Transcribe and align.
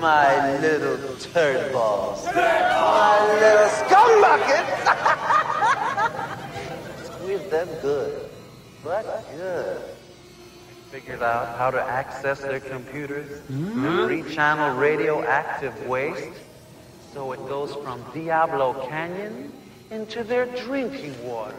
My 0.00 0.58
little 0.60 1.14
turd 1.16 1.72
balls. 1.74 2.24
My 2.24 3.36
little 3.38 3.68
scum 3.68 4.22
buckets. 4.22 4.88
Squeeze 7.16 7.44
them 7.50 7.68
good. 7.82 8.30
But 8.82 9.04
good. 9.36 9.82
Figured 10.90 11.22
out 11.22 11.58
how 11.58 11.70
to 11.70 11.82
access 11.82 12.40
their 12.40 12.60
computers, 12.60 13.40
hmm? 13.40 14.06
three-channel 14.06 14.78
radioactive 14.78 15.86
waste, 15.86 16.30
so 17.12 17.32
it 17.32 17.46
goes 17.46 17.74
from 17.74 18.02
Diablo 18.14 18.72
Canyon 18.88 19.52
into 19.90 20.24
their 20.24 20.46
drinking 20.46 21.14
water. 21.28 21.54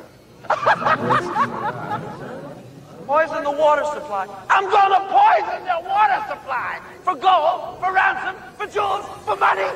poison 3.12 3.43
the 3.43 3.52
water 3.52 3.84
supply. 3.84 4.25
I'm 4.50 4.70
gonna 4.70 5.04
poison 5.11 5.66
the 5.66 5.82
water 5.89 6.23
supply 6.30 6.80
for 7.04 7.14
gold, 7.14 7.78
for 7.82 7.91
ransom, 7.91 8.36
for 8.57 8.68
jewels, 8.68 9.05
for 9.25 9.36
money. 9.36 9.64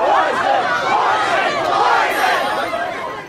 poison, 0.00 0.62
poison, 0.88 1.52
poison. 1.68 2.80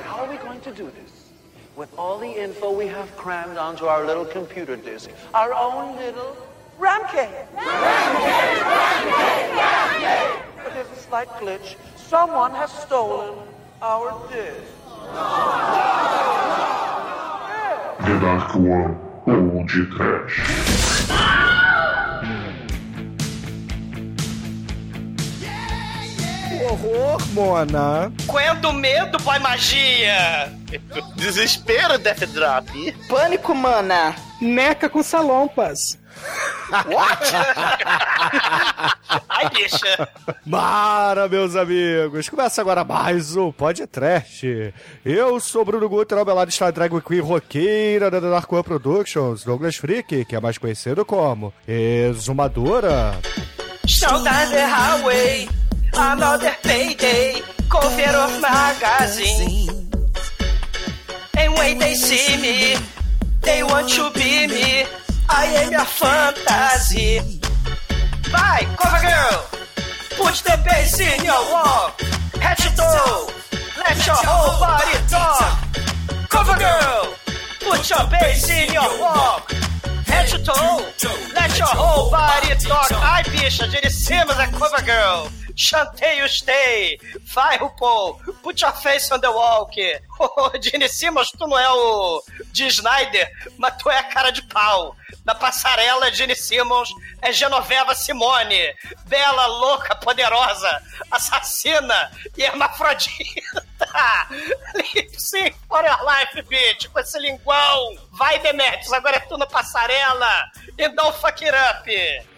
How 0.08 0.24
are 0.24 0.30
we 0.30 0.38
going 0.38 0.62
to 0.62 0.72
do 0.72 0.86
this? 0.86 1.28
With 1.76 1.94
all 2.00 2.20
the 2.20 2.30
info 2.30 2.72
we 2.72 2.88
have 2.88 3.14
crammed 3.18 3.58
onto 3.58 3.84
our 3.86 4.06
little 4.06 4.24
computer 4.24 4.78
disk, 4.78 5.10
our 5.34 5.54
own 5.54 5.98
little 5.98 6.38
Ramcade. 6.80 7.48
Ramcade, 7.54 8.62
Ramcade, 8.72 9.52
Ramcade. 9.60 10.42
But 10.64 10.74
there's 10.74 10.90
a 10.90 10.96
slight 10.96 11.28
glitch. 11.32 11.76
Someone 11.98 12.52
has 12.52 12.72
stolen 12.72 13.38
our 13.82 14.16
disk. 14.30 14.72
The 18.12 18.20
Dark 18.20 18.56
One 18.56 18.98
ou 19.26 19.66
de 19.66 19.86
Trash. 19.86 20.42
Horror, 26.62 27.22
Mona. 27.32 28.12
Quando 28.28 28.74
medo, 28.74 29.18
boy 29.20 29.40
magia! 29.40 30.52
Desespero, 31.16 31.98
Death 31.98 32.26
Drop. 32.34 32.70
Pânico, 33.08 33.56
mana. 33.56 34.14
Neca 34.42 34.90
com 34.90 35.02
salompas. 35.02 35.98
What? 36.72 37.34
Ai, 39.30 39.50
bicha. 39.50 40.08
Mara, 40.46 41.28
meus 41.28 41.56
amigos. 41.56 42.30
Começa 42.30 42.62
agora 42.62 42.84
mais 42.84 43.36
um 43.36 43.52
podcast. 43.52 44.74
Eu 45.04 45.40
sou 45.40 45.66
Bruno 45.66 45.90
Guter, 45.90 46.18
ao 46.18 46.26
meu 46.26 46.34
lado 46.34 46.50
está 46.50 46.68
a 46.68 46.72
drag 46.72 47.02
queen 47.02 47.20
roqueira 47.20 48.10
da 48.10 48.20
Dark 48.20 48.52
One 48.52 48.64
Productions, 48.64 49.44
Douglas 49.44 49.76
Freak, 49.76 50.24
que 50.26 50.36
é 50.36 50.40
mais 50.40 50.58
conhecido 50.58 51.04
como 51.04 51.54
Exumadora. 51.68 53.20
Saudade 53.88 54.56
Highway, 54.56 55.50
another 55.94 56.56
payday, 56.62 57.44
cover 57.70 58.16
of 58.16 58.40
magazine. 58.40 59.90
And 61.38 61.54
when 61.58 61.80
they 61.80 61.96
see 61.96 62.38
me, 62.38 62.78
they 63.42 63.64
want 63.64 63.90
to 63.90 64.10
be 64.12 64.48
me. 64.48 65.01
I 65.34 65.46
am 65.64 65.72
your 65.72 65.86
fantasy. 65.86 67.20
Vai, 68.30 68.68
cover 68.78 69.02
girl, 69.08 69.40
put 70.18 70.36
the 70.44 70.56
bass 70.66 71.00
in 71.00 71.24
your 71.26 71.42
walk. 71.52 72.00
Head 72.40 72.58
to 72.58 72.70
toe, 72.76 73.28
let 73.78 74.06
your 74.06 74.22
whole 74.28 74.60
body 74.60 74.98
talk. 75.08 76.30
Cover 76.30 76.58
girl, 76.60 77.16
put 77.62 77.90
your 77.90 78.06
bass 78.10 78.50
in 78.50 78.74
your 78.74 78.92
walk. 79.00 79.52
Head 80.06 80.28
to 80.30 80.44
toe, 80.44 80.86
let 81.34 81.58
your 81.58 81.68
whole 81.68 82.12
body 82.12 82.54
talk. 82.60 82.92
Ai, 82.92 83.24
bicha, 83.24 83.90
cima 83.90 84.34
da 84.34 84.48
cover 84.52 84.86
girl. 84.86 85.30
Chantei 85.56 86.18
you 86.20 86.28
stay. 86.28 87.00
Vai, 87.34 87.58
RuPaul. 87.58 88.20
Put 88.42 88.62
your 88.62 88.74
face 88.74 89.12
on 89.12 89.20
the 89.20 89.30
walk. 89.30 89.76
Ô, 90.20 90.52
Gene 90.62 90.88
Simmons, 90.88 91.32
tu 91.32 91.48
não 91.48 91.58
é 91.58 91.70
o 91.70 92.24
de 92.52 92.68
Snyder, 92.68 93.30
mas 93.58 93.76
tu 93.78 93.90
é 93.90 93.98
a 93.98 94.04
cara 94.04 94.32
de 94.32 94.42
pau. 94.44 94.96
Na 95.26 95.36
passarela, 95.36 96.12
Gene 96.12 96.36
Simmons 96.36 96.90
é 97.22 97.32
Genoveva 97.32 97.94
Simone. 97.96 98.74
Bela, 99.06 99.46
louca, 99.48 99.96
poderosa, 99.96 100.82
assassina 101.10 102.12
e 102.38 102.44
hermafrodita. 102.44 103.66
Sync 105.18 105.56
for 105.68 105.84
your 105.84 106.04
life, 106.04 106.42
bitch. 106.48 106.88
Com 106.90 107.00
esse 107.00 107.20
linguão. 107.20 107.98
Vai, 108.12 108.40
Demetrius, 108.40 108.94
agora 108.94 109.18
é 109.18 109.20
tu 109.22 109.38
na 109.38 109.46
passarela. 109.46 110.52
E 110.78 110.88
don't 110.90 111.18
fuck 111.20 111.44
it 111.44 111.56
up. 111.56 111.90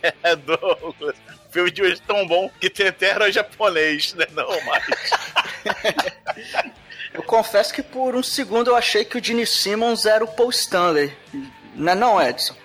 É, 0.22 0.36
Douglas. 0.36 1.16
O 1.54 1.58
filme 1.62 1.70
de 1.70 1.84
hoje 1.84 2.02
é 2.02 2.08
tão 2.08 2.26
bom 2.26 2.50
que 2.60 2.68
tem 2.68 2.88
até 2.88 3.32
japonês, 3.32 4.16
né? 4.16 4.26
Não, 4.34 4.50
mas. 4.66 4.84
Eu 7.14 7.22
confesso 7.22 7.72
que 7.72 7.84
por 7.84 8.16
um 8.16 8.24
segundo 8.24 8.72
eu 8.72 8.76
achei 8.76 9.06
que 9.06 9.20
o 9.20 9.24
Gene 9.24 9.46
Simmons 9.46 10.08
era 10.08 10.24
o 10.24 10.28
Paul 10.28 10.50
Stanley. 10.50 11.14
Não 11.76 11.92
é 11.92 11.96
não, 11.96 12.20
Edson? 12.20 12.56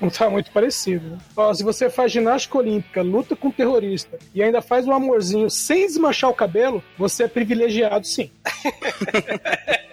Não 0.00 0.08
tá 0.08 0.30
muito 0.30 0.52
parecido. 0.52 1.10
né? 1.10 1.18
Ó, 1.36 1.52
se 1.52 1.64
você 1.64 1.90
faz 1.90 2.12
ginástica 2.12 2.58
olímpica, 2.58 3.02
luta 3.02 3.34
com 3.34 3.50
terrorista 3.50 4.16
e 4.32 4.40
ainda 4.40 4.62
faz 4.62 4.86
um 4.86 4.92
amorzinho 4.92 5.50
sem 5.50 5.84
desmanchar 5.84 6.30
o 6.30 6.34
cabelo, 6.34 6.84
você 6.96 7.24
é 7.24 7.28
privilegiado 7.28 8.06
sim. 8.06 8.30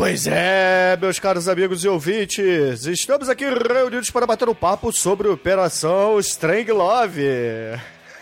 Pois 0.00 0.26
é, 0.26 0.96
meus 0.98 1.18
caros 1.18 1.46
amigos 1.46 1.84
e 1.84 1.88
ouvintes, 1.88 2.86
estamos 2.86 3.28
aqui 3.28 3.44
reunidos 3.44 4.10
para 4.10 4.26
bater 4.26 4.48
um 4.48 4.54
papo 4.54 4.90
sobre 4.90 5.28
Operação 5.28 6.18
Strange 6.20 6.72
Love. 6.72 7.20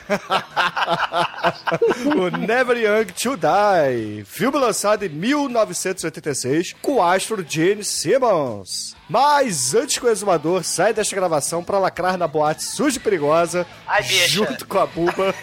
o 2.16 2.30
Never 2.36 2.76
Young 2.76 3.06
to 3.06 3.36
Die, 3.36 4.24
filme 4.24 4.58
lançado 4.58 5.04
em 5.04 5.08
1986 5.08 6.74
com 6.80 6.96
o 6.96 7.02
astro 7.02 7.44
Gene 7.46 7.84
Simmons. 7.84 8.96
Mas 9.08 9.74
antes 9.74 9.98
que 9.98 10.04
o 10.04 10.08
exumador 10.08 10.62
saia 10.64 10.92
desta 10.92 11.16
gravação 11.16 11.64
para 11.64 11.78
lacrar 11.78 12.18
na 12.18 12.28
boate 12.28 12.62
suja 12.62 12.98
e 12.98 13.00
perigosa, 13.00 13.66
Ai, 13.86 14.02
junto 14.02 14.66
com 14.66 14.78
a 14.78 14.86
Buba, 14.86 15.34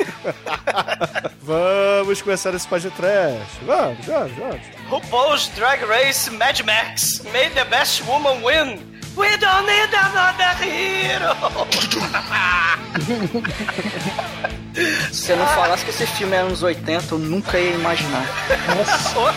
vamos 1.42 2.22
começar 2.22 2.54
esse 2.54 2.68
podcast 2.68 2.96
trash. 2.98 3.48
Vamos, 3.66 4.06
vamos, 4.06 4.32
vamos. 4.38 4.62
RuPaul's 4.90 5.48
Drag 5.50 5.84
Race 5.86 6.30
Mad 6.32 6.62
Max 6.64 7.22
made 7.34 7.52
the 7.56 7.66
best 7.66 8.04
woman 8.06 8.42
win. 8.44 8.80
We 9.18 9.38
don't 9.38 9.66
need 9.66 9.94
another 9.94 10.54
hero. 10.60 11.34
Se 15.12 15.32
eu 15.32 15.38
não 15.38 15.48
falasse 15.48 15.86
que 15.86 15.92
esse 15.92 16.06
filme 16.08 16.36
é 16.36 16.40
anos 16.40 16.62
80, 16.62 17.16
eu 17.16 17.20
nunca 17.20 17.58
ia 17.58 17.76
imaginar. 17.76 18.26
Nossa, 18.76 19.34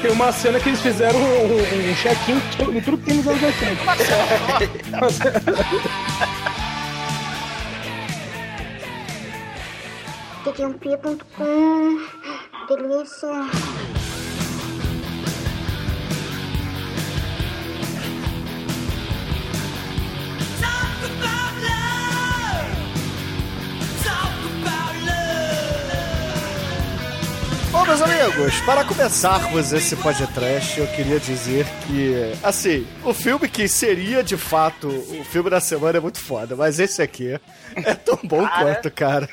tem 0.00 0.12
uma 0.12 0.30
cena 0.32 0.60
que 0.60 0.68
eles 0.68 0.80
fizeram 0.80 1.18
um, 1.18 1.52
um, 1.52 1.90
um 1.90 1.94
check-in 1.96 2.40
em 2.76 2.80
tudo 2.80 2.98
que 2.98 3.04
tem 3.04 3.16
nos 3.16 3.26
anos 3.26 3.42
80. 3.42 3.82
td1p.com 10.44 11.98
Delícia. 12.68 14.05
Meus 27.96 28.02
amigos, 28.02 28.60
para 28.60 28.84
começarmos 28.84 29.72
esse 29.72 29.96
podcast, 29.96 30.78
eu 30.78 30.86
queria 30.88 31.18
dizer 31.18 31.64
que, 31.86 32.32
assim, 32.42 32.86
o 33.02 33.14
filme 33.14 33.48
que 33.48 33.66
seria 33.68 34.22
de 34.22 34.36
fato 34.36 34.88
o 34.88 35.24
filme 35.24 35.48
da 35.48 35.60
semana 35.60 35.96
é 35.96 36.00
muito 36.00 36.18
foda, 36.18 36.54
mas 36.54 36.78
esse 36.78 37.00
aqui 37.00 37.40
é 37.74 37.94
tão 37.94 38.18
bom 38.22 38.46
Cara. 38.46 38.64
quanto, 38.64 38.90
cara. 38.90 39.28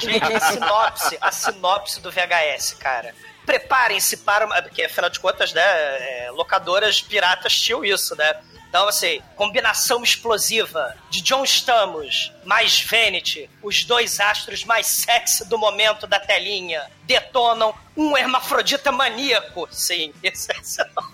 Gente, 0.00 0.32
a 0.32 0.40
sinopse, 0.40 1.18
a 1.20 1.32
sinopse 1.32 2.00
do 2.00 2.10
VHS, 2.10 2.74
cara. 2.78 3.14
Preparem-se 3.44 4.18
para 4.18 4.46
uma. 4.46 4.62
Porque, 4.62 4.84
afinal 4.84 5.10
de 5.10 5.20
contas, 5.20 5.52
né? 5.52 5.62
é, 5.62 6.30
locadoras 6.30 7.02
piratas 7.02 7.52
tinham 7.52 7.84
isso, 7.84 8.16
né? 8.16 8.32
Então, 8.72 8.88
assim, 8.88 9.20
combinação 9.36 10.02
explosiva 10.02 10.96
de 11.10 11.20
John 11.20 11.44
Stamos 11.44 12.32
mais 12.42 12.80
Vanity, 12.80 13.50
os 13.62 13.84
dois 13.84 14.18
astros 14.18 14.64
mais 14.64 14.86
sexy 14.86 15.46
do 15.46 15.58
momento 15.58 16.06
da 16.06 16.18
telinha, 16.18 16.82
detonam 17.02 17.74
um 17.94 18.16
hermafrodita 18.16 18.90
maníaco. 18.90 19.68
Sim, 19.70 20.14
esse 20.24 20.50
é 20.50 20.58
esse 20.58 20.78
nome. 20.78 21.12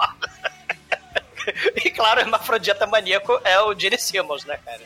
E 1.83 1.91
claro, 1.91 2.21
o 2.21 2.23
hermafrodita 2.25 2.87
maníaco 2.87 3.41
é 3.43 3.59
o 3.63 3.75
Gene 3.75 3.99
Simmons, 3.99 4.45
né, 4.45 4.59
cara? 4.63 4.83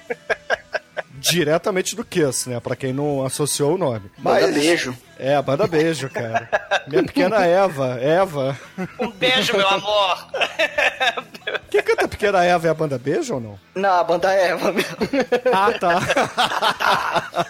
Diretamente 1.11 1.97
do 1.97 2.05
Kiss, 2.05 2.49
né? 2.49 2.61
Pra 2.61 2.77
quem 2.77 2.93
não 2.93 3.27
associou 3.27 3.75
o 3.75 3.79
nome. 3.79 4.11
Banda 4.17 4.47
beijo. 4.47 4.97
É, 5.19 5.35
a 5.37 5.43
banda 5.43 5.67
beijo, 5.67 6.09
cara. 6.09 6.49
Minha 6.87 7.05
pequena 7.05 7.45
Eva, 7.45 7.99
Eva. 8.01 8.59
Um 8.99 9.11
beijo, 9.11 9.57
meu 9.57 9.69
amor. 9.69 10.27
Quem 11.71 11.83
canta 11.83 12.09
Pequena 12.09 12.45
Eva 12.45 12.67
é 12.67 12.71
a 12.71 12.75
banda 12.75 12.99
beijo 12.99 13.35
ou 13.35 13.41
não? 13.41 13.59
Não, 13.75 13.93
a 14.01 14.05
banda 14.05 14.33
Eva 14.33 14.73
mesmo. 14.73 14.97
Ah, 15.53 15.73
tá. 15.79 17.47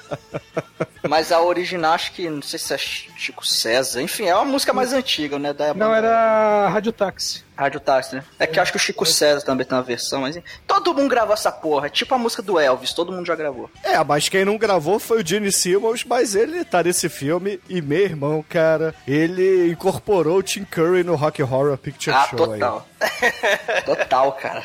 Mas 1.09 1.33
a 1.33 1.41
original, 1.41 1.95
acho 1.95 2.13
que, 2.13 2.31
não 2.31 2.43
sei 2.43 2.59
se 2.59 2.73
é 2.73 2.79
Chico 2.79 3.45
César, 3.47 4.01
enfim, 4.01 4.27
é 4.27 4.35
uma 4.35 4.45
música 4.45 4.73
mais 4.73 4.93
antiga, 4.93 5.39
né? 5.39 5.53
Da 5.53 5.75
Não, 5.75 5.93
era 5.93 6.69
Rádio 6.69 6.93
Táxi. 6.93 7.43
Rádio 7.57 7.81
Táxi, 7.81 8.17
né? 8.17 8.25
É 8.39 8.47
que 8.47 8.59
acho 8.59 8.73
que 8.73 8.77
o 8.79 8.81
Chico 8.81 9.05
César 9.05 9.45
também 9.45 9.67
tem 9.67 9.77
uma 9.77 9.83
versão, 9.83 10.23
mas 10.23 10.39
todo 10.67 10.95
mundo 10.95 11.11
gravou 11.11 11.35
essa 11.35 11.51
porra. 11.51 11.87
É 11.87 11.91
tipo 11.91 12.15
a 12.15 12.19
música 12.19 12.43
do 12.43 12.59
Elvis, 12.59 12.93
todo 12.93 13.13
mundo 13.13 13.27
já 13.27 13.35
gravou. 13.35 13.71
É, 13.83 14.03
mas 14.03 14.29
quem 14.29 14.45
não 14.45 14.57
gravou 14.57 14.99
foi 14.99 15.23
o 15.23 15.27
Gene 15.27 15.51
Simmons, 15.53 16.05
mas 16.05 16.35
ele 16.35 16.65
tá 16.65 16.83
nesse 16.83 17.09
filme 17.09 17.52
e 17.69 17.81
meu 17.83 18.01
irmão, 18.01 18.45
cara, 18.49 18.95
ele 19.07 19.71
incorporou 19.71 20.39
o 20.39 20.43
Tim 20.43 20.65
Curry 20.65 21.03
no 21.05 21.15
Rock 21.15 21.43
Horror 21.43 21.77
Picture 21.79 22.15
Ah, 22.15 22.27
Show 22.29 22.39
total. 22.39 22.87
total, 23.85 24.33
cara. 24.33 24.65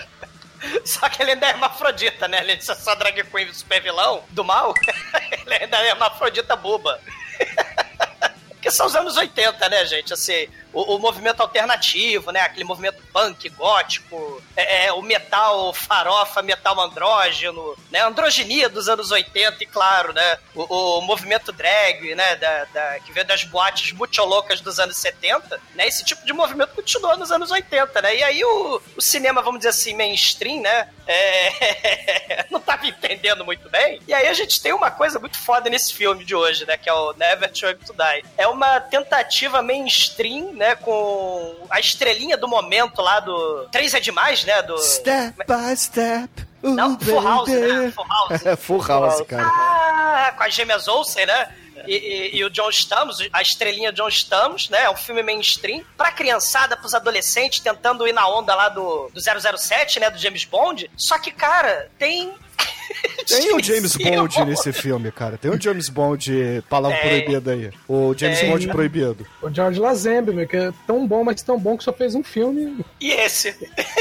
Só 0.83 1.07
que 1.09 1.21
ele 1.21 1.31
ainda 1.31 1.45
é 1.45 1.49
hermafrodita, 1.49 2.27
né? 2.27 2.39
Ele 2.41 2.53
é 2.53 2.59
só 2.59 2.95
drag 2.95 3.23
queen 3.25 3.53
super 3.53 3.81
vilão 3.81 4.23
do 4.29 4.43
mal. 4.43 4.73
ele 5.45 5.55
ainda 5.55 5.77
é 5.77 5.89
hermafrodita 5.89 6.55
boba. 6.55 6.99
Porque 8.49 8.71
são 8.71 8.87
os 8.87 8.95
anos 8.95 9.15
80, 9.15 9.69
né, 9.69 9.85
gente? 9.85 10.13
Assim, 10.13 10.47
o, 10.77 10.95
o 10.95 10.99
movimento 10.99 11.41
alternativo, 11.41 12.31
né? 12.31 12.41
Aquele 12.41 12.63
movimento 12.63 13.01
punk, 13.11 13.49
gótico, 13.49 14.41
é, 14.55 14.85
é, 14.85 14.93
o 14.93 15.01
metal 15.01 15.73
farofa, 15.73 16.41
metal 16.41 16.79
andrógeno, 16.79 17.75
né? 17.91 18.01
Androginia 18.01 18.69
dos 18.69 18.87
anos 18.87 19.09
80, 19.11 19.63
e 19.63 19.65
claro, 19.67 20.13
né? 20.13 20.37
O, 20.53 20.99
o 20.99 21.01
movimento 21.01 21.51
drag, 21.51 22.13
né? 22.15 22.35
Da, 22.35 22.65
da- 22.65 22.99
que 22.99 23.11
veio 23.11 23.25
das 23.25 23.43
boates 23.43 23.91
muito 23.91 24.21
loucas 24.23 24.61
dos 24.61 24.79
anos 24.79 24.97
70, 24.97 25.59
né? 25.73 25.87
Esse 25.87 26.03
tipo 26.05 26.25
de 26.25 26.33
movimento 26.33 26.75
continuou 26.75 27.17
nos 27.17 27.31
anos 27.31 27.49
80, 27.51 28.01
né? 28.01 28.15
E 28.15 28.23
aí 28.23 28.43
o, 28.43 28.81
o 28.95 29.01
cinema, 29.01 29.41
vamos 29.41 29.59
dizer 29.59 29.69
assim, 29.69 29.95
mainstream, 29.95 30.61
né? 30.61 30.89
É, 31.07 32.45
não 32.51 32.59
tava 32.59 32.85
entendendo 32.87 33.43
muito 33.45 33.69
bem. 33.69 33.99
E 34.07 34.13
aí 34.13 34.27
a 34.27 34.33
gente 34.33 34.61
tem 34.61 34.73
uma 34.73 34.91
coisa 34.91 35.19
muito 35.19 35.37
foda 35.39 35.69
nesse 35.69 35.93
filme 35.93 36.23
de 36.23 36.35
hoje, 36.35 36.65
né? 36.65 36.77
Que 36.77 36.89
é 36.89 36.93
o 36.93 37.13
Never 37.13 37.49
Young 37.55 37.77
to 37.85 37.93
Die. 37.93 38.25
É 38.37 38.47
uma 38.47 38.79
tentativa 38.79 39.61
mainstream, 39.61 40.53
né? 40.53 40.66
Com 40.75 41.65
a 41.69 41.79
estrelinha 41.79 42.37
do 42.37 42.47
momento 42.47 43.01
lá 43.01 43.19
do... 43.19 43.67
Três 43.71 43.93
é 43.93 43.99
demais, 43.99 44.43
né? 44.43 44.61
Do... 44.61 44.77
Step 44.77 45.37
by 45.47 45.75
step. 45.77 46.29
Não, 46.61 46.99
Full 46.99 47.21
House, 47.21 47.49
né? 47.49 47.91
Full 47.91 48.05
House. 48.09 48.45
É, 48.45 48.55
Full 48.55 48.81
House, 48.87 49.21
cara. 49.27 49.43
Ah, 49.47 50.33
com 50.35 50.43
as 50.43 50.53
gêmeas 50.53 50.87
Olsen, 50.87 51.25
né? 51.25 51.53
E, 51.85 51.95
e- 51.95 52.37
e 52.37 52.43
o 52.43 52.49
John 52.49 52.69
Stamos, 52.71 53.17
a 53.31 53.41
estrelinha 53.41 53.93
John 53.93 54.09
Stamos, 54.09 54.67
né? 54.67 54.83
É 54.83 54.89
um 54.89 54.95
filme 54.97 55.21
mainstream 55.23 55.83
pra 55.95 56.11
criançada, 56.11 56.75
pros 56.75 56.93
adolescentes, 56.93 57.59
tentando 57.61 58.05
ir 58.07 58.11
na 58.13 58.27
onda 58.27 58.53
lá 58.55 58.67
do, 58.67 59.09
do 59.13 59.21
007, 59.21 59.99
né? 59.99 60.09
Do 60.09 60.17
James 60.17 60.43
Bond. 60.43 60.89
Só 60.97 61.17
que, 61.19 61.31
cara, 61.31 61.89
tem... 61.97 62.33
Tem 63.27 63.53
o 63.55 63.63
James 63.63 63.95
Bond 63.95 64.45
nesse 64.45 64.71
filme, 64.73 65.11
cara. 65.11 65.37
Tem 65.37 65.51
o 65.51 65.61
James 65.61 65.89
Bond, 65.89 66.63
palavra 66.69 66.97
Tem. 66.97 67.23
proibida 67.23 67.51
aí. 67.51 67.71
O 67.87 68.13
James 68.15 68.39
Tem. 68.39 68.49
Bond 68.49 68.67
proibido. 68.69 69.25
O 69.41 69.53
George 69.53 69.79
Lazenby, 69.79 70.33
meu, 70.33 70.47
que 70.47 70.55
é 70.57 70.71
tão 70.85 71.05
bom, 71.07 71.23
mas 71.23 71.41
tão 71.41 71.59
bom 71.59 71.77
que 71.77 71.83
só 71.83 71.91
fez 71.93 72.15
um 72.15 72.23
filme 72.23 72.83
E 73.01 73.11
esse? 73.11 73.53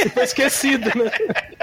e 0.04 0.08
foi 0.08 0.24
esquecido, 0.24 0.86
né? 0.96 1.10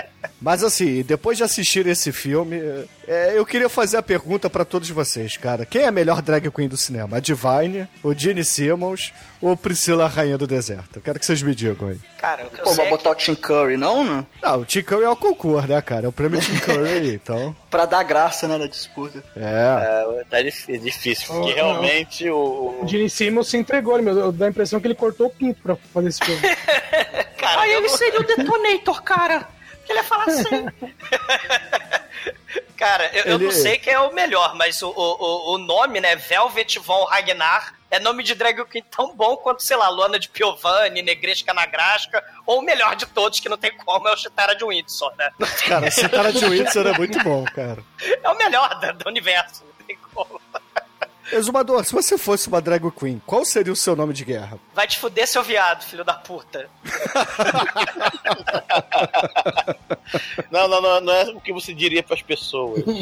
Mas 0.44 0.62
assim, 0.62 1.01
depois 1.04 1.38
de 1.38 1.44
assistir 1.45 1.88
esse 1.88 2.12
filme, 2.12 2.60
é, 3.07 3.31
eu 3.38 3.45
queria 3.45 3.69
fazer 3.69 3.95
a 3.95 4.01
pergunta 4.04 4.50
pra 4.50 4.66
todos 4.66 4.90
vocês, 4.90 5.38
cara. 5.38 5.66
Quem 5.66 5.84
é 5.84 5.88
a 5.88 5.92
melhor 5.92 6.22
drag 6.22 6.51
queen 6.51 6.68
do 6.68 6.75
cinema? 6.75 7.16
A 7.16 7.19
Divine, 7.22 7.88
o 8.04 8.13
Gene 8.13 8.44
Simmons 8.44 9.13
ou 9.42 9.56
Priscila 9.56 10.06
Rainha 10.06 10.38
do 10.38 10.45
Deserto? 10.45 10.98
Eu 10.98 11.01
quero 11.01 11.18
que 11.18 11.25
vocês 11.25 11.42
me 11.42 11.56
digam 11.56 11.88
aí. 11.88 11.98
Cara, 12.18 12.45
o 12.45 12.50
que 12.50 12.60
eu 12.60 12.66
Pô, 12.66 12.74
sei 12.74 12.86
é 12.86 12.90
botar 12.90 13.12
o 13.12 13.16
Tim 13.16 13.36
Curry, 13.36 13.78
não, 13.78 14.04
não? 14.04 14.28
Não, 14.42 14.60
o 14.60 14.66
Tim 14.66 14.81
Curry 14.84 15.04
é 15.06 15.10
o 15.10 15.16
concurso, 15.16 15.66
né, 15.68 15.81
cara? 15.81 16.07
É 16.07 16.10
o 16.10 16.12
prêmio 16.12 16.42
Tim 16.42 16.57
Curry, 16.60 17.13
então... 17.16 17.56
Pra 17.72 17.86
dar 17.86 18.04
graça, 18.04 18.45
né, 18.45 18.57
na 18.57 18.68
disputa. 18.68 19.24
É. 19.38 20.19
É, 20.19 20.24
tá 20.30 20.42
difí- 20.42 20.78
difícil, 20.78 21.25
Oh, 21.30 21.40
porque 21.40 21.56
não. 21.56 21.72
realmente 21.72 22.30
o. 22.30 22.80
O 22.84 22.88
Gene 22.88 23.10
Simmons 23.10 23.48
se 23.50 23.56
entregou, 23.57 24.00
meu. 24.01 24.31
Dá 24.31 24.45
a 24.45 24.50
impressão 24.50 24.80
que 24.80 24.88
ele 24.88 24.94
cortou 24.94 25.28
o 25.28 25.30
pinto 25.31 25.62
pra 25.63 25.75
fazer 25.94 26.10
esse 26.10 26.19
filme. 26.24 26.40
que... 26.42 27.24
Cara, 27.42 27.68
eu 27.68 27.81
não- 27.81 27.90
seria 27.90 28.19
o 28.19 28.24
Detonator, 28.24 29.01
cara. 29.04 29.48
Ele 29.89 30.00
ia 30.00 30.03
falar 30.03 30.25
assim. 30.25 30.50
Cara, 32.77 33.09
eu, 33.13 33.24
eu 33.25 33.39
não 33.39 33.51
sei 33.51 33.77
quem 33.77 33.94
é 33.94 34.00
o 34.00 34.13
melhor, 34.13 34.56
mas 34.56 34.81
o, 34.81 34.89
o, 34.89 35.53
o- 35.53 35.57
nome, 35.57 36.01
né, 36.01 36.15
Velvet 36.15 36.80
Von 36.80 37.06
Ragnar, 37.06 37.75
é 37.89 38.00
nome 38.00 38.24
de 38.24 38.35
drag 38.35 38.63
queen 38.65 38.83
tão 38.83 39.15
bom 39.15 39.38
quanto, 39.38 39.63
sei 39.63 39.77
lá, 39.77 39.88
Luana 39.89 40.19
de 40.19 40.27
Piovani, 40.27 41.01
Negresca 41.01 41.53
Nagrasca, 41.53 42.24
ou 42.45 42.59
o 42.59 42.62
melhor 42.62 42.95
de 42.95 43.06
todos, 43.06 43.39
que 43.39 43.47
não 43.47 43.57
tem 43.57 43.71
como, 43.77 44.07
é 44.07 44.13
o 44.13 44.18
Chitara 44.18 44.56
de 44.56 44.65
Windsor, 44.65 45.13
né? 45.18 45.30
Cara, 45.68 45.89
cara 46.09 46.33
de 46.33 46.45
Windsor 46.45 46.88
é 46.88 46.97
muito 46.97 47.19
bom, 47.24 47.45
cara. 47.45 47.81
É 48.21 48.30
o 48.30 48.35
melhor 48.38 48.77
da- 48.80 48.91
do 48.91 49.07
universo, 49.07 49.63
não 49.63 49.85
tem 49.85 49.97
como. 50.13 50.41
Exumador, 51.33 51.83
se 51.83 51.94
você 51.94 52.18
fosse 52.18 52.47
uma 52.47 52.62
drag 52.62 52.89
queen, 52.91 53.21
qual 53.25 53.44
seria 53.45 53.74
o 53.74 53.75
seu 53.75 53.95
nome 53.95 54.13
de 54.13 54.24
guerra? 54.25 54.57
Vai 54.74 54.88
te 54.88 55.00
fuder, 55.00 55.27
seu 55.27 55.44
viado, 55.44 55.83
filho 55.83 56.03
da 56.03 56.13
puta. 56.13 56.69
Não, 60.51 60.68
não, 60.68 60.81
não, 60.81 61.01
não 61.01 61.13
é 61.13 61.24
o 61.31 61.39
que 61.41 61.51
você 61.51 61.74
diria 61.74 62.03
pras 62.03 62.21
pessoas. 62.21 62.83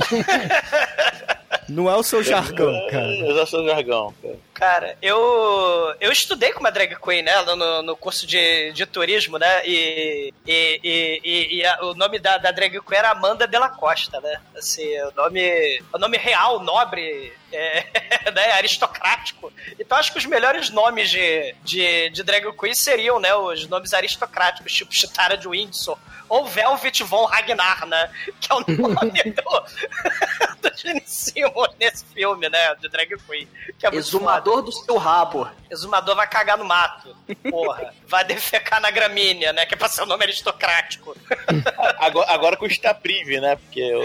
Não 1.68 1.90
é 1.90 1.96
o 1.96 2.04
seu 2.04 2.22
jargão, 2.24 2.74
cara. 2.90 3.08
Usar 3.32 3.46
seu 3.46 3.66
jargão, 3.66 4.14
cara. 4.22 4.36
Cara, 4.54 4.98
eu 5.02 5.94
eu 6.02 6.12
estudei 6.12 6.52
com 6.52 6.60
uma 6.60 6.72
drag 6.72 6.96
queen, 7.00 7.22
né, 7.24 7.32
no, 7.44 7.82
no 7.82 7.96
curso 7.96 8.26
de, 8.28 8.72
de 8.74 8.86
turismo, 8.86 9.38
né, 9.38 9.66
e, 9.66 10.34
e, 10.46 10.80
e, 10.84 11.22
e- 11.24 11.56
e 11.58 11.66
a- 11.66 11.80
o 11.84 11.94
nome 11.94 12.20
da, 12.20 12.38
da 12.38 12.52
drag 12.52 12.72
queen 12.82 12.98
era 13.00 13.12
Amanda 13.12 13.48
Della 13.48 13.70
Costa, 13.70 14.20
né, 14.22 14.42
assim, 14.58 14.86
o 15.04 15.12
nome, 15.16 15.82
o 15.94 15.98
nome 15.98 16.18
real, 16.18 16.60
nobre, 16.62 17.32
é, 17.52 17.86
né, 18.32 18.52
aristocrático. 18.54 19.52
Então 19.80 19.98
acho 19.98 20.12
que 20.12 20.18
os 20.18 20.26
melhores 20.26 20.70
nomes 20.70 21.10
de, 21.10 21.56
de, 21.64 22.10
de 22.10 22.24
drag 22.24 22.52
queen 22.58 22.74
seriam, 22.74 23.20
né, 23.20 23.34
os 23.36 23.68
nomes 23.68 23.94
aristocráticos, 23.94 24.74
tipo 24.74 24.94
Chitara 24.94 25.38
de 25.38 25.48
Windsor, 25.48 25.98
ou 26.30 26.46
Velvet 26.46 27.04
Von 27.04 27.26
Ragnar, 27.26 27.86
né, 27.86 28.10
que 28.40 28.52
é 28.52 28.56
o 28.56 28.60
nome 28.90 29.24
do, 29.24 30.70
do 30.70 30.78
Gene 30.78 31.04
Simmons 31.06 31.70
nesse 31.80 32.06
filme, 32.06 32.48
né, 32.50 32.76
de 32.76 32.88
drag 32.90 33.18
queen. 33.28 33.48
Que 33.78 33.88
é. 33.88 33.96
Exumador 33.96 34.62
do 34.62 34.72
seu 34.72 34.98
rabo. 34.98 35.50
Exumador 35.70 36.16
vai 36.16 36.28
cagar 36.28 36.58
no 36.58 36.66
mato. 36.66 37.16
Porra. 37.50 37.94
Vai 38.08 38.24
defecar 38.26 38.80
na 38.82 38.92
gramínea, 38.92 39.54
né? 39.54 39.66
Que 39.66 39.74
é 39.74 39.78
pra 39.78 39.88
ser 39.88 40.04
um 40.04 40.06
nome 40.06 40.24
aristocrático. 40.24 41.16
Agora, 41.98 42.32
agora 42.32 42.58
com 42.58 42.66
o 42.66 42.68
Staprive, 42.68 43.40
né? 43.40 43.56
Porque 43.56 43.80
eu- 43.80 44.04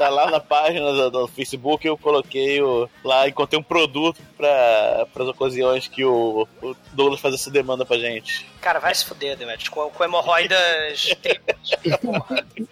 tá 0.00 0.08
lá 0.08 0.30
na 0.30 0.40
página 0.40 0.90
do, 0.94 1.10
do 1.10 1.28
Facebook, 1.28 1.86
eu 1.86 1.94
coloquei 1.94 2.62
o, 2.62 2.88
lá, 3.04 3.28
encontrei 3.28 3.60
um 3.60 3.62
produto 3.62 4.18
para 4.34 5.06
as 5.14 5.28
ocasiões 5.28 5.86
que 5.86 6.02
o, 6.02 6.48
o 6.62 6.74
Douglas 6.94 7.20
faz 7.20 7.34
essa 7.34 7.50
demanda 7.50 7.84
pra 7.84 7.98
gente. 7.98 8.46
Cara, 8.62 8.78
vai 8.78 8.94
se 8.94 9.04
fuder, 9.04 9.36
Demet. 9.36 9.70
Com, 9.70 9.90
com 9.90 10.04
hemorroidas. 10.04 11.14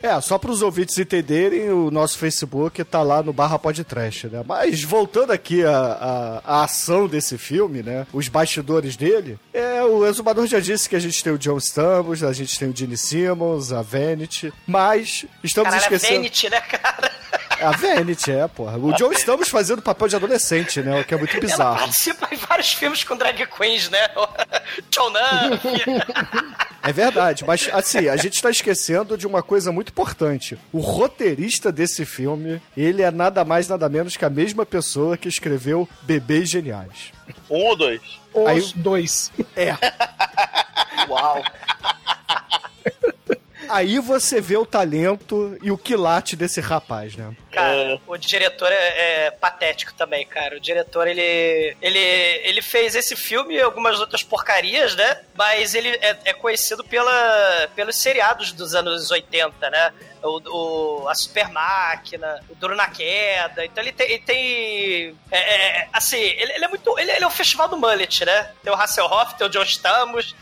É, 0.02 0.21
só 0.21 0.38
para 0.38 0.50
os 0.50 0.62
ouvintes 0.62 0.99
entenderem, 0.99 1.71
o 1.71 1.91
nosso 1.91 2.19
Facebook 2.19 2.85
tá 2.85 3.02
lá 3.02 3.23
no 3.23 3.33
barra 3.33 3.59
podcast, 3.59 4.29
né? 4.29 4.45
Mas 4.47 4.83
voltando 4.83 5.33
aqui 5.33 5.64
à, 5.64 6.41
à, 6.45 6.61
à 6.61 6.64
ação 6.64 7.09
desse 7.09 7.37
filme, 7.37 7.83
né? 7.83 8.07
Os 8.12 8.29
bastidores 8.29 8.97
dele, 8.97 9.38
é, 9.52 9.83
o 9.83 10.07
Exumador 10.07 10.47
já 10.47 10.61
disse 10.61 10.88
que 10.88 10.95
a 10.95 11.00
gente 11.00 11.23
tem 11.23 11.33
o 11.33 11.38
John 11.38 11.59
Stamos, 11.59 12.23
a 12.23 12.33
gente 12.33 12.59
tem 12.59 12.69
o 12.69 12.76
Gene 12.76 12.97
Simmons, 12.97 13.73
a 13.73 13.83
Vanity, 13.83 14.52
mas 14.67 15.25
estamos 15.43 15.71
Caralho, 15.71 15.93
é 15.93 15.97
esquecendo... 15.97 16.17
Vanity, 16.17 16.50
né, 16.50 16.61
cara? 16.61 17.18
A 17.61 17.73
Vanity, 17.73 18.31
é, 18.31 18.47
porra. 18.47 18.79
O 18.79 18.93
John 18.95 19.11
Stamos 19.13 19.49
fazendo 19.49 19.83
papel 19.83 20.07
de 20.09 20.15
adolescente, 20.17 20.81
né? 20.81 21.01
O 21.01 21.05
que 21.05 21.13
é 21.13 21.17
muito 21.17 21.33
Ela 21.37 21.41
bizarro. 21.41 21.79
participa 21.79 22.29
em 22.33 22.37
vários 22.37 22.73
filmes 22.73 23.03
com 23.03 23.17
drag 23.17 23.45
queens, 23.47 23.89
né? 23.91 23.99
Chonan. 24.95 25.59
É 26.83 26.93
verdade, 26.93 27.45
mas 27.45 27.69
assim, 27.73 28.09
a 28.09 28.17
gente 28.17 28.41
tá 28.41 28.49
esquecendo 28.51 29.19
de 29.19 29.27
uma 29.27 29.43
coisa 29.43 29.73
muito 29.73 29.89
importante. 29.91 30.57
O 30.73 30.79
roteirista 30.79 31.73
desse 31.73 32.05
filme, 32.07 32.63
ele 32.77 33.03
é 33.03 33.11
nada 33.11 33.45
mais, 33.45 33.67
nada 33.69 33.89
menos 33.89 34.17
que 34.17 34.25
a 34.25 34.31
mesma 34.31 34.65
pessoa 34.65 35.17
que 35.17 35.29
escreveu 35.29 35.89
Bebês 36.03 36.49
Geniais. 36.49 37.13
Um 37.51 37.57
ou 37.65 37.77
dois? 37.77 38.01
Os 38.33 38.47
Aí- 38.47 38.73
dois. 38.77 39.33
É. 39.57 39.75
Uau. 41.09 41.43
Aí 43.69 43.99
você 43.99 44.41
vê 44.41 44.57
o 44.57 44.67
talento 44.67 45.57
e 45.63 45.71
o 45.71 45.79
quilate 45.79 46.37
desse 46.37 46.61
rapaz, 46.61 47.15
né? 47.17 47.35
Cara, 47.51 47.75
É. 47.95 47.99
o 48.07 48.17
diretor 48.17 48.71
é, 48.73 49.27
é 49.27 49.31
patético 49.31 49.93
também, 49.95 50.27
cara. 50.27 50.57
O 50.57 50.61
diretor, 50.61 51.07
ele, 51.07 51.77
ele, 51.81 51.99
ele 51.99 52.63
fez 52.63 52.95
esse 52.95 53.17
filme 53.17 53.55
e 53.55 53.61
algumas 53.61 54.01
outras 54.01 54.23
porcarias, 54.23 54.95
né? 54.95 55.21
Mas 55.35 55.75
ele 55.75 55.89
é, 56.01 56.17
é 56.27 56.33
conhecido 56.33 56.85
pela, 56.85 57.69
pelos 57.75 57.97
seriados 57.97 58.53
dos 58.53 58.75
anos 58.75 59.11
80, 59.11 59.71
né? 59.71 59.93
O, 60.23 60.41
o- 61.05 61.09
a 61.09 61.15
Super 61.15 61.49
Máquina, 61.49 62.41
o 62.49 62.55
Duro 62.57 62.75
na 62.75 62.89
Queda. 62.89 63.65
Então 63.65 63.83
ele 63.83 63.93
tem. 63.93 64.09
Ele 64.11 64.23
tem 64.23 65.17
é, 65.31 65.39
é, 65.83 65.89
assim, 65.93 66.19
ele, 66.19 66.53
ele 66.55 66.65
é 66.65 66.69
muito. 66.69 66.99
Ele, 66.99 67.11
ele 67.13 67.25
é 67.25 67.27
o 67.27 67.31
festival 67.31 67.69
do 67.69 67.77
mullet, 67.77 68.25
né? 68.25 68.51
Tem 68.63 68.73
o 68.73 68.77
Hasselhoff, 68.77 69.37
tem 69.37 69.47
o 69.47 69.51
John 69.51 69.63
Stamos, 69.63 70.35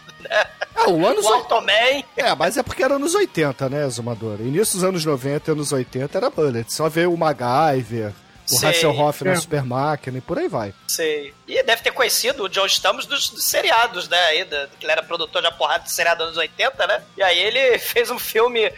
Ah, 0.75 0.91
o 0.91 1.07
anos 1.07 1.25
o 1.25 1.33
Automan. 1.33 2.03
É, 2.17 2.35
mas 2.37 2.57
é 2.57 2.63
porque 2.63 2.83
era 2.83 2.95
anos 2.95 3.15
80, 3.15 3.69
né, 3.69 3.89
Zumador? 3.89 4.41
Início 4.41 4.75
dos 4.75 4.85
anos 4.85 5.05
90 5.05 5.51
e 5.51 5.53
anos 5.53 5.73
80 5.73 6.19
era 6.19 6.31
Bullet. 6.31 6.73
Só 6.73 6.89
ver 6.89 7.09
o 7.09 7.17
MacGyver, 7.17 8.13
o 8.51 8.59
Sei. 8.59 8.69
Hasselhoff 8.71 9.25
na 9.25 9.33
É. 9.33 9.37
Super 9.37 9.65
Máquina 9.65 10.19
e 10.19 10.21
por 10.21 10.39
aí 10.39 10.49
vai. 10.49 10.75
Sei. 10.89 11.33
E 11.47 11.63
deve 11.63 11.83
ter 11.83 11.93
conhecido 11.93 12.45
o 12.45 12.49
John 12.49 12.67
Stamos 12.67 13.07
dos, 13.07 13.31
dos 13.31 13.45
seriados, 13.45 14.09
né? 14.09 14.19
Aí, 14.27 14.45
da- 14.45 14.69
que 14.79 14.85
ele 14.87 14.93
era 14.93 15.03
produtor 15.03 15.41
de 15.43 15.49
uma 15.49 15.55
porrada 15.57 15.85
de 15.85 15.93
seriado 15.93 16.19
dos 16.19 16.27
anos 16.29 16.39
80, 16.39 16.87
né? 16.87 17.03
E 17.17 17.23
aí 17.23 17.39
ele 17.39 17.79
fez 17.81 18.11
um 18.11 18.19
filme 18.19 18.73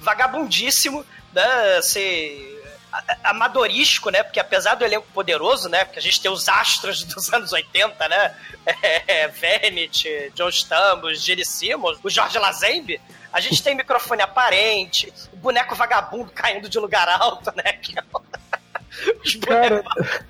vagabundíssimo, 0.00 1.04
né? 1.32 1.76
Assim. 1.78 2.57
Amadorístico, 3.24 4.10
né? 4.10 4.22
Porque 4.22 4.40
apesar 4.40 4.74
do 4.74 4.84
elenco 4.84 5.06
poderoso, 5.12 5.68
né? 5.68 5.84
Porque 5.84 5.98
a 5.98 6.02
gente 6.02 6.20
tem 6.20 6.30
os 6.30 6.48
astros 6.48 7.04
dos 7.04 7.30
anos 7.32 7.52
80, 7.52 8.08
né? 8.08 8.34
É, 9.06 9.28
Venet, 9.28 10.32
John 10.34 10.48
Stamos, 10.48 11.22
Gene 11.22 11.44
Simmons, 11.44 11.98
o 12.02 12.10
Jorge 12.10 12.38
Lazenby. 12.38 13.00
A 13.32 13.40
gente 13.40 13.62
tem 13.62 13.74
microfone 13.74 14.22
aparente, 14.22 15.12
o 15.32 15.36
boneco 15.36 15.74
vagabundo 15.74 16.30
caindo 16.32 16.68
de 16.68 16.78
lugar 16.78 17.08
alto, 17.08 17.52
né? 17.54 17.62
É 17.66 17.78
Os 19.24 19.34
Cara, 19.36 19.82
bonecos- 19.82 20.20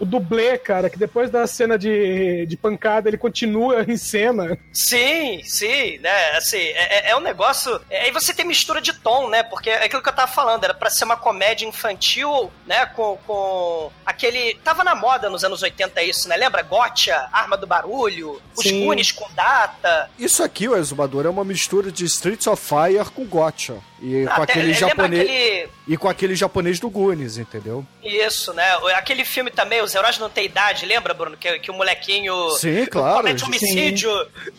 o 0.00 0.04
dublê, 0.04 0.58
cara, 0.58 0.90
que 0.90 0.98
depois 0.98 1.30
da 1.30 1.46
cena 1.46 1.78
de, 1.78 2.46
de 2.46 2.56
pancada 2.56 3.08
ele 3.08 3.16
continua 3.18 3.82
em 3.88 3.96
cena. 3.96 4.58
Sim, 4.72 5.42
sim, 5.44 5.98
né? 5.98 6.30
Assim, 6.36 6.58
é, 6.58 7.08
é- 7.08 7.10
é 7.10 7.16
um 7.16 7.20
negócio. 7.20 7.80
Aí 7.90 8.10
você 8.10 8.34
tem 8.34 8.44
mistura 8.46 8.80
de 8.80 8.92
tom, 8.92 9.28
né? 9.28 9.42
Porque 9.42 9.70
é 9.70 9.84
aquilo 9.84 10.02
que 10.02 10.08
eu 10.08 10.12
tava 10.14 10.30
falando, 10.30 10.64
era 10.64 10.74
pra 10.74 10.90
ser 10.90 11.04
uma 11.04 11.16
comédia 11.16 11.66
infantil, 11.66 12.50
né? 12.66 12.86
Com, 12.86 13.16
com 13.26 13.90
aquele. 14.04 14.54
Tava 14.64 14.82
na 14.84 14.94
moda 14.94 15.30
nos 15.30 15.44
anos 15.44 15.62
80 15.62 16.02
isso, 16.02 16.28
né? 16.28 16.36
Lembra? 16.36 16.62
Gotcha, 16.62 17.28
Arma 17.32 17.56
do 17.56 17.66
Barulho, 17.66 18.40
os. 18.56 18.70
Goonies 18.70 19.12
com 19.12 19.28
data. 19.34 20.10
Isso 20.18 20.42
aqui, 20.42 20.68
o 20.68 20.76
Exumador, 20.76 21.26
é 21.26 21.28
uma 21.28 21.44
mistura 21.44 21.92
de 21.92 22.04
Streets 22.04 22.46
of 22.46 22.62
Fire 22.62 23.04
com 23.14 23.24
Gotcha. 23.24 23.76
E 24.04 24.26
com 24.26 24.42
aquele 24.42 24.74
japonês. 24.74 25.22
aquele. 25.22 25.68
E 25.88 25.96
com 25.96 26.08
aquele 26.10 26.34
japonês 26.34 26.78
do 26.78 26.90
Goonies, 26.90 27.38
entendeu? 27.38 27.86
Isso, 28.02 28.52
né? 28.52 28.74
Aquele 28.94 29.24
filme 29.24 29.50
também, 29.50 29.80
Os 29.80 29.94
Heróis 29.94 30.18
Não 30.18 30.28
Têm 30.28 30.44
Idade, 30.44 30.84
lembra, 30.84 31.14
Bruno? 31.14 31.38
Que, 31.38 31.58
que 31.58 31.70
o 31.70 31.74
molequinho. 31.74 32.50
Sim, 32.50 32.84
claro. 32.84 33.18
comete 33.18 33.44
homicídio 33.44 34.10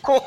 com. 0.02 0.20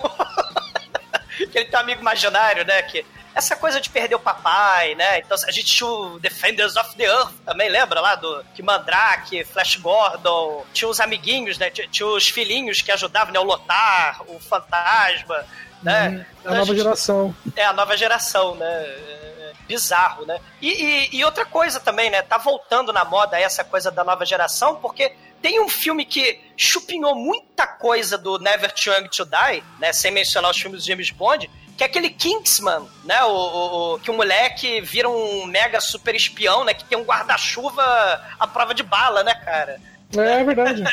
que 1.52 1.58
ele 1.58 1.66
tem 1.66 1.78
um 1.78 1.84
amigo 1.84 2.00
imaginário, 2.00 2.66
né? 2.66 2.82
Que 2.84 3.06
essa 3.36 3.58
coisa 3.58 3.82
de 3.82 3.90
perder 3.90 4.16
o 4.16 4.20
papai, 4.20 4.96
né? 4.96 5.20
Então 5.20 5.38
a 5.46 5.52
gente 5.52 5.68
tinha 5.68 5.90
o 5.90 6.18
Defenders 6.20 6.78
of 6.78 6.96
the 6.96 7.04
Earth 7.04 7.34
também, 7.46 7.70
lembra 7.70 8.00
lá 8.00 8.16
do 8.16 8.44
que 8.56 8.64
Mandrake, 8.64 9.44
Flash 9.44 9.76
Gordon, 9.76 10.66
tinha 10.74 10.88
os 10.88 11.00
amiguinhos, 11.02 11.58
né? 11.58 11.70
Tinha, 11.70 11.88
tinha 11.88 12.08
os 12.08 12.30
filhinhos 12.30 12.82
que 12.82 12.92
ajudavam, 12.92 13.34
né? 13.34 13.40
O 13.40 13.44
Lotar, 13.44 14.22
o 14.28 14.40
Fantasma, 14.40 15.46
né? 15.83 16.25
A 16.45 16.50
nova 16.51 16.65
gente- 16.65 16.77
geração. 16.77 17.36
é, 17.55 17.65
a 17.65 17.74
nova 17.74 17.95
geração, 17.98 18.55
né? 18.55 18.65
É, 18.67 19.51
é 19.51 19.53
bizarro, 19.67 20.25
né? 20.25 20.39
E, 20.62 20.69
e- 20.69 21.15
e 21.17 21.25
outra 21.25 21.45
coisa 21.45 21.79
também, 21.79 22.09
né? 22.09 22.21
Tá 22.21 22.38
voltando 22.38 22.91
na 22.93 23.05
moda 23.05 23.39
essa 23.39 23.63
coisa 23.63 23.91
da 23.91 24.03
nova 24.03 24.25
geração, 24.25 24.75
porque 24.77 25.13
tem 25.41 25.62
um 25.62 25.69
filme 25.69 26.05
que 26.05 26.41
chupinhou 26.57 27.15
muita 27.15 27.65
coisa 27.67 28.17
do 28.17 28.39
Never 28.39 28.71
Too 28.74 28.93
Young 28.93 29.07
to 29.09 29.25
Die, 29.25 29.63
né? 29.79 29.93
Sem 29.93 30.12
mencionar 30.12 30.51
os 30.51 30.59
filmes 30.59 30.81
do 30.83 30.88
James 30.88 31.12
Bond, 31.12 31.50
que 31.77 31.83
é 31.83 31.88
aquele 31.88 32.09
Kingsman, 32.09 32.89
né? 33.05 33.24
O, 33.24 33.29
o- 33.31 33.93
o- 33.95 34.00
que 34.00 34.12
o 34.12 34.13
moleque 34.13 34.81
vira 34.81 35.07
um 35.07 35.45
mega 35.45 35.79
super 35.79 36.13
espião, 36.15 36.65
né? 36.65 36.74
Que 36.74 36.83
tem 36.83 36.98
um 36.98 37.03
guarda-chuva 37.05 37.81
à 38.39 38.45
prova 38.48 38.74
de 38.74 38.83
bala, 38.83 39.24
né, 39.24 39.33
cara? 39.36 39.79
É 40.18 40.44
verdade. 40.44 40.84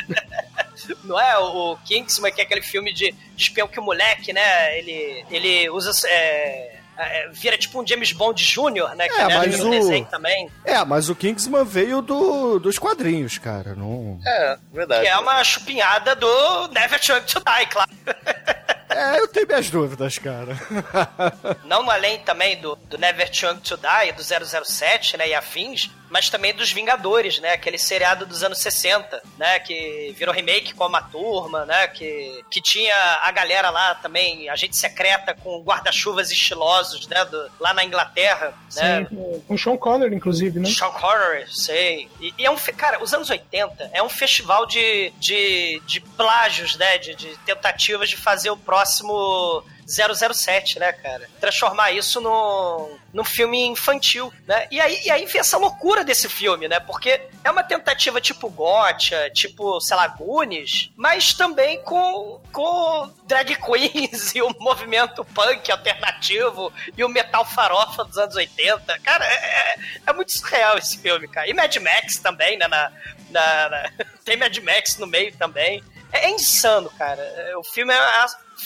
Não 1.04 1.18
é 1.20 1.38
o 1.38 1.76
Kingsman, 1.84 2.32
que 2.32 2.40
é 2.40 2.44
aquele 2.44 2.62
filme 2.62 2.92
de, 2.92 3.10
de 3.12 3.42
espião 3.42 3.66
que 3.66 3.80
o 3.80 3.82
moleque, 3.82 4.32
né? 4.32 4.78
Ele, 4.78 5.24
ele 5.30 5.70
usa. 5.70 5.90
é, 6.08 6.76
é, 6.98 7.28
vira 7.32 7.56
tipo 7.58 7.80
um 7.80 7.86
James 7.86 8.12
Bond 8.12 8.42
Jr., 8.44 8.94
né? 8.94 9.08
Que 9.08 9.14
É, 9.14 9.22
aliás, 9.22 9.46
mas 9.52 9.60
no 9.60 9.66
o- 9.68 9.70
desenho 9.70 10.04
também. 10.06 10.50
É, 10.64 10.84
mas 10.84 11.08
o 11.08 11.14
Kingsman 11.14 11.64
veio 11.64 12.02
do, 12.02 12.58
dos 12.58 12.78
quadrinhos, 12.78 13.38
cara. 13.38 13.74
Não... 13.74 14.20
É, 14.24 14.58
verdade. 14.72 15.02
Que 15.02 15.08
é 15.08 15.18
uma 15.18 15.42
chupinhada 15.44 16.14
do 16.14 16.68
Never 16.68 17.00
Young 17.08 17.22
to 17.22 17.40
Die, 17.40 17.66
claro. 17.70 17.90
É, 18.88 19.18
eu 19.18 19.28
tenho 19.28 19.46
minhas 19.48 19.68
dúvidas, 19.68 20.16
cara. 20.16 20.56
Não 21.64 21.90
além 21.90 22.20
também 22.20 22.58
do, 22.60 22.76
do 22.76 22.96
Never 22.96 23.28
Young 23.30 23.56
to 23.58 23.76
Die, 23.76 24.12
do 24.12 24.22
007, 24.64 25.16
né, 25.18 25.28
e 25.28 25.34
afins, 25.34 25.90
mas 26.10 26.28
também 26.30 26.54
dos 26.54 26.72
Vingadores, 26.72 27.38
né, 27.40 27.52
aquele 27.52 27.78
seriado 27.78 28.24
dos 28.26 28.42
anos 28.42 28.58
60, 28.58 29.22
né, 29.38 29.58
que 29.60 30.14
virou 30.16 30.34
remake 30.34 30.74
com 30.74 30.86
uma 30.86 31.02
turma, 31.02 31.64
né, 31.64 31.88
que, 31.88 32.44
que 32.50 32.60
tinha 32.60 32.94
a 33.22 33.30
galera 33.30 33.70
lá 33.70 33.94
também, 33.96 34.48
agente 34.48 34.76
secreta 34.76 35.34
com 35.34 35.62
guarda-chuvas 35.62 36.30
estilosos, 36.30 37.06
né, 37.06 37.24
do- 37.24 37.50
lá 37.58 37.74
na 37.74 37.84
Inglaterra, 37.84 38.54
né, 38.74 39.06
Sim, 39.08 39.42
com 39.46 39.58
Sean 39.58 39.76
Connery, 39.76 40.14
inclusive, 40.14 40.58
né? 40.60 40.68
Sean 40.70 40.90
Connery, 40.90 41.46
sei. 41.50 42.08
E, 42.20 42.34
e 42.38 42.46
é 42.46 42.50
um. 42.50 42.56
Cara, 42.56 43.02
os 43.02 43.12
anos 43.14 43.30
80 43.30 43.90
é 43.92 44.02
um 44.02 44.08
festival 44.08 44.66
de, 44.66 45.12
de, 45.18 45.80
de 45.86 46.00
plágios, 46.00 46.76
né? 46.76 46.98
De, 46.98 47.14
de 47.14 47.36
tentativas 47.38 48.08
de 48.08 48.16
fazer 48.16 48.50
o 48.50 48.56
próximo 48.56 49.62
007, 49.86 50.78
né, 50.78 50.92
cara? 50.92 51.28
Transformar 51.40 51.92
isso 51.92 52.20
num, 52.20 52.98
num 53.12 53.24
filme 53.24 53.64
infantil, 53.66 54.32
né? 54.46 54.66
E 54.70 54.80
aí, 54.80 55.00
e 55.04 55.10
aí 55.10 55.24
vem 55.26 55.40
essa 55.40 55.56
loucura 55.56 56.02
desse 56.04 56.28
filme, 56.28 56.66
né? 56.68 56.80
Porque 56.80 57.20
é 57.44 57.50
uma 57.50 57.62
tentativa 57.62 58.20
tipo 58.20 58.50
Gotcha, 58.50 59.30
tipo, 59.30 59.80
sei 59.80 59.96
lá, 59.96 60.08
Goonies, 60.08 60.90
mas 60.96 61.32
também 61.34 61.80
com, 61.82 62.40
com 62.52 63.12
drag 63.24 63.54
queens 63.62 64.34
e 64.34 64.42
o 64.42 64.54
movimento 64.58 65.24
punk 65.26 65.70
alternativo 65.70 66.72
e 66.96 67.04
o 67.04 67.08
metal 67.08 67.44
farofa 67.44 68.04
dos 68.04 68.18
anos 68.18 68.34
80. 68.34 68.98
Cara, 69.00 69.24
é, 69.24 69.34
é- 69.34 69.76
é 70.06 70.12
muito 70.12 70.32
surreal 70.32 70.76
esse 70.78 70.98
filme, 70.98 71.28
cara. 71.28 71.48
E 71.48 71.54
Mad 71.54 71.74
Max 71.76 72.18
também, 72.18 72.58
né? 72.58 72.66
Na, 72.68 72.92
na- 73.30 73.68
na- 73.68 73.90
tem 74.24 74.36
Mad 74.36 74.56
Max 74.58 74.96
no 74.98 75.06
meio 75.06 75.32
também. 75.36 75.82
É, 76.12 76.26
é 76.26 76.30
insano, 76.30 76.90
cara. 76.90 77.20
É, 77.22 77.56
O 77.56 77.62
filme 77.64 77.92
é 77.92 77.98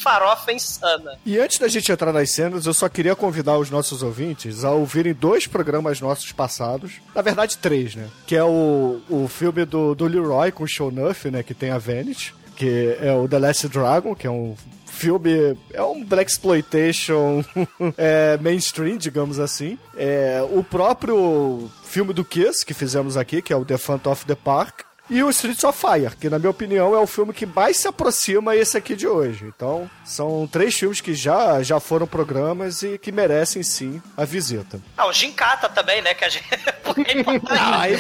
farofa 0.01 0.53
insana. 0.53 1.19
E 1.25 1.39
antes 1.39 1.59
da 1.59 1.69
gente 1.69 1.91
entrar 1.93 2.13
nas 2.13 2.31
cenas, 2.31 2.67
eu 2.67 2.75
só 2.75 2.89
queria 2.89 3.15
convidar 3.15 3.59
os 3.59 3.71
nossos 3.71 4.03
ouvintes 4.03 4.65
a 4.65 4.73
ouvirem 4.73 5.13
dois 5.13 5.47
programas 5.47 6.01
nossos 6.01 6.33
passados. 6.33 6.95
Na 7.15 7.23
verdade, 7.23 7.59
três, 7.59 7.95
né? 7.95 8.09
Que 8.27 8.37
é 8.37 8.45
o, 8.45 9.01
o 9.09 9.29
filme 9.29 9.65
do, 9.65 9.95
do 9.95 10.07
Leroy 10.07 10.51
com 10.53 10.65
o 10.65 10.69
Show 10.69 10.91
Nuff, 10.91 11.31
né? 11.31 11.43
Que 11.43 11.55
tem 11.55 11.71
a 11.71 11.79
Vanish. 11.79 12.35
Que 12.57 12.97
é 13.01 13.13
o 13.15 13.27
The 13.27 13.39
Last 13.39 13.69
Dragon, 13.69 14.15
que 14.15 14.27
é 14.27 14.31
um 14.31 14.55
filme... 14.87 15.57
É 15.73 15.83
um 15.83 16.05
Black 16.05 16.31
Exploitation 16.31 17.43
é, 17.97 18.37
mainstream, 18.39 18.99
digamos 18.99 19.39
assim. 19.39 19.79
É, 19.97 20.47
o 20.51 20.63
próprio 20.63 21.71
filme 21.85 22.13
do 22.13 22.25
Kiss, 22.25 22.65
que 22.65 22.75
fizemos 22.75 23.17
aqui, 23.17 23.41
que 23.41 23.53
é 23.53 23.57
o 23.57 23.65
The 23.65 23.79
Phantom 23.79 24.13
of 24.13 24.27
the 24.27 24.35
Park. 24.35 24.90
E 25.11 25.23
o 25.25 25.31
Streets 25.31 25.65
of 25.65 25.79
Fire, 25.79 26.15
que 26.17 26.31
na 26.31 26.39
minha 26.39 26.51
opinião 26.51 26.95
é 26.95 26.99
o 26.99 27.07
filme 27.07 27.33
que 27.33 27.45
mais 27.45 27.77
se 27.77 27.89
aproxima 27.89 28.53
a 28.53 28.57
esse 28.57 28.77
aqui 28.79 28.95
de 28.95 29.09
hoje. 29.09 29.45
Então, 29.45 29.91
são 30.05 30.47
três 30.51 30.75
filmes 30.75 31.01
que 31.01 31.15
já, 31.15 31.63
já 31.63 31.81
foram 31.81 32.07
programas 32.07 32.83
e 32.83 32.97
que 32.97 33.11
merecem 33.11 33.63
sim 33.63 34.01
a 34.17 34.25
visita. 34.25 34.81
Ah, 34.97 35.07
o 35.07 35.13
Gincata 35.13 35.69
também, 35.69 36.01
né? 36.01 36.15
Que 36.15 36.25
a 36.25 36.29
gente. 36.29 36.45
É. 36.91 36.91
Ah, 37.51 37.81
aí 37.83 37.95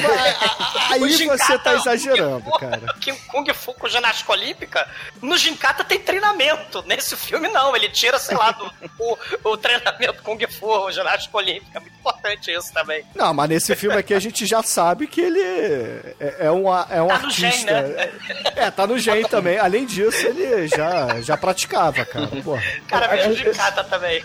aí 0.91 1.01
O 1.01 1.29
você 1.29 1.59
tá 1.59 1.75
exagerando, 1.75 2.43
Kung 2.43 2.51
Fu- 2.53 2.59
cara. 2.59 2.95
que 3.01 3.13
Kung 3.29 3.55
Fu 3.55 3.73
com 3.75 3.89
ginástica 3.89 4.33
olímpica, 4.33 4.89
no 5.23 5.39
Gincata 5.39 5.85
tem 5.85 5.99
treinamento. 6.01 6.83
Nesse 6.87 7.17
filme, 7.17 7.47
não. 7.49 7.75
Ele 7.77 7.89
tira, 7.89 8.19
sei 8.19 8.37
lá, 8.37 8.51
do, 8.51 8.69
o, 8.99 9.17
o 9.51 9.57
treinamento 9.57 10.23
Kung 10.25 10.39
Fu, 10.49 10.91
ginástica 10.91 11.37
olímpica. 11.37 11.79
É 11.79 11.81
muito 11.81 11.95
importante 11.99 12.51
isso 12.51 12.73
também. 12.73 13.05
Não, 13.15 13.33
mas 13.33 13.49
nesse 13.49 13.77
filme 13.77 13.97
aqui 13.97 14.13
a 14.13 14.19
gente 14.19 14.45
já 14.45 14.61
sabe 14.63 15.07
que 15.07 15.21
ele 15.21 15.41
é, 15.41 16.37
é 16.41 16.51
um, 16.51 16.71
a- 16.71 16.87
é 17.01 17.03
um 17.05 17.09
Tá 17.09 17.19
no 17.19 17.27
artista. 17.27 17.49
gen, 17.51 17.65
né? 17.67 18.11
É, 18.57 18.71
tá 18.71 18.87
no 18.87 18.99
gen 18.99 19.23
também. 19.25 19.59
Além 19.59 19.85
disso, 19.87 20.27
ele 20.27 20.69
já, 20.69 21.21
já 21.21 21.37
praticava, 21.37 22.05
cara. 22.05 22.27
Porra. 22.45 22.63
Cara, 22.89 23.09
veja 23.09 23.29
o 23.29 23.33
É, 23.33 23.33
é, 23.33 23.37
Gincata 23.53 23.85
também. 23.85 24.25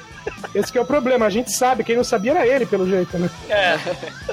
Esse 0.53 0.71
que 0.71 0.77
é 0.77 0.81
o 0.81 0.85
problema, 0.85 1.25
a 1.25 1.29
gente 1.29 1.51
sabe, 1.51 1.83
quem 1.83 1.95
não 1.95 2.03
sabia 2.03 2.31
era 2.31 2.47
ele, 2.47 2.65
pelo 2.65 2.87
jeito, 2.87 3.17
né? 3.17 3.29
É, 3.49 3.77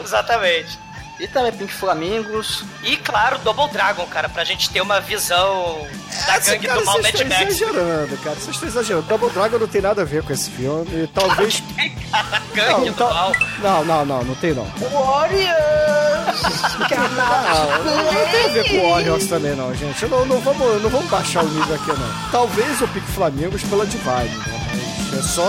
exatamente. 0.01 0.79
E 1.23 1.29
também 1.29 1.53
Pink 1.53 1.73
Flamingos. 1.73 2.65
E, 2.83 2.97
claro, 2.97 3.39
Double 3.45 3.69
Dragon, 3.69 4.05
cara, 4.07 4.29
pra 4.29 4.43
gente 4.43 4.69
ter 4.71 4.81
uma 4.81 5.01
visão 5.01 5.87
da 6.27 6.35
Essa, 6.35 6.51
gangue 6.51 6.67
cara, 6.67 6.81
do 6.81 6.85
mal 6.87 6.95
vocês 7.01 7.05
Mad 7.05 7.15
estão 7.23 7.29
Max. 7.39 7.51
exagerando, 7.61 8.17
cara. 8.17 8.35
Vocês 8.37 8.55
estão 8.57 8.69
exagerando. 8.69 9.07
Double 9.07 9.31
Dragon 9.31 9.59
não 9.59 9.69
tem 9.69 9.81
nada 9.81 10.03
a 10.03 10.05
ver 10.05 10.25
com 10.25 10.33
esse 10.33 10.51
filme. 10.51 11.07
Talvez. 11.15 11.63
A 12.13 12.41
gangue 12.53 12.73
Não, 12.73 12.85
do 12.87 12.93
tá- 12.95 13.15
mal. 13.15 13.33
não, 13.63 13.85
não, 13.85 14.05
não, 14.05 14.25
não 14.25 14.35
tem 14.35 14.53
não. 14.53 14.65
Warriors! 14.91 16.43
Não, 16.83 17.85
não 17.85 18.31
tem 18.31 18.45
a 18.45 18.49
ver 18.49 18.65
com 18.69 18.91
Warriors 18.91 19.27
também, 19.27 19.55
não, 19.55 19.75
gente. 19.75 20.07
Não, 20.07 20.25
não, 20.25 20.41
vamos, 20.41 20.83
não 20.83 20.89
vamos 20.91 21.09
baixar 21.11 21.45
o 21.45 21.49
nível 21.49 21.75
aqui, 21.75 21.89
não. 21.89 22.31
Talvez 22.31 22.81
o 22.81 22.89
Pique 22.89 23.07
Flamingos 23.13 23.63
pela 23.65 23.85
Divine, 23.87 24.29
né? 24.47 25.19
É 25.19 25.23
só. 25.23 25.45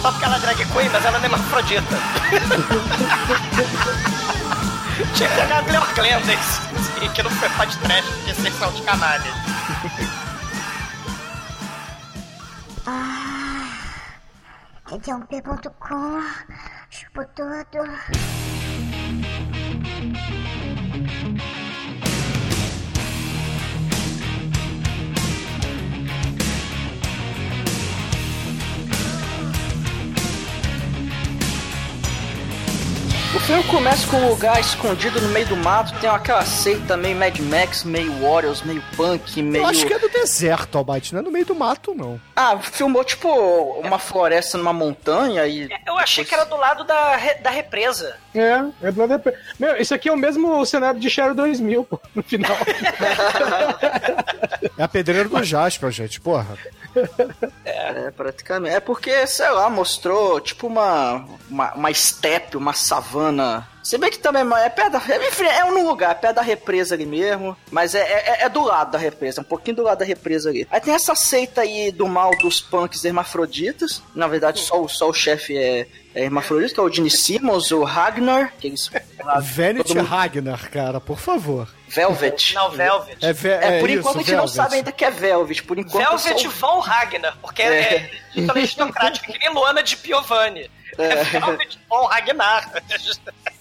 Só 0.00 0.12
porque 0.12 0.24
ela 0.24 0.36
é 0.36 0.40
drag 0.40 0.64
queen, 0.66 0.88
mas 0.90 1.04
ela 1.04 1.18
não 1.18 1.24
é 1.24 1.28
hermafrodita. 1.28 1.82
Tinha 5.14 5.28
que 5.28 5.34
pegar 5.34 5.58
a 5.58 5.62
Cleo 5.62 5.86
Clendens, 5.94 6.60
que 7.14 7.22
não 7.22 7.30
foi 7.30 7.48
fã 7.50 7.66
de 7.66 7.76
trash, 7.78 8.04
porque 8.04 8.34
vocês 8.34 8.54
são 8.58 8.72
de 8.72 8.82
canalha. 8.82 9.32
Radialp.com 14.84 16.20
Chupo 16.90 17.24
tudo. 17.34 17.88
Filme 33.40 33.62
começa 33.64 34.06
com 34.08 34.16
um 34.18 34.28
lugar 34.28 34.60
escondido 34.60 35.20
no 35.20 35.28
meio 35.30 35.46
do 35.46 35.56
mato, 35.56 35.98
tem 36.00 36.08
aquela 36.10 36.44
seita 36.44 36.96
meio 36.96 37.16
Mad 37.16 37.38
Max, 37.40 37.82
meio 37.82 38.12
Warriors, 38.20 38.62
meio 38.62 38.82
punk, 38.96 39.42
meio. 39.42 39.64
Eu 39.64 39.68
acho 39.68 39.86
que 39.86 39.92
é 39.94 39.98
do 39.98 40.08
deserto, 40.08 40.76
Albite, 40.78 41.12
não 41.14 41.20
é 41.20 41.24
no 41.24 41.30
meio 41.30 41.46
do 41.46 41.54
mato, 41.54 41.94
não. 41.94 42.20
Ah, 42.36 42.58
filmou 42.58 43.02
tipo 43.04 43.28
uma 43.82 43.98
floresta 43.98 44.58
numa 44.58 44.72
montanha 44.72 45.46
e. 45.46 45.68
Eu 45.86 45.96
achei 45.98 46.24
que 46.24 46.34
era 46.34 46.44
do 46.44 46.56
lado 46.56 46.84
da, 46.84 47.16
re- 47.16 47.34
da 47.36 47.50
represa. 47.50 48.16
É, 48.34 48.62
é 48.82 48.92
do 48.92 49.00
lado 49.00 49.18
da... 49.18 49.32
Meu, 49.58 49.76
isso 49.80 49.94
aqui 49.94 50.08
é 50.08 50.12
o 50.12 50.16
mesmo 50.16 50.64
cenário 50.66 51.00
de 51.00 51.08
Shadow 51.10 51.34
2000, 51.34 51.84
pô, 51.84 52.00
no 52.14 52.22
final. 52.22 52.56
É 54.78 54.82
a 54.84 54.88
pedreira 54.88 55.28
do 55.28 55.42
Jasper, 55.42 55.90
gente, 55.90 56.20
porra. 56.20 56.56
É, 57.64 58.10
praticamente. 58.10 58.74
É 58.76 58.80
porque, 58.80 59.26
sei 59.26 59.50
lá, 59.50 59.68
mostrou 59.70 60.40
tipo 60.40 60.66
uma, 60.66 61.24
uma, 61.48 61.74
uma 61.74 61.94
steppe, 61.94 62.56
uma 62.56 62.72
savana. 62.72 63.66
Se 63.82 63.98
bem 63.98 64.10
que 64.10 64.18
também 64.18 64.44
é 64.58 64.68
perto 64.68 64.92
da. 64.92 64.98
Enfim, 65.28 65.44
é 65.44 65.64
um 65.64 65.82
lugar, 65.88 66.12
é 66.12 66.14
perto 66.14 66.36
da 66.36 66.42
represa 66.42 66.94
ali 66.94 67.04
mesmo. 67.04 67.56
Mas 67.70 67.94
é, 67.94 68.00
é, 68.00 68.42
é 68.44 68.48
do 68.48 68.62
lado 68.62 68.92
da 68.92 68.98
represa, 68.98 69.40
um 69.40 69.44
pouquinho 69.44 69.76
do 69.76 69.82
lado 69.82 69.98
da 69.98 70.04
represa 70.04 70.50
ali. 70.50 70.66
Aí 70.70 70.80
tem 70.80 70.94
essa 70.94 71.14
seita 71.14 71.62
aí 71.62 71.90
do 71.90 72.06
mal 72.06 72.30
dos 72.38 72.60
punks 72.60 73.04
hermafroditas. 73.04 74.02
Na 74.14 74.28
verdade, 74.28 74.60
só, 74.60 74.80
o- 74.80 74.88
só 74.88 75.08
o 75.08 75.12
chefe 75.12 75.56
é, 75.56 75.86
é 76.14 76.22
hermafrodita, 76.24 76.74
que 76.74 76.80
é 76.80 76.82
o 76.82 76.92
Gene 76.92 77.10
Simmons, 77.10 77.70
o 77.72 77.82
Ragnar, 77.82 78.52
que 78.58 78.68
eles. 78.68 78.88
Vanity 79.42 79.88
todo 79.88 79.96
mundo- 79.98 80.06
Ragnar, 80.08 80.70
cara, 80.70 81.00
por 81.00 81.18
favor. 81.18 81.68
Velvet. 81.88 82.54
Não, 82.54 82.70
Velvet. 82.70 83.18
É, 83.20 83.32
ve- 83.32 83.48
É, 83.50 83.76
é 83.78 83.80
por 83.80 83.90
isso, 83.90 83.98
enquanto 84.00 84.16
a 84.16 84.18
gente 84.20 84.30
não 84.30 84.36
Velvet. 84.46 84.54
sabe 84.56 84.74
ainda 84.76 84.92
que 84.92 85.04
é 85.04 85.10
Velvet. 85.10 85.62
Por 85.64 85.78
enquanto 85.78 86.02
é 86.02 86.08
Velvet 86.16 86.40
só 86.42 86.48
o- 86.48 86.50
Von 86.50 86.78
Ragnar, 86.80 87.36
porque 87.42 87.62
é, 87.62 87.66
é 87.96 88.10
título 88.32 88.52
aristocrático, 88.58 89.32
que 89.32 89.38
nem 89.38 89.52
Luana 89.52 89.82
de 89.82 89.96
Piovani. 89.96 90.70
É 90.98 91.16
Velvet 91.24 91.78
Von 91.88 92.06
Ragnar. 92.06 92.70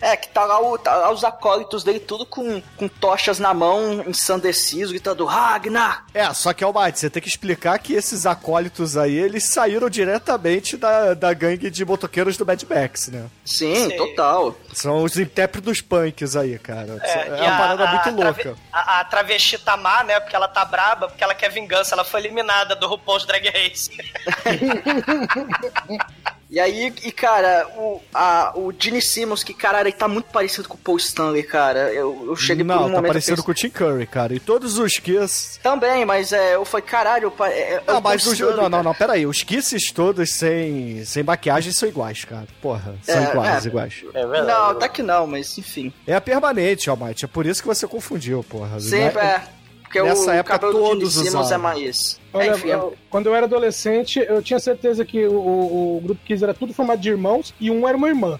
É, 0.00 0.16
que 0.16 0.28
tá 0.28 0.44
lá, 0.44 0.60
o- 0.60 0.78
tá 0.78 0.94
lá 0.94 1.10
os 1.12 1.24
acólitos 1.24 1.82
dele 1.82 1.98
tudo 2.00 2.24
com, 2.24 2.62
com 2.76 2.88
tochas 2.88 3.38
na 3.38 3.52
mão, 3.52 4.04
ensandecidos, 4.06 4.90
gritando 4.90 5.24
Ragnar! 5.24 6.04
É, 6.14 6.32
só 6.32 6.52
que, 6.52 6.62
Albite, 6.62 7.00
você 7.00 7.10
tem 7.10 7.22
que 7.22 7.28
explicar 7.28 7.78
que 7.78 7.94
esses 7.94 8.24
acólitos 8.26 8.96
aí, 8.96 9.16
eles 9.16 9.44
saíram 9.44 9.90
diretamente 9.90 10.76
da, 10.76 11.14
da 11.14 11.32
gangue 11.34 11.70
de 11.70 11.84
motoqueiros 11.84 12.36
do 12.36 12.46
Mad 12.46 12.62
Max, 12.62 13.08
né? 13.08 13.26
Sim, 13.44 13.90
Sim. 13.90 13.96
total. 13.96 14.54
São 14.72 15.02
os 15.02 15.18
intérpretes 15.18 15.80
punks 15.80 16.36
aí, 16.36 16.58
cara. 16.58 16.98
É, 17.02 17.28
e 17.28 17.40
uma 17.42 17.58
parada 17.58 17.86
muito 17.88 18.16
trave- 18.16 18.44
louca. 18.44 18.56
A, 18.72 19.00
a 19.00 19.04
travesti 19.04 19.58
Tamar, 19.58 20.04
né? 20.04 20.20
Porque 20.20 20.36
ela 20.36 20.48
tá 20.48 20.64
braba, 20.64 21.08
porque 21.08 21.24
ela 21.24 21.34
quer 21.34 21.50
vingança. 21.50 21.94
Ela 21.94 22.04
foi 22.04 22.20
eliminada 22.20 22.76
do 22.76 22.86
RuPaul's 22.86 23.26
Drag 23.26 23.48
Race. 23.48 23.90
E 26.50 26.58
aí, 26.58 26.92
e 27.04 27.12
cara, 27.12 27.66
o, 27.76 28.00
a, 28.14 28.52
o 28.56 28.72
Gene 28.78 29.02
Simmons, 29.02 29.44
que 29.44 29.52
caralho, 29.52 29.88
ele 29.88 29.96
tá 29.96 30.08
muito 30.08 30.26
parecido 30.32 30.66
com 30.66 30.76
o 30.76 30.78
Paul 30.78 30.96
Stanley, 30.96 31.42
cara. 31.42 31.92
Eu, 31.92 32.24
eu 32.28 32.36
cheguei 32.36 32.64
por 32.64 32.72
um 32.72 32.74
Não, 32.74 32.82
tá 32.84 32.96
momento. 32.96 33.12
pensar- 33.12 33.42
com 33.42 33.50
o 33.50 33.54
Tim 33.54 33.68
Curry, 33.68 34.06
cara. 34.06 34.34
E 34.34 34.40
todos 34.40 34.78
os 34.78 34.94
Kiss. 34.94 35.60
Também, 35.62 36.06
mas 36.06 36.32
é, 36.32 36.54
eu 36.54 36.64
falei, 36.64 36.86
caralho, 36.86 37.30
pa- 37.30 37.50
é, 37.50 37.74
é 37.74 37.82
Não, 37.86 38.00
mas 38.00 38.26
os, 38.26 38.32
Stanley, 38.32 38.56
não, 38.56 38.62
não, 38.62 38.70
cara. 38.70 38.82
não, 38.82 38.94
pera 38.94 39.12
aí. 39.12 39.26
Os 39.26 39.42
Kisses 39.42 39.92
todos 39.92 40.32
sem, 40.32 41.04
sem 41.04 41.22
maquiagem 41.22 41.70
são 41.70 41.86
iguais, 41.88 42.24
cara. 42.24 42.46
Porra, 42.62 42.94
são 43.02 43.14
É, 43.14 43.30
iguais, 43.30 43.64
é. 43.64 43.68
iguais. 43.68 44.04
É 44.14 44.26
verdade. 44.26 44.46
Não, 44.46 44.70
até 44.70 44.88
que 44.88 45.02
não, 45.02 45.26
mas 45.26 45.58
enfim. 45.58 45.92
É 46.06 46.14
a 46.14 46.20
permanente, 46.20 46.88
Almighty. 46.88 47.26
É 47.26 47.28
por 47.28 47.44
isso 47.44 47.60
que 47.60 47.68
você 47.68 47.86
confundiu, 47.86 48.42
porra. 48.42 48.80
Sempre 48.80 49.22
Né? 49.22 49.42
é. 49.54 49.57
Porque 49.88 50.02
Nessa 50.02 50.30
o 50.30 50.34
época 50.34 50.58
cabelo 50.58 50.72
do 50.74 50.78
todos 50.80 51.12
Simmons 51.14 51.46
usavam. 51.46 51.54
é 51.54 51.56
mais. 51.58 52.20
Olha, 52.32 52.50
Enfim, 52.50 52.70
é- 52.70 52.74
eu- 52.74 52.94
quando 53.08 53.26
eu 53.26 53.34
era 53.34 53.46
adolescente, 53.46 54.18
eu 54.28 54.42
tinha 54.42 54.60
certeza 54.60 55.02
que 55.04 55.24
o, 55.26 55.32
o, 55.32 55.96
o 55.96 56.00
grupo 56.02 56.20
Kiss 56.26 56.44
era 56.44 56.52
tudo 56.52 56.74
formado 56.74 57.00
de 57.00 57.08
irmãos 57.08 57.54
e 57.58 57.70
um 57.70 57.88
era 57.88 57.96
uma 57.96 58.08
irmã. 58.08 58.38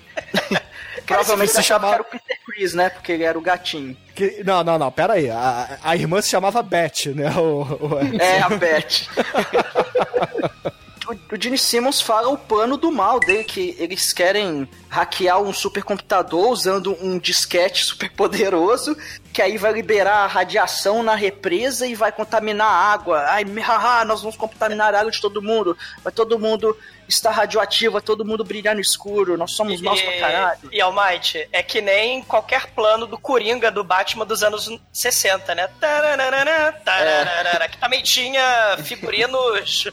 provavelmente 1.07 1.53
se 1.53 1.63
chamava... 1.63 1.95
era 1.95 2.03
o 2.03 2.05
Peter 2.05 2.37
Chris, 2.45 2.75
né? 2.75 2.91
Porque 2.91 3.13
ele 3.13 3.25
era 3.25 3.39
o 3.39 3.41
gatinho. 3.41 3.97
Que- 4.15 4.43
não, 4.45 4.63
não, 4.63 4.79
não, 4.79 4.93
pera 4.93 5.15
aí. 5.15 5.31
A, 5.31 5.79
a 5.83 5.97
irmã 5.97 6.21
se 6.21 6.29
chamava 6.29 6.63
Beth, 6.63 7.07
né? 7.15 7.31
O, 7.39 7.63
o- 7.63 7.99
É, 8.21 8.41
a 8.43 8.49
Beth. 8.51 9.09
o, 11.09 11.35
o 11.35 11.41
Gene 11.41 11.57
Simmons 11.59 12.01
fala 12.01 12.29
o 12.29 12.37
plano 12.37 12.77
do 12.77 12.91
mal 12.93 13.19
dele, 13.21 13.45
que 13.45 13.75
eles 13.79 14.13
querem 14.13 14.69
hackear 14.89 15.41
um 15.41 15.53
supercomputador 15.53 16.49
usando 16.51 16.97
um 17.01 17.19
disquete 17.19 17.85
super 17.85 18.11
poderoso, 18.13 18.97
que 19.33 19.43
aí 19.43 19.59
vai 19.59 19.73
liberar 19.73 20.25
a 20.25 20.27
radiação 20.27 21.03
na 21.03 21.15
represa 21.15 21.87
e 21.87 21.95
vai 21.95 22.11
contaminar 22.11 22.67
a 22.67 22.93
água. 22.93 23.25
Ai, 23.29 23.45
haha, 23.61 24.05
nós 24.05 24.21
vamos 24.21 24.37
contaminar 24.37 24.95
a 24.95 25.01
água 25.01 25.11
de 25.11 25.21
todo 25.21 25.43
mundo. 25.43 25.77
Vai 26.03 26.13
todo 26.13 26.39
mundo 26.39 26.77
estar 27.09 27.31
radioativo, 27.31 27.95
vai 27.95 28.03
todo 28.03 28.25
mundo 28.25 28.45
brilhar 28.45 28.75
no 28.75 28.81
escuro. 28.81 29.37
Nós 29.37 29.53
somos 29.53 29.81
maus 29.81 30.01
pra 30.01 30.19
caralho. 30.19 30.61
E 30.71 30.81
Almighty, 30.81 31.49
é 31.53 31.63
que 31.63 31.81
nem 31.81 32.23
qualquer 32.23 32.67
plano 32.69 33.07
do 33.07 33.19
Coringa 33.19 33.71
do 33.71 33.83
Batman 33.83 34.27
dos 34.27 34.43
anos 34.43 34.71
60, 34.93 35.55
né? 35.55 35.69
Tararara, 35.81 36.73
tararara, 36.85 37.69
Que 37.69 37.79
também 37.79 38.03
tinha 38.03 38.77
figurinos 38.85 39.85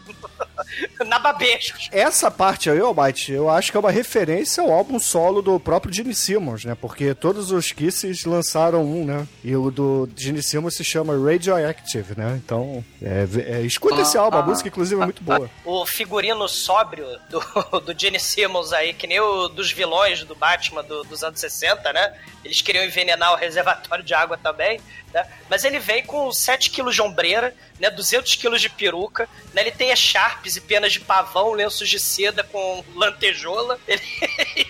nababescos. 1.05 1.89
Essa 1.91 2.29
parte 2.29 2.69
aí, 2.69 2.79
Almighty, 2.79 3.31
eu 3.31 3.49
acho 3.49 3.71
que 3.71 3.77
é 3.77 3.79
uma 3.79 3.91
referência 3.91 4.61
ao 4.61 4.71
álbum 4.71 4.84
solo 4.99 5.41
do 5.41 5.59
próprio 5.59 5.93
Gene 5.93 6.13
Simmons, 6.13 6.63
né? 6.65 6.75
Porque 6.79 7.13
todos 7.13 7.51
os 7.51 7.71
Kisses 7.71 8.25
lançaram 8.25 8.83
um, 8.83 9.05
né? 9.05 9.27
E 9.43 9.55
o 9.55 9.69
do 9.71 10.09
Gene 10.15 10.41
Simmons 10.41 10.75
se 10.75 10.83
chama 10.83 11.13
Radioactive, 11.17 12.15
né? 12.17 12.39
Então, 12.43 12.83
é, 13.01 13.27
é, 13.57 13.61
escuta 13.61 14.01
esse 14.01 14.17
álbum, 14.17 14.37
a 14.37 14.41
música 14.43 14.69
inclusive 14.69 15.01
é 15.01 15.05
muito 15.05 15.23
boa. 15.23 15.49
O 15.63 15.85
figurino 15.85 16.47
sóbrio 16.47 17.05
do, 17.29 17.39
do 17.81 17.99
Gene 17.99 18.19
Simmons 18.19 18.71
aí, 18.73 18.93
que 18.93 19.07
nem 19.07 19.19
o 19.19 19.47
dos 19.47 19.71
vilões 19.71 20.23
do 20.23 20.35
Batman 20.35 20.83
do- 20.83 21.03
dos 21.03 21.23
anos 21.23 21.39
60, 21.39 21.91
né? 21.93 22.13
Eles 22.43 22.61
queriam 22.61 22.83
envenenar 22.85 23.33
o 23.33 23.35
reservatório 23.35 24.03
de 24.03 24.13
água 24.13 24.37
também, 24.37 24.79
né? 25.13 25.25
Mas 25.49 25.63
ele 25.63 25.79
vem 25.79 26.05
com 26.05 26.31
7 26.31 26.69
quilos 26.69 26.93
de 26.95 27.01
ombreira, 27.01 27.55
né? 27.79 27.89
200 27.89 28.35
quilos 28.35 28.61
de 28.61 28.69
peruca, 28.69 29.27
né? 29.53 29.61
Ele 29.61 29.71
tem 29.71 29.89
echarpes 29.91 30.55
e 30.55 30.61
penas 30.61 30.93
de 30.93 30.99
pavão, 30.99 31.51
lenços 31.53 31.89
de 31.89 31.99
seda 31.99 32.43
com 32.43 32.83
lantejola, 32.95 33.77
ele, 33.87 34.01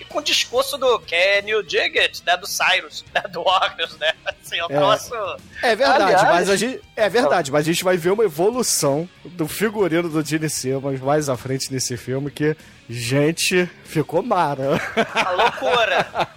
com 0.08 0.18
o 0.18 0.22
discurso 0.22 0.76
do 0.76 0.98
Can 1.00 1.46
you 1.48 1.62
dig 1.62 1.98
it? 1.98 2.22
Né? 2.26 2.36
Do 2.36 2.46
Cyrus, 2.46 3.04
né? 3.14 3.22
Do 3.30 3.42
Warriors, 3.44 3.96
né? 3.98 4.12
Assim, 4.24 4.58
é 4.58 4.66
um 4.66 4.92
É. 4.92 5.36
É 5.62 5.76
verdade, 5.76 6.02
Aliás- 6.02 6.22
mas 6.24 6.50
a 6.50 6.56
gente. 6.56 6.80
É 6.96 7.08
verdade, 7.08 7.52
mas 7.52 7.60
a 7.66 7.70
gente 7.70 7.84
vai 7.84 7.96
ver 7.96 8.10
uma 8.10 8.24
evolução 8.24 9.08
do 9.24 9.46
figurino 9.46 10.08
do 10.08 10.24
Gene 10.24 10.48
Simmons 10.48 11.00
mais 11.00 11.28
à 11.28 11.36
frente 11.36 11.72
nesse 11.72 11.96
filme 11.96 12.30
que, 12.30 12.56
gente, 12.88 13.68
ficou 13.84 14.22
mara. 14.22 14.80
Uma 15.14 15.30
loucura. 15.30 16.28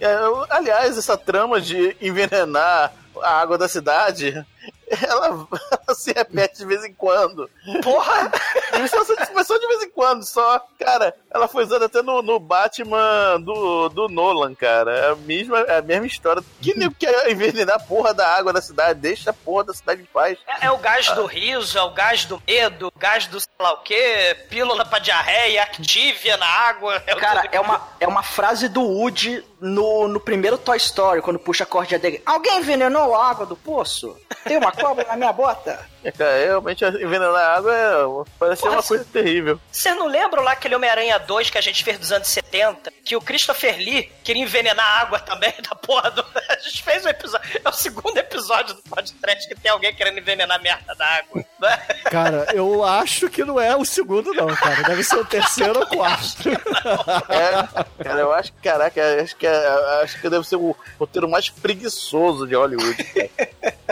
É, 0.00 0.14
eu- 0.14 0.46
aliás, 0.50 0.98
essa 0.98 1.16
trama 1.16 1.60
de 1.60 1.96
envenenar 2.00 2.92
a 3.22 3.40
água 3.40 3.56
da 3.56 3.68
cidade, 3.68 4.44
ela, 5.02 5.46
ela 5.86 5.94
se 5.94 6.12
repete 6.12 6.58
de 6.58 6.66
vez 6.66 6.84
em 6.84 6.92
quando. 6.92 7.48
Porra! 7.82 8.30
Isso 8.84 8.96
mas 9.34 9.46
só 9.46 9.58
de 9.58 9.66
vez 9.66 9.82
em 9.82 9.90
quando, 9.90 10.24
só. 10.24 10.60
Cara, 10.78 11.14
ela 11.30 11.48
foi 11.48 11.64
usada 11.64 11.86
até 11.86 12.02
no, 12.02 12.22
no 12.22 12.38
Batman 12.38 13.40
do, 13.40 13.88
do 13.88 14.08
Nolan, 14.08 14.54
cara. 14.54 14.96
É 14.96 15.10
a 15.10 15.16
mesma, 15.16 15.60
é 15.60 15.78
a 15.78 15.82
mesma 15.82 16.06
história. 16.06 16.42
Que 16.60 16.74
nem 16.76 16.90
quer 16.90 17.30
envenenar 17.30 17.76
a 17.76 17.80
porra 17.80 18.12
da 18.12 18.28
água 18.28 18.52
da 18.52 18.60
cidade, 18.60 19.00
deixa 19.00 19.30
a 19.30 19.34
porra 19.34 19.64
da 19.64 19.74
cidade 19.74 20.02
em 20.02 20.06
paz. 20.06 20.38
É, 20.46 20.66
é 20.66 20.70
o 20.70 20.78
gás 20.78 21.10
do 21.12 21.26
riso, 21.26 21.78
é 21.78 21.82
o 21.82 21.90
gás 21.90 22.24
do 22.24 22.42
medo, 22.46 22.88
o 22.88 22.98
gás 22.98 23.26
do 23.26 23.40
sei 23.40 23.50
lá 23.60 23.72
o 23.72 23.78
quê, 23.78 24.36
pílula 24.48 24.84
pra 24.84 24.98
diarreia, 24.98 25.62
Activia 25.62 26.36
na 26.36 26.46
água. 26.46 27.02
É 27.06 27.14
Cara, 27.14 27.48
é 27.52 27.60
uma, 27.60 27.80
é 28.00 28.06
uma 28.06 28.22
frase 28.22 28.68
do 28.68 28.82
Woody 28.82 29.44
no, 29.60 30.08
no 30.08 30.20
primeiro 30.20 30.58
Toy 30.58 30.76
Story, 30.76 31.22
quando 31.22 31.38
puxa 31.38 31.64
a 31.64 31.66
cordinha 31.66 31.98
dele. 31.98 32.20
Alguém 32.26 32.58
envenenou 32.58 33.14
a 33.14 33.30
água 33.30 33.46
do 33.46 33.56
poço? 33.56 34.16
Tem 34.44 34.56
uma 34.56 34.72
cobra 34.82 35.04
na 35.06 35.16
minha 35.16 35.32
bota? 35.32 35.78
É, 36.04 36.10
cara, 36.10 36.36
realmente 36.44 36.84
envenenar 36.84 37.36
a 37.36 37.56
água 37.56 37.72
é, 37.74 37.92
parece 38.38 38.62
Porra, 38.62 38.74
uma 38.74 38.82
coisa 38.82 39.04
terrível. 39.04 39.60
Vocês 39.70 39.94
não 39.96 40.08
lembram 40.08 40.42
lá 40.42 40.52
aquele 40.52 40.74
Homem-Aranha 40.74 41.16
2 41.18 41.48
que 41.50 41.58
a 41.58 41.60
gente 41.60 41.84
fez 41.84 41.96
dos 41.98 42.10
anos 42.10 42.26
70? 42.26 42.92
Que 43.04 43.14
o 43.14 43.20
Christopher 43.20 43.76
Lee 43.78 44.10
queria 44.24 44.42
envenenar 44.42 44.84
a 44.84 45.00
água 45.02 45.20
também 45.20 45.54
da 45.62 45.76
porra 45.76 46.10
do... 46.10 46.22
A 46.48 46.56
gente 46.56 46.82
fez 46.82 47.04
um 47.04 47.08
episódio... 47.08 47.60
É 47.64 47.68
o 47.68 47.72
segundo 47.72 48.16
episódio 48.18 48.74
do 48.74 48.82
podcast 48.82 49.48
que 49.48 49.54
tem 49.54 49.70
alguém 49.70 49.94
querendo 49.94 50.18
envenenar 50.18 50.58
a 50.58 50.62
merda 50.62 50.94
da 50.94 51.06
água. 51.06 51.44
né? 51.60 51.76
Cara, 52.04 52.46
eu 52.52 52.84
acho 52.84 53.28
que 53.30 53.44
não 53.44 53.60
é 53.60 53.74
o 53.76 53.84
segundo, 53.84 54.32
não, 54.34 54.48
cara. 54.56 54.82
Deve 54.82 55.04
ser 55.04 55.16
o 55.16 55.24
terceiro 55.24 55.78
ou 55.80 55.86
quarto. 55.86 56.48
É, 57.28 58.02
cara, 58.04 58.20
eu 58.20 58.32
acho 58.32 58.52
que, 58.52 58.60
caraca, 58.60 59.22
acho 59.22 59.36
que, 59.36 59.46
é- 59.46 60.02
acho 60.02 60.20
que 60.20 60.28
deve 60.28 60.46
ser 60.46 60.56
o 60.56 60.76
roteiro 60.98 61.28
mais 61.28 61.48
preguiçoso 61.48 62.46
de 62.46 62.54
Hollywood. 62.54 63.04
cara. 63.04 63.91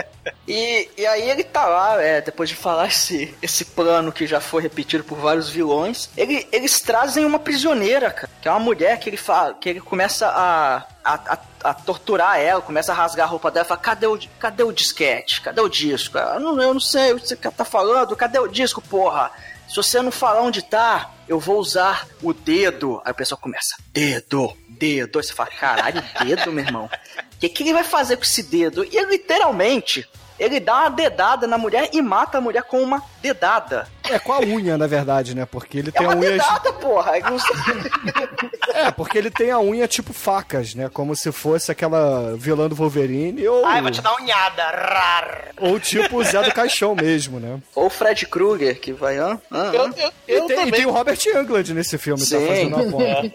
E, 0.51 0.89
e 0.97 1.05
aí 1.05 1.29
ele 1.29 1.43
tá 1.43 1.65
lá, 1.65 2.01
é, 2.01 2.19
depois 2.21 2.49
de 2.49 2.55
falar 2.55 2.87
esse, 2.87 3.33
esse 3.41 3.63
plano 3.65 4.11
que 4.11 4.27
já 4.27 4.41
foi 4.41 4.61
repetido 4.61 5.03
por 5.03 5.17
vários 5.17 5.49
vilões, 5.49 6.09
ele- 6.17 6.47
eles 6.51 6.79
trazem 6.81 7.23
uma 7.25 7.39
prisioneira, 7.39 8.11
cara, 8.11 8.29
que 8.41 8.47
é 8.47 8.51
uma 8.51 8.59
mulher 8.59 8.99
que 8.99 9.09
ele 9.09 9.17
fala, 9.17 9.53
que 9.53 9.69
ele 9.69 9.79
começa 9.81 10.27
a, 10.27 10.83
a, 11.03 11.13
a- 11.33 11.39
a 11.63 11.73
torturar 11.73 12.39
ela, 12.39 12.61
começa 12.61 12.91
a 12.91 12.95
rasgar 12.95 13.27
a 13.27 13.29
roupa 13.29 13.49
dela, 13.51 13.65
fala, 13.65 13.79
cadê 13.79 14.07
o, 14.07 14.19
cadê 14.39 14.63
o 14.63 14.71
disquete? 14.71 15.41
Cadê 15.41 15.61
o 15.61 15.69
disco? 15.69 16.17
Ela, 16.17 16.39
não, 16.39 16.61
eu 16.61 16.73
não 16.73 16.81
sei 16.81 17.13
o 17.13 17.19
que 17.19 17.27
você 17.27 17.35
tá 17.35 17.63
falando, 17.65 18.15
cadê 18.15 18.39
o 18.39 18.47
disco, 18.47 18.81
porra? 18.81 19.31
Se 19.69 19.75
você 19.77 20.01
não 20.01 20.11
falar 20.11 20.41
onde 20.41 20.61
tá, 20.63 21.11
eu 21.29 21.39
vou 21.39 21.57
usar 21.57 22.05
o 22.21 22.33
dedo. 22.33 23.01
Aí 23.05 23.11
o 23.13 23.15
pessoal 23.15 23.39
começa, 23.39 23.77
dedo, 23.93 24.51
dedo. 24.67 25.17
Aí 25.17 25.23
você 25.23 25.31
fala, 25.33 25.49
caralho, 25.49 26.03
dedo, 26.25 26.51
meu 26.51 26.65
irmão. 26.65 26.89
O 27.35 27.37
que, 27.39 27.47
que 27.47 27.63
ele 27.63 27.71
vai 27.71 27.83
fazer 27.85 28.17
com 28.17 28.23
esse 28.23 28.43
dedo? 28.43 28.83
E 28.83 29.01
literalmente, 29.05 30.05
ele 30.43 30.59
dá 30.59 30.81
uma 30.81 30.89
dedada 30.89 31.45
na 31.47 31.57
mulher 31.57 31.89
e 31.93 32.01
mata 32.01 32.37
a 32.37 32.41
mulher 32.41 32.63
com 32.63 32.81
uma 32.81 33.01
dedada. 33.21 33.87
É 34.09 34.17
com 34.19 34.33
a 34.33 34.39
unha, 34.39 34.77
na 34.77 34.87
verdade, 34.87 35.35
né? 35.35 35.45
Porque 35.45 35.77
ele 35.77 35.89
É 35.89 35.91
tem 35.91 36.05
uma 36.07 36.15
a 36.15 36.17
unha. 36.17 36.31
dedada, 36.31 36.73
porra. 36.73 37.17
Ele 37.17 37.29
não 37.29 37.39
sei- 37.39 37.55
É, 38.73 38.89
porque 38.91 39.17
ele 39.17 39.29
tem 39.29 39.51
a 39.51 39.59
unha 39.59 39.87
tipo 39.87 40.13
facas, 40.13 40.73
né? 40.75 40.89
Como 40.91 41.15
se 41.15 41.31
fosse 41.31 41.71
aquela 41.71 42.35
vilã 42.37 42.67
do 42.67 42.75
Wolverine 42.75 43.47
ou, 43.47 43.65
Ai, 43.65 43.81
vou 43.81 43.91
te 43.91 44.01
dar 44.01 44.15
unhada. 44.15 44.63
Rar. 44.63 45.47
ou 45.59 45.79
tipo 45.79 46.17
o 46.17 46.23
Zé 46.23 46.41
do 46.41 46.53
Caixão 46.53 46.95
mesmo, 46.95 47.39
né? 47.39 47.59
Ou 47.75 47.85
o 47.85 47.89
Fred 47.89 48.25
Krueger, 48.25 48.79
que 48.79 48.91
vai... 48.93 49.17
Hã? 49.17 49.39
Hã? 49.51 49.71
Eu, 49.73 49.85
Hã? 49.85 49.93
eu, 49.97 50.11
E 50.27 50.31
eu 50.33 50.45
tem, 50.47 50.67
e 50.67 50.71
tem 50.71 50.85
o 50.85 50.91
Robert 50.91 51.17
Englund 51.27 51.73
nesse 51.73 51.97
filme, 51.97 52.21
tá 52.21 52.37
Sim. 52.39 52.47
fazendo 52.47 52.75
a 52.75 52.83
ponta. 52.91 53.31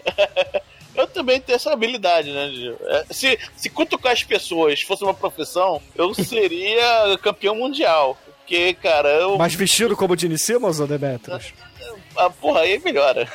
eu 0.97 1.07
também 1.07 1.39
tenho 1.39 1.55
essa 1.55 1.71
habilidade, 1.71 2.31
né? 2.31 2.49
de- 2.49 2.75
é, 2.87 3.05
se, 3.11 3.39
se 3.55 3.69
cutucar 3.69 4.11
as 4.13 4.23
pessoas 4.23 4.81
fosse 4.81 5.03
uma 5.03 5.13
profissão, 5.13 5.81
eu 5.95 6.13
seria 6.13 7.17
campeão 7.21 7.55
mundial. 7.55 8.17
Porque, 8.39 8.73
cara, 8.75 9.09
eu. 9.09 9.37
Mas 9.37 9.53
vestido 9.53 9.95
como 9.95 10.13
o 10.13 10.17
Gene 10.17 10.37
Simmons 10.39 10.79
ou 10.79 10.87
Demetrius? 10.87 11.53
Ah, 12.15 12.29
porra, 12.29 12.61
aí 12.61 12.79
melhora. 12.79 13.27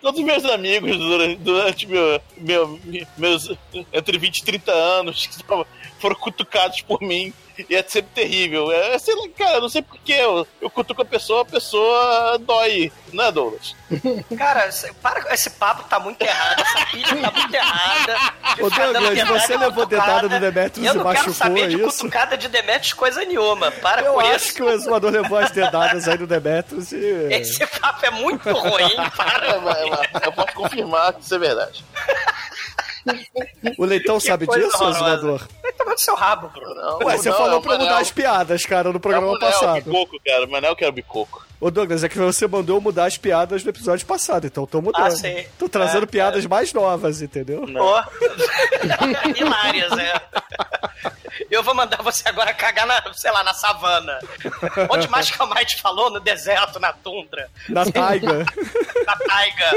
Todos 0.00 0.20
os 0.20 0.24
meus 0.24 0.44
amigos 0.44 0.96
durante, 0.96 1.36
durante 1.36 1.86
meu, 1.86 2.20
meu, 2.36 2.80
meus 3.18 3.50
entre 3.92 4.18
20 4.18 4.38
e 4.38 4.44
30 4.44 4.72
anos 4.72 5.28
foram 5.98 6.14
cutucados 6.16 6.80
por 6.82 7.00
mim. 7.02 7.32
E 7.70 7.74
é 7.74 7.84
sempre 7.86 8.10
terrível. 8.14 8.70
É, 8.72 8.98
sei 8.98 9.14
lá, 9.14 9.22
cara, 9.36 9.56
eu 9.56 9.60
não 9.62 9.68
sei 9.68 9.82
porquê. 9.82 10.12
Eu, 10.14 10.46
eu 10.60 10.70
cutuco 10.70 11.02
a 11.02 11.04
pessoa, 11.04 11.42
a 11.42 11.44
pessoa 11.44 12.38
dói. 12.40 12.90
Não 13.12 13.24
é, 13.24 13.32
Douglas? 13.32 13.74
Cara, 14.38 14.70
para 15.02 15.22
com 15.22 15.32
esse 15.34 15.50
papo, 15.50 15.82
tá 15.88 15.98
muito 15.98 16.22
errado. 16.22 16.60
Essa 16.60 16.86
pilha 16.86 17.16
tá 17.22 17.30
muito 17.32 17.54
errada. 17.54 18.16
de 18.56 18.62
Ô, 18.62 18.70
Douglas, 18.70 19.28
você 19.42 19.56
levou 19.56 19.84
dedada 19.86 20.28
do 20.28 20.38
Demetrius 20.40 20.86
Eu 20.86 20.94
e 20.94 20.96
não 20.96 21.04
quero 21.04 21.14
machucou, 21.26 21.34
saber 21.34 21.68
de 21.68 21.82
é 21.82 21.86
isso? 21.86 21.98
cutucada 21.98 22.36
de 22.36 22.48
Demetrius 22.48 22.92
coisa 22.92 23.24
nenhuma. 23.24 23.70
Para 23.72 24.02
Eu 24.02 24.14
com 24.14 24.20
acho 24.20 24.36
isso. 24.46 24.54
que 24.54 24.62
o 24.62 24.70
exumador 24.70 25.10
levou 25.10 25.38
as 25.38 25.50
dedadas 25.50 26.06
aí 26.08 26.16
do 26.18 26.26
Demetrius 26.26 26.92
e... 26.92 27.04
Esse 27.30 27.66
papo 27.66 28.06
é 28.06 28.10
muito 28.10 28.48
ruim. 28.52 28.94
Para 29.16 29.46
É, 29.46 29.56
isso. 29.56 30.08
mas 30.12 30.22
eu 30.22 30.32
posso 30.32 30.54
confirmar 30.54 31.12
que 31.14 31.20
isso 31.22 31.34
é 31.34 31.38
verdade. 31.38 31.84
O 33.78 33.84
Leitão 33.84 34.20
sabe 34.20 34.46
disso, 34.46 34.84
exumador? 34.88 35.46
Vai 35.62 35.72
tomar 35.72 35.92
no 35.92 35.98
seu 35.98 36.14
rabo, 36.14 36.48
Bruno. 36.48 36.74
Não, 36.74 36.98
Ué, 37.06 37.16
você 37.16 37.30
não, 37.30 37.36
falou 37.36 37.54
é 37.54 37.56
o 37.56 37.62
pra 37.62 37.78
mudar 37.78 37.98
as 37.98 38.10
piadas, 38.10 38.64
cara, 38.66 38.92
no 38.92 39.00
programa 39.00 39.28
é 39.28 39.30
o 39.36 39.38
passado. 39.38 39.82
bicoco, 39.84 40.16
cara. 40.24 40.46
Manel 40.46 40.76
que 40.76 40.84
era 40.84 40.90
o 40.92 40.94
bicoco. 40.94 41.46
Ô, 41.60 41.70
Douglas, 41.70 42.02
é 42.02 42.08
que 42.08 42.16
você 42.16 42.46
mandou 42.48 42.80
mudar 42.80 43.04
as 43.04 43.18
piadas 43.18 43.62
no 43.62 43.68
episódio 43.70 44.06
passado, 44.06 44.46
então 44.46 44.66
tô 44.66 44.80
mudando. 44.80 45.04
Ah, 45.04 45.10
sei. 45.10 45.46
Tô 45.58 45.68
trazendo 45.68 46.04
É, 46.04 46.06
piadas 46.06 46.46
mais 46.46 46.72
novas, 46.72 47.20
entendeu? 47.20 47.66
Pô. 47.66 48.02
Hilárias, 49.36 49.92
é. 49.98 50.22
Eu 51.50 51.62
vou 51.62 51.74
mandar 51.74 52.02
você 52.02 52.28
agora 52.28 52.54
cagar 52.54 52.86
na, 52.86 53.12
sei 53.12 53.30
lá, 53.30 53.42
na 53.42 53.52
savana. 53.52 54.18
Onde 54.88 55.08
mais 55.08 55.30
que 55.30 55.42
a 55.42 55.46
Might 55.46 55.80
falou? 55.82 56.10
No 56.10 56.20
deserto, 56.20 56.78
na 56.78 56.92
tundra, 56.92 57.50
Na 57.68 57.84
taiga, 57.84 58.44
na 59.06 59.16
taiga, 59.16 59.70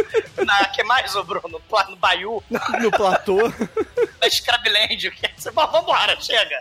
na. 0.45 0.65
que 0.65 0.83
mais, 0.83 1.15
ô 1.15 1.23
Bruno? 1.23 1.61
No 1.89 1.95
Baiú, 1.97 2.41
no 2.79 2.91
platô. 2.91 3.37
na 4.21 4.29
Scrabland. 4.29 5.11
Que 5.11 5.25
é... 5.25 5.51
Bom, 5.51 5.67
vambora, 5.67 6.15
chega. 6.21 6.59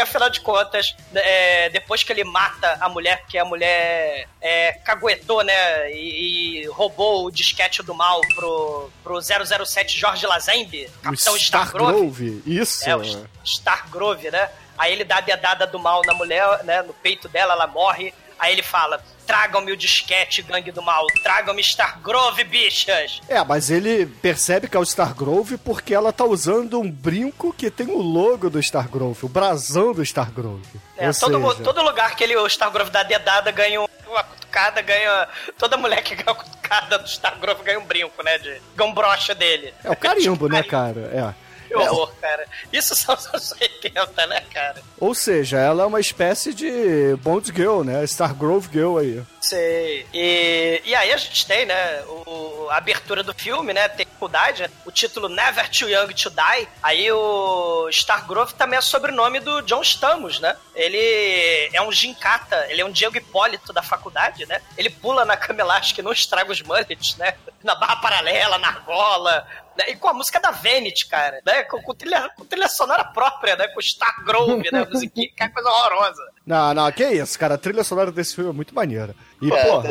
Porque, 0.00 0.02
afinal 0.02 0.30
de 0.30 0.40
contas, 0.40 0.96
é, 1.14 1.68
depois 1.68 2.02
que 2.02 2.12
ele 2.12 2.24
mata 2.24 2.78
a 2.80 2.88
mulher, 2.88 3.20
porque 3.20 3.36
a 3.36 3.44
mulher 3.44 4.28
é, 4.40 4.72
caguetou, 4.84 5.44
né, 5.44 5.92
e, 5.92 6.62
e 6.62 6.66
roubou 6.68 7.26
o 7.26 7.30
disquete 7.30 7.82
do 7.82 7.94
mal 7.94 8.20
pro, 8.34 8.90
pro 9.02 9.20
007 9.20 9.98
Jorge 9.98 10.26
Lazembe, 10.26 10.88
Capitão 11.02 11.36
Stargrove. 11.36 12.06
Stargrove, 12.06 12.42
isso. 12.46 12.88
É, 12.88 12.96
o 12.96 13.02
Stargrove, 13.44 14.30
né? 14.30 14.48
Aí 14.78 14.92
ele 14.92 15.04
dá 15.04 15.18
a 15.18 15.20
dedada 15.20 15.66
do 15.66 15.78
mal 15.78 16.00
na 16.06 16.14
mulher, 16.14 16.64
né, 16.64 16.80
no 16.82 16.94
peito 16.94 17.28
dela, 17.28 17.52
ela 17.52 17.66
morre. 17.66 18.14
Aí 18.40 18.52
ele 18.52 18.62
fala, 18.62 19.00
tragam-me 19.26 19.70
o 19.70 19.76
disquete, 19.76 20.40
gangue 20.40 20.72
do 20.72 20.80
mal, 20.82 21.04
tragam-me 21.22 21.60
Stargrove, 21.60 22.42
bichas. 22.44 23.20
É, 23.28 23.44
mas 23.44 23.70
ele 23.70 24.06
percebe 24.06 24.66
que 24.66 24.76
é 24.76 24.80
o 24.80 24.82
Stargrove 24.82 25.58
porque 25.58 25.94
ela 25.94 26.10
tá 26.12 26.24
usando 26.24 26.80
um 26.80 26.90
brinco 26.90 27.52
que 27.52 27.70
tem 27.70 27.88
o 27.88 27.98
logo 28.00 28.48
do 28.48 28.58
Stargrove, 28.58 29.26
o 29.26 29.28
brasão 29.28 29.92
do 29.92 30.02
Stargrove. 30.02 30.62
É, 30.96 31.08
Ou 31.08 31.14
todo, 31.14 31.50
seja, 31.52 31.62
todo 31.62 31.82
lugar 31.82 32.16
que 32.16 32.24
ele, 32.24 32.34
o 32.36 32.46
Stargrove 32.46 32.90
dá 32.90 33.02
dedada 33.02 33.50
ganha 33.50 33.82
um- 33.82 33.86
uma 34.08 34.24
cutucada, 34.24 34.80
ganha. 34.82 35.28
Toda 35.58 35.76
mulher 35.76 36.02
que 36.02 36.14
ganha 36.16 36.32
uma 36.32 36.42
cutucada 36.42 36.98
do 36.98 37.06
Stargrove 37.06 37.62
ganha 37.62 37.78
um 37.78 37.84
brinco, 37.84 38.22
né? 38.24 38.38
De, 38.38 38.60
ganha 38.74 38.90
um 38.90 38.94
brocha 38.94 39.34
dele. 39.34 39.72
É 39.84 39.90
o 39.90 39.94
carimbo, 39.96 40.48
né, 40.48 40.62
cara? 40.62 41.00
É. 41.36 41.49
Que 41.70 41.74
horror, 41.76 42.12
cara. 42.20 42.46
Isso 42.72 42.96
são 42.96 43.14
os 43.14 43.26
anos 43.26 43.52
80, 43.60 44.26
né, 44.26 44.40
cara? 44.52 44.82
Ou 44.98 45.14
seja, 45.14 45.58
ela 45.58 45.84
é 45.84 45.86
uma 45.86 46.00
espécie 46.00 46.52
de 46.52 47.16
Bond 47.22 47.52
Girl, 47.54 47.82
né? 47.82 48.02
Stargrove 48.04 48.68
Girl 48.72 48.98
aí. 48.98 49.22
Sei. 49.40 50.06
E, 50.12 50.82
e 50.84 50.94
aí 50.94 51.12
a 51.12 51.16
gente 51.16 51.46
tem, 51.46 51.64
né, 51.64 52.02
o, 52.02 52.68
a 52.70 52.76
abertura 52.76 53.22
do 53.22 53.34
filme, 53.34 53.72
né, 53.72 53.88
tem 53.88 54.04
dificuldade, 54.04 54.62
né, 54.62 54.70
o 54.84 54.92
título 54.92 55.28
Never 55.28 55.68
Too 55.70 55.88
Young 55.88 56.12
to 56.12 56.30
Die. 56.30 56.68
Aí 56.82 57.10
o 57.10 57.88
Stargrove 57.88 58.54
também 58.54 58.78
é 58.78 58.82
sobrenome 58.82 59.40
do 59.40 59.62
John 59.62 59.82
Stamos, 59.82 60.38
né? 60.40 60.56
Ele 60.74 61.70
é 61.72 61.80
um 61.82 61.90
gincata, 61.90 62.66
ele 62.68 62.80
é 62.80 62.84
um 62.84 62.92
Diego 62.92 63.16
Hipólito 63.16 63.72
da 63.72 63.82
faculdade, 63.82 64.46
né? 64.46 64.60
Ele 64.76 64.90
pula 64.90 65.24
na 65.24 65.36
cama 65.36 65.60
elástica 65.60 66.00
e 66.00 66.04
não 66.04 66.12
estraga 66.12 66.52
os 66.52 66.62
mullets, 66.62 67.16
né? 67.16 67.34
Na 67.62 67.74
barra 67.74 67.96
paralela, 67.96 68.58
na 68.58 68.68
argola, 68.68 69.46
né? 69.76 69.90
E 69.90 69.96
com 69.96 70.08
a 70.08 70.12
música 70.12 70.38
da 70.38 70.50
Vanity, 70.50 71.06
cara, 71.06 71.40
né? 71.44 71.62
Com, 71.64 71.82
com 71.82 71.94
trilha, 71.94 72.30
com 72.36 72.44
trilha 72.44 72.68
sonora 72.68 73.04
própria, 73.04 73.56
né? 73.56 73.68
Com 73.68 73.80
Stargrove, 73.80 74.70
né? 74.70 74.86
Musiquinha, 74.90 75.28
que 75.34 75.42
é 75.42 75.48
coisa 75.48 75.68
horrorosa. 75.68 76.22
Não, 76.46 76.74
não, 76.74 76.92
que 76.92 77.06
isso, 77.06 77.38
cara. 77.38 77.54
A 77.54 77.58
trilha 77.58 77.84
sonora 77.84 78.12
desse 78.12 78.34
filme 78.34 78.50
é 78.50 78.54
muito 78.54 78.74
maneira. 78.74 79.14
E, 79.42 79.50
É, 79.52 79.64
porra, 79.64 79.88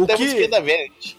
O 0.00 0.04
até 0.04 0.16
que- 0.16 0.48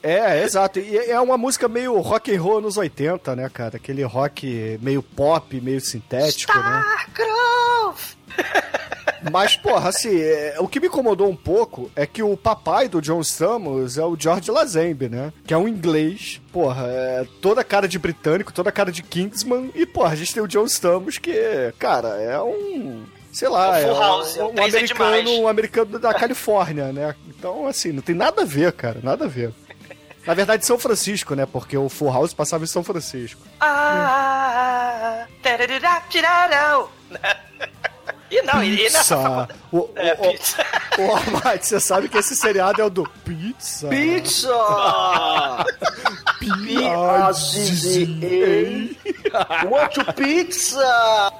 é, 0.04 0.44
exato. 0.44 0.80
E 0.80 0.96
é 0.98 1.20
uma 1.20 1.38
música 1.38 1.68
meio 1.68 2.00
rock 2.02 2.36
and 2.36 2.42
roll 2.42 2.60
anos 2.60 2.78
80, 2.78 3.36
né, 3.36 3.50
cara? 3.52 3.78
Aquele 3.78 4.04
rock 4.04 4.78
meio 4.82 5.02
pop, 5.02 5.60
meio 5.60 5.82
sintético, 5.82 6.56
né? 6.58 6.84
Stargrove! 7.08 8.18
Mas, 9.32 9.58
porra, 9.58 9.90
assim, 9.90 10.18
é, 10.22 10.56
o 10.60 10.68
que 10.68 10.80
me 10.80 10.88
incomodou 10.88 11.28
um 11.28 11.36
pouco 11.36 11.92
é 11.94 12.06
que 12.06 12.24
o 12.24 12.38
papai 12.38 12.88
do 12.88 13.02
John 13.02 13.20
Stamos 13.20 13.98
é 13.98 14.06
o 14.06 14.16
George 14.18 14.50
Lazenby, 14.50 15.10
né? 15.10 15.34
Que 15.46 15.54
é 15.54 15.58
um 15.58 15.68
inglês, 15.68 16.40
porra, 16.54 16.86
é 16.88 17.28
toda 17.42 17.62
cara 17.64 17.86
de 17.88 18.00
britânico, 18.00 18.54
toda 18.54 18.72
cara 18.72 18.92
de 18.94 19.04
Kingsman. 19.04 19.72
E, 19.76 19.86
porra, 19.86 20.14
a 20.14 20.16
gente 20.16 20.34
tem 20.34 20.42
o 20.42 20.48
John 20.48 20.64
Stamos 20.66 21.18
que, 21.18 21.34
cara, 21.78 22.10
é 22.22 22.40
um. 22.42 23.04
Sei 23.32 23.48
lá, 23.48 23.80
É 23.80 23.92
um 23.92 23.96
é 23.96 24.00
House, 24.00 24.38
um, 24.38 24.40
é 24.42 24.64
americano, 24.64 24.88
demais. 24.88 25.30
um 25.30 25.48
americano 25.48 26.00
da 26.00 26.14
Califórnia, 26.14 26.92
né? 26.92 27.16
Então, 27.28 27.68
assim, 27.68 27.92
não 27.92 28.02
tem 28.02 28.16
nada 28.16 28.42
a 28.42 28.46
ver, 28.46 28.72
cara, 28.74 29.00
nada 29.04 29.26
a 29.26 29.28
ver. 29.28 29.54
Na 30.26 30.34
verdade, 30.34 30.66
São 30.66 30.78
Francisco, 30.78 31.34
né? 31.36 31.46
Porque 31.46 31.78
o 31.78 31.90
Full 31.90 32.12
House 32.12 32.34
passava 32.34 32.64
em 32.64 32.68
São 32.68 32.84
Francisco. 32.84 33.42
Ah, 33.60 35.26
tirarão. 36.10 36.90
E 38.32 38.42
não, 38.44 38.64
e, 38.64 38.76
e 38.80 38.84
nessa 38.84 39.00
Pizza. 39.00 39.18
faculdade. 39.18 39.54
O, 39.72 39.78
o, 39.78 39.92
É, 39.96 40.14
o, 40.14 40.32
pizza. 40.32 40.66
Ô, 41.00 41.16
Amate, 41.38 41.68
você 41.68 41.80
sabe 41.80 42.10
que 42.10 42.18
esse 42.18 42.36
seriado 42.36 42.82
é 42.82 42.86
o 42.86 42.90
do 42.90 43.04
Pizza? 43.26 43.88
Pizza! 43.88 44.50
P-I-Z-Z-A. 47.90 49.66
Want 49.68 49.94
to 49.94 50.14
pizza? 50.14 51.32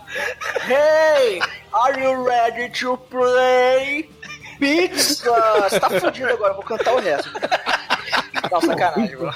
Hey, 0.68 1.40
are 1.74 2.00
you 2.02 2.24
ready 2.24 2.70
to 2.80 2.98
play? 3.10 4.10
Pizza! 4.60 5.32
Você 5.70 5.80
tá 5.80 5.90
fudido 5.90 6.30
agora, 6.30 6.54
vou 6.54 6.64
cantar 6.64 6.94
o 6.96 7.00
resto. 7.00 7.32
Não, 8.52 8.62
sacanagem, 8.62 9.16
bro. 9.16 9.34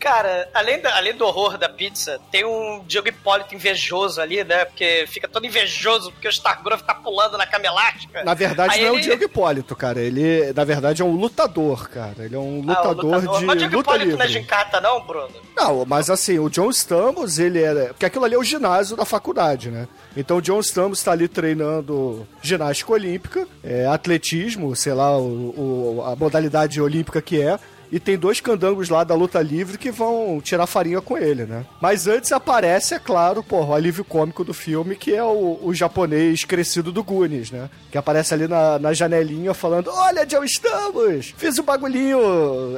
Cara, 0.00 0.48
além, 0.54 0.80
da- 0.80 0.96
além 0.96 1.14
do 1.14 1.26
horror 1.26 1.58
da 1.58 1.68
pizza, 1.68 2.18
tem 2.32 2.42
um 2.42 2.82
Diego 2.86 3.06
Hipólito 3.08 3.54
invejoso 3.54 4.18
ali, 4.18 4.42
né? 4.42 4.64
Porque 4.64 5.04
fica 5.06 5.28
todo 5.28 5.44
invejoso 5.44 6.10
porque 6.10 6.26
o 6.26 6.30
Stargrove 6.30 6.82
tá 6.82 6.94
pulando 6.94 7.36
na 7.36 7.46
cama 7.46 7.66
elástica. 7.66 8.24
Na 8.24 8.32
verdade, 8.32 8.72
Aí 8.74 8.80
não 8.80 8.88
é 8.88 8.90
o 8.92 8.94
ele- 8.94 9.02
Diego 9.02 9.24
Hipólito, 9.24 9.76
cara. 9.76 10.00
Ele, 10.00 10.52
na 10.54 10.64
verdade, 10.64 11.02
é 11.02 11.04
um 11.04 11.14
lutador, 11.14 11.86
cara. 11.90 12.24
Ele 12.24 12.34
é 12.34 12.38
um 12.38 12.64
Ah, 12.68 12.82
o 12.82 12.88
lutador, 12.92 13.20
de 13.20 13.44
Mas 13.44 13.56
o 13.56 13.58
Diego 13.58 13.76
luta 13.76 13.90
Hipólito 13.90 14.16
não 14.16 14.24
é 14.24 14.28
gincata, 14.28 14.80
não, 14.80 15.06
Bruno? 15.06 15.28
Não, 15.54 15.84
mas 15.84 16.08
assim, 16.08 16.38
o 16.38 16.48
John 16.48 16.70
Stamos, 16.70 17.38
ele 17.38 17.62
era. 17.62 17.88
Porque 17.88 18.06
aquilo 18.06 18.24
ali 18.24 18.34
é 18.34 18.38
o 18.38 18.42
ginásio 18.42 18.96
da 18.96 19.04
faculdade, 19.04 19.70
né? 19.70 19.86
Então 20.16 20.38
o 20.38 20.42
John 20.42 20.60
Stamos 20.60 21.02
tá 21.02 21.12
ali 21.12 21.28
treinando 21.28 22.26
ginástica 22.40 22.92
olímpica, 22.92 23.46
é, 23.62 23.86
atletismo, 23.86 24.74
sei 24.74 24.94
lá, 24.94 25.16
o, 25.18 25.98
o- 25.98 26.04
a 26.06 26.16
modalidade 26.16 26.80
olímpica 26.80 27.20
que 27.20 27.40
é. 27.42 27.58
E 27.92 27.98
tem 27.98 28.16
dois 28.16 28.40
candangos 28.40 28.88
lá 28.88 29.04
da 29.04 29.14
luta 29.14 29.40
livre 29.40 29.78
que 29.78 29.90
vão 29.90 30.40
tirar 30.40 30.66
farinha 30.66 31.00
com 31.00 31.18
ele, 31.18 31.44
né? 31.44 31.64
Mas 31.80 32.06
antes 32.06 32.32
aparece, 32.32 32.94
é 32.94 32.98
claro, 32.98 33.42
porra, 33.42 33.70
o 33.70 33.74
alívio 33.74 34.04
cômico 34.04 34.44
do 34.44 34.54
filme, 34.54 34.96
que 34.96 35.14
é 35.14 35.22
o, 35.22 35.58
o 35.62 35.74
japonês 35.74 36.44
crescido 36.44 36.92
do 36.92 37.02
Goonies, 37.02 37.50
né? 37.50 37.68
Que 37.90 37.98
aparece 37.98 38.34
ali 38.34 38.46
na, 38.46 38.78
na 38.78 38.92
janelinha 38.92 39.52
falando: 39.54 39.90
Olha, 39.92 40.22
onde 40.22 40.50
estamos! 40.50 41.34
Fiz 41.36 41.58
um 41.58 41.64
bagulhinho 41.64 42.20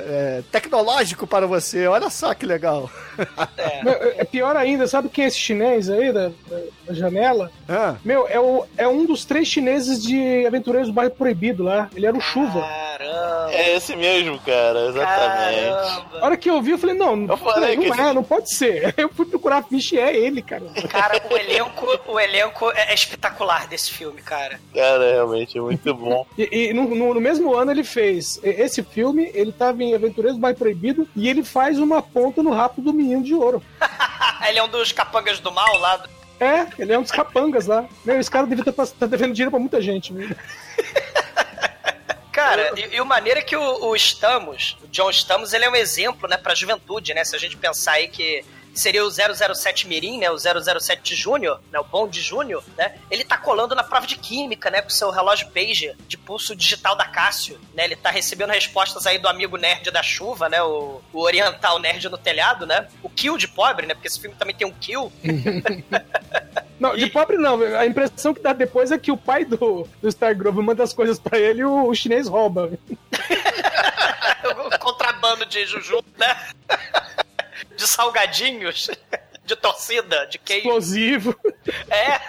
é, 0.01 0.43
tecnológico 0.51 1.27
para 1.27 1.47
você, 1.47 1.87
olha 1.87 2.09
só 2.09 2.35
que 2.35 2.47
legal. 2.47 2.91
É. 3.57 4.21
é 4.23 4.25
pior 4.25 4.57
ainda, 4.57 4.87
sabe 4.87 5.09
quem 5.09 5.25
é 5.25 5.29
esse 5.29 5.39
chinês 5.39 5.91
aí 5.91 6.13
da, 6.13 6.31
da, 6.87 6.95
janela? 6.95 7.51
Ah. 7.69 7.97
Meu, 8.05 8.27
é, 8.29 8.41
o, 8.41 8.65
é 8.77 8.89
um 8.89 9.05
dos 9.05 9.25
três 9.25 9.47
chineses 9.47 10.03
de 10.03 10.47
Aventureiros 10.47 10.89
do 10.89 10.95
Bairro 10.95 11.13
Proibido 11.13 11.63
lá. 11.63 11.89
Ele 11.95 12.07
era 12.07 12.17
o 12.17 12.21
Chuva. 12.21 12.61
Caramba. 12.61 12.82
É 13.55 13.77
esse 13.77 13.95
mesmo, 13.97 14.39
cara, 14.41 14.87
exatamente. 14.89 15.69
Caramba. 15.71 16.19
A 16.21 16.25
hora 16.27 16.37
que 16.37 16.49
eu 16.51 16.61
vi, 16.63 16.71
eu 16.73 16.79
falei, 16.79 16.97
não, 16.97 17.15
não, 17.17 17.37
falei 17.37 17.77
não 17.77 17.83
que 17.85 17.89
é, 17.91 17.95
esse- 18.05 18.15
não 18.15 18.25
pode 18.25 18.55
ser. 18.55 18.95
Eu 18.99 19.09
fui 19.09 19.27
procurar 19.27 19.59
a 19.59 19.63
ficha 19.63 19.97
e 19.97 19.99
é 19.99 20.17
ele, 20.17 20.41
cara. 20.43 20.65
Cara, 20.89 21.21
o 21.31 21.37
elenco, 21.37 21.87
o 22.07 22.19
elenco 22.21 22.71
é 22.73 22.93
é 22.93 22.95
espetacular 22.95 23.67
desse 23.69 23.91
filme, 23.93 24.21
cara. 24.23 24.61
Cara, 24.75 25.13
realmente 25.13 25.57
é 25.59 25.61
muito 25.61 25.95
bom. 25.95 26.27
E, 26.39 26.69
e 26.71 26.73
no, 26.73 26.95
no- 26.95 27.15
no 27.15 27.21
mesmo 27.21 27.55
ano 27.55 27.71
ele 27.71 27.85
fez 27.85 28.41
esse 28.43 28.83
filme, 28.83 29.31
ele 29.35 29.53
tava 29.53 29.83
em 29.83 29.95
Aventureiros 29.95 30.37
do 30.37 30.41
Bairro 30.41 30.59
Proibido 30.59 31.09
e 31.15 31.29
ele 31.29 31.43
faz 31.45 31.79
uma 31.79 32.03
ponta 32.03 32.43
no 32.43 32.51
rabo 32.51 32.81
do 32.83 32.93
menino 32.93 33.23
de 33.23 33.35
ouro. 33.35 33.63
Ele 34.49 34.59
é 34.59 34.63
um 34.65 34.69
dos 34.69 34.91
capangas 34.91 35.39
do 35.39 35.53
mal 35.53 35.79
lá. 35.79 35.97
do- 35.99 36.09
É, 36.41 36.67
ele 36.77 36.93
é 36.93 36.99
um 36.99 37.03
dos 37.03 37.13
capangas 37.13 37.67
lá. 37.69 37.85
Meu, 38.05 38.19
esse 38.19 38.29
cara 38.31 38.45
devia 38.47 38.69
estar 38.69 38.87
tá 38.87 39.07
devendo 39.07 39.33
dinheiro 39.33 39.51
pra 39.53 39.61
muita 39.61 39.81
gente. 39.81 40.13
Viu? 40.13 40.35
Cara, 42.43 42.73
e, 42.77 42.97
e 42.97 43.01
o 43.01 43.07
maneiro 43.07 43.41
é 43.41 43.43
que 43.43 43.57
o, 43.57 43.87
o 43.87 43.97
Stamos, 43.97 44.77
o 44.83 44.89
John 44.89 45.11
Stamos, 45.11 45.53
ele 45.53 45.65
é 45.65 45.71
um 45.71 45.77
exemplo, 45.77 46.29
né, 46.29 46.37
pra 46.37 46.55
juventude, 46.55 47.15
né? 47.15 47.25
Se 47.25 47.37
a 47.37 47.39
gente 47.39 47.57
pensar 47.57 47.93
aí 47.93 48.09
que 48.09 48.45
seria 48.75 49.05
o 49.05 49.11
007 49.11 49.87
Mirim, 49.87 50.19
né, 50.19 50.31
o 50.31 50.39
007 50.39 51.15
Júnior, 51.15 51.61
né, 51.71 51.79
o 51.79 51.85
Bond 51.85 52.19
Júnior, 52.21 52.65
né? 52.77 52.97
Ele 53.11 53.25
tá 53.25 53.37
colando 53.37 53.75
na 53.75 53.85
prova 53.85 54.07
de 54.07 54.17
química, 54.17 54.71
né, 54.71 54.81
com 54.81 54.91
seu 54.91 55.11
relógio 55.11 55.51
pager 55.51 55.97
de 56.09 56.17
pulso 56.17 56.57
digital 56.57 56.97
da 56.97 57.05
Cássio, 57.05 57.61
né? 57.75 57.85
Ele 57.85 57.97
tá 57.97 58.11
recebendo 58.11 58.51
respostas 58.51 59.07
aí 59.07 59.19
do 59.19 59.29
amigo 59.29 59.57
nerd 59.57 59.91
da 59.91 60.03
chuva, 60.03 60.49
né, 60.49 60.63
o, 60.63 61.01
o 61.13 61.21
oriental 61.21 61.79
nerd 61.79 62.09
no 62.09 62.19
telhado, 62.19 62.67
né? 62.67 62.89
O 63.03 63.11
kill 63.11 63.37
de 63.37 63.49
pobre, 63.49 63.87
né? 63.87 63.95
Porque 63.95 64.09
esse 64.09 64.21
filme 64.21 64.37
também 64.37 64.55
tem 64.55 64.67
um 64.67 64.73
kill. 64.73 65.13
Não, 66.83 66.97
de 66.97 67.07
pobre 67.07 67.39
não. 67.39 67.63
A 67.63 67.87
impressão 67.87 68.35
que 68.35 68.41
dá 68.41 68.53
depois 68.53 68.91
é 68.91 68.99
que 68.99 69.13
o 69.13 69.17
pai 69.17 69.45
do, 69.45 69.89
do 70.03 70.09
Stargrove 70.09 70.61
manda 70.61 70.83
as 70.83 70.93
coisas 70.93 71.17
pra 71.17 71.39
ele 71.39 71.61
e 71.61 71.65
o, 71.65 71.87
o 71.87 71.95
chinês 71.95 72.27
rouba. 72.27 72.73
contrabando 74.81 75.47
de 75.47 75.65
juju, 75.65 76.03
né? 76.19 76.37
De 77.77 77.87
salgadinhos, 77.87 78.91
de 79.45 79.55
torcida, 79.55 80.27
de 80.27 80.39
queijo. 80.39 80.67
Explosivo. 80.67 81.39
É. 81.89 82.21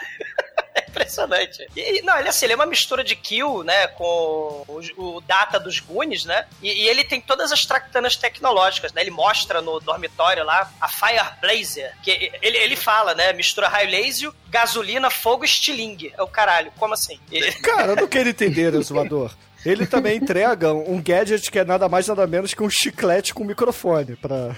É 0.76 0.86
impressionante. 0.90 1.68
E, 1.76 2.02
não, 2.02 2.18
ele 2.20 2.30
assim, 2.30 2.46
ele 2.46 2.54
é 2.54 2.56
uma 2.56 2.66
mistura 2.66 3.04
de 3.04 3.16
Kill, 3.16 3.64
né, 3.64 3.88
com 3.88 4.64
o, 4.68 4.82
o 4.98 5.22
Data 5.22 5.60
dos 5.60 5.80
Goonies, 5.80 6.26
né? 6.26 6.46
E, 6.62 6.68
e 6.84 6.88
ele 6.88 7.04
tem 7.04 7.22
todas 7.22 7.52
as 7.52 7.64
tractanas 7.66 8.16
tecnológicas, 8.16 8.92
né? 8.94 9.02
Ele 9.02 9.12
mostra 9.12 9.62
no 9.62 9.80
dormitório 9.80 10.44
lá 10.44 10.72
a 10.82 10.88
Fire 10.88 11.22
Blazer, 11.42 11.94
que 12.02 12.32
ele, 12.42 12.58
ele 12.58 12.76
fala, 12.76 13.14
né, 13.14 13.34
mistura 13.34 13.68
raio 13.68 13.90
laser, 13.90 14.32
gasolina, 14.50 15.10
fogo 15.12 15.44
e 15.44 15.48
estilingue. 15.48 16.14
É 16.18 16.24
o 16.24 16.28
caralho, 16.28 16.72
como 16.78 16.94
assim? 16.96 17.20
E- 17.32 17.52
Cara, 17.62 17.92
eu 17.92 17.96
não 17.96 18.08
quero 18.08 18.30
entender, 18.30 18.74
exumador. 18.74 19.32
Ele 19.66 19.86
também 19.86 20.18
entrega 20.18 20.74
um 20.74 21.02
gadget 21.02 21.50
que 21.50 21.58
é 21.60 21.64
nada 21.64 21.88
mais 21.88 22.06
nada 22.08 22.28
menos 22.28 22.54
que 22.54 22.62
um 22.62 22.70
chiclete 22.70 23.34
com 23.34 23.46
microfone 23.46 24.16
pra. 24.18 24.56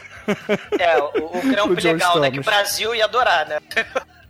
é, 0.79 0.97
o, 0.97 1.37
o 1.37 1.41
grampo 1.47 1.73
legal, 1.79 2.19
né, 2.19 2.31
que 2.31 2.39
o. 2.39 2.43
Brasil 2.43 2.95
ia 2.95 3.05
adorar, 3.05 3.47
né? 3.47 3.59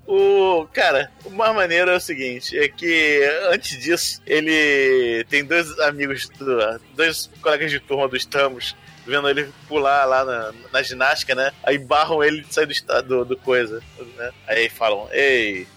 O 0.08 0.68
cara, 0.72 1.12
o 1.24 1.30
mais 1.32 1.56
maneiro 1.56 1.90
é 1.90 1.96
o 1.96 2.00
seguinte, 2.00 2.58
é 2.58 2.68
que 2.70 3.22
antes 3.52 3.80
disso, 3.80 4.22
ele 4.26 5.24
tem 5.30 5.44
dois 5.44 5.78
amigos, 5.80 6.30
do- 6.30 6.80
dois 6.96 7.30
colegas 7.42 7.72
de 7.72 7.80
turma 7.80 8.08
do 8.08 8.16
Estamos, 8.16 8.76
vendo 9.06 9.28
ele 9.30 9.50
pular 9.68 10.06
lá 10.06 10.24
na, 10.24 10.54
na 10.72 10.82
ginástica, 10.84 11.34
né? 11.34 11.52
Aí 11.64 11.80
barram 11.80 12.24
ele 12.24 12.42
de 12.42 12.54
sair 12.54 12.68
do, 12.68 12.72
esta- 12.72 13.02
do, 13.02 13.26
coisa, 13.38 13.82
né? 14.16 14.32
Aí 14.48 14.70
falam, 14.70 15.10
ei, 15.12 15.68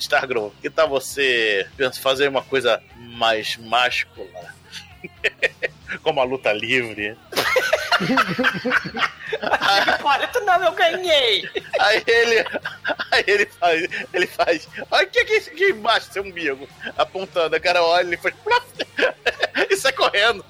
Stargrove, 0.00 0.56
que 0.62 0.70
tal 0.70 0.88
você 0.88 1.66
fazer 2.00 2.28
uma 2.28 2.42
coisa 2.42 2.82
mais 2.96 3.58
máscula? 3.58 4.54
Como 6.02 6.20
a 6.20 6.24
luta 6.24 6.52
livre. 6.52 7.16
Olha, 10.02 10.28
tu 10.28 10.40
não, 10.40 10.64
eu 10.64 10.72
ganhei! 10.72 11.48
Aí 11.78 12.02
ele. 12.06 12.44
Aí 13.10 13.24
ele 13.26 13.46
faz. 13.46 13.88
Ele 14.12 14.26
faz. 14.26 14.68
Olha 14.90 15.06
o 15.06 15.10
que 15.10 15.18
é 15.20 15.24
que 15.24 15.32
é 15.32 15.38
isso 15.38 15.50
aqui 15.50 15.70
embaixo, 15.70 16.12
seu 16.12 16.22
umbigo? 16.22 16.68
Apontando. 16.96 17.56
A 17.56 17.60
cara 17.60 17.82
olha 17.82 18.04
e 18.04 18.08
ele 18.08 18.16
faz. 18.16 18.34
E 19.70 19.76
sai 19.76 19.92
correndo. 19.94 20.44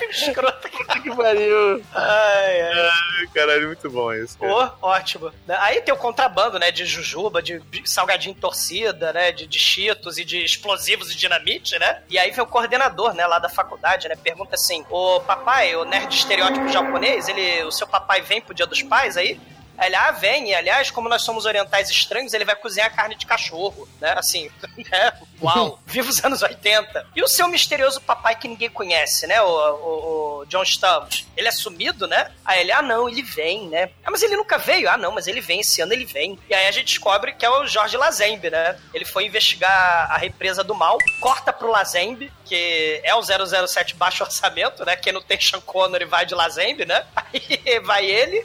Escroto. 0.10 0.68
Puta 0.68 1.00
que 1.00 1.14
pariu. 1.14 1.82
Ai, 1.94 2.60
ai. 2.62 2.80
Ai, 2.80 3.26
caralho, 3.34 3.66
muito 3.66 3.90
bom 3.90 4.12
isso. 4.12 4.38
Cara. 4.38 4.52
Pô, 4.52 4.88
ótimo. 4.88 5.32
Aí 5.48 5.80
tem 5.80 5.92
o 5.92 5.96
contrabando, 5.96 6.58
né? 6.58 6.70
De 6.70 6.84
jujuba, 6.86 7.42
de 7.42 7.60
salgadinho 7.84 8.34
torcida, 8.34 9.12
né? 9.12 9.32
De, 9.32 9.46
de 9.46 9.58
cheetos 9.58 10.18
e 10.18 10.24
de 10.24 10.44
explosivos 10.44 11.10
e 11.10 11.16
dinamite, 11.16 11.78
né? 11.78 12.02
E 12.08 12.18
aí 12.18 12.30
vem 12.30 12.44
o 12.44 12.46
coordenador, 12.46 13.12
né? 13.14 13.26
Lá 13.26 13.38
da 13.38 13.48
faculdade, 13.48 14.08
né? 14.08 14.16
Pergunta 14.16 14.54
assim: 14.54 14.84
Ô 14.90 15.20
papai, 15.20 15.74
o 15.76 15.84
nerd 15.84 16.14
estereótipo 16.14 16.68
japonês, 16.68 17.28
ele, 17.28 17.64
o 17.64 17.70
seu 17.70 17.86
papai 17.86 18.22
vem 18.22 18.40
pro 18.40 18.54
dia 18.54 18.66
dos 18.66 18.82
pais 18.82 19.16
aí? 19.16 19.40
Ele, 19.80 19.94
ah, 19.94 20.10
vem, 20.10 20.50
e 20.50 20.54
aliás, 20.54 20.90
como 20.90 21.08
nós 21.08 21.22
somos 21.22 21.46
orientais 21.46 21.90
estranhos, 21.90 22.34
ele 22.34 22.44
vai 22.44 22.56
cozinhar 22.56 22.94
carne 22.94 23.14
de 23.14 23.26
cachorro, 23.26 23.88
né? 24.00 24.14
Assim, 24.16 24.50
né? 24.90 25.12
Uau, 25.40 25.78
viva 25.86 26.08
os 26.08 26.24
anos 26.24 26.42
80. 26.42 27.06
E 27.14 27.22
o 27.22 27.28
seu 27.28 27.48
misterioso 27.48 28.00
papai 28.00 28.34
que 28.34 28.48
ninguém 28.48 28.68
conhece, 28.68 29.26
né? 29.26 29.40
O, 29.40 29.46
o, 29.48 30.40
o 30.40 30.46
John 30.46 30.62
Stamos. 30.62 31.26
Ele 31.36 31.48
é 31.48 31.52
sumido, 31.52 32.06
né? 32.06 32.30
Aí 32.44 32.60
ele, 32.60 32.72
ah, 32.72 32.82
não, 32.82 33.08
ele 33.08 33.22
vem, 33.22 33.68
né? 33.68 33.90
Ah, 34.04 34.10
mas 34.10 34.22
ele 34.22 34.36
nunca 34.36 34.58
veio. 34.58 34.90
Ah, 34.90 34.96
não, 34.96 35.12
mas 35.12 35.26
ele 35.26 35.40
vem, 35.40 35.60
esse 35.60 35.80
ano 35.80 35.92
ele 35.92 36.04
vem. 36.04 36.38
E 36.48 36.54
aí 36.54 36.66
a 36.66 36.72
gente 36.72 36.86
descobre 36.86 37.32
que 37.32 37.46
é 37.46 37.50
o 37.50 37.66
Jorge 37.66 37.96
Lazembe, 37.96 38.50
né? 38.50 38.78
Ele 38.92 39.04
foi 39.04 39.26
investigar 39.26 40.10
a 40.10 40.16
represa 40.16 40.64
do 40.64 40.74
mal, 40.74 40.98
corta 41.20 41.52
pro 41.52 41.70
Lazembe, 41.70 42.32
que 42.44 43.00
é 43.04 43.14
o 43.14 43.22
007 43.22 43.94
baixo 43.94 44.24
orçamento, 44.24 44.84
né? 44.84 44.96
Quem 44.96 45.12
não 45.12 45.22
tem 45.22 45.40
Sean 45.40 45.60
Connery 45.60 46.04
vai 46.04 46.26
de 46.26 46.34
Lazembe, 46.34 46.84
né? 46.84 47.06
Aí 47.14 47.78
vai 47.80 48.04
ele 48.04 48.44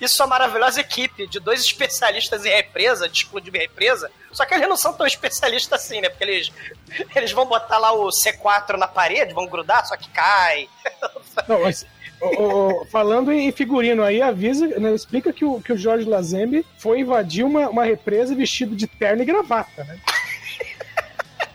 isso 0.00 0.22
é 0.22 0.24
uma 0.24 0.30
maravilhosa 0.30 0.80
equipe 0.80 1.26
de 1.26 1.38
dois 1.38 1.60
especialistas 1.62 2.44
em 2.44 2.50
represa, 2.50 3.08
de 3.08 3.18
explodir 3.18 3.52
represa. 3.52 4.10
Só 4.32 4.44
que 4.44 4.54
eles 4.54 4.68
não 4.68 4.76
são 4.76 4.92
tão 4.92 5.06
especialistas 5.06 5.80
assim, 5.80 6.00
né? 6.00 6.08
Porque 6.08 6.24
eles, 6.24 6.52
eles 7.14 7.32
vão 7.32 7.46
botar 7.46 7.78
lá 7.78 7.92
o 7.92 8.08
C4 8.08 8.76
na 8.76 8.88
parede, 8.88 9.34
vão 9.34 9.46
grudar, 9.46 9.86
só 9.86 9.96
que 9.96 10.08
cai. 10.10 10.68
Não, 11.48 11.62
mas 11.62 11.86
o, 12.20 12.82
o, 12.82 12.84
falando 12.86 13.32
em 13.32 13.50
figurino 13.50 14.02
aí, 14.02 14.20
avisa, 14.20 14.66
né, 14.66 14.92
explica 14.94 15.32
que 15.32 15.44
o, 15.44 15.60
que 15.60 15.72
o 15.72 15.78
Jorge 15.78 16.06
Lazembe 16.06 16.66
foi 16.78 17.00
invadir 17.00 17.44
uma, 17.44 17.68
uma 17.70 17.84
represa 17.84 18.34
vestido 18.34 18.76
de 18.76 18.86
terno 18.86 19.22
e 19.22 19.26
gravata, 19.26 19.84
né? 19.84 19.98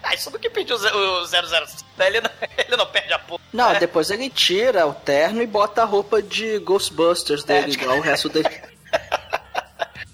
ah, 0.02 0.16
isso 0.16 0.32
do 0.32 0.40
que 0.40 0.50
pediu 0.50 0.76
o 0.76 1.26
007. 1.28 1.85
Daí 1.98 2.08
ele 2.08 2.22
não, 2.22 2.30
ele 2.58 2.78
não 2.78 2.86
perde 2.88 3.14
a 3.14 3.20
porra. 3.20 3.42
Não, 3.52 3.74
né? 3.74 3.80
depois 3.80 4.10
ele 4.10 4.30
tira 4.30 4.86
o 4.86 4.94
terno 4.94 5.42
e 5.42 5.48
bota 5.48 5.82
a 5.82 5.86
roupa 5.86 6.22
de 6.22 6.60
Ghostbusters 6.60 7.44
é, 7.44 7.48
dele, 7.48 7.72
é, 7.72 7.82
igual 7.82 7.98
o 7.98 8.02
resto 8.02 8.30
dele. 8.30 8.50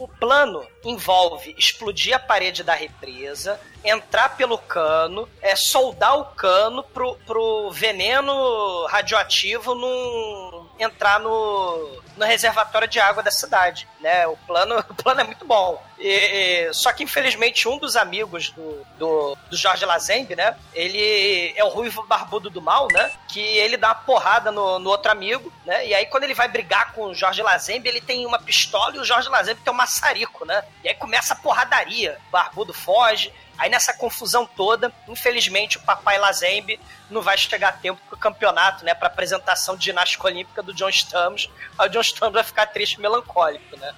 O 0.01 0.07
plano 0.07 0.65
envolve 0.83 1.53
explodir 1.59 2.15
a 2.15 2.17
parede 2.17 2.63
da 2.63 2.73
represa, 2.73 3.61
entrar 3.85 4.35
pelo 4.35 4.57
cano, 4.57 5.29
é, 5.39 5.55
soldar 5.55 6.17
o 6.17 6.25
cano 6.25 6.81
pro, 6.81 7.15
pro 7.17 7.69
veneno 7.69 8.87
radioativo 8.87 9.75
não 9.75 10.67
entrar 10.79 11.19
no, 11.19 12.01
no 12.17 12.25
reservatório 12.25 12.87
de 12.87 12.99
água 12.99 13.21
da 13.21 13.29
cidade. 13.29 13.87
Né? 13.99 14.25
O, 14.25 14.35
plano, 14.37 14.79
o 14.89 14.95
plano 14.95 15.21
é 15.21 15.23
muito 15.23 15.45
bom. 15.45 15.79
E- 16.03 16.67
e- 16.69 16.73
só 16.73 16.91
que, 16.91 17.03
infelizmente, 17.03 17.67
um 17.67 17.77
dos 17.77 17.95
amigos 17.95 18.49
do, 18.49 18.83
do, 18.97 19.37
do 19.49 19.55
Jorge 19.55 19.85
Lazembe, 19.85 20.35
né? 20.35 20.55
Ele 20.73 21.53
é 21.55 21.63
o 21.63 21.67
ruivo 21.69 22.01
barbudo 22.07 22.49
do 22.49 22.59
mal, 22.61 22.87
né? 22.91 23.11
Que 23.29 23.39
ele 23.39 23.77
dá 23.77 23.89
uma 23.89 23.95
porrada 23.95 24.51
no, 24.51 24.79
no 24.79 24.89
outro 24.89 25.11
amigo, 25.11 25.53
né? 25.65 25.85
E 25.87 25.93
aí, 25.93 26.07
quando 26.07 26.23
ele 26.23 26.33
vai 26.33 26.47
brigar 26.47 26.91
com 26.93 27.05
o 27.05 27.13
Jorge 27.13 27.41
Lazembe, 27.43 27.87
ele 27.87 28.01
tem 28.01 28.25
uma 28.25 28.39
pistola 28.39 28.95
e 28.95 28.99
o 28.99 29.05
Jorge 29.05 29.29
Lazembe 29.29 29.61
tem 29.61 29.71
um 29.71 29.77
maçarico, 29.77 30.43
né? 30.43 30.63
E 30.83 30.89
aí 30.89 30.95
começa 30.95 31.33
a 31.33 31.37
porradaria. 31.37 32.17
O 32.29 32.31
barbudo 32.31 32.73
foge. 32.73 33.31
Aí 33.57 33.69
nessa 33.69 33.93
confusão 33.93 34.43
toda, 34.43 34.91
infelizmente 35.07 35.77
o 35.77 35.81
papai 35.81 36.17
Lazembe 36.17 36.79
não 37.11 37.21
vai 37.21 37.37
chegar 37.37 37.67
a 37.67 37.71
tempo 37.73 38.01
pro 38.09 38.17
campeonato, 38.17 38.83
né? 38.83 38.95
Pra 38.95 39.05
apresentação 39.05 39.75
de 39.77 39.85
ginástica 39.85 40.25
olímpica 40.25 40.63
do 40.63 40.73
John 40.73 40.89
Stamos. 40.89 41.47
Aí 41.77 41.87
o 41.87 41.91
John 41.91 42.01
Stamos 42.01 42.33
vai 42.33 42.43
ficar 42.43 42.65
triste 42.65 42.93
e 42.95 42.99
melancólico, 42.99 43.77
né? 43.77 43.93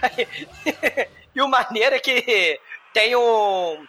Aí- 0.00 1.08
e 1.36 1.42
o 1.42 1.48
maneiro 1.48 1.94
é 1.94 2.00
que 2.00 2.58
tem 2.94 3.14
um. 3.14 3.86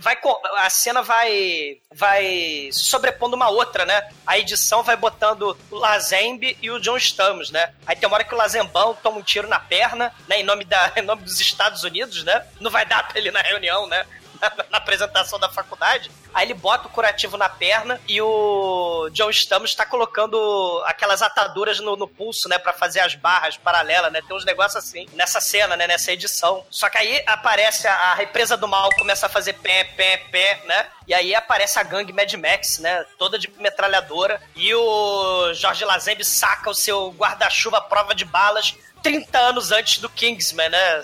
Vai, 0.00 0.18
a 0.58 0.68
cena 0.68 1.00
vai 1.00 1.78
vai 1.94 2.68
sobrepondo 2.72 3.34
uma 3.34 3.48
outra, 3.48 3.86
né? 3.86 4.06
A 4.26 4.38
edição 4.38 4.82
vai 4.82 4.94
botando 4.94 5.56
o 5.70 5.76
Lazembe 5.76 6.58
e 6.60 6.70
o 6.70 6.78
John 6.78 6.98
Stamos, 6.98 7.50
né? 7.50 7.72
Aí 7.86 7.96
tem 7.96 8.06
uma 8.06 8.16
hora 8.16 8.24
que 8.24 8.34
o 8.34 8.36
Lazembão 8.36 8.94
toma 9.02 9.16
um 9.16 9.22
tiro 9.22 9.48
na 9.48 9.58
perna, 9.58 10.14
né? 10.28 10.40
Em 10.40 10.44
nome, 10.44 10.66
da, 10.66 10.92
em 10.96 11.00
nome 11.00 11.22
dos 11.22 11.40
Estados 11.40 11.84
Unidos, 11.84 12.22
né? 12.22 12.46
Não 12.60 12.70
vai 12.70 12.84
dar 12.84 13.08
pra 13.08 13.18
ele 13.18 13.30
na 13.30 13.40
reunião, 13.40 13.86
né? 13.86 14.04
na 14.70 14.78
apresentação 14.78 15.38
da 15.38 15.48
faculdade. 15.48 16.10
Aí 16.32 16.46
ele 16.46 16.54
bota 16.54 16.88
o 16.88 16.90
curativo 16.90 17.36
na 17.36 17.48
perna 17.48 18.00
e 18.08 18.20
o 18.20 19.08
John 19.12 19.30
Stamos 19.30 19.70
está 19.70 19.86
colocando 19.86 20.82
aquelas 20.86 21.22
ataduras 21.22 21.78
no, 21.80 21.96
no 21.96 22.08
pulso, 22.08 22.48
né, 22.48 22.58
para 22.58 22.72
fazer 22.72 23.00
as 23.00 23.14
barras 23.14 23.56
paralelas, 23.56 24.12
né? 24.12 24.20
Tem 24.26 24.36
uns 24.36 24.44
negócios 24.44 24.82
assim 24.82 25.06
nessa 25.12 25.40
cena, 25.40 25.76
né, 25.76 25.86
nessa 25.86 26.12
edição. 26.12 26.64
Só 26.70 26.88
que 26.88 26.98
aí 26.98 27.22
aparece 27.26 27.86
a, 27.86 27.94
a 27.94 28.14
represa 28.14 28.56
do 28.56 28.66
mal, 28.66 28.90
começa 28.96 29.26
a 29.26 29.28
fazer 29.28 29.54
pé, 29.54 29.84
pé, 29.84 30.16
pé, 30.30 30.62
né? 30.64 30.86
E 31.06 31.14
aí 31.14 31.34
aparece 31.34 31.78
a 31.78 31.82
gangue 31.82 32.12
Mad 32.12 32.32
Max, 32.34 32.78
né? 32.78 33.04
Toda 33.18 33.38
de 33.38 33.50
metralhadora. 33.58 34.40
E 34.56 34.74
o 34.74 35.52
Jorge 35.54 35.84
Lazembe 35.84 36.24
saca 36.24 36.70
o 36.70 36.74
seu 36.74 37.10
guarda-chuva 37.10 37.80
prova 37.80 38.14
de 38.14 38.24
balas 38.24 38.74
30 39.04 39.38
anos 39.38 39.70
antes 39.70 39.98
do 39.98 40.08
Kingsman, 40.08 40.70
né? 40.70 41.02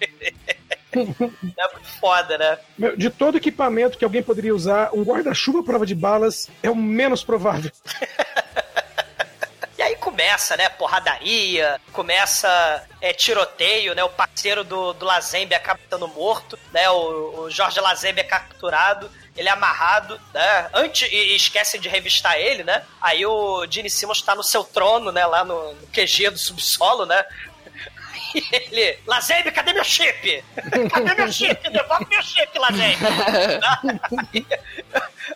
é 1.58 1.72
muito 1.72 1.88
foda, 2.00 2.38
né? 2.38 2.58
De 2.96 3.10
todo 3.10 3.36
equipamento 3.36 3.98
que 3.98 4.04
alguém 4.04 4.22
poderia 4.22 4.54
usar, 4.54 4.90
um 4.92 5.02
guarda-chuva 5.02 5.62
prova 5.62 5.86
de 5.86 5.94
balas 5.94 6.50
é 6.62 6.70
o 6.70 6.76
menos 6.76 7.24
provável. 7.24 7.70
E 9.76 9.82
aí 9.82 9.96
começa, 9.96 10.56
né, 10.56 10.68
porradaria, 10.68 11.80
começa 11.92 12.86
é, 13.00 13.12
tiroteio, 13.12 13.92
né, 13.92 14.04
o 14.04 14.08
parceiro 14.08 14.62
do, 14.62 14.92
do 14.92 15.04
Lazembe 15.04 15.52
acaba 15.52 15.80
morto, 16.14 16.56
né, 16.72 16.88
o, 16.90 17.40
o 17.40 17.50
Jorge 17.50 17.80
Lazembe 17.80 18.20
é 18.20 18.24
capturado, 18.24 19.10
ele 19.36 19.48
é 19.48 19.52
amarrado, 19.52 20.20
né? 20.32 20.68
Antes, 20.72 21.10
e, 21.10 21.34
esquecem 21.34 21.80
de 21.80 21.88
revistar 21.88 22.38
ele, 22.38 22.62
né? 22.62 22.84
Aí 23.00 23.26
o 23.26 23.66
Gene 23.68 23.90
Simmons 23.90 24.22
tá 24.22 24.34
no 24.34 24.44
seu 24.44 24.62
trono, 24.62 25.10
né? 25.10 25.26
Lá 25.26 25.44
no, 25.44 25.74
no 25.74 25.86
QG 25.88 26.30
do 26.30 26.38
subsolo, 26.38 27.04
né? 27.04 27.24
E 28.34 28.44
ele, 28.50 28.98
Lazembe, 29.06 29.52
cadê 29.52 29.72
meu 29.72 29.84
chip? 29.84 30.44
Cadê 30.92 31.14
meu 31.14 31.30
chip? 31.30 31.70
Devolve 31.70 32.06
meu 32.10 32.22
chip, 32.22 32.58
Lazembe. 32.58 33.04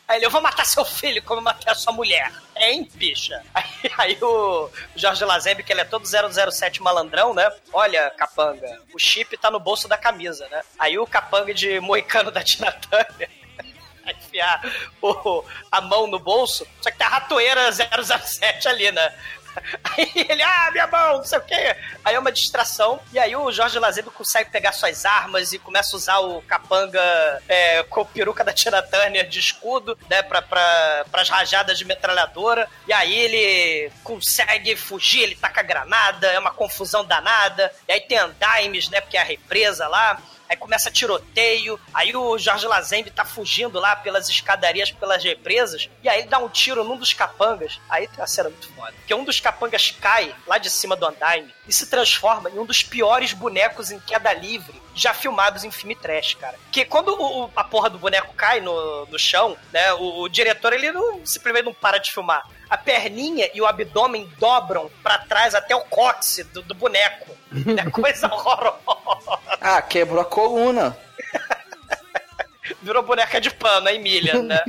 Aí 0.06 0.16
ele, 0.16 0.26
eu 0.26 0.30
vou 0.30 0.40
matar 0.40 0.66
seu 0.66 0.84
filho 0.84 1.22
como 1.22 1.40
eu 1.40 1.44
matei 1.44 1.70
a 1.70 1.74
sua 1.74 1.92
mulher. 1.92 2.32
Hein, 2.56 2.88
bicha? 2.94 3.42
Aí, 3.54 3.64
aí 3.96 4.18
o 4.20 4.70
Jorge 4.96 5.24
Lazembe, 5.24 5.62
que 5.62 5.72
ele 5.72 5.82
é 5.82 5.84
todo 5.84 6.06
007 6.06 6.82
malandrão, 6.82 7.32
né? 7.32 7.50
Olha, 7.72 8.10
capanga, 8.10 8.80
o 8.92 8.98
chip 8.98 9.36
tá 9.36 9.50
no 9.50 9.60
bolso 9.60 9.86
da 9.86 9.96
camisa, 9.96 10.48
né? 10.48 10.62
Aí 10.78 10.98
o 10.98 11.06
capanga 11.06 11.54
de 11.54 11.78
moicano 11.80 12.30
da 12.30 12.42
Tina 12.42 12.72
Turner 12.72 13.30
enfiar 14.08 14.62
o, 15.02 15.44
a 15.70 15.80
mão 15.80 16.06
no 16.06 16.18
bolso, 16.18 16.66
só 16.80 16.90
que 16.90 16.96
tá 16.96 17.06
a 17.06 17.10
ratoeira 17.10 17.70
007 17.70 18.68
ali, 18.68 18.90
né? 18.90 19.14
Aí 19.84 20.26
ele, 20.28 20.42
ah, 20.42 20.70
minha 20.72 20.86
mão, 20.86 21.18
não 21.18 21.24
sei 21.24 21.38
o 21.38 21.42
quê. 21.42 21.76
Aí 22.04 22.14
é 22.14 22.18
uma 22.18 22.32
distração. 22.32 23.00
E 23.12 23.18
aí 23.18 23.34
o 23.36 23.50
Jorge 23.50 23.78
Lazedo 23.78 24.10
consegue 24.10 24.50
pegar 24.50 24.72
suas 24.72 25.04
armas 25.04 25.52
e 25.52 25.58
começa 25.58 25.94
a 25.94 25.98
usar 25.98 26.18
o 26.18 26.42
capanga 26.42 27.00
é, 27.48 27.82
com 27.84 28.04
peruca 28.04 28.44
da 28.44 28.52
Tina 28.52 28.82
Turner 28.82 29.28
de 29.28 29.38
escudo, 29.38 29.98
né, 30.08 30.22
pra, 30.22 30.42
pra, 30.42 31.04
pras 31.10 31.28
rajadas 31.28 31.78
de 31.78 31.84
metralhadora. 31.84 32.68
E 32.86 32.92
aí 32.92 33.14
ele 33.14 33.92
consegue 34.02 34.76
fugir, 34.76 35.22
ele 35.22 35.36
taca 35.36 35.62
granada, 35.62 36.28
é 36.28 36.38
uma 36.38 36.52
confusão 36.52 37.04
danada. 37.04 37.72
E 37.86 37.92
aí 37.92 38.00
tem 38.00 38.18
andimes, 38.18 38.88
né, 38.88 39.00
porque 39.00 39.16
é 39.16 39.20
a 39.20 39.24
represa 39.24 39.86
lá 39.88 40.20
aí 40.48 40.56
começa 40.56 40.90
tiroteio, 40.90 41.78
aí 41.92 42.14
o 42.16 42.38
Jorge 42.38 42.66
Lazembe 42.66 43.10
tá 43.10 43.24
fugindo 43.24 43.78
lá 43.78 43.96
pelas 43.96 44.28
escadarias, 44.28 44.90
pelas 44.90 45.22
represas, 45.22 45.88
e 46.02 46.08
aí 46.08 46.20
ele 46.20 46.28
dá 46.28 46.38
um 46.38 46.48
tiro 46.48 46.84
num 46.84 46.96
dos 46.96 47.12
capangas. 47.12 47.80
Aí 47.88 48.06
tem 48.08 48.18
uma 48.18 48.26
cena 48.26 48.48
muito 48.48 48.68
foda. 48.72 48.92
Porque 48.92 49.14
um 49.14 49.24
dos 49.24 49.40
capangas 49.40 49.90
cai 49.90 50.34
lá 50.46 50.58
de 50.58 50.70
cima 50.70 50.96
do 50.96 51.06
andaime 51.06 51.52
e 51.66 51.72
se 51.72 51.88
transforma 51.88 52.50
em 52.50 52.58
um 52.58 52.64
dos 52.64 52.82
piores 52.82 53.32
bonecos 53.32 53.90
em 53.90 54.00
queda 54.00 54.32
livre 54.32 54.80
já 54.98 55.14
filmados 55.14 55.64
em 55.64 55.70
filme 55.70 55.94
trash, 55.94 56.34
cara. 56.34 56.58
Que 56.72 56.84
quando 56.84 57.10
o, 57.10 57.50
a 57.54 57.62
porra 57.62 57.88
do 57.88 57.98
boneco 57.98 58.34
cai 58.34 58.60
no, 58.60 59.06
no 59.06 59.18
chão, 59.18 59.56
né, 59.72 59.92
o, 59.94 60.22
o 60.22 60.28
diretor 60.28 60.72
ele 60.72 60.90
não, 60.90 61.24
simplesmente 61.24 61.64
não 61.64 61.74
para 61.74 61.98
de 61.98 62.10
filmar. 62.12 62.44
A 62.68 62.76
perninha 62.76 63.50
e 63.54 63.60
o 63.60 63.66
abdômen 63.66 64.28
dobram 64.38 64.90
para 65.02 65.18
trás 65.18 65.54
até 65.54 65.74
o 65.74 65.80
cóccix 65.82 66.46
do, 66.48 66.62
do 66.62 66.74
boneco. 66.74 67.36
É 67.76 67.90
coisa 67.90 68.26
horrorosa. 68.32 69.38
Ah, 69.60 69.80
quebrou 69.80 70.20
a 70.20 70.24
coluna. 70.24 70.96
virou 72.82 73.02
boneca 73.02 73.40
de 73.40 73.50
pano, 73.50 73.88
a 73.88 73.92
Emília, 73.92 74.42
né? 74.42 74.60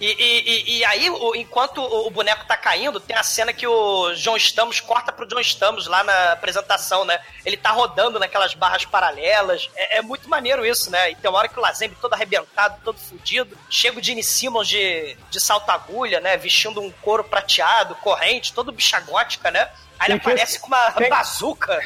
e, 0.00 0.06
e, 0.06 0.78
e, 0.78 0.84
aí, 0.84 1.06
enquanto 1.36 1.78
o 1.80 2.10
boneco 2.10 2.44
tá 2.46 2.56
caindo, 2.56 3.00
tem 3.00 3.16
a 3.16 3.22
cena 3.22 3.52
que 3.52 3.66
o 3.66 4.12
John 4.14 4.36
Stamos 4.36 4.80
corta 4.80 5.12
pro 5.12 5.26
John 5.26 5.40
Stamos 5.40 5.86
lá 5.86 6.02
na 6.02 6.32
apresentação, 6.32 7.04
né? 7.04 7.20
Ele 7.44 7.56
tá 7.56 7.70
rodando 7.70 8.18
naquelas 8.18 8.54
barras 8.54 8.84
paralelas. 8.84 9.70
É, 9.74 9.98
é 9.98 10.02
muito 10.02 10.28
maneiro 10.28 10.64
isso, 10.64 10.90
né? 10.90 11.10
E 11.10 11.14
tem 11.14 11.30
uma 11.30 11.38
hora 11.38 11.48
que 11.48 11.58
o 11.58 11.62
Lazembe 11.62 11.96
todo 12.00 12.14
arrebentado, 12.14 12.80
todo 12.84 12.98
fudido. 12.98 13.56
Chega 13.68 13.98
o 13.98 14.02
Gene 14.02 14.22
Simmons 14.22 14.68
de, 14.68 15.16
de 15.30 15.40
salto-agulha, 15.40 16.20
né? 16.20 16.36
Vestindo 16.36 16.80
um 16.80 16.90
couro 16.90 17.24
prateado, 17.24 17.94
corrente, 17.96 18.52
todo 18.52 18.72
bichagótica, 18.72 19.50
né? 19.50 19.68
Aí 19.98 20.12
ele 20.12 20.18
aparece 20.18 20.58
com 20.58 20.68
uma 20.68 20.90
tem... 20.92 21.10
bazuca. 21.10 21.78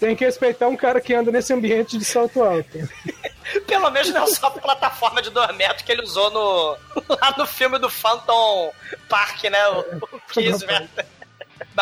Tem 0.00 0.16
que 0.16 0.24
respeitar 0.24 0.68
um 0.68 0.76
cara 0.76 1.00
que 1.00 1.14
anda 1.14 1.30
nesse 1.30 1.52
ambiente 1.52 1.98
de 1.98 2.04
salto 2.04 2.42
alto. 2.42 2.78
Pelo 3.66 3.90
menos 3.90 4.10
não 4.10 4.26
só 4.26 4.48
a 4.48 4.50
plataforma 4.50 5.22
de 5.22 5.30
2 5.30 5.56
metros 5.56 5.82
que 5.82 5.92
ele 5.92 6.02
usou 6.02 6.30
no, 6.30 6.76
lá 7.08 7.34
no 7.36 7.46
filme 7.46 7.78
do 7.78 7.88
Phantom 7.88 8.72
Park, 9.08 9.44
né? 9.44 9.68
O, 9.68 9.80
o 9.80 10.20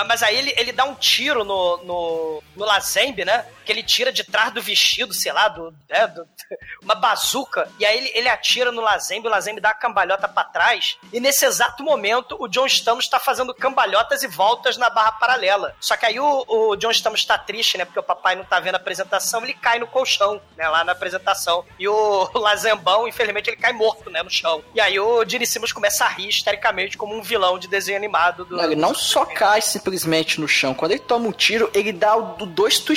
Mas 0.09 0.23
aí 0.23 0.37
ele, 0.37 0.55
ele 0.57 0.73
dá 0.73 0.85
um 0.85 0.95
tiro 0.95 1.45
no, 1.45 1.77
no, 1.85 2.43
no 2.57 2.65
Lazembe, 2.65 3.25
né? 3.25 3.45
Que 3.65 3.73
ele 3.73 3.83
tira 3.83 4.13
de 4.13 4.25
trás 4.25 4.53
do 4.53 4.63
vestido, 4.63 5.13
sei 5.13 5.33
lá, 5.33 5.49
do, 5.49 5.75
né, 5.89 6.07
do 6.07 6.27
uma 6.83 6.95
bazuca. 6.95 7.69
E 7.79 7.85
aí 7.85 7.97
ele, 7.97 8.13
ele 8.15 8.29
atira 8.29 8.71
no 8.71 8.83
Lazembe, 8.83 9.27
o 9.27 9.31
Lazembe 9.31 9.61
dá 9.61 9.71
a 9.71 9.75
cambalhota 9.75 10.29
para 10.29 10.45
trás. 10.45 10.97
E 11.13 11.21
nesse 11.21 11.45
exato 11.45 11.83
momento, 11.83 12.37
o 12.39 12.49
John 12.49 12.67
Stamos 12.67 13.09
tá 13.09 13.19
fazendo 13.19 13.55
cambalhotas 13.55 14.23
e 14.23 14.27
voltas 14.27 14.77
na 14.77 14.91
barra 14.91 15.13
paralela. 15.13 15.75
Só 15.81 15.97
que 15.97 16.07
aí 16.07 16.21
o, 16.21 16.45
o 16.47 16.77
John 16.77 16.91
Stamos 16.91 17.25
tá 17.25 17.39
triste, 17.39 17.79
né? 17.79 17.85
Porque 17.85 17.99
o 17.99 18.03
papai 18.03 18.35
não 18.37 18.45
tá 18.45 18.61
vendo 18.61 18.75
a 18.75 18.79
apresentação, 18.79 19.43
ele 19.43 19.55
cai 19.55 19.79
no 19.79 19.87
colchão, 19.87 20.41
né? 20.57 20.69
Lá 20.69 20.85
na 20.85 20.93
apresentação. 20.93 21.65
E 21.79 21.89
o, 21.89 22.31
Lazembão, 22.39 23.09
infelizmente, 23.09 23.51
ele 23.51 23.57
cai 23.57 23.73
morto, 23.73 24.11
né? 24.11 24.23
No 24.23 24.31
chão. 24.31 24.63
E 24.75 24.81
aí 24.81 24.99
o 24.99 25.25
Gene 25.27 25.47
Simmons 25.47 25.73
começa 25.73 26.05
a 26.05 26.09
rir 26.09 26.29
histericamente 26.29 26.97
como 26.97 27.15
um 27.15 27.23
vilão 27.23 27.59
de 27.59 27.69
desenho 27.69 27.97
animado. 27.97 28.45
Do, 28.45 28.57
não, 28.57 28.65
ele 28.65 28.77
não 28.77 28.95
só 28.95 29.25
cai 29.25 29.61
simplesmente 29.61 30.41
no 30.41 30.49
chão. 30.49 30.75
Quando 30.75 30.93
ele 30.93 31.01
toma 31.01 31.27
um 31.27 31.33
tiro, 31.33 31.71
ele 31.75 31.93
dá 31.93 32.17
o 32.17 32.47
dois 32.47 32.79
tu 32.79 32.93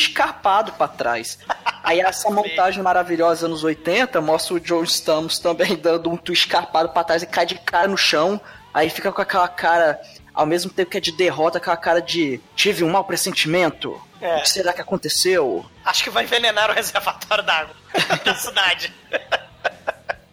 escarpado 0.57 0.73
para 0.73 0.87
trás. 0.87 1.39
Aí 1.83 1.99
essa 1.99 2.29
montagem 2.29 2.81
maravilhosa 2.81 3.45
anos 3.45 3.63
80 3.63 4.19
mostra 4.21 4.55
o 4.55 4.59
John 4.59 4.83
Stamos 4.83 5.39
também 5.39 5.75
dando 5.77 6.09
um 6.09 6.17
tu 6.17 6.33
escarpado 6.33 6.89
para 6.89 7.03
trás 7.03 7.23
e 7.23 7.27
cai 7.27 7.45
de 7.45 7.55
cara 7.55 7.87
no 7.87 7.97
chão. 7.97 8.39
Aí 8.73 8.89
fica 8.89 9.11
com 9.11 9.21
aquela 9.21 9.47
cara, 9.47 9.99
ao 10.33 10.45
mesmo 10.45 10.71
tempo 10.71 10.91
que 10.91 10.97
é 10.97 11.01
de 11.01 11.11
derrota, 11.11 11.57
aquela 11.57 11.77
cara 11.77 12.01
de 12.01 12.39
tive 12.55 12.83
um 12.83 12.89
mau 12.89 13.03
pressentimento. 13.03 13.99
É. 14.19 14.37
O 14.37 14.41
que 14.41 14.49
será 14.49 14.73
que 14.73 14.81
aconteceu? 14.81 15.65
Acho 15.85 16.03
que 16.03 16.09
vai 16.09 16.23
envenenar 16.23 16.69
o 16.71 16.73
reservatório 16.75 17.43
d'água 17.43 17.75
da 18.25 18.35
cidade. 18.35 18.93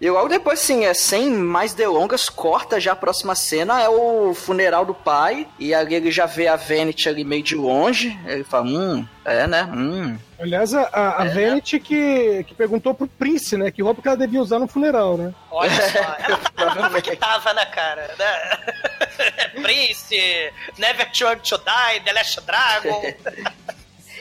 E 0.04 0.10
logo 0.10 0.28
depois, 0.28 0.60
sim, 0.60 0.84
é 0.84 0.92
sem 0.92 1.30
mais 1.30 1.72
delongas, 1.72 2.28
corta 2.28 2.78
já 2.78 2.92
a 2.92 2.96
próxima 2.96 3.34
cena, 3.34 3.80
é 3.80 3.88
o 3.88 4.34
funeral 4.34 4.84
do 4.84 4.92
pai, 4.92 5.48
e 5.58 5.72
ali 5.72 5.94
ele 5.94 6.10
já 6.10 6.26
vê 6.26 6.46
a 6.46 6.56
Vanity 6.56 7.08
ali 7.08 7.24
meio 7.24 7.42
de 7.42 7.54
longe, 7.54 8.14
ele 8.26 8.44
fala, 8.44 8.66
hum, 8.66 9.08
é, 9.24 9.46
né, 9.46 9.64
hum. 9.64 10.18
Aliás, 10.38 10.74
a, 10.74 10.90
a 10.92 11.24
é, 11.24 11.28
Vanity 11.30 11.80
que, 11.80 12.44
que 12.44 12.54
perguntou 12.54 12.92
pro 12.92 13.06
Prince, 13.06 13.56
né, 13.56 13.70
que 13.70 13.80
roupa 13.80 14.02
que 14.02 14.08
ela 14.08 14.18
devia 14.18 14.42
usar 14.42 14.58
no 14.58 14.68
funeral, 14.68 15.16
né? 15.16 15.32
Olha 15.50 15.70
só, 15.70 16.16
ela 16.60 16.74
tava 16.74 17.00
que 17.00 17.16
tava, 17.16 17.54
né, 17.54 17.64
cara? 17.64 18.14
Né? 18.18 19.56
Prince, 19.62 20.52
Never 20.76 21.10
to 21.12 21.56
Die, 21.56 22.00
The 22.04 22.12
Last 22.12 22.42
Dragon... 22.42 23.02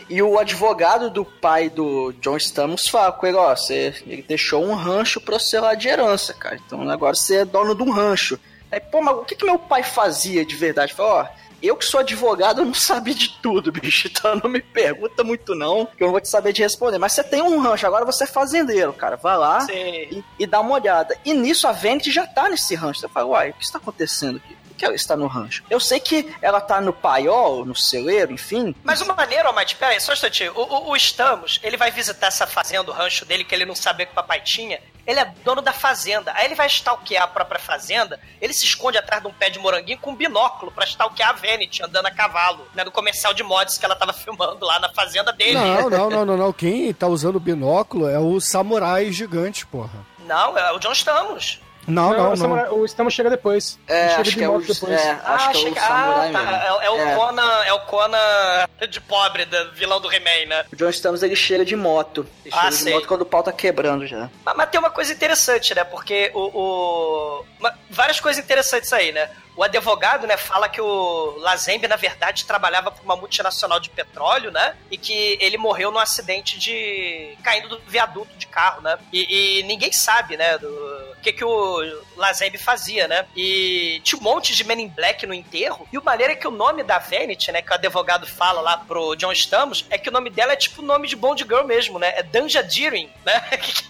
E 0.10 0.22
o 0.22 0.38
advogado 0.38 1.10
do 1.10 1.24
pai 1.26 1.70
do 1.70 2.14
John 2.14 2.38
Stamos 2.38 2.88
fala 2.88 3.12
com 3.12 3.26
ele, 3.26 3.38
ó, 3.38 3.56
você, 3.56 3.94
ele 4.06 4.22
deixou 4.22 4.64
um 4.64 4.74
rancho 4.74 5.22
pra 5.22 5.40
você 5.40 5.60
lá 5.60 5.74
de 5.76 5.88
herança, 5.88 6.34
cara. 6.34 6.60
Então 6.66 6.90
agora 6.90 7.16
você 7.16 7.38
é 7.38 7.46
dono 7.46 7.76
de 7.76 7.84
um 7.84 7.92
rancho. 7.92 8.40
Aí, 8.72 8.80
pô, 8.80 9.02
mas 9.02 9.16
o 9.16 9.24
que, 9.24 9.36
que 9.36 9.46
meu 9.46 9.60
pai 9.60 9.84
fazia 9.84 10.44
de 10.46 10.56
verdade? 10.56 10.94
Fala, 10.94 11.14
ó, 11.14 11.44
eu 11.64 11.78
que 11.78 11.86
sou 11.86 12.02
advogado, 12.02 12.60
eu 12.60 12.66
não 12.66 12.74
sabia 12.74 13.14
de 13.14 13.30
tudo, 13.42 13.72
bicho. 13.72 14.08
Então 14.08 14.36
não 14.36 14.50
me 14.50 14.62
pergunta 14.62 15.24
muito, 15.24 15.56
não, 15.56 15.86
que 15.86 16.04
eu 16.04 16.08
não 16.08 16.12
vou 16.12 16.20
te 16.20 16.28
saber 16.28 16.52
de 16.52 16.62
responder. 16.62 16.98
Mas 16.98 17.14
você 17.14 17.24
tem 17.24 17.42
um 17.42 17.60
rancho, 17.60 17.88
agora 17.88 18.04
você 18.04 18.26
é 18.26 18.28
fazendeiro, 18.28 18.92
cara. 18.92 19.16
Vai 19.16 19.38
lá 19.38 19.66
e, 19.72 20.24
e, 20.38 20.46
dá 20.46 20.60
uma 20.60 20.74
olhada. 20.74 21.18
E 21.24 21.34
nisso 21.34 21.68
a 21.68 21.72
Vanity 21.72 22.12
já 22.12 22.28
tá 22.28 22.50
nesse 22.50 22.76
rancho. 22.76 23.00
Você 23.00 23.08
fala, 23.08 23.28
uai, 23.28 23.50
o 23.52 23.54
que 23.54 23.64
está 23.64 23.78
acontecendo 23.78 24.38
aqui? 24.38 24.58
Que 24.84 24.88
ela 24.88 24.96
está 24.96 25.16
no 25.16 25.28
rancho. 25.28 25.64
Eu 25.70 25.80
sei 25.80 26.00
que 26.00 26.36
ela 26.42 26.60
tá 26.60 26.82
no 26.82 26.92
paiol, 26.92 27.66
no 27.66 27.76
celeiro, 27.76 28.34
enfim. 28.34 28.76
Mas 28.84 29.02
o 29.02 29.06
maneiro, 29.06 29.48
Almighty, 29.48 29.76
pera 29.76 29.94
aí, 29.94 30.02
só 30.02 30.12
um 30.12 30.14
instantinho. 30.14 30.52
O, 30.56 30.62
o, 30.62 30.90
o 30.90 30.96
Estamos, 30.96 31.60
ele 31.64 31.78
vai 31.78 31.90
visitar 31.90 32.28
essa 32.28 32.46
fazenda, 32.46 32.92
o 32.92 32.94
rancho 32.94 33.26
dele, 33.26 33.44
que 33.44 33.56
ele 33.56 33.66
não 33.66 33.76
sabia 33.76 34.06
que 34.06 34.12
o 34.12 34.16
papai 34.16 34.42
tinha. 34.42 34.80
Ele 35.06 35.20
é 35.20 35.26
dono 35.44 35.62
da 35.62 35.74
fazenda. 35.74 36.32
Aí 36.36 36.46
ele 36.46 36.56
vai 36.56 36.68
stalkear 36.68 37.24
a 37.24 37.28
própria 37.28 37.60
fazenda, 37.60 38.20
ele 38.42 38.54
se 38.54 38.66
esconde 38.66 38.98
atrás 38.98 39.22
de 39.22 39.28
um 39.28 39.34
pé 39.34 39.50
de 39.50 39.60
moranguinho 39.60 39.98
com 40.00 40.12
um 40.12 40.16
binóculo 40.16 40.72
pra 40.72 40.86
stalkear 40.86 41.30
a 41.30 41.34
Vanity 41.34 41.84
andando 41.84 42.06
a 42.06 42.12
cavalo, 42.12 42.68
né? 42.74 42.84
No 42.84 42.92
comercial 42.92 43.34
de 43.34 43.44
mods 43.44 43.78
que 43.78 43.86
ela 43.86 43.96
tava 43.96 44.12
filmando 44.14 44.66
lá 44.66 44.80
na 44.80 44.90
fazenda 44.94 45.32
dele. 45.32 45.54
Não, 45.54 45.90
não, 45.90 46.10
não, 46.10 46.26
não, 46.26 46.38
não. 46.38 46.54
Quem 46.54 46.94
tá 46.94 47.08
usando 47.08 47.40
binóculo 47.40 48.08
é 48.10 48.20
o 48.20 48.40
samurai 48.40 49.12
gigante, 49.12 49.66
porra. 49.66 50.06
Não, 50.26 50.58
é 50.58 50.72
o 50.72 50.80
John 50.80 50.94
Stamos. 50.94 51.60
Não, 51.88 52.12
não, 52.14 52.26
o, 52.26 52.30
não. 52.30 52.36
Samurai- 52.36 52.70
o 52.70 52.86
Estamos 52.86 53.14
chega 53.14 53.30
depois. 53.30 53.78
É, 53.88 54.10
chega 54.10 54.22
acho 54.22 54.30
de 54.32 54.38
que 54.38 54.44
é 54.44 54.50
o, 54.50 54.54
moto 54.54 54.66
depois. 54.74 55.02
é, 55.02 55.20
acho 55.26 55.52
que 55.52 55.58
é 55.58 55.70
o 55.72 55.76
samurai 55.76 56.30
ah, 56.30 56.32
tá. 56.32 56.42
mesmo. 56.42 56.56
É, 56.56 56.86
é 56.86 56.90
o 56.90 56.98
É. 57.00 57.16
Conan, 57.16 57.64
é 57.66 57.74
o 57.74 57.80
Conan 57.82 58.68
de 58.90 59.02
pobre, 59.02 59.46
do 59.46 59.72
vilão 59.74 60.00
do 60.00 60.12
He-Man, 60.12 60.48
né? 60.48 60.66
O 60.72 60.76
John 60.76 60.90
Stamos 60.90 61.24
ele 61.24 61.36
chega 61.36 61.66
de 61.66 61.76
moto. 61.76 62.26
Ele 62.46 62.54
Ah, 62.56 62.62
chega 62.62 62.70
de 62.70 62.76
sei. 62.78 62.94
moto 62.94 63.08
quando 63.08 63.22
o 63.22 63.26
pau 63.26 63.44
tá 63.44 63.52
quebrando 63.52 64.06
já. 64.08 64.30
Mas, 64.46 64.56
mas 64.56 64.70
tem 64.70 64.80
uma 64.80 64.90
coisa 64.92 65.12
interessante, 65.12 65.74
né? 65.76 65.84
Porque 65.84 66.32
o. 66.34 66.40
o- 66.40 67.46
várias 67.90 68.20
coisas 68.20 68.44
interessantes 68.44 68.92
aí, 68.94 69.12
né? 69.12 69.30
O 69.56 69.64
advogado, 69.64 70.26
né, 70.26 70.38
fala 70.38 70.68
que 70.68 70.82
o 70.82 71.36
Lazembe, 71.38 71.88
na 71.88 71.96
verdade, 71.96 72.46
trabalhava 72.46 72.92
para 72.92 73.04
uma 73.04 73.16
multinacional 73.16 73.80
de 73.80 73.90
petróleo, 73.90 74.52
né? 74.52 74.76
E 74.90 74.98
que 74.98 75.38
ele 75.40 75.58
morreu 75.58 75.92
num 75.92 76.00
acidente 76.00 76.58
de. 76.58 77.38
caindo 77.44 77.70
do 77.70 77.80
viaduto 77.88 78.36
de 78.36 78.48
carro, 78.48 78.82
né? 78.82 78.98
E, 79.12 79.60
e 79.60 79.64
ninguém 79.64 79.92
sabe, 79.92 80.38
né? 80.38 80.58
Do 80.58 81.04
o 81.14 81.22
que, 81.24 81.32
que 81.32 81.46
o 81.46 82.02
Lazembe 82.18 82.58
fazia, 82.58 83.08
né? 83.08 83.26
E 83.36 84.02
tinha 84.04 84.20
um 84.20 84.24
monte 84.24 84.54
de 84.54 84.64
Men 84.66 84.82
in 84.82 84.90
Black 84.90 85.26
no 85.26 85.34
enterro. 85.34 85.88
E 85.92 85.98
o 85.98 86.04
maneiro 86.04 86.34
é 86.34 86.36
que 86.36 86.48
o 86.48 86.52
nome 86.52 86.84
da 86.84 87.00
Vanity, 87.00 87.52
né? 87.52 87.62
Que 87.62 87.72
o 87.72 87.76
advogado 87.76 88.28
fala 88.28 88.60
lá 88.60 88.78
pro 88.78 89.16
John 89.16 89.32
Stamos, 89.32 89.86
é 89.90 89.98
que 89.98 90.10
o 90.10 90.12
nome 90.12 90.30
dela 90.30 90.52
é 90.52 90.56
tipo 90.58 90.82
o 90.82 90.86
nome 90.86 91.08
de 91.08 91.16
Bond 91.16 91.44
Girl 91.44 91.64
mesmo, 91.64 91.98
né? 91.98 92.14
É 92.18 92.24
Danja 92.24 92.62
Deering, 92.62 93.10
né? 93.26 93.42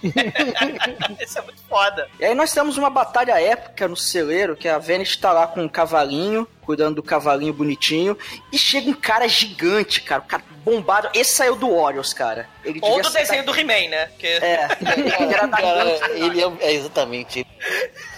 Isso 1.20 1.39
é 1.39 1.41
muito 1.41 1.61
foda. 1.68 2.07
E 2.20 2.26
aí 2.26 2.36
nós 2.36 2.51
temos 2.51 2.78
uma 2.78 2.89
batalha 2.89 3.41
épica 3.41 3.88
no 3.88 3.97
celeiro, 3.97 4.55
que 4.55 4.68
a 4.68 4.78
Venice 4.78 5.18
tá 5.18 5.32
lá 5.32 5.47
com 5.53 5.63
um 5.63 5.69
cavalinho, 5.69 6.47
cuidando 6.61 6.95
do 6.95 7.03
cavalinho 7.03 7.53
bonitinho, 7.53 8.17
e 8.51 8.57
chega 8.57 8.89
um 8.89 8.93
cara 8.93 9.27
gigante, 9.27 10.01
cara, 10.01 10.21
um 10.21 10.27
cara 10.27 10.43
bombado. 10.63 11.09
Esse 11.13 11.33
saiu 11.33 11.55
do 11.55 11.75
Warriors, 11.75 12.13
cara. 12.13 12.47
Ele 12.63 12.79
Ou 12.81 13.01
do 13.01 13.09
desenho 13.09 13.45
do 13.45 13.57
He-Man, 13.57 13.89
né? 13.89 14.09
Que... 14.17 14.27
É, 14.27 14.67
ele 15.19 15.33
era 15.33 15.47
da 15.47 15.57
Cara, 15.57 16.09
ele 16.15 16.41
é, 16.41 16.51
é 16.59 16.73
exatamente. 16.73 17.45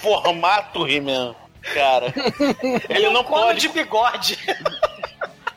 Formato 0.01 0.87
He-Man. 0.87 1.35
Cara. 1.73 2.13
Ele 2.89 3.09
não 3.09 3.23
Cono 3.23 3.45
pode 3.45 3.61
de 3.61 3.69
bigode. 3.69 4.37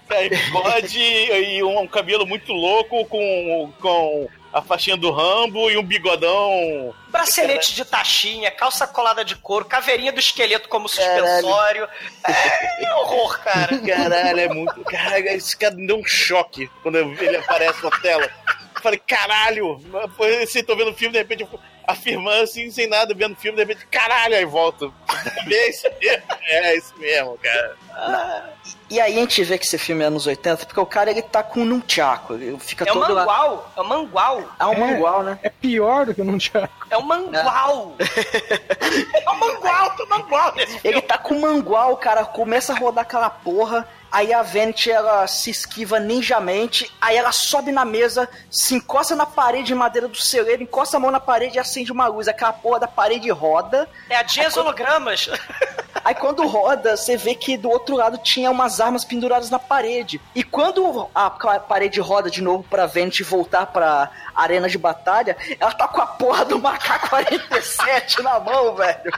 Cara, 0.09 0.29
bigode 0.29 0.99
e 0.99 1.63
um, 1.63 1.81
um 1.81 1.87
cabelo 1.87 2.27
muito 2.27 2.51
louco 2.53 3.05
com, 3.05 3.73
com 3.79 4.29
a 4.59 4.63
faixinha 4.63 4.97
do 4.97 5.11
Rambo 5.11 5.71
e 5.71 5.77
um 5.77 5.83
bigodão. 5.83 6.95
Bracelete 7.09 7.75
de 7.75 7.85
taxinha, 7.85 8.51
calça 8.51 8.87
colada 8.87 9.25
de 9.25 9.37
couro, 9.37 9.65
caveirinha 9.65 10.13
do 10.13 10.21
esqueleto 10.21 10.69
como 10.69 10.89
suspensório. 10.89 11.89
É 12.25 12.95
horror, 12.97 13.41
cara. 13.41 13.79
Caralho, 13.79 14.41
é 14.41 14.49
muito. 14.49 14.83
Cara, 14.85 15.19
esse 15.21 15.57
cara 15.57 15.75
me 15.75 15.87
deu 15.87 15.99
um 15.99 16.05
choque 16.05 16.71
quando 16.83 16.99
ele 16.99 17.37
aparece 17.37 17.83
na 17.83 17.91
tela. 17.91 18.25
Eu 18.25 18.83
falei, 18.83 19.01
caralho! 19.05 19.81
Foi 20.17 20.43
assim, 20.43 20.63
tô 20.63 20.77
vendo 20.77 20.91
o 20.91 20.95
filme, 20.95 21.13
de 21.13 21.19
repente 21.19 21.43
eu 21.43 21.61
afirmando 21.89 22.43
assim, 22.43 22.71
sem 22.71 22.87
nada, 22.87 23.15
vendo 23.15 23.35
filme, 23.35 23.57
de 23.57 23.65
repente, 23.65 23.87
caralho, 23.91 24.37
aí 24.37 24.45
volto. 24.45 24.93
É 25.51 25.71
isso 25.71 25.87
mesmo, 26.01 26.23
é 26.47 26.77
isso 26.77 26.95
mesmo, 26.99 27.39
cara. 27.43 28.53
E 28.91 29.01
aí 29.01 29.15
a 29.17 29.21
gente 29.21 29.43
vê 29.43 29.57
que 29.59 29.65
esse 29.65 29.79
filme 29.79 30.05
é 30.05 30.07
anos 30.07 30.27
80, 30.27 30.67
porque 30.67 30.79
o 30.81 30.87
cara 30.87 31.11
ele 31.11 31.23
tá 31.23 31.43
com 31.43 31.61
um 31.61 31.65
nunchaku, 31.65 32.35
ele 32.35 32.59
fica 32.59 32.85
É 32.87 32.93
um 32.93 33.01
todo 33.01 33.15
lá. 33.15 33.21
mangual, 33.25 33.73
é 33.77 33.81
um 33.81 33.85
mangual. 33.85 34.43
É 34.61 34.67
um 34.67 34.73
É. 34.75 34.79
mangual, 34.79 35.23
né? 35.23 35.39
É 35.43 35.49
pior 35.51 36.07
do 36.07 36.15
que 36.15 36.21
o 36.21 36.25
Nunchaku. 36.25 36.87
É 36.91 36.97
um 36.99 37.03
mangual. 37.03 37.97
É 37.99 39.31
um 39.31 39.39
mangual, 39.39 39.91
tem 39.97 40.07
um 40.07 40.09
mangual 40.09 40.55
nesse 40.55 40.79
filme. 40.79 40.81
Ele 40.85 41.01
tá 41.03 41.19
com 41.19 41.35
o 41.35 41.41
mangual, 41.41 41.97
cara, 41.97 42.25
começa 42.25 42.73
a 42.73 42.77
rodar 42.77 43.03
aquela 43.05 43.31
porra. 43.31 43.89
Aí 44.11 44.33
a 44.33 44.43
Vanity 44.43 44.91
ela 44.91 45.27
se 45.27 45.51
esquiva 45.51 46.01
ninjamente, 46.01 46.91
aí 47.01 47.17
ela 47.17 47.31
sobe 47.31 47.71
na 47.71 47.85
mesa, 47.85 48.29
se 48.51 48.75
encosta 48.75 49.15
na 49.15 49.27
parede 49.27 49.69
de 49.69 49.75
madeira 49.75 50.09
do 50.09 50.17
celeiro, 50.17 50.63
encosta 50.63 50.97
a 50.97 51.01
mão 51.01 51.11
na 51.11 51.21
parede 51.21 51.57
e 51.57 51.61
acende 51.61 51.93
uma 51.93 52.07
luz. 52.07 52.27
Aquela 52.27 52.53
porra 52.53 52.81
da 52.81 52.89
parede 52.89 53.29
roda. 53.31 53.89
É 54.09 54.17
a 54.17 54.23
Dias 54.23 54.57
Hologramas. 54.57 55.29
Aí 56.05 56.15
quando 56.15 56.47
roda, 56.47 56.97
você 56.97 57.17
vê 57.17 57.35
que 57.35 57.57
do 57.59 57.69
outro 57.69 57.97
lado 57.97 58.17
tinha 58.19 58.51
umas 58.51 58.81
armas 58.81 59.05
penduradas 59.05 59.51
na 59.51 59.59
parede. 59.59 60.21
E 60.35 60.43
quando 60.43 61.09
a 61.15 61.29
parede 61.29 62.01
roda 62.01 62.31
de 62.31 62.41
novo 62.41 62.65
pra 62.65 62.87
Vanity 62.87 63.23
voltar 63.23 63.67
pra 63.67 64.11
arena 64.35 64.69
de 64.69 64.79
batalha, 64.79 65.37
ela 65.61 65.73
tá 65.73 65.87
com 65.87 66.01
a 66.01 66.07
porra 66.07 66.45
do 66.45 66.57
AK-47 66.67 68.21
na 68.25 68.41
mão, 68.41 68.75
velho. 68.75 69.13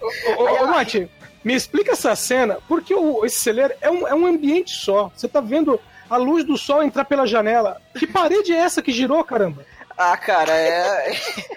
Ô, 0.00 0.42
ô, 0.42 0.64
ô 0.64 0.66
Mate, 0.68 1.10
me 1.44 1.54
explica 1.54 1.92
essa 1.92 2.14
cena, 2.16 2.58
porque 2.68 2.94
o, 2.94 3.24
esse 3.24 3.38
celeiro 3.38 3.74
é 3.80 3.90
um, 3.90 4.06
é 4.08 4.14
um 4.14 4.26
ambiente 4.26 4.70
só. 4.72 5.10
Você 5.14 5.28
tá 5.28 5.40
vendo 5.40 5.80
a 6.08 6.16
luz 6.16 6.44
do 6.44 6.56
sol 6.56 6.82
entrar 6.82 7.04
pela 7.04 7.26
janela. 7.26 7.80
Que 7.98 8.06
parede 8.06 8.52
é 8.52 8.56
essa 8.56 8.82
que 8.82 8.92
girou, 8.92 9.22
caramba? 9.24 9.64
Ah, 9.96 10.16
cara, 10.16 10.52
é. 10.52 11.12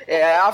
É, 0.08 0.36
a 0.36 0.54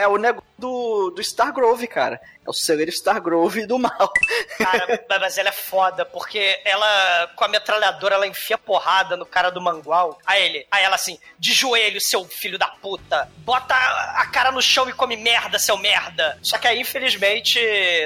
é 0.00 0.08
o 0.08 0.16
negócio 0.16 0.47
do, 0.58 1.10
do 1.10 1.20
Stargrove, 1.20 1.86
cara. 1.86 2.20
É 2.46 2.50
o 2.50 2.52
celeiro 2.52 2.90
Stargrove 2.90 3.66
do 3.66 3.78
mal. 3.78 4.12
Cara, 4.58 5.04
mas 5.20 5.38
ela 5.38 5.50
é 5.50 5.52
foda, 5.52 6.04
porque 6.04 6.60
ela, 6.64 7.30
com 7.36 7.44
a 7.44 7.48
metralhadora, 7.48 8.14
ela 8.16 8.26
enfia 8.26 8.58
porrada 8.58 9.16
no 9.16 9.26
cara 9.26 9.50
do 9.50 9.60
mangual. 9.60 10.18
Aí 10.26 10.42
ele, 10.42 10.66
aí 10.70 10.82
ela 10.82 10.96
assim, 10.96 11.18
de 11.38 11.52
joelho, 11.52 12.00
seu 12.00 12.24
filho 12.24 12.58
da 12.58 12.66
puta. 12.66 13.30
Bota 13.38 13.74
a 13.74 14.26
cara 14.32 14.50
no 14.50 14.62
chão 14.62 14.88
e 14.88 14.92
come 14.92 15.16
merda, 15.16 15.58
seu 15.58 15.76
merda. 15.76 16.38
Só 16.42 16.58
que 16.58 16.66
aí, 16.66 16.80
infelizmente, 16.80 17.60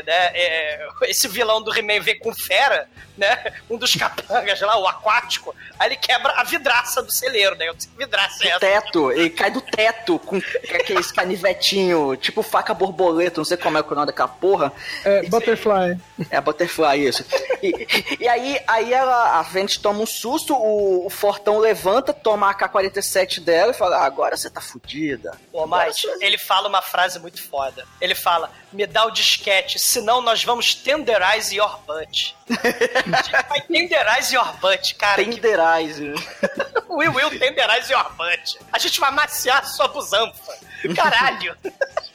né, 0.04 0.30
é, 0.34 0.88
esse 1.04 1.28
vilão 1.28 1.62
do 1.62 1.76
He-Man 1.76 2.00
vem 2.00 2.18
com 2.18 2.34
fera, 2.34 2.88
né? 3.16 3.54
Um 3.70 3.76
dos 3.76 3.94
capangas 3.94 4.60
lá, 4.60 4.76
o 4.78 4.86
aquático. 4.86 5.54
Aí 5.78 5.88
ele 5.88 5.96
quebra 5.96 6.32
a 6.32 6.44
vidraça 6.44 7.02
do 7.02 7.12
celeiro, 7.12 7.56
né? 7.56 7.72
Que 7.74 7.88
vidraça 7.96 8.44
é 8.44 8.48
essa. 8.48 8.60
teto, 8.60 9.10
ele 9.12 9.30
cai 9.30 9.50
do 9.50 9.60
teto 9.60 10.18
com 10.18 10.38
aqueles 10.74 11.12
canivetinho, 11.12 12.16
tipo 12.16 12.41
faca 12.42 12.74
borboleta, 12.74 13.40
não 13.40 13.44
sei 13.44 13.56
como 13.56 13.78
é 13.78 13.82
que 13.82 13.88
é 13.88 13.92
o 13.92 13.94
nome 13.94 14.06
daquela 14.06 14.28
porra. 14.28 14.72
É, 15.04 15.22
Butterfly. 15.24 15.98
É, 16.30 16.40
Butterfly, 16.40 17.06
isso. 17.08 17.24
E, 17.62 18.16
e 18.20 18.28
aí, 18.28 18.60
aí 18.66 18.92
ela, 18.92 19.38
a 19.38 19.42
Vente 19.42 19.80
toma 19.80 20.00
um 20.00 20.06
susto, 20.06 20.54
o, 20.54 21.06
o 21.06 21.10
Fortão 21.10 21.58
levanta, 21.58 22.12
toma 22.12 22.48
a 22.48 22.50
AK-47 22.50 23.40
dela 23.40 23.70
e 23.72 23.74
fala: 23.74 23.96
ah, 23.98 24.04
agora 24.04 24.36
você 24.36 24.48
tá 24.50 24.60
fudida. 24.60 25.38
Ô, 25.52 25.66
Mike, 25.66 26.06
ele 26.20 26.38
fala 26.38 26.68
uma 26.68 26.82
frase 26.82 27.18
muito 27.18 27.42
foda. 27.42 27.84
Ele 28.00 28.14
fala: 28.14 28.50
me 28.72 28.86
dá 28.86 29.04
o 29.06 29.10
disquete, 29.10 29.78
senão 29.78 30.20
nós 30.20 30.42
vamos 30.44 30.74
tenderize 30.74 31.54
your 31.54 31.78
butt. 31.86 32.36
A 32.50 32.52
gente 33.22 33.32
vai 33.48 33.60
tenderize 33.62 34.34
your 34.34 34.52
butt, 34.60 34.94
cara. 34.96 35.22
que- 35.24 35.30
Tenderize. 35.40 36.12
We 36.90 37.08
will 37.08 37.30
tenderize 37.38 37.90
your 37.90 38.10
butt. 38.16 38.58
A 38.72 38.78
gente 38.78 39.00
vai 39.00 39.10
maciar 39.10 39.60
a 39.60 39.64
sua 39.64 39.88
busanfa. 39.88 40.52
Caralho. 40.94 41.56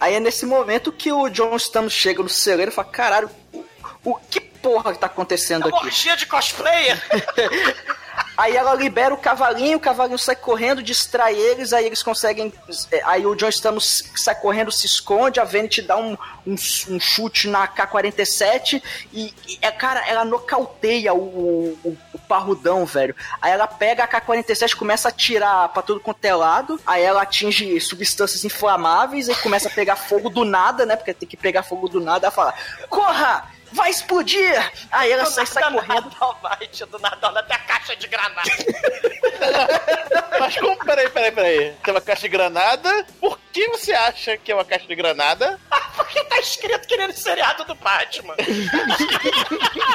Aí 0.00 0.14
é 0.14 0.20
nesse 0.20 0.44
momento 0.46 0.92
que 0.92 1.12
o 1.12 1.28
John 1.28 1.56
Stamos 1.56 1.92
chega 1.92 2.22
no 2.22 2.28
celeiro 2.28 2.70
e 2.70 2.74
fala: 2.74 2.88
caralho, 2.88 3.30
o, 3.52 3.64
o- 4.04 4.14
que 4.30 4.40
porra 4.40 4.92
que 4.92 4.98
tá 4.98 5.06
acontecendo 5.06 5.66
Uma 5.66 5.76
aqui? 5.78 5.86
orgia 5.86 6.16
de 6.16 6.26
cosplayer. 6.26 7.00
Aí 8.36 8.56
ela 8.56 8.74
libera 8.74 9.14
o 9.14 9.18
cavalinho, 9.18 9.76
o 9.76 9.80
cavalinho 9.80 10.18
sai 10.18 10.34
correndo, 10.34 10.82
distrai 10.82 11.34
eles, 11.34 11.72
aí 11.72 11.86
eles 11.86 12.02
conseguem. 12.02 12.52
é, 12.90 13.00
Aí 13.04 13.24
o 13.24 13.34
John 13.34 13.48
Stamos 13.48 14.04
sai 14.16 14.34
correndo, 14.34 14.72
se 14.72 14.86
esconde, 14.86 15.38
a 15.38 15.44
Vanity 15.44 15.82
dá 15.82 15.96
um, 15.96 16.16
um, 16.46 16.54
um 16.54 17.00
chute 17.00 17.48
na 17.48 17.66
K-47 17.66 18.82
e, 19.12 19.32
é, 19.62 19.70
cara, 19.70 20.06
ela 20.08 20.24
nocauteia 20.24 21.14
o, 21.14 21.78
o, 21.84 21.98
o 22.12 22.18
parrudão, 22.28 22.84
velho. 22.84 23.14
Aí 23.40 23.52
ela 23.52 23.66
pega 23.66 24.04
a 24.04 24.08
K-47 24.08 24.72
e 24.72 24.76
começa 24.76 25.08
a 25.08 25.10
atirar 25.10 25.68
pra 25.68 25.82
tudo 25.82 26.00
quanto 26.00 26.24
é 26.24 26.34
lado, 26.34 26.80
aí 26.84 27.02
ela 27.02 27.22
atinge 27.22 27.80
substâncias 27.80 28.44
inflamáveis 28.44 29.28
e 29.28 29.34
começa 29.36 29.68
a 29.68 29.72
pegar 29.72 29.96
fogo 29.96 30.28
do 30.28 30.44
nada, 30.44 30.84
né? 30.84 30.96
Porque 30.96 31.14
tem 31.14 31.28
que 31.28 31.36
pegar 31.36 31.62
fogo 31.62 31.88
do 31.88 32.00
nada, 32.00 32.26
ela 32.26 32.34
fala: 32.34 32.54
Corra! 32.88 33.53
Vai 33.74 33.90
explodir! 33.90 34.72
Aí 34.92 35.10
ela 35.10 35.26
sai, 35.26 35.44
sai 35.46 35.64
do 35.64 35.78
correndo. 35.78 36.04
nada, 36.10 36.16
Almighty, 36.20 36.84
do 36.86 36.98
nada, 37.00 37.28
olha 37.28 37.40
até 37.40 37.54
a 37.54 37.58
caixa 37.58 37.96
de 37.96 38.06
granada. 38.06 38.40
Mas 40.38 40.56
como? 40.56 40.76
Peraí, 40.78 41.08
peraí, 41.10 41.32
peraí. 41.32 41.72
Tem 41.82 41.92
uma 41.92 42.00
caixa 42.00 42.22
de 42.22 42.28
granada? 42.28 43.06
Por 43.20 43.38
que 43.52 43.68
você 43.68 43.92
acha 43.92 44.36
que 44.36 44.52
é 44.52 44.54
uma 44.54 44.64
caixa 44.64 44.86
de 44.86 44.94
granada? 44.94 45.58
Porque 45.96 46.22
tá 46.24 46.38
escrito 46.38 46.86
que 46.86 46.96
nem 46.96 47.08
no 47.08 47.12
seriado 47.12 47.64
do 47.64 47.74
Batman. 47.74 48.34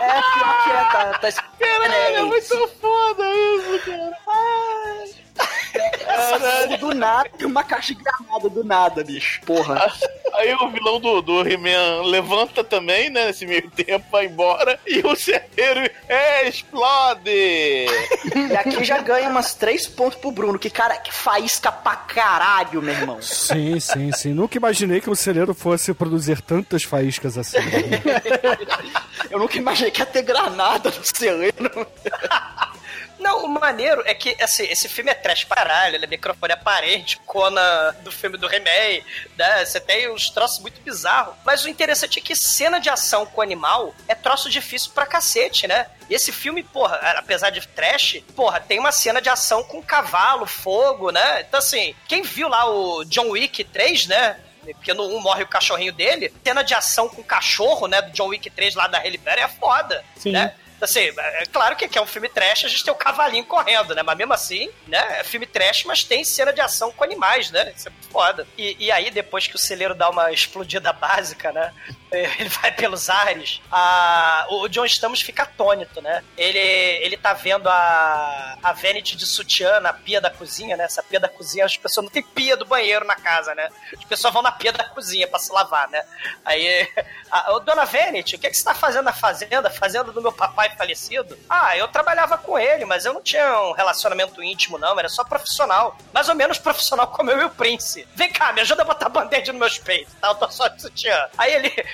É, 0.01 0.21
pior 0.21 0.63
que 0.63 0.69
é, 0.69 0.83
tá, 0.91 1.17
tá 1.19 1.29
escrito. 1.29 1.57
Caralho, 1.59 2.15
é 2.15 2.21
muito 2.21 2.67
foda 2.79 3.23
isso, 3.33 3.85
cara. 3.85 5.28
Fogo 5.39 6.77
do 6.77 6.93
nada, 6.95 7.29
uma 7.43 7.63
caixa 7.63 7.93
de 7.93 8.03
granada 8.03 8.49
do 8.49 8.63
nada, 8.63 9.03
bicho. 9.03 9.41
Porra. 9.45 9.91
Aí 10.33 10.53
o 10.53 10.69
vilão 10.69 10.99
do, 10.99 11.21
do 11.21 11.47
He-Man 11.47 12.03
levanta 12.03 12.63
também, 12.63 13.09
né? 13.09 13.25
Nesse 13.27 13.45
meio 13.45 13.69
tempo, 13.71 14.05
vai 14.11 14.25
embora. 14.25 14.79
E 14.85 14.99
o 14.99 15.15
celeiro 15.15 15.89
é, 16.07 16.47
explode! 16.47 17.29
E 17.29 18.55
aqui 18.57 18.83
já 18.83 18.99
ganha 18.99 19.29
umas 19.29 19.53
três 19.53 19.87
pontos 19.87 20.19
pro 20.19 20.31
Bruno, 20.31 20.57
que 20.57 20.69
cara, 20.69 20.97
que 20.97 21.13
faísca 21.13 21.71
pra 21.71 21.95
caralho, 21.95 22.81
meu 22.81 22.93
irmão. 22.93 23.21
Sim, 23.21 23.79
sim, 23.79 24.11
sim. 24.11 24.33
Nunca 24.33 24.57
imaginei 24.57 25.01
que 25.01 25.09
o 25.09 25.15
celeiro 25.15 25.53
fosse 25.53 25.93
produzir 25.93 26.41
tantas 26.41 26.83
faíscas 26.83 27.37
assim. 27.37 27.57
Eu 29.29 29.39
nunca 29.39 29.57
imaginei 29.57 29.91
que 29.91 30.01
ia 30.01 30.05
ter 30.05 30.23
granada 30.23 30.89
no 30.89 31.03
celeiro. 31.03 31.87
Não, 33.19 33.45
o 33.45 33.47
maneiro 33.47 34.01
é 34.05 34.13
que 34.13 34.35
assim, 34.41 34.63
esse 34.63 34.87
filme 34.87 35.11
é 35.11 35.13
trash 35.13 35.43
pra 35.43 35.57
caralho, 35.57 35.95
ele 35.95 36.05
é 36.05 36.07
microfone 36.07 36.53
aparente, 36.53 37.17
cona 37.25 37.91
do 38.01 38.11
filme 38.11 38.37
do 38.37 38.51
He-Man, 38.51 39.03
né? 39.37 39.65
Você 39.65 39.79
tem 39.79 40.09
uns 40.11 40.29
troços 40.29 40.59
muito 40.59 40.81
bizarros. 40.81 41.35
Mas 41.45 41.63
o 41.63 41.69
interessante 41.69 42.19
é 42.19 42.21
que 42.21 42.35
cena 42.35 42.79
de 42.79 42.89
ação 42.89 43.25
com 43.25 43.41
animal 43.41 43.93
é 44.07 44.15
troço 44.15 44.49
difícil 44.49 44.91
pra 44.91 45.05
cacete, 45.05 45.67
né? 45.67 45.87
E 46.09 46.15
esse 46.15 46.31
filme, 46.31 46.63
porra, 46.63 46.95
apesar 47.17 47.49
de 47.49 47.65
trash, 47.67 48.23
porra, 48.35 48.59
tem 48.59 48.79
uma 48.79 48.91
cena 48.91 49.21
de 49.21 49.29
ação 49.29 49.63
com 49.63 49.83
cavalo, 49.83 50.45
fogo, 50.45 51.11
né? 51.11 51.41
Então, 51.41 51.59
assim, 51.59 51.93
quem 52.07 52.23
viu 52.23 52.47
lá 52.47 52.69
o 52.69 53.03
John 53.05 53.29
Wick 53.29 53.63
3, 53.63 54.07
né? 54.07 54.39
Porque 54.73 54.93
no 54.93 55.03
1 55.17 55.19
morre 55.19 55.43
o 55.43 55.47
cachorrinho 55.47 55.93
dele. 55.93 56.33
Cena 56.43 56.63
de 56.63 56.73
ação 56.73 57.09
com 57.09 57.23
cachorro, 57.23 57.87
né? 57.87 58.01
Do 58.01 58.11
John 58.11 58.27
Wick 58.27 58.49
3 58.49 58.75
lá 58.75 58.87
da 58.87 58.99
Halle 58.99 59.17
Berry 59.17 59.41
é 59.41 59.47
foda, 59.47 60.03
Sim. 60.15 60.31
né? 60.31 60.53
Assim, 60.81 60.99
é 60.99 61.45
claro 61.51 61.75
que 61.75 61.85
aqui 61.85 61.97
é 61.97 62.01
um 62.01 62.07
filme 62.07 62.29
trash, 62.29 62.65
a 62.65 62.67
gente 62.67 62.83
tem 62.83 62.93
o 62.93 62.97
cavalinho 62.97 63.45
correndo, 63.45 63.93
né? 63.93 64.01
Mas 64.03 64.17
mesmo 64.17 64.33
assim, 64.33 64.69
né? 64.87 65.19
É 65.19 65.23
filme 65.23 65.45
trash, 65.45 65.83
mas 65.83 66.03
tem 66.03 66.23
cena 66.23 66.53
de 66.53 66.61
ação 66.61 66.91
com 66.91 67.03
animais, 67.03 67.51
né? 67.51 67.73
Isso 67.75 67.87
é 67.87 67.91
muito 67.91 68.07
foda. 68.07 68.47
E, 68.57 68.75
e 68.79 68.91
aí, 68.91 69.11
depois 69.11 69.47
que 69.47 69.55
o 69.55 69.59
celeiro 69.59 69.93
dá 69.93 70.09
uma 70.09 70.31
explodida 70.31 70.93
básica, 70.93 71.51
né? 71.51 71.73
Ele 72.11 72.49
vai 72.49 72.71
pelos 72.71 73.07
ares, 73.07 73.61
a, 73.71 74.47
o 74.49 74.67
John 74.67 74.85
Stamos 74.85 75.21
fica 75.21 75.43
atônito, 75.43 76.01
né? 76.01 76.23
Ele, 76.35 76.57
ele 76.57 77.15
tá 77.15 77.33
vendo 77.33 77.69
a, 77.69 78.57
a 78.63 78.73
Vanity 78.73 79.15
de 79.15 79.27
sutiã 79.27 79.79
na 79.79 79.93
pia 79.93 80.19
da 80.19 80.31
cozinha, 80.31 80.75
né? 80.75 80.85
Essa 80.85 81.03
pia 81.03 81.19
da 81.19 81.29
cozinha, 81.29 81.65
as 81.65 81.77
pessoas 81.77 82.05
não 82.05 82.11
tem 82.11 82.23
pia 82.23 82.57
do 82.57 82.65
banheiro 82.65 83.05
na 83.05 83.15
casa, 83.15 83.53
né? 83.53 83.69
As 83.95 84.03
pessoas 84.05 84.33
vão 84.33 84.41
na 84.41 84.51
pia 84.51 84.71
da 84.71 84.85
cozinha 84.85 85.27
pra 85.27 85.37
se 85.37 85.51
lavar, 85.51 85.87
né? 85.89 86.03
Aí, 86.43 86.89
a, 87.29 87.53
ô, 87.53 87.59
dona 87.59 87.85
Vanity, 87.85 88.35
o 88.35 88.39
que, 88.39 88.47
é 88.47 88.49
que 88.49 88.57
você 88.57 88.63
tá 88.63 88.73
fazendo 88.73 89.05
na 89.05 89.13
fazenda? 89.13 89.69
Fazenda 89.69 90.11
do 90.11 90.21
meu 90.21 90.31
papai 90.31 90.68
falecido? 90.75 91.37
Ah, 91.49 91.75
eu 91.77 91.87
trabalhava 91.87 92.37
com 92.37 92.57
ele, 92.57 92.85
mas 92.85 93.05
eu 93.05 93.13
não 93.13 93.21
tinha 93.21 93.61
um 93.61 93.71
relacionamento 93.71 94.41
íntimo, 94.43 94.77
não, 94.77 94.97
era 94.97 95.09
só 95.09 95.23
profissional. 95.23 95.97
Mais 96.13 96.29
ou 96.29 96.35
menos 96.35 96.57
profissional 96.57 97.07
como 97.07 97.31
eu 97.31 97.41
e 97.41 97.43
o 97.45 97.49
Prince. 97.49 98.07
Vem 98.15 98.31
cá, 98.31 98.51
me 98.53 98.61
ajuda 98.61 98.83
a 98.83 98.85
botar 98.85 99.09
band-aid 99.09 99.51
nos 99.51 99.59
meus 99.59 99.77
peitos, 99.77 100.13
tá? 100.21 100.29
Eu 100.29 100.35
tô 100.35 100.49
só 100.49 100.67
de 100.67 100.81
sutiã. 100.81 101.29
Aí 101.37 101.53
ele, 101.53 101.69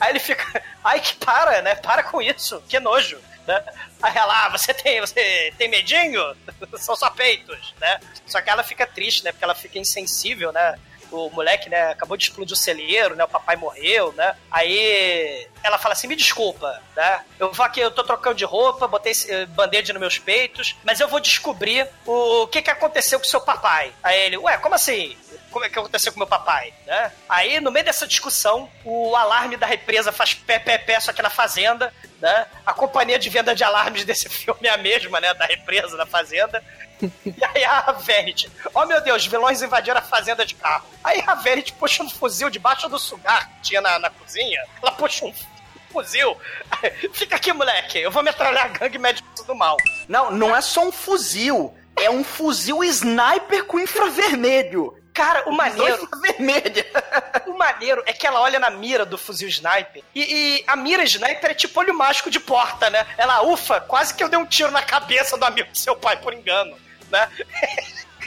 aí 0.00 0.10
ele 0.10 0.20
fica, 0.20 0.62
ai 0.84 1.00
que 1.00 1.14
para, 1.16 1.62
né? 1.62 1.74
Para 1.76 2.02
com 2.02 2.20
isso, 2.20 2.62
que 2.68 2.78
nojo. 2.80 3.18
Né? 3.46 3.60
Aí 4.00 4.16
ela, 4.16 4.46
ah, 4.46 4.48
você 4.50 4.72
tem, 4.72 5.00
você 5.00 5.52
tem 5.58 5.68
medinho? 5.68 6.22
São 6.78 6.94
só 6.94 7.10
peitos, 7.10 7.74
né? 7.80 8.00
Só 8.26 8.40
que 8.40 8.48
ela 8.48 8.62
fica 8.62 8.86
triste, 8.86 9.24
né? 9.24 9.32
Porque 9.32 9.44
ela 9.44 9.54
fica 9.54 9.78
insensível, 9.78 10.52
né? 10.52 10.78
O 11.12 11.30
moleque, 11.30 11.68
né, 11.68 11.90
acabou 11.90 12.16
de 12.16 12.24
explodir 12.24 12.54
o 12.54 12.56
celeiro, 12.56 13.14
né, 13.14 13.24
o 13.24 13.28
papai 13.28 13.56
morreu, 13.56 14.12
né, 14.12 14.34
aí 14.50 15.46
ela 15.62 15.78
fala 15.78 15.92
assim, 15.92 16.08
me 16.08 16.16
desculpa, 16.16 16.82
né, 16.96 17.24
eu 17.38 17.52
vou 17.52 17.64
aqui, 17.64 17.80
eu 17.80 17.90
tô 17.90 18.02
trocando 18.02 18.36
de 18.36 18.44
roupa, 18.44 18.88
botei 18.88 19.12
esse 19.12 19.46
band-aid 19.46 19.92
nos 19.92 20.00
meus 20.00 20.18
peitos, 20.18 20.76
mas 20.84 21.00
eu 21.00 21.08
vou 21.08 21.20
descobrir 21.20 21.88
o, 22.06 22.42
o 22.42 22.46
que 22.48 22.62
que 22.62 22.70
aconteceu 22.70 23.18
com 23.18 23.24
seu 23.24 23.40
papai. 23.40 23.92
Aí 24.02 24.20
ele, 24.22 24.38
ué, 24.38 24.56
como 24.58 24.74
assim? 24.74 25.16
Como 25.50 25.64
é 25.64 25.68
que 25.68 25.78
aconteceu 25.78 26.12
com 26.12 26.18
meu 26.18 26.26
papai, 26.26 26.72
né? 26.86 27.12
Aí, 27.28 27.60
no 27.60 27.70
meio 27.70 27.84
dessa 27.84 28.06
discussão, 28.06 28.70
o 28.84 29.14
alarme 29.14 29.56
da 29.56 29.66
represa 29.66 30.10
faz 30.10 30.32
pé, 30.32 30.58
pé, 30.58 30.78
pé, 30.78 30.98
só 30.98 31.12
que 31.12 31.20
na 31.20 31.28
fazenda, 31.28 31.92
né? 32.20 32.46
A 32.64 32.72
companhia 32.72 33.18
de 33.18 33.28
venda 33.28 33.54
de 33.54 33.62
alarmes 33.62 34.04
desse 34.06 34.30
filme 34.30 34.66
é 34.66 34.70
a 34.70 34.78
mesma, 34.78 35.20
né? 35.20 35.34
Da 35.34 35.44
represa, 35.44 35.96
da 35.96 36.06
fazenda. 36.06 36.64
E 37.24 37.44
aí 37.44 37.64
a 37.64 37.92
Verity, 37.92 38.50
oh 38.74 38.86
meu 38.86 39.00
Deus, 39.00 39.26
vilões 39.26 39.62
invadiram 39.62 39.98
a 39.98 40.02
fazenda 40.02 40.44
de 40.44 40.54
carro. 40.54 40.84
Aí 41.02 41.22
a 41.26 41.34
Verity 41.34 41.72
puxa 41.72 42.02
um 42.02 42.10
fuzil 42.10 42.48
debaixo 42.48 42.88
do 42.88 42.98
sugar 42.98 43.48
que 43.48 43.62
tinha 43.62 43.80
na, 43.80 43.98
na 43.98 44.10
cozinha. 44.10 44.62
Ela 44.80 44.92
puxa 44.92 45.24
um 45.24 45.34
fuzil. 45.92 46.36
Fica 47.12 47.36
aqui, 47.36 47.52
moleque, 47.52 47.98
eu 47.98 48.10
vou 48.10 48.22
metralhar 48.22 48.66
a 48.66 48.68
gangue 48.68 48.98
médico 48.98 49.28
do 49.44 49.54
mal. 49.54 49.76
Não, 50.08 50.30
não 50.30 50.54
é 50.54 50.60
só 50.60 50.86
um 50.86 50.92
fuzil. 50.92 51.74
É 51.96 52.10
um 52.10 52.24
fuzil 52.24 52.82
sniper 52.84 53.64
com 53.64 53.78
infravermelho. 53.78 54.96
Cara, 55.12 55.48
o 55.48 55.52
maneiro. 55.52 56.08
vermelha. 56.20 56.86
O 57.46 57.58
maneiro 57.58 58.02
é 58.06 58.12
que 58.12 58.26
ela 58.26 58.40
olha 58.40 58.58
na 58.58 58.70
mira 58.70 59.04
do 59.04 59.18
fuzil 59.18 59.48
sniper. 59.48 60.02
E, 60.14 60.20
e, 60.20 60.64
a 60.66 60.74
mira 60.74 61.04
sniper 61.04 61.50
é 61.50 61.54
tipo 61.54 61.78
olho 61.78 61.94
mágico 61.94 62.30
de 62.30 62.40
porta, 62.40 62.88
né? 62.88 63.06
Ela, 63.16 63.42
ufa, 63.42 63.80
quase 63.80 64.14
que 64.14 64.24
eu 64.24 64.28
dei 64.28 64.38
um 64.38 64.46
tiro 64.46 64.70
na 64.70 64.82
cabeça 64.82 65.36
do 65.36 65.44
amigo 65.44 65.70
do 65.70 65.76
seu 65.78 65.94
pai 65.94 66.16
por 66.16 66.32
engano, 66.32 66.76
né? 67.12 67.28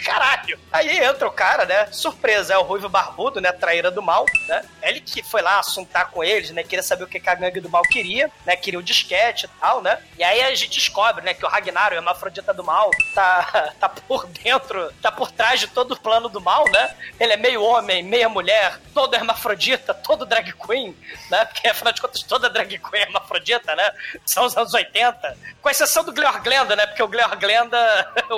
Caralho! 0.06 0.60
Aí 0.72 1.03
entra 1.03 1.28
o 1.28 1.32
cara, 1.32 1.66
né? 1.66 1.88
Surpresa, 1.91 2.53
é 2.53 2.58
o 2.60 2.62
Ruivo 2.62 2.88
Barbudo, 2.88 3.41
né? 3.41 3.51
Traíra 3.51 3.89
do 3.89 4.03
mal, 4.03 4.24
né? 4.47 4.62
Ele 4.84 5.01
que 5.01 5.24
foi 5.24 5.41
lá 5.41 5.58
assuntar 5.58 6.12
com 6.12 6.24
eles, 6.24 6.51
né? 6.51 6.62
Queria 6.62 6.84
saber 6.84 7.06
o 7.06 7.08
que 7.08 7.20
a 7.28 7.34
gangue 7.34 7.60
do 7.60 7.72
mal 7.72 7.82
queria, 7.82 8.30
né? 8.45 8.56
Queria 8.56 8.80
o 8.80 8.84
disquete 8.84 9.47
e 9.47 9.60
tal, 9.60 9.82
né? 9.82 9.97
E 10.16 10.24
aí 10.24 10.43
a 10.43 10.53
gente 10.53 10.70
descobre, 10.70 11.26
né? 11.26 11.34
Que 11.34 11.43
o 11.43 11.49
Ragnar, 11.49 11.91
o 11.91 11.95
hermafrodita 11.95 12.53
do 12.53 12.64
mal, 12.64 12.91
tá, 13.16 13.74
tá 13.82 13.89
por 13.89 14.28
dentro, 14.28 14.93
tá 15.01 15.12
por 15.12 15.32
trás 15.32 15.60
de 15.60 15.68
todo 15.68 15.93
o 15.93 15.99
plano 15.99 16.30
do 16.30 16.39
mal, 16.39 16.70
né? 16.70 16.95
Ele 17.20 17.34
é 17.34 17.38
meio 17.38 17.64
homem, 17.64 18.03
meia 18.03 18.30
mulher, 18.30 18.80
todo 18.93 19.16
hermafrodita, 19.16 19.91
todo 19.91 20.24
drag 20.24 20.53
queen, 20.53 20.95
né? 21.32 21.45
Porque 21.45 21.68
afinal 21.68 21.91
de 21.91 22.01
contas 22.01 22.22
toda 22.22 22.47
drag 22.47 22.78
queen 22.78 23.01
é 23.01 23.06
hermafrodita, 23.08 23.76
né? 23.76 23.91
São 24.24 24.45
os 24.45 24.56
anos 24.56 24.72
80. 24.72 25.36
Com 25.64 25.70
exceção 25.70 26.03
do 26.03 26.14
Gleor 26.14 26.43
Glenda, 26.43 26.76
né? 26.76 26.86
Porque 26.86 27.01
o 27.01 27.08
Gleor 27.08 27.36
Glenda 27.38 27.78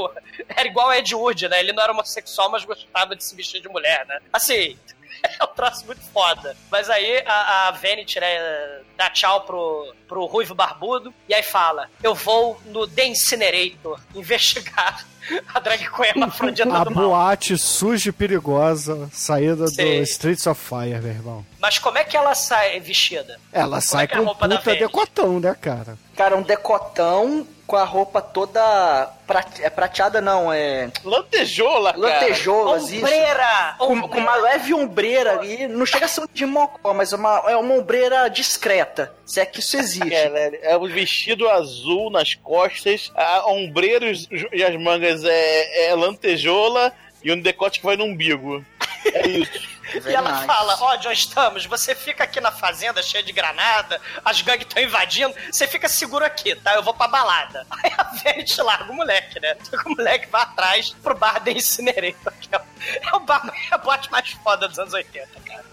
era 0.47 0.65
igual 0.65 0.89
a 0.91 0.97
Ed 0.97 1.13
Wood, 1.13 1.49
né? 1.49 1.56
Ele 1.59 1.73
não 1.73 1.83
era 1.83 1.91
homossexual, 1.91 2.49
mas 2.49 2.65
gostava 2.65 3.15
de 3.15 3.23
se 3.23 3.35
vestir 3.35 3.61
de 3.61 3.69
mulher, 3.69 4.05
né? 4.05 4.19
Assim, 4.31 4.77
é 5.39 5.43
um 5.43 5.47
troço 5.47 5.85
muito 5.85 6.01
foda. 6.11 6.55
Mas 6.71 6.89
aí 6.89 7.23
a, 7.25 7.67
a 7.67 7.71
Vanity, 7.71 8.19
né, 8.19 8.81
dá 8.95 9.09
tchau 9.09 9.41
pro, 9.41 9.93
pro 10.07 10.25
Ruivo 10.25 10.55
Barbudo 10.55 11.13
e 11.27 11.33
aí 11.33 11.43
fala: 11.43 11.89
Eu 12.01 12.13
vou 12.13 12.59
no 12.65 12.87
The 12.87 13.05
Incinerator 13.05 13.99
investigar 14.15 15.05
a 15.53 15.59
drag 15.59 15.89
queen 15.89 16.09
hermafrodita 16.09 16.73
A 16.73 16.83
do 16.83 16.91
mal. 16.91 17.09
boate 17.09 17.57
suja 17.57 18.09
e 18.09 18.11
perigosa, 18.11 19.09
saída 19.11 19.67
Sim. 19.67 19.97
do 19.97 20.03
Streets 20.03 20.47
of 20.47 20.59
Fire, 20.61 20.99
meu 21.01 21.11
irmão. 21.11 21.45
Mas 21.59 21.77
como 21.79 21.97
é 21.97 22.03
que 22.03 22.15
ela 22.15 22.33
sai 22.35 22.79
vestida? 22.79 23.39
Ela 23.51 23.81
sai 23.81 24.05
é 24.05 24.09
é 24.09 24.13
a 24.15 24.17
com 24.19 24.25
roupa 24.25 24.47
da 24.47 24.57
puta 24.57 24.75
decotão, 24.75 25.39
né, 25.39 25.55
cara? 25.59 25.97
Cara, 26.15 26.35
um 26.35 26.41
decotão 26.41 27.45
com 27.65 27.75
a 27.75 27.83
roupa 27.83 28.21
toda 28.21 29.09
prate- 29.27 29.61
é 29.61 29.69
prateada, 29.69 30.21
não, 30.21 30.53
é 30.53 30.89
Lantejola, 31.03 31.91
cara. 31.93 32.01
lantejoulas, 32.01 32.83
isso. 32.89 32.97
Ombreira! 33.05 33.75
Com, 33.77 34.01
com 34.07 34.17
uma 34.19 34.35
leve 34.37 34.73
ombreira 34.73 35.33
ali, 35.33 35.67
não 35.67 35.85
chega 35.85 36.05
a 36.05 36.07
ser 36.07 36.23
de 36.33 36.45
mocó, 36.45 36.93
mas 36.93 37.11
é 37.11 37.15
uma, 37.17 37.43
é 37.47 37.57
uma 37.57 37.73
ombreira 37.75 38.29
discreta, 38.29 39.13
se 39.27 39.41
é 39.41 39.45
que 39.45 39.59
isso 39.59 39.77
existe. 39.77 40.07
É, 40.17 40.29
né? 40.29 40.57
é 40.61 40.77
um 40.77 40.87
vestido 40.87 41.49
azul 41.49 42.09
nas 42.09 42.33
costas, 42.33 43.11
a 43.13 43.51
ombreiros 43.51 44.27
e 44.53 44.63
as 44.63 44.75
mangas 44.81 45.23
é, 45.23 45.89
é 45.89 45.95
lantejola 45.95 46.93
e 47.23 47.31
um 47.31 47.39
decote 47.39 47.79
que 47.79 47.85
vai 47.85 47.97
no 47.97 48.05
umbigo. 48.05 48.65
É 49.13 49.27
isso. 49.27 49.77
E 50.05 50.13
ela 50.13 50.45
fala, 50.45 50.75
ó, 50.81 50.97
John 50.97 51.13
Stamos, 51.13 51.65
você 51.65 51.95
fica 51.95 52.25
aqui 52.25 52.41
na 52.41 52.51
fazenda 52.51 53.01
cheia 53.01 53.23
de 53.23 53.31
granada, 53.31 54.01
as 54.25 54.41
gangues 54.41 54.67
estão 54.67 54.83
invadindo, 54.83 55.33
você 55.49 55.65
fica 55.65 55.87
seguro 55.87 56.25
aqui, 56.25 56.53
tá? 56.55 56.75
Eu 56.75 56.83
vou 56.83 56.93
pra 56.93 57.07
balada. 57.07 57.65
Aí 57.71 57.93
a 57.97 58.03
Vanity 58.03 58.61
larga 58.61 58.91
o 58.91 58.93
moleque, 58.93 59.39
né? 59.39 59.55
O 59.85 59.91
moleque 59.91 60.27
vai 60.27 60.41
atrás 60.41 60.89
pro 61.01 61.15
bar 61.15 61.39
da 61.39 61.51
Incinerator, 61.51 62.33
que 62.41 62.53
é 62.53 62.57
o, 62.57 62.61
é 63.01 63.15
o 63.15 63.19
bar, 63.21 63.49
é 63.71 63.75
a 63.75 63.77
boate 63.77 64.11
mais 64.11 64.29
foda 64.29 64.67
dos 64.67 64.77
anos 64.77 64.93
80, 64.93 65.27
cara. 65.39 65.65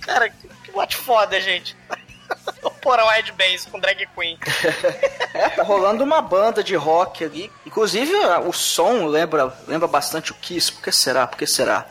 Cara, 0.00 0.30
que, 0.30 0.48
que 0.64 0.72
boate 0.72 0.96
foda, 0.96 1.38
gente. 1.38 1.76
O 2.62 2.70
porão 2.70 3.10
Ed 3.14 3.32
Bass 3.32 3.66
com 3.70 3.78
drag 3.80 4.06
queen. 4.14 4.38
É, 5.32 5.48
tá 5.50 5.62
rolando 5.62 6.02
uma 6.04 6.20
banda 6.22 6.62
de 6.62 6.74
rock 6.76 7.24
ali. 7.24 7.50
Inclusive, 7.66 8.12
o 8.46 8.52
som 8.52 9.06
lembra, 9.06 9.52
lembra 9.66 9.86
bastante 9.88 10.32
o 10.32 10.34
Kiss. 10.34 10.70
Por 10.72 10.82
que 10.82 10.92
será? 10.92 11.26
Por 11.26 11.38
que 11.38 11.46
será? 11.46 11.86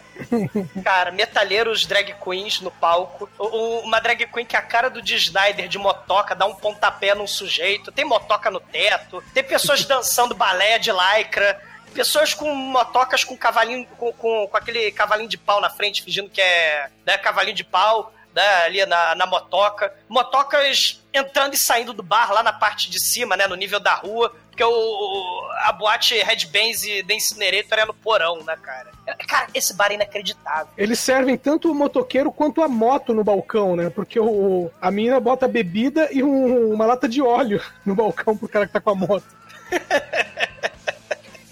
Cara, 0.84 1.12
metalheiros 1.12 1.86
drag 1.86 2.14
queens 2.24 2.62
no 2.62 2.70
palco. 2.72 3.28
O- 3.38 3.80
uma 3.80 4.00
drag 4.00 4.26
queen 4.28 4.46
que 4.46 4.56
é 4.56 4.60
a 4.60 4.62
cara 4.62 4.90
do 4.90 5.02
Dee 5.02 5.16
Snyder 5.18 5.68
de 5.68 5.78
motoca 5.78 6.36
dá 6.36 6.46
um 6.46 6.54
pontapé 6.56 7.14
num 7.16 7.28
sujeito. 7.28 7.92
Tem 7.92 8.06
motoca 8.06 8.50
no 8.52 8.60
teto. 8.60 9.24
Tem 9.34 9.44
pessoas 9.44 9.86
dançando 9.86 10.36
balé 10.36 10.78
de 10.80 10.92
lycra. 10.92 11.60
Pessoas 11.94 12.34
com 12.34 12.54
motocas 12.56 13.24
com 13.24 13.38
cavalinho, 13.38 13.86
com, 13.98 14.12
com, 14.14 14.48
com 14.48 14.58
aquele 14.58 14.92
cavalinho 14.92 15.30
de 15.30 15.38
pau 15.38 15.62
na 15.62 15.70
frente, 15.70 16.02
fingindo 16.02 16.28
que 16.30 16.42
é 16.42 16.90
né, 17.06 17.18
cavalinho 17.20 17.56
de 17.56 17.64
pau. 17.64 18.12
Né, 18.36 18.64
ali 18.66 18.86
na, 18.86 19.16
na 19.16 19.26
motoca. 19.26 19.94
Motocas 20.10 21.02
entrando 21.14 21.54
e 21.54 21.58
saindo 21.58 21.94
do 21.94 22.04
bar 22.04 22.32
lá 22.32 22.42
na 22.42 22.54
parte 22.54 22.90
de 22.90 23.00
cima, 23.00 23.38
né, 23.38 23.48
no 23.48 23.56
nível 23.56 23.80
da 23.80 23.94
rua. 23.94 24.34
Porque 24.50 24.64
o, 24.64 25.50
a 25.66 25.72
boate 25.72 26.16
Red 26.16 26.46
Bands 26.46 26.84
e 26.84 27.04
The 27.04 27.16
Incinerator 27.16 27.80
é 27.80 27.86
no 27.86 27.94
porão, 27.94 28.44
né, 28.44 28.56
cara? 28.62 28.92
Cara, 29.28 29.48
esse 29.54 29.74
bar 29.74 29.92
é 29.92 29.96
inacreditável. 29.96 30.68
Eles 30.78 31.00
servem 31.00 31.36
tanto 31.38 31.72
o 31.72 31.76
motoqueiro 31.76 32.32
quanto 32.32 32.62
a 32.62 32.68
moto 32.68 33.14
no 33.14 33.24
balcão, 33.24 33.76
né? 33.76 33.90
Porque 33.90 34.20
o, 34.20 34.70
a 34.80 34.92
menina 34.92 35.20
bota 35.20 35.48
bebida 35.48 36.08
e 36.12 36.24
um, 36.24 36.72
uma 36.72 36.86
lata 36.86 37.10
de 37.10 37.22
óleo 37.22 37.62
no 37.84 37.96
balcão 37.96 38.38
pro 38.38 38.48
cara 38.48 38.68
que 38.68 38.74
tá 38.74 38.80
com 38.80 38.92
a 38.92 38.96
moto. 38.96 39.26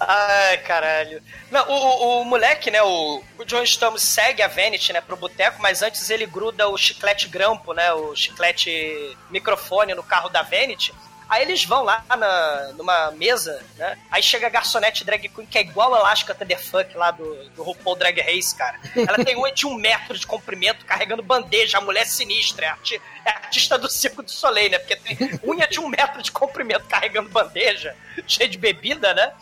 Ai, 0.08 0.58
caralho. 0.58 1.22
Não, 1.50 1.68
o, 1.68 1.72
o, 1.72 2.20
o, 2.20 2.24
moleque, 2.24 2.70
né, 2.70 2.82
o, 2.82 3.22
o 3.38 3.44
John 3.44 3.62
Stamos 3.62 4.02
segue 4.02 4.42
a 4.42 4.48
Vanity, 4.48 4.92
né, 4.92 5.00
pro 5.00 5.16
boteco, 5.16 5.60
mas 5.60 5.82
antes 5.82 6.10
ele 6.10 6.26
gruda 6.26 6.68
o 6.68 6.76
chiclete 6.76 7.28
grampo, 7.28 7.72
né, 7.72 7.92
o 7.92 8.14
chiclete 8.16 9.16
microfone 9.30 9.94
no 9.94 10.02
carro 10.02 10.28
da 10.28 10.42
Vanity. 10.42 10.92
Aí 11.32 11.44
eles 11.44 11.64
vão 11.64 11.82
lá 11.82 12.04
na, 12.10 12.72
numa 12.76 13.10
mesa, 13.12 13.64
né? 13.78 13.96
Aí 14.10 14.22
chega 14.22 14.48
a 14.48 14.50
garçonete 14.50 15.02
drag 15.02 15.30
queen, 15.30 15.46
que 15.46 15.56
é 15.56 15.62
igual 15.62 15.94
a 15.94 16.00
Alaska 16.00 16.34
Thunderfuck 16.34 16.94
lá 16.94 17.10
do, 17.10 17.48
do 17.50 17.62
RuPaul 17.62 17.96
Drag 17.96 18.20
Race, 18.20 18.54
cara. 18.54 18.78
Ela 18.94 19.24
tem 19.24 19.34
unha 19.34 19.50
de 19.50 19.66
um 19.66 19.72
metro 19.72 20.18
de 20.18 20.26
comprimento, 20.26 20.84
carregando 20.84 21.22
bandeja, 21.22 21.78
a 21.78 21.80
mulher 21.80 22.06
sinistra, 22.06 22.66
é, 22.66 22.68
arti 22.68 23.00
é 23.24 23.30
artista 23.30 23.78
do 23.78 23.88
Circo 23.88 24.22
do 24.22 24.30
Soleil, 24.30 24.72
né? 24.72 24.78
Porque 24.78 24.94
tem 24.94 25.16
unha 25.42 25.66
de 25.66 25.80
um 25.80 25.88
metro 25.88 26.22
de 26.22 26.30
comprimento 26.30 26.84
carregando 26.84 27.30
bandeja, 27.30 27.96
cheia 28.28 28.46
de 28.46 28.58
bebida, 28.58 29.14
né? 29.14 29.32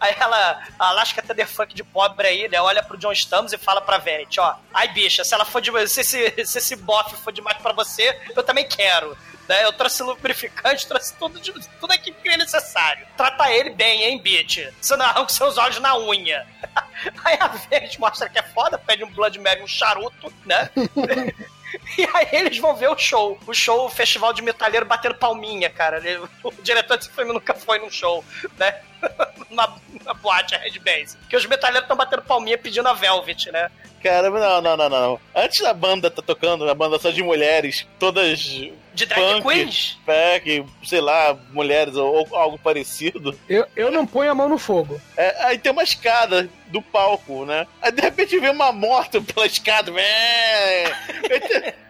Aí 0.00 0.14
ela, 0.18 0.62
a 0.78 0.88
Alaska 0.88 1.22
Thunderfuck 1.22 1.74
de 1.74 1.82
pobre 1.84 2.26
aí, 2.26 2.48
né? 2.48 2.60
Olha 2.60 2.82
pro 2.82 2.98
John 2.98 3.12
Stamos 3.12 3.52
e 3.52 3.58
fala 3.58 3.80
pra 3.80 3.98
Verity, 3.98 4.40
ó. 4.40 4.54
Ai, 4.72 4.88
bicha, 4.88 5.24
se 5.24 5.34
ela 5.34 5.44
for 5.44 5.60
de. 5.60 5.70
Se 5.88 6.00
esse, 6.00 6.44
se 6.44 6.58
esse 6.58 6.76
bofe 6.76 7.16
for 7.16 7.32
demais 7.32 7.58
pra 7.58 7.72
você, 7.72 8.18
eu 8.34 8.42
também 8.42 8.68
quero. 8.68 9.16
Né? 9.48 9.64
Eu 9.64 9.72
trouxe 9.72 10.02
lubrificante, 10.02 10.86
trouxe 10.86 11.14
tudo, 11.14 11.40
de, 11.40 11.52
tudo 11.78 11.92
aqui 11.92 12.12
que 12.12 12.28
é 12.28 12.36
necessário. 12.36 13.06
Trata 13.16 13.50
ele 13.50 13.70
bem, 13.70 14.02
hein, 14.04 14.20
bitch? 14.20 14.68
Você 14.80 14.96
não 14.96 15.06
arranca 15.06 15.32
seus 15.32 15.56
olhos 15.56 15.78
na 15.78 15.96
unha. 15.96 16.46
Aí 17.24 17.38
a 17.40 17.46
Verity 17.48 18.00
mostra 18.00 18.28
que 18.28 18.38
é 18.38 18.42
foda, 18.42 18.78
pede 18.78 19.04
um 19.04 19.10
Blood 19.10 19.38
Mary, 19.38 19.62
um 19.62 19.68
charuto, 19.68 20.32
né? 20.44 20.68
E 21.98 22.08
aí 22.14 22.28
eles 22.32 22.58
vão 22.58 22.74
ver 22.74 22.88
o 22.88 22.98
show. 22.98 23.38
O 23.46 23.54
show, 23.54 23.86
o 23.86 23.90
festival 23.90 24.32
de 24.32 24.42
metalheiro 24.42 24.86
batendo 24.86 25.14
palminha, 25.14 25.70
cara. 25.70 26.02
O 26.42 26.52
diretor 26.62 26.96
desse 26.96 27.10
filme 27.10 27.32
nunca 27.32 27.54
foi 27.54 27.78
num 27.78 27.90
show, 27.90 28.24
né? 28.58 28.80
na, 29.50 29.74
na 30.04 30.14
boate, 30.14 30.54
a 30.54 30.58
Red 30.58 30.78
Bass. 30.78 31.16
Que 31.28 31.36
os 31.36 31.46
metalheiros 31.46 31.84
estão 31.84 31.96
batendo 31.96 32.22
palminha 32.22 32.58
pedindo 32.58 32.88
a 32.88 32.92
Velvet, 32.92 33.50
né? 33.50 33.70
Cara, 34.02 34.30
não, 34.30 34.62
não, 34.62 34.76
não, 34.76 34.88
não. 34.88 35.20
Antes 35.34 35.62
da 35.62 35.72
banda 35.72 36.10
tá 36.10 36.22
tocando, 36.22 36.68
a 36.68 36.74
banda 36.74 36.98
só 36.98 37.10
de 37.10 37.22
mulheres, 37.22 37.86
todas. 37.98 38.70
De 38.96 39.06
drag 39.06 39.42
punk, 39.42 39.42
queens? 39.42 39.98
É, 40.06 40.40
que, 40.40 40.64
sei 40.82 41.00
lá, 41.00 41.36
mulheres 41.52 41.94
ou, 41.96 42.12
ou, 42.14 42.36
algo 42.36 42.58
parecido. 42.58 43.38
Eu, 43.48 43.66
eu 43.76 43.90
não 43.90 44.06
ponho 44.06 44.30
a 44.30 44.34
mão 44.34 44.48
no 44.48 44.58
fogo. 44.58 44.98
É, 45.16 45.44
aí 45.44 45.58
tem 45.58 45.70
uma 45.70 45.82
escada 45.82 46.48
do 46.68 46.80
palco, 46.80 47.44
né? 47.44 47.66
Aí 47.82 47.92
de 47.92 48.00
repente 48.00 48.38
vem 48.38 48.50
uma 48.50 48.72
moto 48.72 49.22
pela 49.22 49.46
escada. 49.46 49.92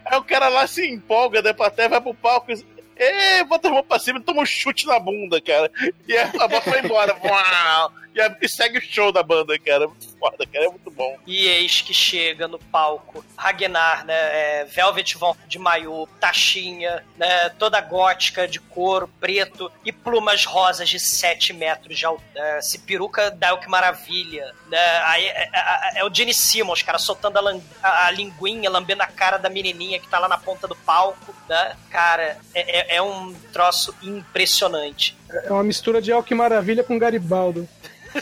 aí 0.05 0.17
o 0.17 0.23
cara 0.23 0.49
lá 0.49 0.67
se 0.67 0.85
empolga, 0.85 1.41
da 1.41 1.53
plateia 1.53 1.87
vai 1.89 2.01
pro 2.01 2.13
palco 2.13 2.51
e 2.51 2.77
Ê, 2.99 3.43
bota 3.43 3.67
a 3.67 3.71
mão 3.71 3.83
pra 3.83 3.99
cima 3.99 4.17
e 4.17 4.23
toma 4.23 4.41
um 4.41 4.45
chute 4.45 4.87
na 4.87 4.99
bunda, 4.99 5.39
cara. 5.39 5.71
E 6.07 6.17
a, 6.17 6.31
a 6.39 6.47
moto 6.47 6.69
vai 6.69 6.83
embora. 6.83 7.15
Uau! 7.23 7.91
E, 8.17 8.45
e 8.45 8.49
segue 8.49 8.79
o 8.79 8.81
show 8.81 9.11
da 9.11 9.21
banda, 9.21 9.57
cara. 9.59 9.87
Muito 9.87 10.17
foda, 10.17 10.45
cara. 10.45 10.65
É 10.65 10.69
muito 10.69 10.89
bom. 10.89 11.17
E 11.25 11.45
eis 11.45 11.81
que 11.81 11.93
chega 11.93 12.47
no 12.47 12.59
palco 12.59 13.23
Ragnar, 13.37 14.05
né? 14.05 14.15
É, 14.15 14.65
Velvet 14.65 15.15
Von 15.17 15.35
de 15.47 15.59
maiô, 15.59 16.07
taxinha, 16.19 17.03
né? 17.15 17.49
Toda 17.49 17.79
gótica, 17.81 18.47
de 18.47 18.59
couro, 18.59 19.07
preto 19.19 19.71
e 19.85 19.91
plumas 19.91 20.45
rosas 20.45 20.89
de 20.89 20.99
7 20.99 21.53
metros 21.53 21.97
de 21.97 22.05
altura. 22.05 22.27
É, 22.35 22.61
se 22.61 22.79
peruca 22.79 23.29
dá 23.31 23.53
o 23.53 23.59
que 23.59 23.69
maravilha. 23.69 24.53
Né? 24.67 25.01
Aí 25.05 25.25
é, 25.25 25.49
é, 25.53 25.99
é, 25.99 26.05
o 26.05 26.13
Gene 26.13 26.33
Simmons, 26.33 26.81
cara, 26.81 26.97
soltando 26.97 27.37
a, 27.37 27.59
a, 27.83 28.07
a, 28.07 28.11
linguinha, 28.11 28.69
lambendo 28.69 29.03
a 29.03 29.07
cara 29.07 29.37
da 29.37 29.49
menininha 29.49 29.99
que 29.99 30.07
tá 30.07 30.19
lá 30.19 30.27
na 30.27 30.37
ponta 30.37 30.67
do 30.67 30.75
palco, 30.75 31.33
né? 31.47 31.75
Cara, 31.89 32.37
é, 32.53 32.93
é, 32.93 32.95
é 32.97 33.01
um 33.01 33.33
troço 33.53 33.95
impressionante. 34.01 35.17
É 35.29 35.51
uma 35.51 35.63
mistura 35.63 36.01
de 36.01 36.11
Alck 36.11 36.33
Maravilha 36.33 36.83
com 36.83 36.97
Garibaldo. 36.97 37.67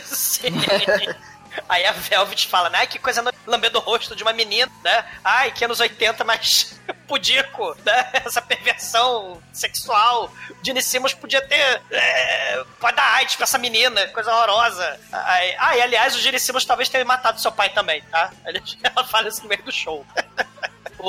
Sim. 0.04 0.52
Aí 1.68 1.86
a 1.86 1.92
Velvet 1.92 2.48
fala, 2.48 2.68
né? 2.68 2.86
Que 2.86 2.98
coisa 2.98 3.24
lambendo 3.46 3.78
o 3.78 3.80
rosto 3.80 4.14
de 4.14 4.22
uma 4.22 4.32
menina, 4.32 4.70
né? 4.84 5.04
Ai, 5.24 5.50
que 5.50 5.64
anos 5.64 5.80
80, 5.80 6.22
mas 6.24 6.78
pudico, 7.08 7.74
né? 7.84 8.10
Essa 8.24 8.42
perversão 8.42 9.40
sexual. 9.52 10.32
Gene 10.62 10.82
Simmons 10.82 11.14
podia 11.14 11.40
ter. 11.40 11.82
É, 11.90 12.64
pode 12.78 12.96
dar 12.96 13.14
AIDS 13.14 13.36
pra 13.36 13.44
essa 13.44 13.58
menina, 13.58 14.06
coisa 14.08 14.32
horrorosa. 14.34 15.00
Aí, 15.12 15.56
ah, 15.58 15.76
e 15.76 15.82
aliás, 15.82 16.14
o 16.14 16.20
Gene 16.20 16.38
Simmons 16.38 16.64
talvez 16.64 16.88
tenha 16.88 17.04
matado 17.04 17.40
seu 17.40 17.52
pai 17.52 17.70
também, 17.70 18.02
tá? 18.10 18.30
Ela 18.44 19.04
fala 19.04 19.28
isso 19.28 19.42
no 19.42 19.48
meio 19.48 19.62
do 19.62 19.72
show. 19.72 20.04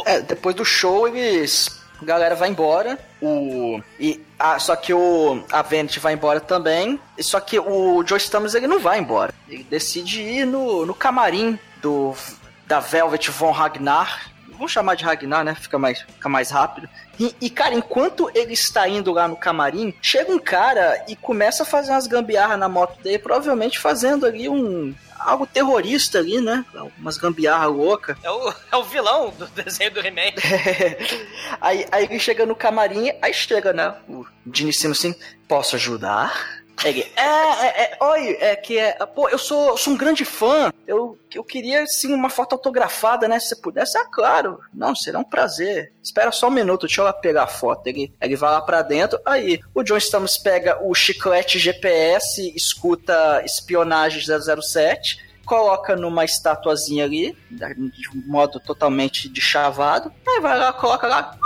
É, 0.05 0.21
depois 0.21 0.55
do 0.55 0.65
show 0.65 1.07
eles 1.07 1.81
a 2.01 2.05
galera 2.05 2.35
vai 2.35 2.49
embora. 2.49 2.97
O 3.21 3.81
e 3.99 4.21
só 4.59 4.75
que 4.75 4.93
o 4.93 5.43
a 5.51 5.61
Vanity 5.61 5.99
vai 5.99 6.13
embora 6.13 6.39
também. 6.39 6.99
Só 7.19 7.39
que 7.39 7.59
o 7.59 8.03
Joe 8.05 8.17
Stamos 8.19 8.55
ele 8.55 8.67
não 8.67 8.79
vai 8.79 8.99
embora. 8.99 9.33
Ele 9.47 9.63
decide 9.63 10.21
ir 10.21 10.45
no, 10.45 10.85
no 10.85 10.93
camarim 10.93 11.57
do 11.81 12.13
da 12.65 12.79
Velvet 12.79 13.31
von 13.31 13.51
Ragnar. 13.51 14.31
Vamos 14.57 14.71
chamar 14.71 14.95
de 14.95 15.05
Ragnar, 15.05 15.43
né? 15.43 15.55
Fica 15.55 15.77
mais, 15.77 16.01
fica 16.01 16.27
mais 16.27 16.49
rápido. 16.49 16.89
E, 17.19 17.33
e, 17.39 17.49
cara, 17.49 17.73
enquanto 17.73 18.29
ele 18.33 18.53
está 18.53 18.87
indo 18.87 19.11
lá 19.11 19.27
no 19.27 19.35
camarim, 19.35 19.93
chega 20.01 20.31
um 20.31 20.39
cara 20.39 21.05
e 21.07 21.15
começa 21.15 21.63
a 21.63 21.65
fazer 21.65 21.91
umas 21.91 22.07
gambiarras 22.07 22.59
na 22.59 22.67
moto 22.67 23.01
dele, 23.01 23.19
provavelmente 23.19 23.79
fazendo 23.79 24.25
ali 24.25 24.49
um, 24.49 24.93
algo 25.19 25.45
terrorista 25.45 26.19
ali, 26.19 26.41
né? 26.41 26.65
Umas 26.97 27.17
gambiarra 27.17 27.65
louca. 27.67 28.17
É 28.23 28.31
o, 28.31 28.53
é 28.71 28.75
o 28.77 28.83
vilão 28.83 29.29
do 29.31 29.47
desenho 29.47 29.91
do 29.91 29.99
He-Man. 29.99 30.21
É. 30.21 30.97
Aí, 31.59 31.85
aí 31.91 32.05
ele 32.05 32.19
chega 32.19 32.45
no 32.45 32.55
camarim, 32.55 33.11
aí 33.21 33.33
chega, 33.33 33.73
né? 33.73 33.95
O 34.07 34.25
Gene 34.53 34.71
Simmons 34.71 34.99
assim, 34.99 35.15
posso 35.47 35.75
ajudar? 35.75 36.31
É, 37.15 37.21
é, 37.21 37.83
é, 37.83 37.97
oi, 38.03 38.37
é 38.39 38.55
que 38.55 38.77
é, 38.77 38.93
pô, 39.05 39.27
eu 39.29 39.37
sou, 39.37 39.75
sou 39.77 39.93
um 39.93 39.97
grande 39.97 40.23
fã, 40.23 40.71
eu, 40.85 41.17
eu 41.33 41.43
queria, 41.43 41.85
sim, 41.87 42.13
uma 42.13 42.29
foto 42.29 42.53
autografada, 42.53 43.27
né, 43.27 43.39
se 43.39 43.49
você 43.49 43.55
pudesse, 43.55 43.97
ah, 43.97 44.05
claro, 44.05 44.59
não, 44.73 44.95
será 44.95 45.17
um 45.17 45.23
prazer, 45.23 45.91
espera 46.03 46.31
só 46.31 46.47
um 46.47 46.51
minuto, 46.51 46.85
deixa 46.85 47.01
eu 47.01 47.05
lá 47.05 47.13
pegar 47.13 47.43
a 47.43 47.47
foto, 47.47 47.87
ele, 47.87 48.13
ele 48.21 48.35
vai 48.35 48.51
lá 48.51 48.61
pra 48.61 48.83
dentro, 48.83 49.19
aí, 49.25 49.59
o 49.73 49.81
John 49.81 49.97
Stamos 49.97 50.37
pega 50.37 50.77
o 50.83 50.93
chiclete 50.93 51.57
GPS, 51.57 52.53
escuta 52.55 53.41
espionagem 53.43 54.21
007, 54.21 55.25
coloca 55.45 55.95
numa 55.95 56.25
estatuazinha 56.25 57.05
ali, 57.05 57.35
de 57.49 58.27
modo 58.27 58.59
totalmente 58.59 59.29
de 59.29 59.41
chavado, 59.41 60.11
aí 60.27 60.39
vai 60.41 60.57
lá, 60.57 60.73
coloca 60.73 61.07
lá, 61.07 61.37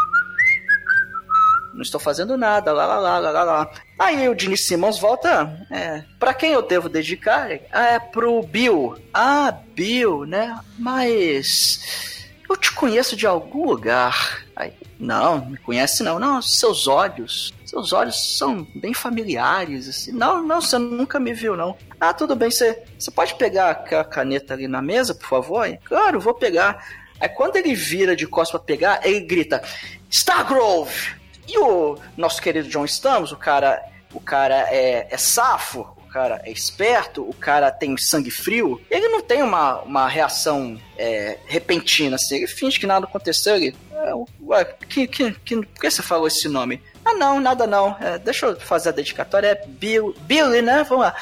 não 1.74 1.82
estou 1.82 2.00
fazendo 2.00 2.38
nada, 2.38 2.72
lá, 2.72 2.86
lá, 2.86 3.20
lá, 3.20 3.32
lá, 3.32 3.44
lá. 3.44 3.72
Aí 3.98 4.28
o 4.28 4.38
Gene 4.38 4.58
Simmons 4.58 5.00
volta, 5.00 5.66
é, 5.70 6.04
pra 6.20 6.34
quem 6.34 6.52
eu 6.52 6.62
devo 6.62 6.90
dedicar? 6.90 7.52
É 7.52 8.00
pro 8.00 8.42
Bill. 8.44 8.98
Ah, 9.14 9.52
Bill, 9.74 10.26
né? 10.26 10.60
Mas 10.78 12.22
eu 12.50 12.58
te 12.58 12.74
conheço 12.74 13.16
de 13.16 13.26
algum 13.26 13.66
lugar. 13.66 14.46
Aí, 14.56 14.74
não, 15.00 15.46
me 15.46 15.58
conhece 15.58 16.04
não. 16.04 16.20
Não, 16.20 16.42
seus 16.42 16.88
olhos, 16.88 17.54
seus 17.66 17.94
olhos 17.94 18.38
são 18.38 18.68
bem 18.76 18.94
familiares, 18.94 19.88
assim. 19.88 20.12
Não, 20.12 20.44
não, 20.44 20.60
você 20.60 20.78
nunca 20.78 21.20
me 21.20 21.34
viu, 21.34 21.56
não. 21.56 21.78
Ah, 22.00 22.14
tudo 22.14 22.36
bem, 22.36 22.52
você, 22.52 22.84
você 23.00 23.10
pode 23.10 23.36
pegar 23.36 23.70
aquela 23.72 24.04
caneta 24.04 24.54
ali 24.54 24.68
na 24.68 24.82
mesa, 24.82 25.16
por 25.16 25.28
favor? 25.28 25.66
Claro, 25.86 26.20
vou 26.20 26.34
pegar. 26.34 26.86
Aí 27.20 27.30
quando 27.30 27.56
ele 27.56 27.74
vira 27.76 28.16
de 28.16 28.28
costas 28.28 28.60
pra 28.60 28.66
pegar, 28.66 29.00
ele 29.04 29.22
grita: 29.22 29.64
Stargrove! 30.10 31.21
E 31.48 31.58
o 31.58 31.98
nosso 32.16 32.42
querido 32.42 32.70
John 32.70 32.86
Stamos, 32.86 33.32
o 33.32 33.38
cara, 33.38 33.84
o 34.14 34.20
cara 34.20 34.68
é, 34.70 35.08
é 35.10 35.18
safo, 35.18 35.88
o 35.98 36.08
cara 36.08 36.42
é 36.44 36.52
esperto, 36.52 37.24
o 37.28 37.34
cara 37.34 37.72
tem 37.72 37.98
sangue 37.98 38.32
frio, 38.32 38.82
ele 38.90 39.08
não 39.08 39.22
tem 39.22 39.42
uma, 39.42 39.82
uma 39.82 40.08
reação 40.08 40.80
é, 40.98 41.38
repentina, 41.46 42.16
assim, 42.16 42.38
ele 42.38 42.48
finge 42.48 42.80
que 42.80 42.88
nada 42.88 43.06
aconteceu, 43.06 43.56
ele... 43.56 43.76
É, 43.94 44.14
ué, 44.44 44.66
que, 44.90 45.08
que, 45.08 45.32
que, 45.32 45.56
por 45.58 45.80
que 45.80 45.92
você 45.92 46.02
falou 46.02 46.28
esse 46.28 46.50
nome? 46.50 46.82
Ah 47.06 47.14
não, 47.14 47.40
nada 47.40 47.68
não, 47.68 47.96
é, 48.00 48.18
deixa 48.18 48.48
eu 48.48 48.60
fazer 48.60 48.90
a 48.90 48.94
dedicatória, 48.94 49.48
é 49.48 49.66
Bill, 49.68 50.16
Billy, 50.22 50.62
né, 50.62 50.84
vamos 50.88 51.06
lá. 51.06 51.16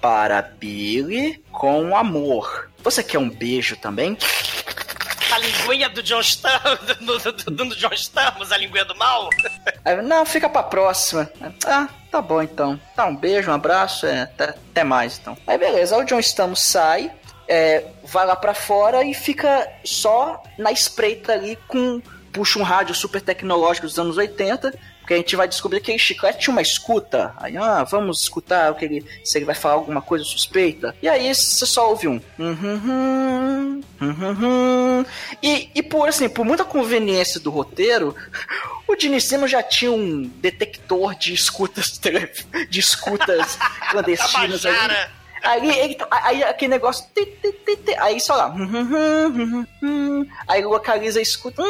Para 0.00 0.42
Billy 0.42 1.42
com 1.50 1.96
amor. 1.96 2.70
Você 2.84 3.02
quer 3.02 3.18
um 3.18 3.28
beijo 3.28 3.76
também? 3.76 4.16
A 5.32 5.38
linguinha 5.38 5.88
do 5.88 6.02
John 6.02 6.20
Stamos, 6.20 6.78
do, 7.00 7.32
do, 7.32 7.50
do, 7.50 7.76
John 7.76 7.92
Stamos, 7.92 8.52
a 8.52 8.56
linguinha 8.56 8.84
do 8.84 8.94
mal? 8.96 9.28
Não, 10.04 10.24
fica 10.24 10.48
pra 10.48 10.62
próxima. 10.62 11.30
Ah, 11.66 11.88
tá 12.10 12.20
bom 12.20 12.42
então. 12.42 12.80
Tá, 12.94 13.06
um 13.06 13.16
beijo, 13.16 13.50
um 13.50 13.54
abraço, 13.54 14.06
é, 14.06 14.22
até, 14.22 14.44
até 14.50 14.84
mais 14.84 15.18
então. 15.18 15.36
Aí 15.46 15.58
beleza, 15.58 15.96
o 15.96 16.04
John 16.04 16.20
Stamos 16.20 16.62
sai, 16.62 17.12
é, 17.48 17.84
vai 18.04 18.26
lá 18.26 18.36
pra 18.36 18.54
fora 18.54 19.04
e 19.04 19.14
fica 19.14 19.68
só 19.84 20.42
na 20.58 20.72
espreita 20.72 21.32
ali 21.32 21.56
com. 21.68 22.00
Puxa 22.32 22.58
um 22.58 22.62
rádio 22.62 22.94
super 22.94 23.22
tecnológico 23.22 23.86
dos 23.86 23.98
anos 23.98 24.18
80, 24.18 24.78
porque 25.06 25.14
a 25.14 25.18
gente 25.18 25.36
vai 25.36 25.46
descobrir 25.46 25.80
que 25.80 25.94
o 25.94 25.98
chiclete 25.98 26.40
tinha 26.40 26.52
uma 26.52 26.60
escuta. 26.60 27.32
Aí, 27.36 27.56
ah, 27.56 27.84
vamos 27.84 28.22
escutar 28.22 28.72
o 28.72 28.74
que 28.74 28.84
ele, 28.84 29.06
se 29.24 29.38
ele 29.38 29.44
vai 29.44 29.54
falar 29.54 29.74
alguma 29.74 30.02
coisa 30.02 30.24
suspeita. 30.24 30.96
E 31.00 31.08
aí 31.08 31.32
você 31.32 31.64
só 31.64 31.90
ouve 31.90 32.08
um. 32.08 32.20
"Hum, 32.36 32.58
hum, 32.60 32.80
hum, 32.84 33.82
hum, 34.00 34.36
hum". 34.42 35.04
E, 35.40 35.70
e 35.76 35.80
por 35.80 36.08
assim, 36.08 36.28
por 36.28 36.44
muita 36.44 36.64
conveniência 36.64 37.38
do 37.38 37.50
roteiro, 37.50 38.16
o 38.88 39.20
Simmons 39.20 39.48
já 39.52 39.62
tinha 39.62 39.92
um 39.92 40.24
detector 40.40 41.14
de 41.14 41.32
escutas 41.32 42.00
de 42.68 42.80
escutas 42.80 43.56
clandestinas 43.88 44.66
ali. 44.66 44.76
Aí, 45.46 45.78
ele, 45.78 45.96
aí 46.10 46.42
aquele 46.42 46.72
negócio. 46.72 47.06
aí 47.98 48.20
só 48.20 48.34
lá. 48.34 48.48
hum, 48.48 48.64
hum, 48.64 49.66
hum. 49.82 50.26
Aí 50.48 50.64
localiza, 50.64 51.20
escuta. 51.20 51.62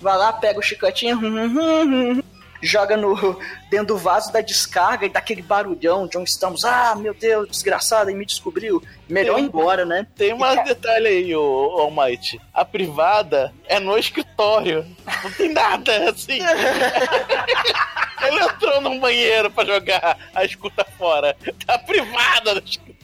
Vai 0.00 0.16
lá, 0.16 0.32
pega 0.32 0.60
o 0.60 0.62
chicletinho. 0.62 1.18
Joga 2.60 2.96
no, 2.96 3.38
dentro 3.70 3.88
do 3.88 3.98
vaso 3.98 4.32
da 4.32 4.40
descarga 4.40 5.06
e 5.06 5.08
dá 5.08 5.18
aquele 5.18 5.42
barulhão 5.42 6.06
de 6.06 6.18
onde 6.18 6.30
estamos. 6.30 6.64
Ah, 6.64 6.94
meu 6.94 7.14
Deus, 7.14 7.48
desgraçado, 7.48 8.10
ele 8.10 8.18
me 8.18 8.26
descobriu. 8.26 8.82
Melhor 9.08 9.38
ir 9.38 9.44
embora, 9.44 9.84
né? 9.84 10.06
Tem 10.16 10.32
um 10.34 10.64
detalhe 10.64 11.06
aí, 11.06 11.34
o 11.34 11.40
Almighty. 11.78 12.40
A 12.52 12.64
privada 12.64 13.52
é 13.66 13.78
no 13.78 13.96
escritório. 13.96 14.84
Não 15.24 15.30
tem 15.32 15.52
nada, 15.52 16.10
assim. 16.10 16.40
Ele 18.26 18.40
entrou 18.44 18.80
num 18.80 18.98
banheiro 18.98 19.50
pra 19.50 19.64
jogar 19.64 20.18
a 20.34 20.44
escuta 20.44 20.84
fora. 20.98 21.36
Tá 21.66 21.78
privada 21.78 22.54
no 22.54 22.60
escritório. 22.60 22.97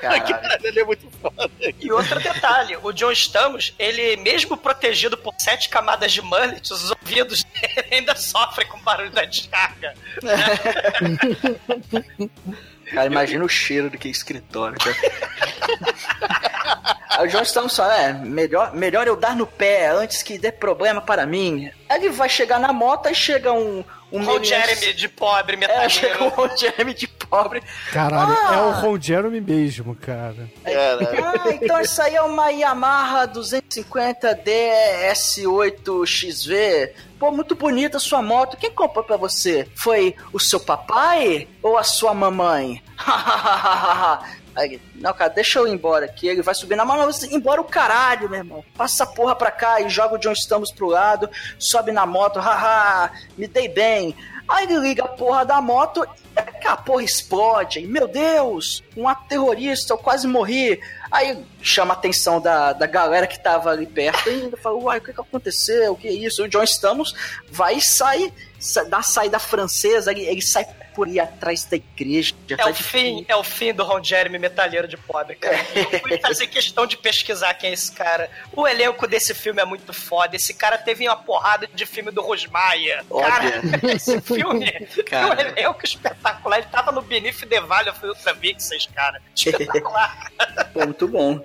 Cara, 0.00 0.58
ele 0.62 0.80
é 0.80 0.84
muito 0.84 1.08
foda. 1.20 1.50
E 1.80 1.92
outro 1.92 2.18
detalhe, 2.20 2.76
o 2.82 2.92
John 2.92 3.12
Stamos, 3.12 3.74
ele 3.78 4.16
mesmo 4.16 4.56
protegido 4.56 5.16
por 5.16 5.32
sete 5.38 5.68
camadas 5.68 6.12
de 6.12 6.22
mullet, 6.22 6.72
os 6.72 6.90
ouvidos 6.90 7.44
dele 7.44 7.86
ainda 7.92 8.14
sofrem 8.16 8.66
com 8.68 8.78
o 8.78 8.82
barulho 8.82 9.10
da 9.10 9.24
descarga. 9.24 9.94
Cara, 12.92 13.06
imagina 13.06 13.44
o 13.44 13.48
cheiro 13.48 13.90
do 13.90 13.98
que 13.98 14.08
escritório. 14.08 14.76
Cara. 14.78 14.96
Aí 17.10 17.26
o 17.26 17.30
John 17.30 17.42
Stamos 17.42 17.74
fala, 17.74 17.96
é, 17.98 18.12
melhor, 18.12 18.74
melhor 18.74 19.06
eu 19.06 19.16
dar 19.16 19.34
no 19.34 19.46
pé 19.46 19.88
antes 19.88 20.22
que 20.22 20.36
dê 20.38 20.52
problema 20.52 21.00
para 21.00 21.24
mim. 21.24 21.70
Aí 21.88 21.98
ele 22.04 22.10
vai 22.10 22.28
chegar 22.28 22.60
na 22.60 22.72
moto 22.74 23.08
e 23.08 23.14
chega 23.14 23.50
um... 23.52 23.82
um 24.12 24.22
Ron 24.22 24.44
Jeremy 24.44 24.92
de 24.92 25.08
pobre, 25.08 25.56
É, 25.64 25.88
chega 25.88 26.08
metalheiro. 26.08 26.24
um 26.24 26.28
Ron 26.28 26.54
Jeremy 26.56 26.92
de 26.94 27.06
pobre. 27.28 27.62
Caralho, 27.92 28.36
Ah! 28.48 28.54
é 28.54 28.60
o 28.62 28.70
Ron 28.72 29.00
Jeremy 29.00 29.40
mesmo, 29.40 29.94
cara. 29.94 30.48
Cara, 30.64 31.42
Ah, 31.44 31.50
então 31.50 31.80
isso 31.80 32.00
aí 32.02 32.14
é 32.16 32.22
uma 32.22 32.50
Yamaha 32.50 33.26
250 33.26 34.34
DS8XV. 34.36 36.90
Pô, 37.18 37.30
muito 37.30 37.54
bonita 37.54 37.96
a 37.96 38.00
sua 38.00 38.20
moto. 38.22 38.56
Quem 38.56 38.70
comprou 38.70 39.04
pra 39.04 39.16
você? 39.16 39.66
Foi 39.74 40.14
o 40.32 40.38
seu 40.38 40.60
papai 40.60 41.48
ou 41.62 41.76
a 41.78 41.82
sua 41.82 42.12
mamãe? 42.14 42.82
Aí, 44.56 44.80
não, 44.94 45.12
cara, 45.12 45.28
deixa 45.30 45.58
eu 45.58 45.68
ir 45.68 45.72
embora 45.72 46.06
aqui. 46.06 46.26
Ele 46.28 46.40
vai 46.40 46.54
subir 46.54 46.76
na 46.76 46.84
mão. 46.84 46.96
Não, 46.96 47.10
embora 47.30 47.60
o 47.60 47.64
caralho, 47.64 48.26
meu 48.30 48.38
irmão. 48.38 48.64
Passa 48.74 49.02
essa 49.04 49.12
porra 49.12 49.36
pra 49.36 49.50
cá 49.50 49.82
e 49.82 49.90
joga 49.90 50.14
o 50.14 50.18
John 50.18 50.32
Stamos 50.32 50.72
pro 50.72 50.86
lado. 50.88 51.28
Sobe 51.58 51.92
na 51.92 52.06
moto. 52.06 52.38
Haha, 52.38 53.10
me 53.36 53.46
dei 53.46 53.68
bem. 53.68 54.16
Aí 54.48 54.64
ele 54.64 54.78
liga 54.78 55.04
a 55.04 55.08
porra 55.08 55.44
da 55.44 55.60
moto 55.60 56.06
e 56.34 56.40
a 56.66 56.76
porra 56.76 57.02
explode. 57.02 57.80
Meu 57.86 58.08
Deus, 58.08 58.82
um 58.96 59.08
ato 59.08 59.28
terrorista, 59.28 59.92
eu 59.92 59.98
quase 59.98 60.26
morri. 60.26 60.80
Aí 61.10 61.44
chama 61.68 61.94
a 61.94 61.96
atenção 61.96 62.40
da, 62.40 62.72
da 62.72 62.86
galera 62.86 63.26
que 63.26 63.38
tava 63.38 63.70
ali 63.70 63.86
perto 63.86 64.28
e 64.30 64.42
ainda 64.42 64.56
fala, 64.56 64.76
uai, 64.76 64.98
o 64.98 65.00
que, 65.02 65.12
que 65.12 65.20
aconteceu? 65.20 65.92
O 65.92 65.96
que 65.96 66.08
é 66.08 66.12
isso? 66.12 66.44
O 66.44 66.48
John 66.48 66.62
Stamos 66.64 67.14
vai 67.50 67.76
e 67.76 67.80
sai, 67.80 68.32
sa- 68.58 68.84
dá 68.84 68.98
a 68.98 69.02
saída 69.02 69.38
francesa, 69.38 70.10
ele, 70.12 70.24
ele 70.26 70.42
sai 70.42 70.66
por 70.94 71.06
aí 71.06 71.20
atrás 71.20 71.62
da 71.64 71.76
igreja. 71.76 72.34
É 72.48 72.52
o 72.52 72.54
atrás 72.54 72.76
de 72.78 72.82
fim, 72.82 73.26
é 73.28 73.36
o 73.36 73.44
fim 73.44 73.74
do 73.74 73.84
Ron 73.84 74.02
Jeremy 74.02 74.38
metalheiro 74.38 74.88
de 74.88 74.96
pobre, 74.96 75.34
cara. 75.36 75.58
Eu 75.74 75.84
fui 76.00 76.18
fazer 76.18 76.46
questão 76.46 76.86
de 76.86 76.96
pesquisar 76.96 77.52
quem 77.52 77.68
é 77.68 77.72
esse 77.74 77.92
cara. 77.92 78.30
O 78.50 78.66
elenco 78.66 79.06
desse 79.06 79.34
filme 79.34 79.60
é 79.60 79.64
muito 79.66 79.92
foda. 79.92 80.36
Esse 80.36 80.54
cara 80.54 80.78
teve 80.78 81.06
uma 81.06 81.16
porrada 81.16 81.66
de 81.66 81.84
filme 81.84 82.10
do 82.10 82.22
Rosmaia. 82.22 83.04
Cara, 83.10 83.60
esse 83.94 84.18
filme 84.22 84.70
Cara. 85.04 85.36
o 85.36 85.40
elenco 85.40 85.80
espetacular. 85.84 86.58
Ele 86.60 86.66
tava 86.68 86.90
no 86.90 87.02
Beneath 87.02 87.46
the 87.46 87.60
Valley 87.60 87.90
of 87.90 88.06
Ultra 88.06 88.32
Vixens, 88.32 88.86
cara. 88.86 89.20
Espetacular. 89.34 90.32
Pô, 90.72 90.80
muito 90.86 91.06
bom. 91.08 91.44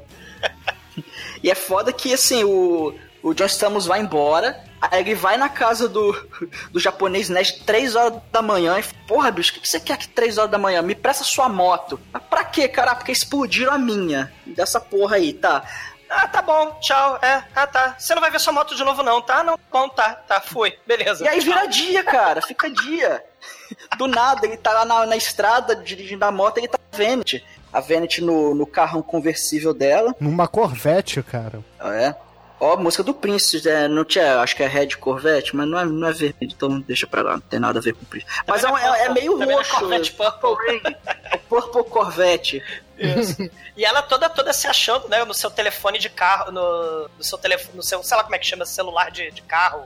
E 1.43 1.49
é 1.49 1.55
foda 1.55 1.91
que, 1.91 2.13
assim, 2.13 2.43
o, 2.43 2.93
o 3.23 3.33
John 3.33 3.45
Stamos 3.45 3.85
vai 3.85 3.99
embora, 3.99 4.63
aí 4.79 5.01
ele 5.01 5.15
vai 5.15 5.37
na 5.37 5.49
casa 5.49 5.87
do, 5.87 6.11
do 6.71 6.79
japonês 6.79 7.29
Ned 7.29 7.63
3 7.65 7.95
horas 7.95 8.21
da 8.31 8.41
manhã 8.41 8.77
e 8.77 8.83
fala, 8.83 9.03
porra, 9.07 9.31
bicho, 9.31 9.51
o 9.51 9.59
que, 9.59 9.67
você 9.67 9.79
quer 9.79 9.93
aqui 9.93 10.07
3 10.07 10.37
horas 10.37 10.51
da 10.51 10.57
manhã? 10.57 10.81
Me 10.81 10.95
presta 10.95 11.23
sua 11.23 11.49
moto. 11.49 11.99
Mas 12.11 12.23
pra 12.23 12.43
quê, 12.43 12.67
cara? 12.67 12.95
Porque 12.95 13.11
explodiram 13.11 13.73
a 13.73 13.77
minha. 13.77 14.31
Dessa 14.45 14.79
porra 14.79 15.15
aí, 15.15 15.33
tá? 15.33 15.63
Ah, 16.09 16.27
tá 16.27 16.41
bom, 16.41 16.77
tchau. 16.81 17.17
É, 17.21 17.43
ah, 17.55 17.65
tá. 17.65 17.95
Você 17.97 18.13
não 18.13 18.21
vai 18.21 18.29
ver 18.29 18.39
sua 18.39 18.51
moto 18.51 18.75
de 18.75 18.83
novo, 18.83 19.01
não, 19.01 19.21
tá? 19.21 19.43
Não, 19.43 19.57
bom, 19.71 19.87
tá, 19.87 20.13
tá, 20.13 20.41
fui. 20.41 20.77
Beleza. 20.85 21.23
E 21.23 21.27
aí 21.27 21.39
vira 21.39 21.65
dia, 21.67 22.03
cara, 22.03 22.41
fica 22.41 22.69
dia. 22.69 23.23
Do 23.97 24.07
nada, 24.07 24.45
ele 24.45 24.57
tá 24.57 24.73
lá 24.73 24.85
na, 24.85 25.05
na 25.05 25.15
estrada 25.15 25.75
dirigindo 25.75 26.25
a 26.25 26.31
moto, 26.31 26.57
ele 26.57 26.67
tá 26.67 26.77
Venet. 26.91 27.43
A 27.73 27.79
Venet 27.79 28.21
no, 28.21 28.53
no 28.53 28.65
carrão 28.65 29.01
conversível 29.01 29.73
dela. 29.73 30.15
Numa 30.19 30.47
Corvette, 30.47 31.21
cara. 31.23 31.59
É. 31.79 32.13
Ó, 32.59 32.77
música 32.77 33.01
do 33.01 33.11
Prince, 33.11 33.67
é, 33.67 33.87
não 33.87 34.05
tinha, 34.05 34.39
acho 34.39 34.55
que 34.55 34.61
é 34.61 34.67
Red 34.67 34.89
Corvette, 34.89 35.55
mas 35.55 35.67
não 35.67 35.79
é, 35.79 35.83
não 35.85 36.07
é 36.07 36.11
verde, 36.13 36.35
então 36.41 36.79
deixa 36.81 37.07
pra 37.07 37.23
lá, 37.23 37.33
não 37.33 37.39
tem 37.39 37.59
nada 37.59 37.79
a 37.79 37.81
ver 37.81 37.93
com 37.95 38.03
o 38.03 38.05
Prince. 38.05 38.27
Mas 38.45 38.63
é, 38.63 38.69
um- 38.69 38.77
é- 38.77 39.05
é 39.05 39.09
meio 39.09 39.31
Também 39.39 39.55
é 39.55 39.57
roxo. 39.57 39.79
Corvette 39.79 40.11
Purple. 40.11 40.81
É 41.31 41.35
o 41.35 41.39
Purple 41.39 41.83
Corvette. 41.85 42.63
Isso. 42.99 43.49
E 43.75 43.83
ela 43.83 44.03
toda 44.03 44.29
toda 44.29 44.53
se 44.53 44.67
achando, 44.67 45.07
né, 45.09 45.25
no 45.25 45.33
seu 45.33 45.49
telefone 45.49 45.97
de 45.97 46.07
carro, 46.07 46.51
no, 46.51 47.09
no 47.17 47.23
seu 47.23 47.37
telefone, 47.39 47.77
no 47.77 47.81
seu, 47.81 48.03
sei 48.03 48.15
lá 48.15 48.21
como 48.23 48.35
é 48.35 48.37
que 48.37 48.45
chama, 48.45 48.63
celular 48.63 49.09
de, 49.09 49.31
de 49.31 49.41
carro. 49.41 49.81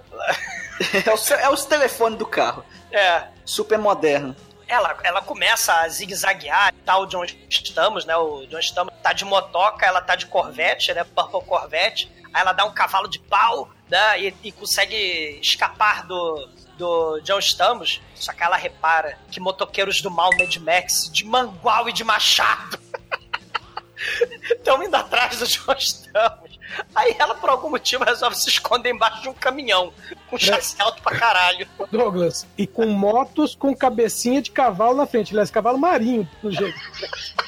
É, 1.05 1.13
o, 1.13 1.33
é 1.39 1.49
os 1.49 1.63
telefones 1.63 2.19
do 2.19 2.25
carro. 2.25 2.65
É. 2.91 3.23
Super 3.45 3.77
moderno. 3.77 4.35
Ela, 4.67 4.97
ela 5.03 5.21
começa 5.21 5.73
a 5.73 5.87
zigue-zaguear 5.87 6.73
e 6.73 6.81
tal, 6.83 7.03
o 7.03 7.05
John 7.05 7.25
Stamos, 7.49 8.05
né? 8.05 8.15
O 8.17 8.45
John 8.47 8.59
Stamos 8.59 8.93
tá 9.01 9.13
de 9.13 9.23
motoca, 9.23 9.85
ela 9.85 10.01
tá 10.01 10.15
de 10.15 10.25
Corvette, 10.25 10.93
né? 10.93 11.03
Purple 11.03 11.41
Corvette. 11.45 12.11
Aí 12.33 12.41
ela 12.41 12.51
dá 12.51 12.65
um 12.65 12.73
cavalo 12.73 13.07
de 13.07 13.19
pau, 13.19 13.69
né? 13.89 14.21
E, 14.21 14.35
e 14.43 14.51
consegue 14.51 15.39
escapar 15.41 16.05
do, 16.07 16.49
do 16.77 17.19
John 17.21 17.39
Stamos. 17.39 18.01
Só 18.15 18.33
que 18.33 18.43
ela 18.43 18.57
repara 18.57 19.17
que 19.31 19.39
motoqueiros 19.39 20.01
do 20.01 20.09
mal 20.09 20.29
Mad 20.37 20.55
Max, 20.57 21.09
de 21.11 21.23
mangual 21.23 21.87
e 21.87 21.93
de 21.93 22.03
machado, 22.03 22.79
estão 24.49 24.83
indo 24.83 24.95
atrás 24.95 25.39
do 25.39 25.47
John 25.47 25.75
Stamos. 25.77 26.44
Aí 26.95 27.15
ela, 27.19 27.35
por 27.35 27.49
algum 27.49 27.69
motivo, 27.69 28.03
resolve 28.03 28.35
se 28.35 28.49
esconder 28.49 28.91
embaixo 28.91 29.21
de 29.21 29.29
um 29.29 29.33
caminhão, 29.33 29.93
com 30.29 30.37
chassi 30.37 30.75
alto 30.79 31.01
pra 31.01 31.17
caralho. 31.17 31.67
Douglas. 31.91 32.45
E 32.57 32.67
com 32.67 32.85
motos 32.87 33.55
com 33.55 33.75
cabecinha 33.75 34.41
de 34.41 34.51
cavalo 34.51 34.97
na 34.97 35.05
frente. 35.05 35.31
Aliás, 35.31 35.51
cavalo 35.51 35.77
marinho, 35.77 36.27
no 36.41 36.51
jeito. 36.51 36.77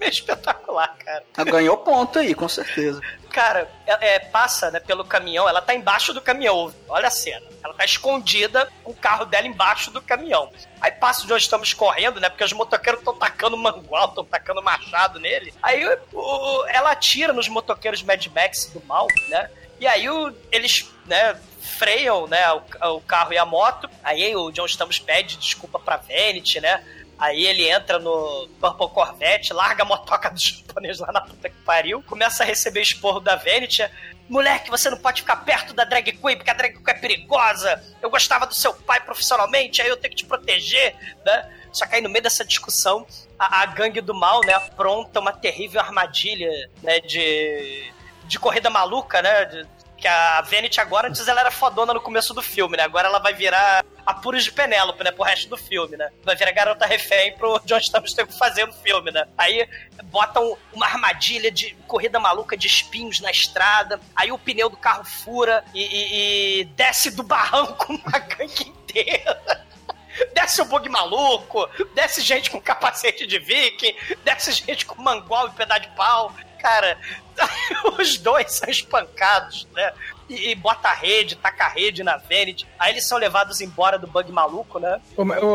É 0.00 0.08
espetacular, 0.08 0.96
cara. 1.04 1.24
Ela 1.36 1.50
ganhou 1.50 1.76
ponto 1.78 2.20
aí, 2.20 2.32
com 2.32 2.48
certeza. 2.48 3.00
Cara, 3.30 3.70
é, 3.86 4.14
é, 4.14 4.18
passa 4.18 4.70
né, 4.70 4.80
pelo 4.80 5.04
caminhão, 5.04 5.48
ela 5.48 5.60
tá 5.62 5.74
embaixo 5.74 6.12
do 6.12 6.20
caminhão. 6.20 6.72
Olha 6.88 7.08
a 7.08 7.10
cena. 7.10 7.46
Ela 7.62 7.74
tá 7.74 7.84
escondida 7.84 8.68
com 8.82 8.92
o 8.92 8.94
carro 8.96 9.24
dela 9.24 9.46
embaixo 9.46 9.90
do 9.90 10.00
caminhão. 10.00 10.50
Aí 10.80 10.90
passa 10.92 11.26
de 11.26 11.32
onde 11.32 11.42
estamos 11.42 11.72
correndo, 11.74 12.20
né? 12.20 12.28
Porque 12.28 12.44
os 12.44 12.52
motoqueiros 12.52 13.00
estão 13.00 13.14
tacando 13.16 13.56
mangual, 13.56 14.08
estão 14.08 14.24
tacando 14.24 14.62
machado 14.62 15.18
nele. 15.20 15.52
Aí 15.62 15.84
o- 16.12 16.64
ela 16.68 16.90
atira 16.92 17.32
nos 17.32 17.48
motoqueiros 17.48 18.02
Mad 18.02 18.24
Max 18.28 18.66
do 18.72 18.82
mal, 18.86 19.06
né? 19.28 19.50
E 19.80 19.86
aí 19.86 20.08
o- 20.08 20.34
eles, 20.50 20.90
né, 21.06 21.38
freiam, 21.78 22.26
né, 22.26 22.50
o, 22.52 22.62
o 22.96 23.00
carro 23.02 23.32
e 23.32 23.38
a 23.38 23.44
moto. 23.44 23.88
Aí 24.02 24.34
o 24.34 24.50
John 24.50 24.66
Stamos 24.66 24.98
pede 24.98 25.36
desculpa 25.36 25.78
pra 25.78 25.96
Vanity, 25.96 26.60
né? 26.60 26.82
Aí 27.18 27.46
ele 27.46 27.68
entra 27.68 27.98
no 27.98 28.48
Purple 28.60 28.88
Corvette, 28.90 29.52
larga 29.52 29.82
a 29.82 29.86
motoca 29.86 30.30
do 30.30 30.38
japonês 30.40 30.98
lá 31.00 31.10
na 31.10 31.20
puta 31.20 31.48
que 31.48 31.56
pariu, 31.64 32.02
começa 32.02 32.42
a 32.44 32.46
receber 32.46 32.80
esporro 32.82 33.18
da 33.18 33.34
Vanity. 33.34 33.82
Moleque, 34.28 34.70
você 34.70 34.88
não 34.90 34.98
pode 34.98 35.22
ficar 35.22 35.36
perto 35.36 35.72
da 35.74 35.84
drag 35.84 36.12
queen, 36.12 36.36
porque 36.36 36.50
a 36.50 36.54
drag 36.54 36.74
queen 36.74 36.84
é 36.86 36.94
perigosa. 36.94 37.82
Eu 38.00 38.08
gostava 38.10 38.46
do 38.46 38.54
seu 38.54 38.72
pai 38.72 39.00
profissionalmente, 39.00 39.82
aí 39.82 39.88
eu 39.88 39.96
tenho 39.96 40.10
que 40.14 40.18
te 40.22 40.26
proteger, 40.26 40.94
né? 41.24 41.50
Só 41.72 41.86
que 41.86 41.96
aí 41.96 42.00
no 42.02 42.08
meio 42.08 42.22
dessa 42.22 42.44
discussão, 42.44 43.06
a, 43.38 43.62
a 43.62 43.66
gangue 43.66 44.00
do 44.00 44.14
mal, 44.14 44.40
né, 44.44 44.52
apronta 44.54 45.18
uma 45.20 45.32
terrível 45.32 45.80
armadilha, 45.80 46.50
né, 46.82 47.00
de, 47.00 47.92
de 48.24 48.38
corrida 48.38 48.70
maluca, 48.70 49.20
né? 49.22 49.44
de- 49.46 49.66
Que 49.98 50.06
a 50.06 50.40
Vanity 50.42 50.80
agora, 50.80 51.08
antes 51.08 51.26
ela 51.26 51.40
era 51.40 51.50
fodona 51.50 51.92
no 51.92 52.00
começo 52.00 52.32
do 52.32 52.40
filme, 52.40 52.76
né? 52.76 52.84
Agora 52.84 53.08
ela 53.08 53.18
vai 53.18 53.34
virar 53.34 53.84
apuros 54.06 54.44
de 54.44 54.52
Penélope, 54.52 55.02
né? 55.02 55.10
Pro 55.10 55.24
resto 55.24 55.48
do 55.48 55.56
filme, 55.56 55.96
né? 55.96 56.10
Vai 56.22 56.36
virar 56.36 56.52
garota 56.52 56.86
refém 56.86 57.36
pro 57.36 57.60
John 57.64 57.78
Stamos 57.78 58.12
ter 58.12 58.26
que 58.26 58.38
fazer 58.38 58.64
no 58.66 58.72
filme, 58.72 59.10
né? 59.10 59.26
Aí 59.36 59.68
botam 60.04 60.56
uma 60.72 60.86
armadilha 60.86 61.50
de 61.50 61.74
corrida 61.86 62.20
maluca 62.20 62.56
de 62.56 62.66
espinhos 62.66 63.20
na 63.20 63.30
estrada, 63.30 64.00
aí 64.14 64.30
o 64.30 64.38
pneu 64.38 64.68
do 64.70 64.76
carro 64.76 65.04
fura 65.04 65.64
e, 65.74 65.82
e, 65.82 66.60
e 66.60 66.64
desce 66.64 67.10
do 67.10 67.22
barranco 67.22 67.92
uma 68.06 68.18
gangue 68.18 68.68
inteira. 68.68 69.66
Desce 70.34 70.60
o 70.60 70.64
bug 70.64 70.88
maluco, 70.88 71.68
desce 71.94 72.20
gente 72.22 72.50
com 72.50 72.60
capacete 72.60 73.26
de 73.26 73.38
viking, 73.38 73.94
desce 74.24 74.52
gente 74.52 74.84
com 74.84 75.00
mangual 75.00 75.48
e 75.48 75.52
pedaço 75.52 75.82
de 75.82 75.88
pau. 75.88 76.34
Cara, 76.60 76.98
os 77.98 78.18
dois 78.18 78.52
são 78.52 78.68
espancados, 78.68 79.66
né? 79.74 79.92
E, 80.28 80.50
e 80.50 80.54
bota 80.54 80.88
a 80.88 80.94
rede, 80.94 81.36
taca 81.36 81.64
a 81.64 81.68
rede 81.68 82.02
na 82.02 82.18
Vanity. 82.18 82.66
Aí 82.78 82.92
eles 82.92 83.06
são 83.06 83.16
levados 83.16 83.60
embora 83.60 83.98
do 83.98 84.06
bug 84.06 84.30
maluco, 84.30 84.78
né? 84.78 85.00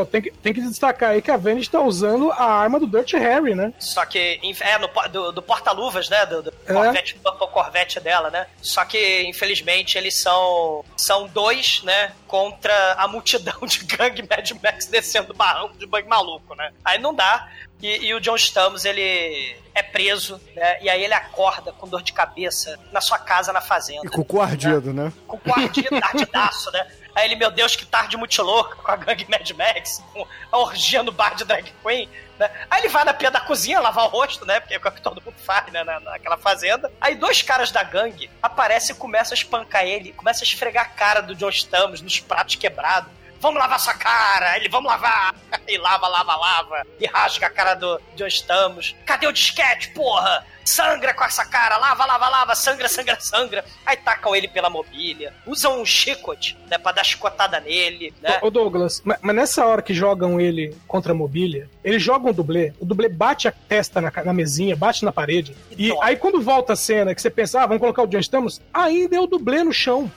Tem, 0.06 0.22
que, 0.22 0.32
tem 0.32 0.54
que 0.54 0.62
destacar 0.62 1.12
aí 1.12 1.22
que 1.22 1.30
a 1.30 1.38
Vanity 1.38 1.70
tá 1.70 1.80
usando 1.80 2.32
a 2.32 2.43
arma 2.43 2.80
do 2.80 2.88
Dirty 2.88 3.18
Harry, 3.18 3.54
né? 3.54 3.72
Só 3.78 4.04
que, 4.06 4.39
é, 4.62 4.78
no, 4.80 4.89
do, 5.10 5.32
do 5.32 5.41
porta-luvas, 5.41 6.10
né? 6.10 6.26
Do, 6.26 6.41
do 6.41 6.54
É. 6.66 6.74
Corvette, 6.74 7.20
do 7.20 7.47
Corvette 7.47 7.99
dela, 7.99 8.32
né? 8.32 8.47
Só 8.62 8.84
que, 8.84 9.24
infelizmente, 9.28 9.97
eles 9.97 10.16
são, 10.16 10.84
são 10.97 11.28
dois, 11.28 11.84
né? 11.84 12.14
Contra 12.28 12.93
a 12.93 13.08
multidão 13.08 13.60
de 13.68 13.80
gangue 13.86 14.28
Mad 14.28 14.51
Max 14.64 14.88
descendo 14.88 15.34
o 15.34 15.36
barranco 15.36 15.78
de 15.78 15.86
bug 15.86 16.08
maluco, 16.08 16.56
né? 16.56 16.72
Aí 16.84 16.97
não 16.97 17.14
dá. 17.14 17.47
E, 17.84 18.05
e 18.05 18.13
o 18.13 18.21
John 18.21 18.38
Stamos, 18.38 18.86
ele 18.86 19.57
é 19.75 19.84
preso, 19.84 20.39
né? 20.55 20.81
E 20.81 20.89
aí 20.89 21.03
ele 21.03 21.13
acorda 21.13 21.73
com 21.73 21.86
dor 21.86 22.01
de 22.01 22.13
cabeça 22.13 22.79
na 22.93 23.01
sua 23.01 23.19
casa, 23.19 23.51
na 23.51 23.59
fazenda. 23.59 24.05
E 24.05 24.09
com 24.09 24.21
o 24.21 24.25
cu 24.25 24.39
ardido, 24.39 24.93
né? 24.93 25.11
Com 25.27 25.36
o 25.36 25.39
quartinho 25.39 25.89
ardidaço, 26.01 26.71
né? 26.71 26.88
Aí 27.13 27.25
ele, 27.25 27.36
meu 27.36 27.51
Deus, 27.51 27.75
que 27.75 27.86
tarde 27.86 28.15
muito 28.15 28.41
louca 28.41 28.77
com 28.77 28.89
a 28.89 28.95
gangue 28.95 29.27
Mad 29.29 29.47
Max, 29.51 30.01
com 30.13 30.25
a 30.49 30.57
orgia 30.57 31.03
no 31.03 31.11
bar 31.11 31.36
de 31.36 31.43
drag 31.43 31.71
queen, 31.84 32.09
né? 32.39 32.49
Aí 32.71 32.81
ele 32.81 32.88
vai 32.88 33.03
na 33.03 33.13
pia 33.13 33.29
da 33.29 33.41
cozinha 33.41 33.81
lavar 33.81 34.05
o 34.05 34.07
rosto, 34.07 34.45
né? 34.45 34.61
Porque 34.61 34.75
é 34.75 34.77
o 34.77 34.91
que 34.91 35.01
todo 35.01 35.21
mundo 35.21 35.36
faz, 35.38 35.69
né? 35.73 35.84
Na, 35.84 35.99
naquela 35.99 36.38
fazenda. 36.38 36.89
Aí 37.01 37.15
dois 37.15 37.41
caras 37.41 37.69
da 37.69 37.84
gangue 37.84 38.29
aparecem 38.41 38.95
e 38.95 38.99
começam 38.99 39.34
a 39.34 39.38
espancar 39.38 39.84
ele, 39.84 40.13
começam 40.13 40.41
a 40.41 40.45
esfregar 40.45 40.86
a 40.86 40.89
cara 40.89 41.21
do 41.21 41.36
John 41.36 41.49
Stamos 41.49 42.01
nos 42.01 42.21
pratos 42.21 42.55
quebrados. 42.55 43.11
Vamos 43.43 43.59
lavar 43.59 43.77
sua 43.77 43.93
cara! 43.93 44.55
Ele, 44.55 44.69
vamos 44.69 44.89
lavar! 44.89 45.35
E 45.67 45.77
lava, 45.77 46.07
lava, 46.07 46.35
lava. 46.35 46.83
E 46.99 47.05
rasga 47.05 47.47
a 47.47 47.49
cara 47.49 47.73
do 47.73 47.99
John 48.15 48.27
Stamos. 48.27 48.95
Cadê 49.05 49.27
o 49.27 49.31
disquete, 49.31 49.89
porra? 49.91 50.45
Sangra 50.65 51.13
com 51.13 51.23
essa 51.23 51.45
cara, 51.45 51.77
lava, 51.77 52.05
lava, 52.05 52.27
lava, 52.29 52.55
sangra, 52.55 52.87
sangra, 52.89 53.17
sangra. 53.19 53.63
Aí 53.85 53.95
tacam 53.97 54.35
ele 54.35 54.47
pela 54.47 54.69
mobília. 54.69 55.33
Usam 55.45 55.81
um 55.81 55.85
chicote, 55.85 56.57
né, 56.69 56.77
pra 56.77 56.91
dar 56.91 57.03
chicotada 57.03 57.59
nele, 57.59 58.13
né? 58.21 58.39
Ô 58.41 58.49
Douglas, 58.49 59.01
ma- 59.05 59.17
mas 59.21 59.35
nessa 59.35 59.65
hora 59.65 59.81
que 59.81 59.93
jogam 59.93 60.39
ele 60.39 60.75
contra 60.87 61.11
a 61.11 61.15
mobília, 61.15 61.69
eles 61.83 62.01
jogam 62.01 62.31
o 62.31 62.33
dublê, 62.33 62.73
o 62.79 62.85
dublê 62.85 63.07
bate 63.09 63.47
a 63.47 63.51
testa 63.51 63.99
na, 64.01 64.11
na 64.23 64.33
mesinha, 64.33 64.75
bate 64.75 65.03
na 65.05 65.11
parede, 65.11 65.55
e 65.71 65.89
dói. 65.89 65.97
aí 66.01 66.15
quando 66.17 66.41
volta 66.41 66.73
a 66.73 66.77
cena 66.77 67.13
que 67.15 67.21
você 67.21 67.29
pensa, 67.29 67.61
ah, 67.61 67.65
vamos 67.65 67.81
colocar 67.81 68.03
o 68.03 68.07
John 68.07 68.19
Stamos, 68.19 68.61
ainda 68.73 69.15
é 69.15 69.19
o 69.19 69.27
dublê 69.27 69.63
no 69.63 69.73
chão. 69.73 70.11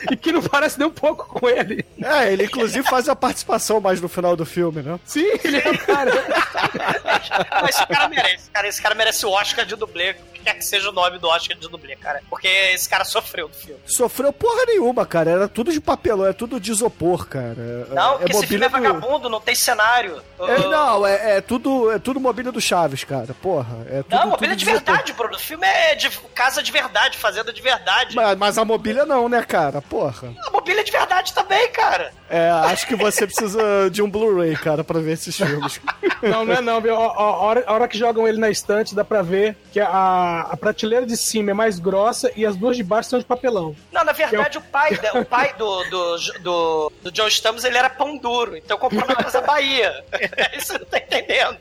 e 0.11 0.15
que 0.15 0.31
não 0.31 0.41
parece 0.41 0.77
nem 0.77 0.87
um 0.87 0.91
pouco 0.91 1.27
com 1.27 1.49
ele. 1.49 1.85
É, 2.01 2.31
ele 2.31 2.45
inclusive 2.45 2.87
faz 2.87 3.09
a 3.09 3.15
participação 3.15 3.79
mais 3.79 4.01
no 4.01 4.07
final 4.07 4.35
do 4.35 4.45
filme, 4.45 4.81
né? 4.81 4.99
Sim, 5.05 5.25
ele 5.43 5.57
é 5.57 5.71
o 5.71 5.77
cara. 5.77 6.11
Mas 7.61 7.75
esse 7.75 7.87
cara 7.87 8.09
merece, 8.09 8.49
cara. 8.51 8.67
Esse 8.67 8.81
cara 8.81 8.95
merece 8.95 9.25
o 9.25 9.29
Oscar 9.29 9.65
de 9.65 9.75
dublê, 9.75 10.15
quer 10.45 10.53
que 10.55 10.63
seja 10.65 10.89
o 10.89 10.93
nome 10.93 11.17
do 11.19 11.27
Oscar 11.27 11.57
de 11.57 11.67
dublê, 11.67 11.95
cara. 11.95 12.21
Porque 12.29 12.47
esse 12.47 12.87
cara 12.87 13.03
sofreu 13.03 13.47
do 13.49 13.55
filme. 13.55 13.79
Sofreu 13.85 14.31
porra 14.31 14.65
nenhuma, 14.67 15.05
cara. 15.05 15.31
Era 15.31 15.47
tudo 15.47 15.71
de 15.71 15.81
papelão, 15.81 16.25
é 16.27 16.33
tudo 16.33 16.59
de 16.59 16.71
isopor, 16.71 17.27
cara. 17.27 17.55
Não, 17.93 18.15
é 18.15 18.17
porque 18.19 18.31
esse 18.33 18.47
filme 18.47 18.65
é 18.65 18.69
do- 18.69 18.71
vagabundo, 18.71 19.29
não 19.29 19.41
tem 19.41 19.55
cenário. 19.55 20.21
É, 20.39 20.59
não, 20.67 21.05
é, 21.05 21.37
é 21.37 21.41
tudo 21.41 21.91
é 21.91 21.99
tudo 21.99 22.19
mobília 22.19 22.51
do 22.51 22.61
Chaves, 22.61 23.03
cara. 23.03 23.33
Porra. 23.41 23.75
É 23.89 24.03
tudo, 24.03 24.15
Não, 24.15 24.27
mobília 24.29 24.55
tudo 24.55 24.59
de 24.65 24.69
isopor. 24.71 24.85
verdade, 24.93 25.13
Bruno. 25.13 25.35
O 25.35 25.39
filme 25.39 25.65
é 25.67 25.95
de 25.95 26.09
casa 26.33 26.61
de 26.61 26.71
verdade, 26.71 27.17
fazenda 27.17 27.51
de 27.51 27.61
verdade. 27.61 28.15
Mas, 28.15 28.37
mas 28.37 28.57
a 28.57 28.63
mobília 28.65 29.05
não, 29.05 29.27
né, 29.27 29.41
cara? 29.43 29.81
Porra. 29.81 30.33
A 30.47 30.51
mobília 30.51 30.81
é 30.81 30.83
de 30.83 30.91
verdade 30.91 31.33
também, 31.33 31.67
cara. 31.71 32.13
É, 32.29 32.49
acho 32.49 32.87
que 32.87 32.95
você 32.95 33.25
precisa 33.25 33.89
de 33.91 34.01
um 34.01 34.09
Blu-ray, 34.09 34.55
cara, 34.55 34.83
pra 34.83 34.99
ver 34.99 35.13
esses 35.13 35.35
filmes. 35.35 35.79
Não, 36.21 36.43
não 36.45 36.53
é 36.53 36.61
não, 36.61 36.81
viu? 36.81 36.95
A, 36.95 37.05
a- 37.05 37.11
a 37.17 37.37
hora, 37.37 37.63
a 37.67 37.73
hora 37.73 37.87
que 37.87 37.97
jogam 37.97 38.27
ele 38.27 38.39
na 38.39 38.49
estante, 38.49 38.95
dá 38.95 39.03
pra 39.05 39.21
ver 39.21 39.55
que 39.71 39.79
a, 39.79 39.87
a 40.41 40.57
prateleira 40.57 41.05
de 41.05 41.15
cima 41.17 41.51
é 41.51 41.53
mais 41.53 41.79
grossa 41.79 42.31
e 42.35 42.45
as 42.45 42.55
duas 42.55 42.75
de 42.77 42.83
baixo 42.83 43.09
são 43.09 43.19
de 43.19 43.25
papelão. 43.25 43.75
Não, 43.91 44.03
na 44.03 44.11
verdade, 44.11 44.57
o 44.57 44.61
pai, 44.61 44.97
de- 44.97 45.17
o 45.19 45.25
pai 45.25 45.53
do, 45.57 45.83
do, 45.85 46.17
do, 46.41 46.91
do 47.03 47.11
John 47.11 47.27
Stamos, 47.27 47.63
ele 47.63 47.77
era 47.77 47.89
pão 47.89 48.17
duro. 48.17 48.55
Então 48.57 48.77
comprou 48.77 49.07
na 49.07 49.15
Casa 49.15 49.41
Bahia. 49.41 50.03
Isso 50.57 50.67
você 50.67 50.77
não 50.79 50.85
tá 50.85 50.97
entendendo. 50.97 51.57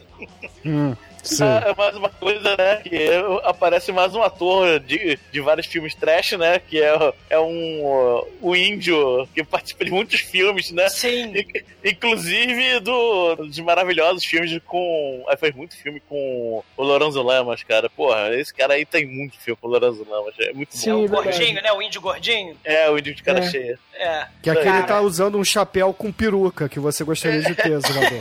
Sim. 1.24 1.44
Ah, 1.44 1.64
é 1.66 1.74
mais 1.74 1.96
uma 1.96 2.08
coisa, 2.10 2.56
né? 2.56 2.76
Que 2.76 2.96
é- 2.96 3.22
aparece 3.44 3.90
mais 3.92 4.14
um 4.14 4.22
ator 4.22 4.78
de, 4.80 5.18
de 5.32 5.40
vários 5.40 5.66
filmes 5.66 5.94
trash, 5.94 6.32
né? 6.32 6.58
Que 6.60 6.80
é, 6.82 7.12
é 7.30 7.38
um 7.40 8.22
o 8.40 8.54
índio 8.54 9.26
que 9.34 9.42
participa 9.42 9.84
de 9.84 9.90
muitos 9.90 10.20
filmes, 10.20 10.70
né? 10.70 10.88
Sim. 10.88 11.32
In- 11.36 11.64
Inclusive 11.90 12.80
do, 12.80 13.36
dos 13.36 13.58
maravilhosos 13.60 14.24
filmes 14.24 14.58
com. 14.66 15.24
ah, 15.28 15.36
fez 15.36 15.54
muito 15.54 15.76
filme 15.76 16.00
com 16.08 16.62
o 16.76 16.82
Lorenzo 16.82 17.22
Lamas, 17.22 17.62
cara. 17.62 17.88
Porra, 17.90 18.34
esse 18.34 18.52
cara 18.54 18.74
aí 18.74 18.84
tem 18.86 19.06
muito 19.06 19.38
filme 19.38 19.58
com 19.60 19.68
o 19.68 19.70
Lorenzo 19.70 20.06
Lamas. 20.08 20.34
É 20.38 20.52
muito 20.52 20.76
Sim, 20.76 20.90
bom. 20.92 20.96
O 20.96 21.08
verdade. 21.08 21.38
gordinho, 21.38 21.62
né? 21.62 21.72
O 21.72 21.82
índio 21.82 22.00
gordinho. 22.00 22.56
É, 22.64 22.88
o 22.90 22.98
índio 22.98 23.14
de 23.14 23.22
cara 23.22 23.40
É. 23.40 23.50
cheia. 23.50 23.78
É. 23.94 24.26
Que 24.42 24.50
aqui 24.50 24.60
ele 24.60 24.70
Cara. 24.70 24.82
tá 24.86 25.00
usando 25.00 25.38
um 25.38 25.44
chapéu 25.44 25.92
com 25.92 26.10
peruca 26.12 26.68
que 26.68 26.78
você 26.80 27.04
gostaria 27.04 27.40
de 27.42 27.54
ter, 27.54 27.78
Zelador. 27.80 28.18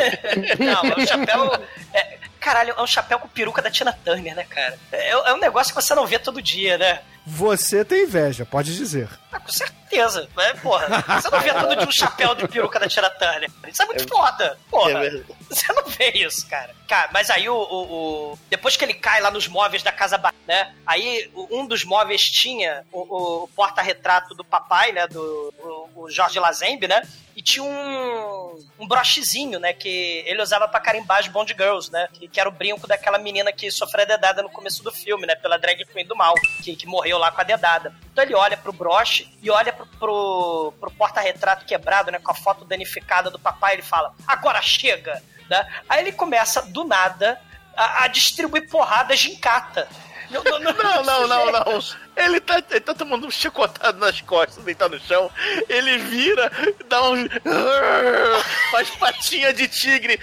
Não, 0.59 0.91
é 0.91 0.99
um 1.01 1.05
chapéu. 1.05 1.51
é- 1.93 2.17
caralho, 2.43 2.73
é 2.77 2.81
um 2.81 2.87
chapéu 2.87 3.17
com 3.17 3.27
peruca 3.27 3.61
da 3.61 3.71
Tina 3.71 3.93
Turner, 3.93 4.35
né, 4.35 4.43
cara? 4.43 4.77
É, 4.91 5.11
é 5.11 5.33
um 5.33 5.39
negócio 5.39 5.73
que 5.73 5.81
você 5.81 5.95
não 5.95 6.05
vê 6.05 6.19
todo 6.19 6.41
dia, 6.41 6.77
né? 6.77 6.99
Você 7.25 7.85
tem 7.85 8.03
inveja, 8.03 8.45
pode 8.45 8.75
dizer. 8.75 9.07
Ah, 9.33 9.39
com 9.39 9.51
certeza. 9.51 10.29
É, 10.37 10.53
porra, 10.53 10.87
você 11.19 11.29
não 11.29 11.39
vê 11.41 11.53
todo 11.53 11.75
dia 11.75 11.87
um 11.87 11.91
chapéu 11.91 12.35
de 12.35 12.47
peruca 12.47 12.79
da 12.79 12.87
Tina 12.87 13.09
Turner. 13.09 13.49
Isso 13.67 13.81
é 13.81 13.85
muito 13.87 14.07
foda. 14.07 14.45
É 14.67 14.69
Porra. 14.69 14.99
verdade. 14.99 15.25
Você 15.49 15.73
não 15.73 15.83
vê 15.85 16.11
isso, 16.11 16.47
cara. 16.47 16.73
Cara, 16.87 17.09
mas 17.11 17.29
aí 17.29 17.49
o, 17.49 17.55
o- 17.55 18.31
o- 18.33 18.39
Depois 18.49 18.77
que 18.77 18.85
ele 18.85 18.93
cai 18.93 19.21
lá 19.21 19.31
nos 19.31 19.47
móveis 19.47 19.81
da 19.83 19.91
casa, 19.91 20.21
né? 20.47 20.73
Aí 20.85 21.31
um 21.51 21.65
dos 21.65 21.83
móveis 21.83 22.21
tinha 22.29 22.85
o, 22.91 23.43
o 23.43 23.47
porta-retrato 23.49 24.35
do 24.35 24.43
papai, 24.43 24.91
né? 24.91 25.07
Do 25.07 25.53
o, 25.95 26.09
Jorge 26.09 26.39
Lazembe, 26.39 26.87
né? 26.87 27.01
E 27.35 27.41
tinha 27.41 27.63
um, 27.63 28.63
um 28.79 28.87
brochezinho, 28.87 29.59
né? 29.59 29.73
Que 29.73 30.23
ele 30.27 30.41
usava 30.41 30.67
pra 30.67 30.79
carimbar 30.79 31.19
as 31.19 31.27
Bond 31.27 31.51
Girls, 31.53 31.91
né? 31.91 32.07
Que, 32.13 32.27
que 32.27 32.39
era 32.39 32.47
o 32.47 32.51
brinco 32.51 32.85
daquela 32.87 33.17
menina 33.17 33.51
que 33.51 33.71
sofreu 33.71 34.03
a 34.03 34.07
dedada 34.07 34.43
no 34.43 34.49
começo 34.49 34.83
do 34.83 34.91
filme, 34.91 35.25
né? 35.25 35.35
Pela 35.35 35.57
drag 35.57 35.83
queen 35.85 36.05
do 36.05 36.15
mal, 36.15 36.35
que, 36.63 36.75
que 36.75 36.85
morreu 36.85 37.17
lá 37.17 37.31
com 37.31 37.41
a 37.41 37.43
dedada. 37.43 37.93
Então 38.11 38.23
ele 38.23 38.35
olha 38.35 38.55
pro 38.57 38.71
broche 38.73 39.22
e 39.41 39.49
olha 39.49 39.73
pro, 39.73 39.85
pro, 39.85 40.73
pro 40.79 40.91
porta-retrato 40.91 41.65
quebrado, 41.65 42.11
né? 42.11 42.19
Com 42.19 42.31
a 42.31 42.35
foto 42.35 42.65
danificada 42.65 43.29
do 43.29 43.39
papai, 43.39 43.73
ele 43.73 43.81
fala: 43.81 44.13
agora 44.27 44.61
chega! 44.61 45.21
Né? 45.49 45.67
Aí 45.89 46.01
ele 46.01 46.11
começa, 46.11 46.61
do 46.61 46.83
nada, 46.83 47.39
a, 47.75 48.03
a 48.03 48.07
distribuir 48.07 48.69
porradas 48.69 49.19
de 49.19 49.31
encata. 49.31 49.87
Não, 50.33 50.59
não, 50.59 50.73
Não, 50.73 51.03
não, 51.03 51.27
não, 51.27 51.51
não. 51.51 51.83
Ele 52.15 52.39
tá, 52.39 52.61
ele 52.69 52.79
tá 52.79 52.93
tomando 52.93 53.25
um 53.27 53.31
chicotado 53.31 53.97
nas 53.97 54.21
costas, 54.21 54.63
deitado 54.63 54.95
no 54.95 55.01
chão. 55.01 55.29
Ele 55.67 55.97
vira, 55.97 56.51
dá 56.87 57.09
um. 57.09 57.27
Faz 58.71 58.89
patinha 58.91 59.53
de 59.53 59.67
tigre. 59.67 60.19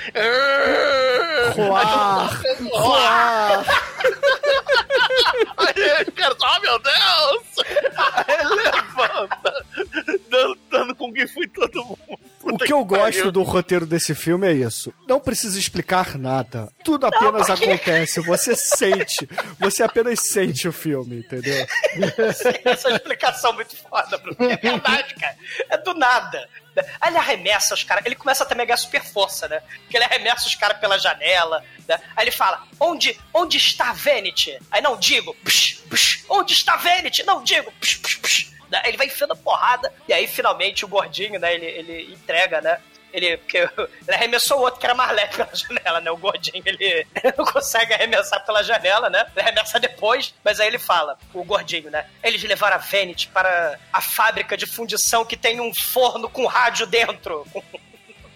Roar! 1.57 2.41
Roar! 2.73 3.65
Aí 5.57 6.03
o 6.07 6.13
cara, 6.13 6.37
oh 6.41 6.61
meu 6.61 6.79
Deus! 6.79 7.67
Aí 7.97 8.45
levanta, 8.45 9.67
dando, 10.29 10.59
dando 10.71 10.95
com 10.95 11.13
que 11.13 11.27
foi 11.27 11.47
todo 11.49 11.85
mundo. 11.85 12.21
O 12.55 12.59
que 12.59 12.73
eu 12.73 12.85
gosto 12.85 13.31
do 13.31 13.43
roteiro 13.43 13.87
desse 13.87 14.15
filme 14.15 14.47
é 14.47 14.53
isso. 14.53 14.93
Não 15.07 15.21
precisa 15.21 15.59
explicar 15.59 16.19
nada. 16.19 16.69
Tudo 16.85 17.07
apenas 17.07 17.49
acontece. 17.49 18.21
Você 18.21 18.55
sente. 18.55 19.29
Você 19.59 19.83
apenas 19.83 20.21
sente 20.21 20.69
o 20.69 20.73
filme, 20.73 21.19
entendeu? 21.19 21.67
Essa 22.65 22.91
explicação 22.91 23.53
muito 23.53 23.77
foda, 23.77 24.19
Bruno. 24.19 24.51
É 24.51 24.57
verdade, 24.57 25.15
cara. 25.15 25.37
É 25.69 25.79
do 25.79 25.95
nada. 25.95 26.49
Aí 27.01 27.11
ele 27.11 27.19
arremessa 27.19 27.75
os 27.75 27.83
caras. 27.83 28.05
Ele 28.07 28.15
começa 28.15 28.45
também 28.45 28.65
a 28.65 28.67
ganhar 28.67 28.77
super 28.77 29.03
força, 29.05 29.49
né? 29.49 29.61
Porque 29.83 29.97
ele 29.97 30.05
arremessa 30.05 30.47
os 30.47 30.55
caras 30.55 30.79
pela 30.79 30.99
janela. 30.99 31.65
Né? 31.89 31.99
Aí 32.17 32.25
ele 32.25 32.31
fala: 32.31 32.65
onde, 32.79 33.19
onde 33.35 33.57
está 33.57 33.93
Vanity? 33.93 34.59
Aí 34.71 34.81
não 34.81 34.97
digo. 34.97 35.35
Psh, 35.45 35.83
psh, 35.91 36.25
onde 36.29 36.53
está 36.53 36.77
Vanity? 36.77 37.23
Não 37.25 37.43
digo. 37.43 37.73
Psh, 37.81 37.97
psh, 37.97 38.17
psh. 38.17 38.51
Né? 38.71 38.83
Ele 38.87 38.97
vai 38.97 39.07
enfiando 39.07 39.33
a 39.33 39.37
porrada. 39.37 39.93
E 40.09 40.13
aí 40.13 40.27
finalmente 40.27 40.85
o 40.85 40.89
gordinho, 40.89 41.39
né? 41.39 41.55
Ele, 41.55 41.67
ele 41.67 42.13
entrega, 42.13 42.61
né? 42.61 42.79
Ele, 43.13 43.37
porque 43.39 43.59
ele 44.07 44.15
arremessou 44.15 44.59
o 44.59 44.63
outro 44.63 44.79
que 44.79 44.87
era 44.87 44.95
mais 44.95 45.11
leve 45.13 45.37
pela 45.37 45.55
janela, 45.55 46.01
né? 46.01 46.11
O 46.11 46.17
gordinho, 46.17 46.63
ele 46.65 47.07
não 47.37 47.45
consegue 47.45 47.93
arremessar 47.93 48.45
pela 48.45 48.63
janela, 48.63 49.11
né? 49.11 49.27
Ele 49.33 49.41
arremessa 49.41 49.81
depois, 49.81 50.35
mas 50.45 50.61
aí 50.61 50.69
ele 50.69 50.79
fala, 50.79 51.19
o 51.35 51.45
gordinho, 51.45 51.91
né? 51.91 52.07
Eles 52.23 52.43
levaram 52.43 52.77
a 52.77 52.79
Vanity 52.79 53.29
para 53.29 53.79
a 53.93 54.01
fábrica 54.01 54.57
de 54.57 54.67
fundição 54.67 55.25
que 55.25 55.37
tem 55.37 55.61
um 55.61 55.73
forno 55.75 56.29
com 56.29 56.47
rádio 56.47 56.87
dentro. 56.87 57.47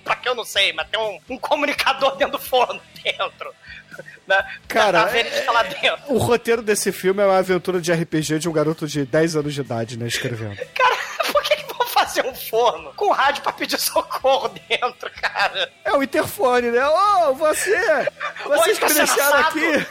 pra 0.04 0.16
que 0.16 0.28
eu 0.28 0.34
não 0.34 0.44
sei, 0.44 0.72
mas 0.72 0.88
tem 0.88 1.00
um, 1.00 1.18
um 1.30 1.38
comunicador 1.38 2.16
dentro 2.16 2.38
do 2.38 2.44
forno 2.44 2.80
dentro. 3.02 3.54
Né? 4.26 4.42
Cara, 4.66 5.02
a 5.02 5.04
Vanity 5.04 5.42
tá 5.42 5.52
lá 5.52 5.62
dentro. 5.64 5.98
O 6.08 6.16
roteiro 6.16 6.62
desse 6.62 6.90
filme 6.90 7.22
é 7.22 7.26
uma 7.26 7.36
aventura 7.36 7.78
de 7.78 7.92
RPG 7.92 8.38
de 8.38 8.48
um 8.48 8.52
garoto 8.52 8.86
de 8.86 9.04
10 9.04 9.36
anos 9.36 9.52
de 9.52 9.60
idade, 9.60 9.98
né? 9.98 10.06
Escrevendo. 10.06 10.56
Cara, 10.72 10.96
por 11.30 11.42
que, 11.42 11.56
que 11.56 11.74
vão 11.74 11.86
fazer 11.86 12.24
um 12.24 12.34
forno 12.34 12.90
com 12.94 13.10
rádio 13.12 13.42
pra 13.42 13.52
pedir 13.52 13.78
socorro 13.78 14.48
dentro, 14.66 15.10
cara? 15.20 15.70
É 15.84 15.92
o 15.92 16.02
interfone, 16.02 16.70
né? 16.70 16.88
Ô, 16.88 17.28
oh, 17.28 17.34
você! 17.34 18.08
Vocês 18.46 18.78
deixaram 18.78 19.40
aqui! 19.40 19.86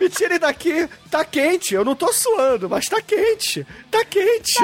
Me 0.00 0.08
tirem 0.08 0.38
daqui, 0.38 0.88
tá 1.10 1.24
quente. 1.24 1.74
Eu 1.74 1.84
não 1.84 1.94
tô 1.94 2.12
suando, 2.12 2.68
mas 2.68 2.86
tá 2.86 3.02
quente. 3.02 3.66
Tá 3.90 4.04
quente. 4.04 4.54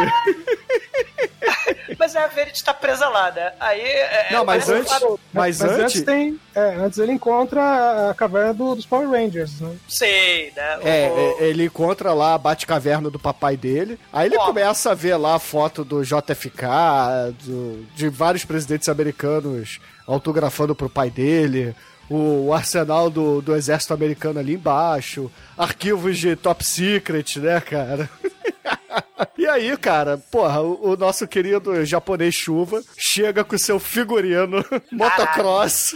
mas 1.99 2.15
a 2.15 2.27
Verity 2.29 2.63
tá 2.63 2.73
presa 2.73 3.09
lá, 3.09 3.31
né? 3.33 3.53
Aí. 3.59 3.81
É, 3.81 4.29
não, 4.33 4.45
mas 4.45 4.69
antes. 4.69 4.93
Mas, 4.93 5.19
mas, 5.33 5.61
antes... 5.61 5.79
antes 5.79 6.03
tem. 6.03 6.39
É, 6.55 6.77
antes 6.77 6.99
ele 6.99 7.13
encontra 7.13 8.11
a 8.11 8.15
caverna 8.15 8.55
do, 8.55 8.77
dos 8.77 8.87
Power 8.87 9.11
Rangers, 9.11 9.61
né? 9.61 9.77
Sei, 9.89 10.53
né? 10.57 10.79
É, 10.85 11.11
o... 11.11 11.43
ele 11.43 11.65
encontra 11.65 12.13
lá 12.13 12.35
a 12.35 12.39
Batcaverna 12.39 13.11
do 13.11 13.19
papai 13.19 13.57
dele. 13.57 13.99
Aí 14.13 14.27
ele 14.27 14.39
começa 14.39 14.93
a 14.93 14.95
ver 14.95 15.17
lá 15.17 15.35
a 15.35 15.41
foto 15.41 15.85
do 15.85 16.03
JFK, 16.03 17.33
do, 17.43 17.85
de 17.95 18.09
vários 18.09 18.45
presidentes 18.45 18.89
americanos 18.89 19.81
autografando 20.07 20.75
pro 20.75 20.91
pai 20.91 21.11
dele 21.11 21.75
o, 22.09 22.47
o 22.47 22.55
arsenal 22.55 23.11
do, 23.11 23.41
do 23.41 23.55
exército 23.55 23.95
americano 23.95 24.39
ali 24.39 24.55
embaixo, 24.55 25.31
arquivos 25.57 26.19
de 26.19 26.37
top 26.37 26.65
secret, 26.65 27.39
né, 27.39 27.61
cara? 27.61 28.09
E 29.37 29.47
aí, 29.47 29.77
cara, 29.77 30.19
porra, 30.31 30.61
o, 30.61 30.93
o, 30.93 30.97
nosso 30.97 31.27
querido 31.27 31.85
japonês 31.85 32.35
chuva 32.35 32.83
chega 32.97 33.43
com 33.45 33.59
seu 33.59 33.81
figurino 33.81 34.65
motocross. 34.93 35.95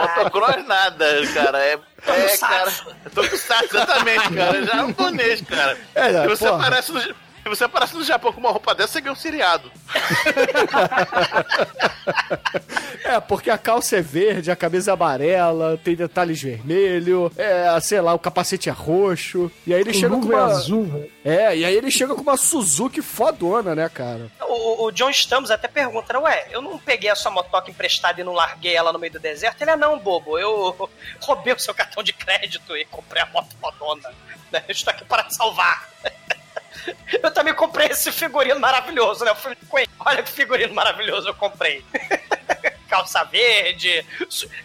Motocross 0.00 0.66
nada, 0.66 1.06
cara. 1.34 1.58
É, 1.58 1.80
é 2.06 2.36
cara. 2.36 2.72
Tokusatsu, 3.14 3.76
exatamente, 3.76 4.32
cara. 4.32 4.64
Japonês, 4.64 5.40
cara. 5.42 5.78
É, 5.94 6.10
é, 6.12 6.28
você 6.28 6.46
porra. 6.46 6.62
parece 6.62 6.92
no 6.92 7.00
se 7.48 7.56
você 7.56 7.64
aparece 7.64 7.94
no 7.94 8.04
Japão 8.04 8.32
com 8.32 8.40
uma 8.40 8.50
roupa 8.50 8.74
dessa, 8.74 8.94
você 8.94 9.00
ganha 9.00 9.12
um 9.12 9.16
seriado. 9.16 9.70
é, 13.04 13.20
porque 13.20 13.50
a 13.50 13.56
calça 13.56 13.96
é 13.96 14.02
verde, 14.02 14.50
a 14.50 14.56
camisa 14.56 14.90
é 14.90 14.94
amarela, 14.94 15.80
tem 15.82 15.96
detalhes 15.96 16.42
vermelho, 16.42 17.32
é, 17.36 17.78
sei 17.80 18.00
lá, 18.00 18.12
o 18.12 18.18
capacete 18.18 18.68
é 18.68 18.72
roxo. 18.72 19.50
E 19.66 19.72
aí 19.72 19.80
ele 19.80 19.90
o 19.90 19.94
chega 19.94 20.16
com 20.16 20.26
uma... 20.26 20.38
é 20.38 20.42
azul, 20.42 20.84
velho. 20.84 21.10
É, 21.24 21.56
e 21.56 21.64
aí 21.64 21.74
ele 21.74 21.90
chega 21.90 22.14
com 22.14 22.20
uma 22.20 22.36
Suzuki 22.36 23.00
fodona, 23.00 23.74
né, 23.74 23.88
cara? 23.88 24.30
O, 24.42 24.86
o 24.86 24.92
John 24.92 25.10
Stamos 25.10 25.50
até 25.50 25.68
pergunta, 25.68 26.12
né, 26.12 26.18
ué, 26.18 26.48
eu 26.50 26.60
não 26.60 26.78
peguei 26.78 27.10
a 27.10 27.16
sua 27.16 27.30
motoca 27.30 27.70
emprestada 27.70 28.20
e 28.20 28.24
não 28.24 28.32
larguei 28.32 28.74
ela 28.74 28.92
no 28.92 28.98
meio 28.98 29.12
do 29.12 29.18
deserto? 29.18 29.62
Ele 29.62 29.70
é 29.70 29.76
não, 29.76 29.98
bobo, 29.98 30.38
eu 30.38 30.90
roubei 31.20 31.54
o 31.54 31.58
seu 31.58 31.74
cartão 31.74 32.02
de 32.02 32.12
crédito 32.12 32.76
e 32.76 32.84
comprei 32.84 33.22
a 33.22 33.26
moto 33.26 33.56
fodona. 33.60 34.12
Né? 34.52 34.62
Eu 34.68 34.72
estou 34.72 34.92
aqui 34.92 35.04
para 35.04 35.24
te 35.24 35.34
salvar. 35.34 35.88
Eu 37.22 37.30
também 37.30 37.54
comprei 37.54 37.88
esse 37.88 38.10
figurino 38.12 38.60
maravilhoso, 38.60 39.24
né? 39.24 39.34
Olha 40.00 40.22
que 40.22 40.30
figurino 40.30 40.74
maravilhoso 40.74 41.28
eu 41.28 41.34
comprei. 41.34 41.84
Calça 42.88 43.22
verde, 43.24 44.04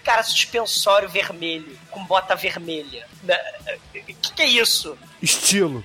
cara, 0.04 0.24
suspensório 0.24 1.10
vermelho, 1.10 1.78
com 1.92 2.06
bota 2.06 2.36
vermelha. 2.36 3.06
O 3.22 3.26
né? 3.26 3.38
que, 3.94 4.34
que 4.34 4.42
é 4.42 4.46
isso? 4.46 4.98
Estilo. 5.22 5.84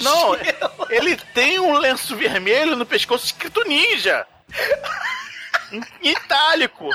Não, 0.00 0.36
ele 0.90 1.16
tem 1.32 1.58
um 1.58 1.78
lenço 1.78 2.14
vermelho 2.14 2.76
no 2.76 2.84
pescoço 2.84 3.26
escrito 3.26 3.64
ninja. 3.64 4.26
Em 6.02 6.10
itálico. 6.10 6.90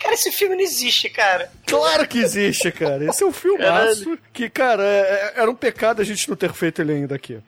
Cara, 0.00 0.14
esse 0.14 0.32
filme 0.32 0.54
não 0.54 0.62
existe, 0.62 1.08
cara. 1.08 1.50
Claro 1.66 2.06
que 2.06 2.18
existe, 2.18 2.70
cara. 2.70 3.04
Esse 3.04 3.22
é 3.22 3.26
um 3.26 3.32
filmaço 3.32 4.18
que, 4.32 4.48
cara, 4.48 4.82
é, 4.82 5.32
é, 5.36 5.40
era 5.40 5.50
um 5.50 5.54
pecado 5.54 6.00
a 6.00 6.04
gente 6.04 6.28
não 6.28 6.36
ter 6.36 6.52
feito 6.52 6.80
ele 6.80 6.92
ainda 6.92 7.14
aqui. 7.14 7.40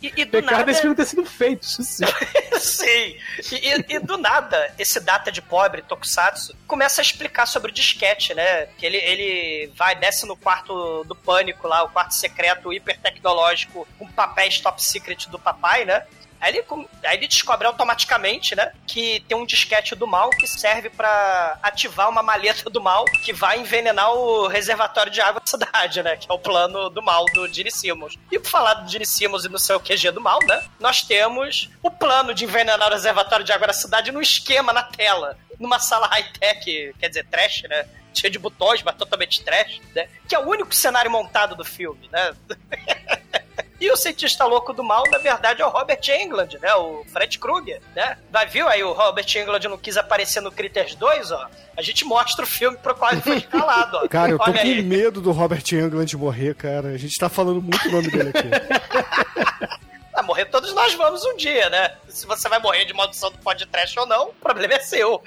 E, 0.00 0.06
e 0.16 0.26
pecado 0.26 0.58
nada... 0.58 0.70
esse 0.70 0.80
filme 0.80 0.96
ter 0.96 1.06
sido 1.06 1.24
feito, 1.24 1.62
isso 1.62 1.82
sim. 1.82 2.04
sim. 2.58 3.16
E, 3.52 3.94
e, 3.94 3.98
do 3.98 4.16
nada, 4.16 4.72
esse 4.78 5.00
data 5.00 5.30
de 5.30 5.42
pobre, 5.42 5.82
Tokusatsu, 5.82 6.54
começa 6.66 7.00
a 7.00 7.02
explicar 7.02 7.46
sobre 7.46 7.70
o 7.70 7.74
disquete, 7.74 8.34
né? 8.34 8.66
Que 8.78 8.86
ele, 8.86 8.98
ele 8.98 9.70
vai, 9.76 9.94
desce 9.94 10.26
no 10.26 10.36
quarto 10.36 11.04
do 11.04 11.14
pânico 11.14 11.66
lá, 11.68 11.82
o 11.82 11.88
quarto 11.88 12.14
secreto 12.14 12.72
hiper 12.72 12.98
tecnológico, 13.00 13.86
com 13.98 14.06
papéis 14.08 14.60
top 14.60 14.82
secret 14.82 15.28
do 15.28 15.38
papai, 15.38 15.84
né? 15.84 16.04
Aí 16.40 16.56
ele, 16.56 16.64
aí 17.04 17.16
ele 17.16 17.26
descobre 17.26 17.66
automaticamente, 17.66 18.54
né, 18.54 18.72
que 18.86 19.20
tem 19.28 19.36
um 19.36 19.46
disquete 19.46 19.94
do 19.94 20.06
mal 20.06 20.30
que 20.30 20.46
serve 20.46 20.90
para 20.90 21.58
ativar 21.62 22.08
uma 22.08 22.22
maleta 22.22 22.68
do 22.68 22.80
mal 22.80 23.04
que 23.04 23.32
vai 23.32 23.58
envenenar 23.60 24.12
o 24.12 24.46
reservatório 24.46 25.10
de 25.10 25.20
água 25.20 25.40
da 25.40 25.46
cidade, 25.46 26.02
né, 26.02 26.16
que 26.16 26.30
é 26.30 26.34
o 26.34 26.38
plano 26.38 26.90
do 26.90 27.02
mal 27.02 27.24
do 27.26 27.48
Gene 27.52 27.70
Simmons. 27.70 28.18
E 28.30 28.38
por 28.38 28.50
falar 28.50 28.74
do 28.74 28.90
Gene 28.90 29.06
Simmons 29.06 29.44
e 29.44 29.48
no 29.48 29.58
seu 29.58 29.80
QG 29.80 30.10
do 30.10 30.20
mal, 30.20 30.38
né, 30.46 30.62
nós 30.78 31.02
temos 31.02 31.70
o 31.82 31.90
plano 31.90 32.34
de 32.34 32.44
envenenar 32.44 32.88
o 32.88 32.92
reservatório 32.92 33.44
de 33.44 33.52
água 33.52 33.68
da 33.68 33.72
cidade 33.72 34.12
num 34.12 34.20
esquema 34.20 34.72
na 34.72 34.82
tela, 34.82 35.38
numa 35.58 35.78
sala 35.78 36.06
high-tech, 36.08 36.94
quer 36.98 37.08
dizer, 37.08 37.26
trash, 37.26 37.62
né, 37.62 37.86
cheio 38.12 38.30
de 38.30 38.38
botões, 38.38 38.82
mas 38.82 38.94
totalmente 38.96 39.42
trash, 39.42 39.80
né, 39.94 40.08
que 40.28 40.34
é 40.34 40.38
o 40.38 40.48
único 40.48 40.74
cenário 40.74 41.10
montado 41.10 41.54
do 41.54 41.64
filme, 41.64 42.08
né. 42.12 42.34
E 43.80 43.90
o 43.90 43.96
cientista 43.96 44.44
louco 44.44 44.72
do 44.72 44.84
mal, 44.84 45.02
na 45.10 45.18
verdade, 45.18 45.60
é 45.60 45.66
o 45.66 45.68
Robert 45.68 46.00
Englund, 46.08 46.58
né? 46.60 46.74
O 46.74 47.04
Fred 47.12 47.38
Krueger, 47.38 47.80
né? 47.94 48.16
Vai, 48.30 48.46
viu 48.46 48.68
aí 48.68 48.84
o 48.84 48.92
Robert 48.92 49.26
Englund 49.36 49.66
não 49.66 49.76
quis 49.76 49.96
aparecer 49.96 50.40
no 50.40 50.52
Critters 50.52 50.94
2, 50.94 51.32
ó? 51.32 51.48
A 51.76 51.82
gente 51.82 52.04
mostra 52.04 52.44
o 52.44 52.48
filme 52.48 52.76
pro 52.78 52.94
qual 52.94 53.12
ele 53.12 53.20
foi 53.20 53.38
escalado, 53.38 53.96
ó. 53.96 54.06
Cara, 54.08 54.30
eu 54.30 54.38
tô 54.38 54.44
Olha 54.44 54.60
com 54.60 54.68
aí. 54.68 54.82
medo 54.82 55.20
do 55.20 55.32
Robert 55.32 55.64
Englund 55.72 56.16
morrer, 56.16 56.54
cara. 56.54 56.88
A 56.88 56.96
gente 56.96 57.18
tá 57.18 57.28
falando 57.28 57.60
muito 57.60 57.88
o 57.88 57.90
nome 57.90 58.08
dele 58.08 58.30
aqui. 58.30 58.48
Ah, 60.16 60.22
morrer 60.22 60.44
todos 60.44 60.72
nós 60.72 60.94
vamos 60.94 61.24
um 61.24 61.36
dia, 61.36 61.68
né? 61.68 61.92
Se 62.08 62.24
você 62.24 62.48
vai 62.48 62.60
morrer 62.60 62.84
de 62.84 62.94
maldição 62.94 63.32
do 63.32 63.38
podcast 63.38 63.98
ou 63.98 64.06
não, 64.06 64.28
o 64.28 64.34
problema 64.34 64.74
é 64.74 64.78
seu. 64.78 65.20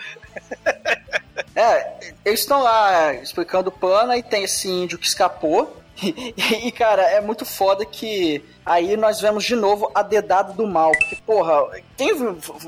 é, 1.54 2.14
eles 2.24 2.40
estão 2.40 2.64
lá 2.64 3.14
explicando 3.16 3.68
o 3.68 3.72
plano 3.72 4.14
e 4.14 4.24
tem 4.24 4.46
esse 4.46 4.70
índio 4.70 4.98
que 4.98 5.06
escapou 5.06 5.76
E, 6.64 6.72
cara, 6.72 7.04
é 7.04 7.20
muito 7.22 7.46
foda 7.46 7.86
que 7.86 8.44
aí 8.66 8.96
nós 8.96 9.20
vemos 9.20 9.44
de 9.44 9.56
novo 9.56 9.92
a 9.94 10.02
dedada 10.02 10.54
do 10.54 10.68
mal. 10.68 10.92
Porque, 10.92 11.18
porra, 11.26 11.82
tem 11.96 12.12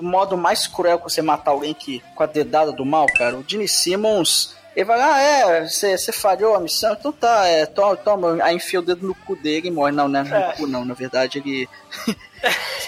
modo 0.01 0.37
mais 0.37 0.67
cruel 0.67 0.97
que 0.97 1.03
você 1.03 1.21
matar 1.21 1.51
alguém 1.51 1.73
que 1.73 2.01
com 2.15 2.23
a 2.23 2.25
dedada 2.25 2.71
do 2.71 2.85
mal, 2.85 3.05
cara? 3.17 3.35
O 3.35 3.43
Gene 3.47 3.67
Simmons. 3.67 4.55
Ele 4.75 4.85
vai, 4.85 5.01
ah, 5.01 5.19
é, 5.19 5.65
você 5.67 6.11
falhou 6.11 6.55
a 6.55 6.59
missão, 6.59 6.93
então 6.93 7.11
tá, 7.11 7.45
é, 7.47 7.65
toma, 7.65 7.97
toma, 7.97 8.37
aí 8.43 8.55
enfia 8.55 8.79
o 8.79 8.83
dedo 8.83 9.07
no 9.07 9.15
cu 9.15 9.35
dele 9.35 9.67
e 9.67 9.71
morre. 9.71 9.91
Não, 9.91 10.07
não 10.07 10.19
é 10.19 10.23
no 10.23 10.35
é. 10.35 10.53
cu, 10.53 10.67
não, 10.67 10.85
na 10.85 10.93
verdade 10.93 11.39
ele. 11.39 11.67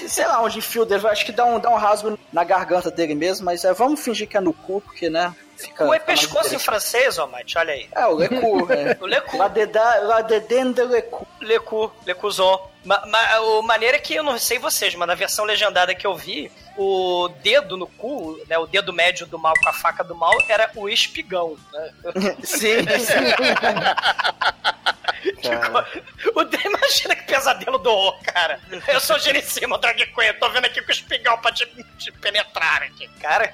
Sei 0.07 0.25
lá 0.25 0.41
onde 0.41 0.59
enfia 0.59 0.81
o 0.81 0.85
dedo, 0.85 1.07
acho 1.07 1.25
que 1.25 1.31
dá 1.31 1.45
um, 1.45 1.59
dá 1.59 1.69
um 1.69 1.75
rasgo 1.75 2.17
na 2.31 2.43
garganta 2.43 2.89
dele 2.89 3.15
mesmo, 3.15 3.45
mas 3.45 3.63
é, 3.63 3.73
vamos 3.73 3.99
fingir 3.99 4.27
que 4.27 4.37
é 4.37 4.41
no 4.41 4.53
cu, 4.53 4.81
porque, 4.81 5.09
né? 5.09 5.33
Fica, 5.57 5.85
o 5.85 5.93
é 5.93 5.99
pescoço 5.99 6.55
em 6.55 6.59
francês, 6.59 7.19
ó, 7.19 7.27
Mate, 7.27 7.57
olha 7.57 7.73
aí. 7.73 7.87
É, 7.95 8.05
o 8.07 8.15
Lecu. 8.15 8.67
É. 8.71 8.97
o 8.99 9.05
Lecu. 9.05 9.37
La, 9.37 9.47
deda, 9.47 9.99
la 10.01 10.21
dedem 10.21 10.71
de 10.71 10.83
Lecu. 10.83 11.27
Lecu, 11.39 11.91
Lecuzon. 12.05 12.71
Ma, 12.83 13.05
ma, 13.05 13.39
o 13.41 13.61
maneira 13.61 13.97
é 13.97 13.99
que 13.99 14.15
eu 14.15 14.23
não 14.23 14.39
sei 14.39 14.57
vocês, 14.57 14.95
mas 14.95 15.07
na 15.07 15.13
versão 15.13 15.45
legendada 15.45 15.93
que 15.93 16.07
eu 16.07 16.15
vi, 16.15 16.51
o 16.75 17.29
dedo 17.43 17.77
no 17.77 17.85
cu, 17.85 18.39
né, 18.47 18.57
o 18.57 18.65
dedo 18.65 18.91
médio 18.91 19.27
do 19.27 19.37
mal 19.37 19.53
com 19.61 19.69
a 19.69 19.73
faca 19.73 20.03
do 20.03 20.15
mal, 20.15 20.35
era 20.49 20.71
o 20.75 20.89
espigão. 20.89 21.55
Né? 21.71 21.93
Sim, 22.43 22.81
sim. 22.99 23.13
o, 26.35 26.41
imagina 26.67 27.15
que 27.15 27.23
pesadelo 27.23 27.77
do 27.77 27.89
horror, 27.89 28.19
cara. 28.23 28.59
Eu 28.87 28.99
sou 28.99 29.17
Genicima, 29.19 29.77
Drag 29.77 29.97
Queen, 29.97 30.33
tô 30.39 30.49
vendo 30.49 30.65
aqui 30.65 30.81
com 30.81 30.89
o 30.89 30.91
espigão 30.91 31.37
pra 31.37 31.51
te, 31.51 31.65
te 31.97 32.11
penetrar 32.11 32.83
aqui. 32.83 33.07
Cara, 33.19 33.53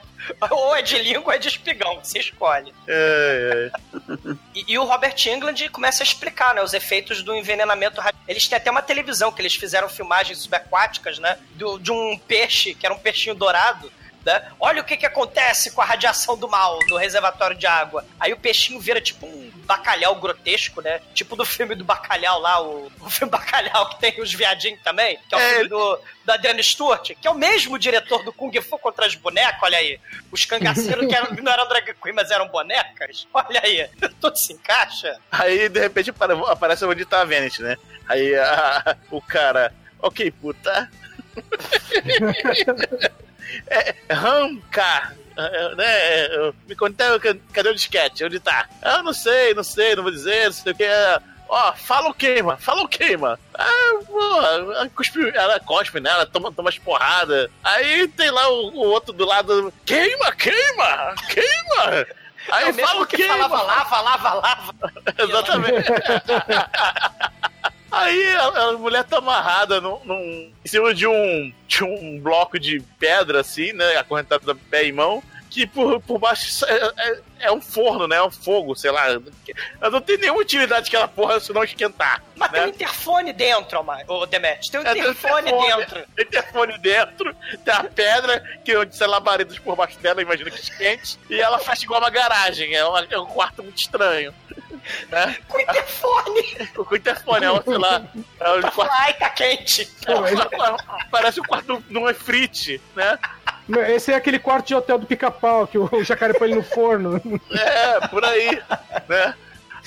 ou 0.49 0.75
é 0.75 0.81
de 0.81 0.97
língua 0.97 1.27
ou 1.27 1.33
é 1.33 1.37
de 1.37 1.47
espigão, 1.47 1.99
você 2.03 2.19
escolhe. 2.19 2.73
É, 2.87 3.71
é. 3.71 4.33
E, 4.53 4.73
e, 4.73 4.79
o 4.79 4.83
Robert 4.83 5.15
England 5.25 5.69
começa 5.71 6.03
a 6.03 6.05
explicar, 6.05 6.53
né, 6.53 6.61
os 6.61 6.73
efeitos 6.73 7.23
do 7.23 7.35
envenenamento. 7.35 8.01
Eles 8.27 8.47
têm 8.47 8.57
até 8.57 8.69
uma 8.69 8.81
televisão 8.81 9.31
que 9.31 9.41
eles 9.41 9.55
fizeram 9.55 9.89
filmagens 9.89 10.39
subaquáticas, 10.39 11.19
né, 11.19 11.37
do, 11.55 11.77
de 11.79 11.91
um 11.91 12.17
peixe, 12.17 12.73
que 12.73 12.85
era 12.85 12.93
um 12.93 12.99
peixinho 12.99 13.35
dourado, 13.35 13.91
né? 14.27 14.51
Olha 14.59 14.81
o 14.81 14.85
que, 14.85 14.97
que 14.97 15.05
acontece 15.05 15.71
com 15.71 15.81
a 15.81 15.85
radiação 15.85 16.37
do 16.37 16.47
mal 16.49 16.77
do 16.87 16.97
reservatório 16.97 17.57
de 17.57 17.65
água. 17.65 18.05
Aí 18.19 18.33
o 18.33 18.37
peixinho 18.37 18.79
vira 18.79 18.99
tipo 19.01 19.25
um 19.25 19.47
bacalhau 19.65 20.15
grotesco, 20.15 20.81
né? 20.81 20.99
Tipo 21.13 21.35
do 21.35 21.45
filme 21.45 21.73
do 21.75 21.83
bacalhau 21.85 22.39
lá, 22.39 22.61
o, 22.61 22.91
o 23.01 23.09
filme 23.09 23.31
bacalhau 23.31 23.89
que 23.89 23.99
tem 23.99 24.21
os 24.21 24.33
viadinhos 24.33 24.81
também, 24.83 25.17
que 25.29 25.33
é 25.33 25.37
o 25.37 25.41
É, 25.41 25.49
filme 25.55 25.69
do, 25.69 25.99
do 26.25 26.31
Adriano 26.31 26.61
Stewart, 26.61 27.11
que 27.19 27.27
é 27.27 27.31
o 27.31 27.35
mesmo 27.35 27.79
diretor 27.79 28.23
do 28.23 28.33
Kung 28.33 28.51
Fu 28.61 28.77
contra 28.77 29.05
as 29.05 29.15
bonecas, 29.15 29.59
olha 29.63 29.77
aí. 29.77 29.99
Os 30.31 30.43
cangaceiros 30.45 31.07
que 31.07 31.15
eram, 31.15 31.31
não 31.41 31.51
eram 31.51 31.67
drag 31.69 31.93
queen, 32.01 32.13
mas 32.13 32.29
eram 32.31 32.47
bonecas. 32.49 33.25
Olha 33.33 33.61
aí, 33.63 33.89
tudo 34.19 34.35
se 34.37 34.51
encaixa. 34.53 35.17
Aí, 35.31 35.69
de 35.69 35.79
repente, 35.79 36.09
apare- 36.09 36.33
aparece 36.47 36.83
onde 36.85 37.05
tá 37.05 37.21
a 37.21 37.25
Venet, 37.25 37.61
né? 37.61 37.77
Aí 38.09 38.35
a- 38.35 38.97
o 39.09 39.21
cara, 39.21 39.73
ok, 40.01 40.29
puta. 40.31 40.89
é, 43.67 43.95
Ramka, 44.11 45.13
é, 45.37 45.75
né? 45.75 45.85
é, 45.87 46.51
Me 46.67 46.75
conta, 46.75 47.19
cadê 47.53 47.69
o 47.69 47.75
disquete? 47.75 48.23
Onde 48.25 48.39
tá? 48.39 48.67
Ah, 48.81 49.01
não 49.03 49.13
sei, 49.13 49.53
não 49.53 49.63
sei, 49.63 49.95
não 49.95 50.03
vou 50.03 50.11
dizer, 50.11 50.45
não 50.45 50.51
sei 50.53 50.71
o 50.71 50.75
que. 50.75 50.83
é. 50.83 51.19
Ó, 51.49 51.71
fala 51.73 52.09
o 52.09 52.13
queima, 52.13 52.57
fala 52.57 52.81
o 52.83 52.87
queima. 52.89 53.39
Ah, 53.53 53.99
pô, 54.05 54.41
ela 54.41 54.89
cuspe, 54.89 55.31
ela 55.33 55.57
cospe, 55.61 55.99
né? 56.01 56.09
Ela 56.09 56.25
toma, 56.25 56.51
toma 56.51 56.67
as 56.69 56.77
porradas. 56.77 57.49
Aí 57.63 58.05
tem 58.09 58.29
lá 58.29 58.49
o, 58.49 58.67
o 58.71 58.79
outro 58.89 59.13
do 59.13 59.25
lado, 59.25 59.73
queima, 59.85 60.31
queima, 60.33 61.15
queima. 61.29 62.05
Aí 62.51 62.69
É 62.69 62.73
fala 62.73 63.01
o 63.01 63.05
que 63.07 63.15
queima. 63.15 63.33
falava 63.47 63.61
lava, 63.63 64.01
lava, 64.01 64.33
lava. 64.33 64.73
Exatamente. 65.17 65.87
Aí 67.99 68.35
a, 68.35 68.47
a 68.47 68.71
mulher 68.73 69.03
tá 69.03 69.17
amarrada 69.17 69.79
num, 69.81 69.99
num- 70.05 70.51
em 70.63 70.67
cima 70.67 70.93
de 70.93 71.07
um, 71.07 71.53
de 71.67 71.83
um 71.83 72.19
bloco 72.19 72.59
de 72.59 72.79
pedra, 72.99 73.41
assim, 73.41 73.73
né? 73.73 73.97
Acorrentada 73.97 74.45
da 74.45 74.55
pé 74.69 74.85
e 74.85 74.91
mão. 74.91 75.23
Que 75.49 75.65
por, 75.65 75.99
por 76.01 76.19
baixo 76.19 76.65
é, 76.65 76.75
é- 76.97 77.19
é 77.39 77.51
um 77.51 77.61
forno, 77.61 78.05
né? 78.07 78.17
É 78.17 78.23
um 78.23 78.29
fogo, 78.29 78.75
sei 78.75 78.91
lá. 78.91 79.07
Ela 79.07 79.89
não 79.89 80.01
tem 80.01 80.17
nenhuma 80.17 80.41
utilidade 80.41 80.87
aquela 80.89 81.07
porra 81.07 81.39
se 81.39 81.53
não 81.53 81.63
esquentar. 81.63 82.21
Mas 82.35 82.51
né? 82.51 82.59
tem 82.59 82.67
um 82.67 82.69
interfone 82.73 83.31
dentro, 83.33 83.85
ô 84.07 84.25
Demet. 84.25 84.69
Tem 84.69 84.79
um 84.79 84.83
É, 84.85 84.93
tem 84.93 85.01
interfone 85.01 85.51
dentro. 85.51 86.03
Tem 86.15 86.25
interfone 86.25 86.77
dentro, 86.79 87.35
tem 87.63 87.73
a 87.73 87.83
pedra, 87.85 88.43
que 88.65 88.75
onde 88.75 88.95
sei 88.95 89.07
labaredas 89.07 89.57
por 89.59 89.75
baixo 89.75 89.97
dela, 89.99 90.21
imagina 90.21 90.51
que 90.51 90.77
quente, 90.77 91.17
e 91.29 91.39
ela 91.39 91.57
faz 91.59 91.81
igual 91.81 92.01
uma 92.01 92.09
garagem, 92.09 92.75
é, 92.75 92.83
uma- 92.85 93.07
é 93.09 93.17
um 93.17 93.25
quarto 93.25 93.63
muito 93.63 93.77
estranho. 93.79 94.33
Né? 95.09 95.37
Com 95.47 95.59
interfone. 95.59 96.43
Com 96.75 96.95
interfone, 96.95 97.45
é, 97.45 97.51
um, 97.51 97.61
sei 97.61 97.77
lá, 97.77 98.03
é 98.39 98.51
um 98.51 98.61
quarto 98.61 98.93
ai, 98.93 99.13
tá 99.13 99.29
quente. 99.29 99.89
Parece 101.11 101.39
o 101.39 101.43
quarto 101.43 101.83
num 101.89 102.09
efrite, 102.09 102.81
né? 102.95 103.19
Esse 103.89 104.13
é 104.13 104.15
aquele 104.15 104.39
quarto 104.39 104.67
de 104.67 104.75
hotel 104.75 104.97
do 104.97 105.05
pica-pau 105.05 105.67
que 105.67 105.77
o 105.77 106.03
jacaré 106.03 106.33
põe 106.33 106.47
ele 106.47 106.55
no 106.55 106.63
forno. 106.63 107.21
É, 107.51 108.07
por 108.07 108.23
aí, 108.23 108.61
né? 109.09 109.35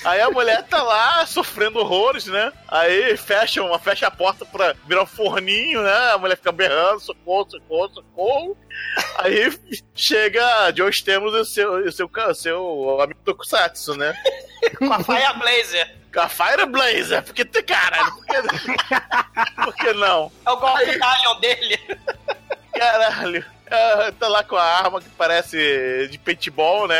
Aí 0.03 0.19
a 0.19 0.29
mulher 0.31 0.63
tá 0.63 0.81
lá 0.81 1.25
sofrendo 1.25 1.79
horrores, 1.79 2.25
né? 2.25 2.51
Aí 2.67 3.15
fecha, 3.17 3.63
uma, 3.63 3.77
fecha 3.77 4.07
a 4.07 4.11
porta 4.11 4.45
pra 4.45 4.73
virar 4.87 5.03
um 5.03 5.07
forninho, 5.07 5.81
né? 5.83 6.11
A 6.11 6.17
mulher 6.17 6.35
fica 6.35 6.51
berrando, 6.51 6.99
socorro, 6.99 7.49
socorro, 7.49 7.93
socorro. 7.93 8.57
Aí 9.19 9.53
chega 9.93 10.73
Joe 10.75 10.89
Stamos 10.89 11.33
e 11.33 11.37
o 11.37 11.45
seu, 11.45 11.85
e 11.85 11.87
o 11.87 11.91
seu, 11.91 12.09
seu 12.33 13.01
amigo 13.01 13.19
Tokusatsu, 13.23 13.95
né? 13.95 14.13
Com 14.77 14.91
a 14.91 15.03
Fire 15.03 15.37
Blazer. 15.37 15.95
Com 16.13 16.19
a 16.19 16.29
Fire 16.29 16.65
Blazer, 16.65 17.23
porque 17.23 17.45
tem 17.45 17.63
caralho, 17.63 18.11
por 18.13 18.25
que, 18.25 19.63
por 19.63 19.75
que 19.75 19.93
não? 19.93 20.31
É 20.45 20.51
o 20.51 20.57
golpe 20.57 20.85
Lion 20.85 21.39
dele. 21.39 21.79
Caralho. 22.73 23.45
É, 23.71 24.11
tá 24.11 24.27
lá 24.27 24.43
com 24.43 24.57
a 24.57 24.63
arma 24.63 24.99
que 24.99 25.07
parece 25.17 26.09
de 26.11 26.17
paintball, 26.17 26.89
né? 26.89 26.97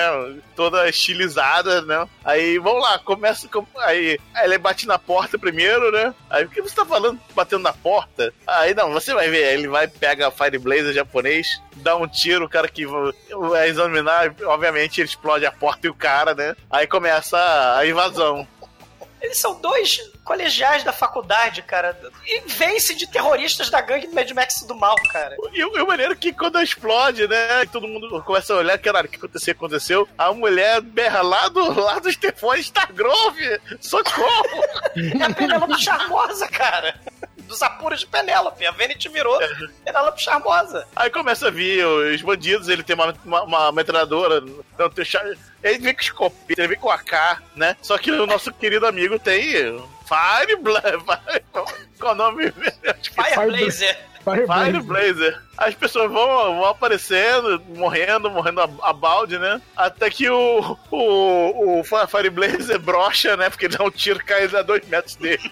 Toda 0.55 0.87
estilizada, 0.87 1.81
né? 1.81 2.07
Aí, 2.23 2.57
vamos 2.59 2.81
lá, 2.81 2.97
começa 2.97 3.45
com... 3.49 3.67
Aí, 3.79 4.17
aí 4.33 4.45
ele 4.45 4.57
bate 4.57 4.87
na 4.87 4.97
porta 4.97 5.37
primeiro, 5.37 5.91
né? 5.91 6.13
Aí, 6.29 6.45
o 6.45 6.49
que 6.49 6.61
você 6.61 6.73
tá 6.73 6.85
falando 6.85 7.19
batendo 7.35 7.61
na 7.61 7.73
porta? 7.73 8.33
Aí, 8.47 8.73
não, 8.73 8.93
você 8.93 9.13
vai 9.13 9.29
ver. 9.29 9.53
Ele 9.53 9.67
vai, 9.67 9.85
pega 9.85 10.29
a 10.29 10.31
Fire 10.31 10.57
Blazer 10.57 10.93
japonês, 10.93 11.61
dá 11.75 11.97
um 11.97 12.07
tiro, 12.07 12.45
o 12.45 12.49
cara 12.49 12.69
que 12.69 12.85
vai 12.85 13.67
examinar, 13.67 14.33
obviamente, 14.45 15.01
ele 15.01 15.09
explode 15.09 15.45
a 15.45 15.51
porta 15.51 15.87
e 15.87 15.89
o 15.89 15.95
cara, 15.95 16.33
né? 16.33 16.55
Aí 16.69 16.87
começa 16.87 17.37
a 17.77 17.85
invasão. 17.85 18.47
Eles 19.21 19.39
são 19.39 19.59
dois 19.59 19.99
colegiais 20.31 20.81
da 20.85 20.93
faculdade, 20.93 21.61
cara. 21.61 21.97
E 22.25 22.41
vence 22.47 22.95
de 22.95 23.05
terroristas 23.05 23.69
da 23.69 23.81
gangue 23.81 24.07
do 24.07 24.15
Mad 24.15 24.31
Max 24.31 24.63
do 24.63 24.73
mal, 24.73 24.95
cara. 25.11 25.35
E 25.51 25.63
o 25.65 25.85
maneiro 25.85 26.13
é 26.13 26.15
que 26.15 26.31
quando 26.31 26.61
explode, 26.61 27.27
né? 27.27 27.63
e 27.63 27.67
Todo 27.67 27.85
mundo 27.85 28.23
começa 28.23 28.53
a 28.53 28.57
olhar, 28.57 28.77
caralho, 28.77 29.07
o 29.07 29.11
que 29.11 29.17
aconteceu? 29.17 29.51
Aconteceu. 29.51 30.07
A 30.17 30.31
mulher 30.31 30.79
berra 30.79 31.21
lá 31.21 31.49
do 31.49 31.77
lado 31.77 32.03
dos 32.03 32.15
telefones, 32.15 32.65
Stargrove! 32.65 33.59
Socorro! 33.81 34.61
É 35.19 35.23
a 35.23 35.33
Penélope 35.33 35.81
Charmosa, 35.81 36.47
cara. 36.47 36.99
Dos 37.39 37.61
apuros 37.61 38.01
de 38.01 38.07
Penélope. 38.07 38.65
A 38.65 38.71
Venet 38.71 39.07
virou 39.07 39.39
Penélope 39.85 40.21
Charmosa. 40.21 40.85
Aí 40.95 41.09
começa 41.09 41.47
a 41.47 41.51
vir 41.51 41.85
os 41.85 42.21
bandidos, 42.21 42.67
ele 42.67 42.83
tem 42.83 42.93
uma, 42.93 43.15
uma, 43.23 43.43
uma 43.43 43.71
metralhadora, 43.71 44.41
não 44.41 44.89
tem 44.89 45.05
ele 45.63 45.79
vem 45.79 45.93
com 45.93 46.01
escopeta, 46.01 46.61
ele 46.61 46.67
vem 46.67 46.77
com 46.77 46.89
AK, 46.89 47.41
né? 47.55 47.75
Só 47.81 47.97
que 47.97 48.11
o 48.11 48.25
nosso 48.25 48.51
querido 48.51 48.85
amigo 48.85 49.17
tem 49.19 49.79
Fire 50.11 50.57
Blazer. 50.57 50.99
Qual 51.97 52.11
o 52.11 52.15
nome? 52.15 52.51
Fire 52.51 53.47
Blazer. 53.47 53.97
Fire 54.23 54.81
Blazer. 54.81 55.41
As 55.57 55.75
pessoas 55.75 56.11
vão, 56.11 56.25
vão 56.55 56.65
aparecendo, 56.65 57.61
morrendo, 57.75 58.29
morrendo 58.31 58.61
a, 58.61 58.69
a 58.89 58.93
balde, 58.93 59.37
né? 59.37 59.61
Até 59.75 60.09
que 60.09 60.27
o, 60.29 60.77
o, 60.89 61.79
o 61.79 61.83
Fire 61.83 62.29
Blazer 62.29 62.79
brocha, 62.79 63.37
né? 63.37 63.49
Porque 63.49 63.67
dá 63.67 63.83
um 63.83 63.91
tiro 63.91 64.19
e 64.19 64.23
cai 64.23 64.45
a 64.45 64.61
dois 64.63 64.85
metros 64.87 65.15
dele. 65.15 65.51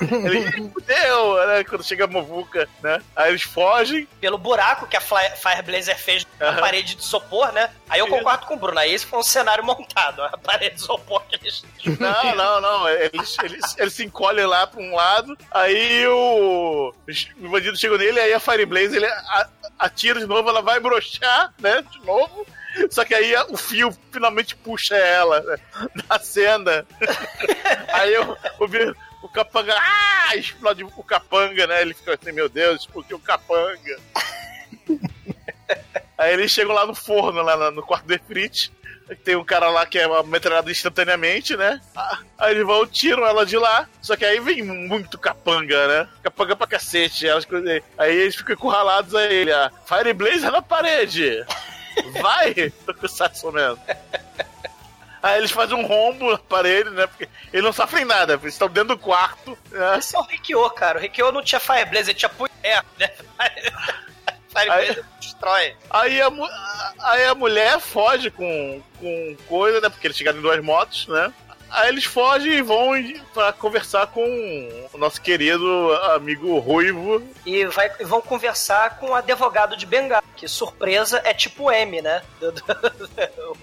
Ele 0.00 0.70
fudeu, 0.70 1.46
né? 1.46 1.64
Quando 1.64 1.84
chega 1.84 2.04
a 2.04 2.08
Movuca, 2.08 2.68
né? 2.82 3.00
Aí 3.14 3.30
eles 3.30 3.42
fogem. 3.42 4.06
Pelo 4.20 4.38
buraco 4.38 4.86
que 4.86 4.96
a 4.96 5.00
Fly- 5.00 5.36
Fire 5.36 5.62
Blazer 5.62 5.98
fez 5.98 6.26
na 6.40 6.48
Aham. 6.48 6.60
parede 6.60 6.94
de 6.94 7.02
isopor, 7.02 7.52
né? 7.52 7.70
Aí 7.88 8.00
eu 8.00 8.06
concordo 8.08 8.46
com 8.46 8.54
o 8.54 8.58
Bruno. 8.58 8.78
Aí 8.78 8.92
esse 8.92 9.06
foi 9.06 9.18
um 9.18 9.22
cenário 9.22 9.64
montado. 9.64 10.22
A 10.22 10.36
parede 10.38 10.76
de 10.76 10.82
isopor 10.82 11.22
que 11.28 11.36
eles. 11.36 11.64
Não, 12.00 12.34
não, 12.34 12.60
não. 12.60 12.88
Eles, 12.88 13.36
eles, 13.42 13.78
eles 13.78 13.92
se 13.92 14.04
encolhem 14.04 14.44
lá 14.44 14.66
pra 14.66 14.80
um 14.82 14.94
lado, 14.94 15.36
aí 15.52 16.04
o. 16.08 16.92
Os 17.06 17.28
bandidos 17.38 17.78
chegam 17.86 17.98
nele, 17.98 18.20
aí 18.20 18.32
a 18.32 18.40
Fire 18.40 18.66
Blaze 18.66 18.96
ele 18.96 19.06
atira 19.78 20.18
de 20.20 20.26
novo, 20.26 20.48
ela 20.48 20.60
vai 20.60 20.80
brochar, 20.80 21.54
né? 21.58 21.82
De 21.82 22.04
novo. 22.04 22.46
Só 22.90 23.04
que 23.04 23.14
aí 23.14 23.34
o 23.48 23.56
fio 23.56 23.96
finalmente 24.12 24.54
puxa 24.56 24.96
ela 24.96 25.40
né, 25.40 25.56
da 26.08 26.18
cena. 26.18 26.86
aí 27.92 28.18
o, 28.18 28.32
o, 28.32 29.26
o 29.26 29.28
capanga. 29.28 29.74
Ah! 29.78 30.36
Explode 30.36 30.84
o 30.84 31.04
capanga, 31.04 31.66
né? 31.66 31.80
Ele 31.80 31.94
fica 31.94 32.18
assim, 32.20 32.32
meu 32.32 32.48
Deus, 32.48 32.80
explodiu 32.80 33.16
o 33.16 33.20
capanga. 33.20 33.96
Aí 36.18 36.32
eles 36.32 36.50
chegam 36.50 36.74
lá 36.74 36.86
no 36.86 36.94
forno, 36.94 37.42
lá 37.42 37.70
no- 37.70 37.82
quarto 37.82 38.06
de 38.06 38.18
frite. 38.18 38.72
Tem 39.24 39.36
um 39.36 39.44
cara 39.44 39.70
lá 39.70 39.86
que 39.86 39.98
é 39.98 40.06
uma 40.06 40.22
metralhada 40.24 40.70
instantaneamente, 40.70 41.56
né? 41.56 41.80
Ah, 41.94 42.18
Aí 42.38 42.54
eles 42.54 42.66
vão, 42.66 42.84
tiram 42.86 43.24
ela 43.24 43.46
de 43.46 43.56
lá. 43.56 43.88
Só 44.02 44.16
que 44.16 44.24
aí 44.24 44.40
vem 44.40 44.62
muito 44.64 45.16
capanga, 45.16 45.86
né? 45.86 46.08
Capanga 46.22 46.56
pra 46.56 46.66
cacete. 46.66 47.26
Elas, 47.26 47.46
aí 47.96 48.16
eles 48.16 48.34
ficam 48.34 48.54
encurralados 48.54 49.14
a 49.14 49.24
ele. 49.24 49.52
A 49.52 49.70
Fire 49.86 50.12
Blazer 50.12 50.50
na 50.50 50.60
parede. 50.60 51.44
Vai! 52.20 52.72
Tô 52.84 52.92
com 52.94 53.06
o 53.06 53.08
Satsu 53.08 53.52
mesmo. 53.52 53.78
Aí 55.22 55.38
eles 55.38 55.50
fazem 55.50 55.76
um 55.76 55.86
rombo 55.86 56.30
na 56.30 56.38
parede, 56.38 56.90
né? 56.90 57.06
Porque 57.06 57.28
eles 57.52 57.64
não 57.64 57.72
sofrem 57.72 58.04
nada, 58.04 58.34
eles 58.34 58.54
estão 58.54 58.68
dentro 58.68 58.96
do 58.96 58.98
quarto. 58.98 59.56
Né? 59.70 59.98
Esse 59.98 60.14
é 60.14 60.18
o 60.18 60.22
Rikyo, 60.22 60.68
cara. 60.70 60.98
O 60.98 61.02
Rikyo 61.02 61.32
não 61.32 61.42
tinha 61.42 61.58
Fire 61.60 61.86
Blazer, 61.86 62.14
tinha 62.14 62.28
punho, 62.28 62.50
né? 62.98 63.10
Destrói. 65.20 65.74
Aí 65.90 66.20
a, 66.20 66.30
aí 67.00 67.24
a 67.24 67.34
mulher 67.34 67.80
foge 67.80 68.30
com, 68.30 68.82
com 68.98 69.36
coisa, 69.48 69.80
né? 69.80 69.88
Porque 69.88 70.06
eles 70.06 70.16
chegaram 70.16 70.38
em 70.38 70.42
duas 70.42 70.62
motos, 70.62 71.06
né? 71.08 71.32
Aí 71.70 71.88
eles 71.88 72.04
fogem 72.04 72.52
e 72.54 72.62
vão 72.62 72.92
pra 73.34 73.52
conversar 73.52 74.06
com 74.08 74.22
o 74.92 74.98
nosso 74.98 75.20
querido 75.20 75.92
amigo 76.14 76.58
Ruivo. 76.58 77.22
E 77.44 77.64
vai, 77.66 77.88
vão 78.04 78.20
conversar 78.20 78.98
com 78.98 79.10
o 79.10 79.14
advogado 79.14 79.76
de 79.76 79.84
Bengala, 79.84 80.22
que 80.36 80.46
surpresa 80.48 81.20
é 81.24 81.34
tipo 81.34 81.70
M, 81.70 82.00
né? 82.00 82.22
Do- 82.40 82.52
do- 82.52 82.62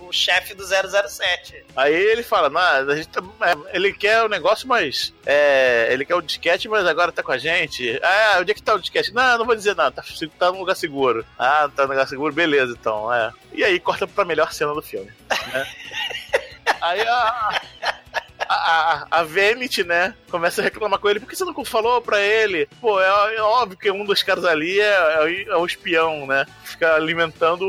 o 0.07 0.11
chefe 0.11 0.53
do 0.53 0.63
007. 0.65 1.65
Aí 1.75 1.93
ele 1.93 2.23
fala, 2.23 2.49
não, 2.49 2.59
a 2.91 2.95
gente 2.95 3.07
tá- 3.07 3.21
é, 3.41 3.75
ele 3.77 3.93
quer 3.93 4.23
o 4.23 4.30
negócio, 4.30 4.67
mas 4.67 5.13
é, 5.25 5.88
ele 5.91 6.05
quer 6.05 6.15
o 6.15 6.21
disquete, 6.21 6.67
mas 6.67 6.85
agora 6.85 7.11
tá 7.11 7.23
com 7.23 7.31
a 7.31 7.38
gente. 7.38 7.99
Ah, 8.03 8.38
onde 8.39 8.51
é 8.51 8.53
que 8.53 8.61
tá 8.61 8.75
o 8.75 8.80
disquete? 8.80 9.13
Não, 9.13 9.38
não 9.38 9.45
vou 9.45 9.55
dizer 9.55 9.75
nada, 9.75 9.91
tá, 9.91 10.03
tá 10.38 10.51
num 10.51 10.59
lugar 10.59 10.75
seguro. 10.75 11.25
Ah, 11.39 11.69
tá 11.75 11.84
num 11.84 11.89
lugar 11.89 12.07
seguro, 12.07 12.34
beleza, 12.34 12.75
então, 12.80 13.11
é. 13.13 13.31
E 13.53 13.63
aí 13.63 13.80
corta 13.80 14.05
pra 14.07 14.25
melhor 14.25 14.51
cena 14.53 14.73
do 14.73 14.81
filme. 14.81 15.11
né? 15.51 15.67
aí 16.84 17.01
a, 17.01 17.61
a, 18.47 18.55
a, 18.55 19.07
a 19.19 19.23
Venet, 19.23 19.84
né, 19.84 20.14
começa 20.30 20.61
a 20.61 20.64
reclamar 20.64 20.99
com 20.99 21.10
ele, 21.10 21.19
por 21.19 21.30
que 21.30 21.35
você 21.35 21.45
não 21.45 21.65
falou 21.65 22.01
pra 22.01 22.22
ele? 22.22 22.68
Pô, 22.80 22.99
é, 22.99 23.35
é 23.35 23.41
óbvio 23.41 23.77
que 23.77 23.91
um 23.91 24.05
dos 24.05 24.22
caras 24.22 24.45
ali 24.45 24.80
é, 24.80 24.84
é, 24.84 25.43
é 25.49 25.55
o 25.55 25.65
espião, 25.65 26.27
né? 26.27 26.45
Fica 26.64 26.95
alimentando 26.95 27.65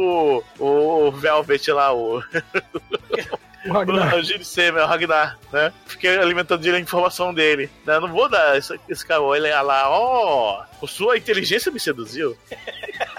o, 0.59 1.07
o 1.07 1.13
Velvet 1.13 1.71
lá, 1.73 1.95
o... 1.95 2.23
O 3.67 3.73
Ragnar. 3.73 4.15
O 4.17 4.45
Semer, 4.45 4.83
o 4.83 4.87
Ragnar, 4.87 5.39
né? 5.51 5.73
Fiquei 5.87 6.19
alimentando 6.19 6.69
a 6.69 6.79
informação 6.79 7.33
dele. 7.33 7.71
Né? 7.87 7.99
Não 7.99 8.09
vou 8.09 8.29
dar 8.29 8.59
esse, 8.59 8.79
esse. 8.89 9.07
Ele 9.35 9.49
ia 9.49 9.63
lá, 9.63 9.89
ó, 9.89 10.65
oh, 10.81 10.87
sua 10.87 11.17
inteligência 11.17 11.73
me 11.73 11.81
seduziu. 11.81 12.37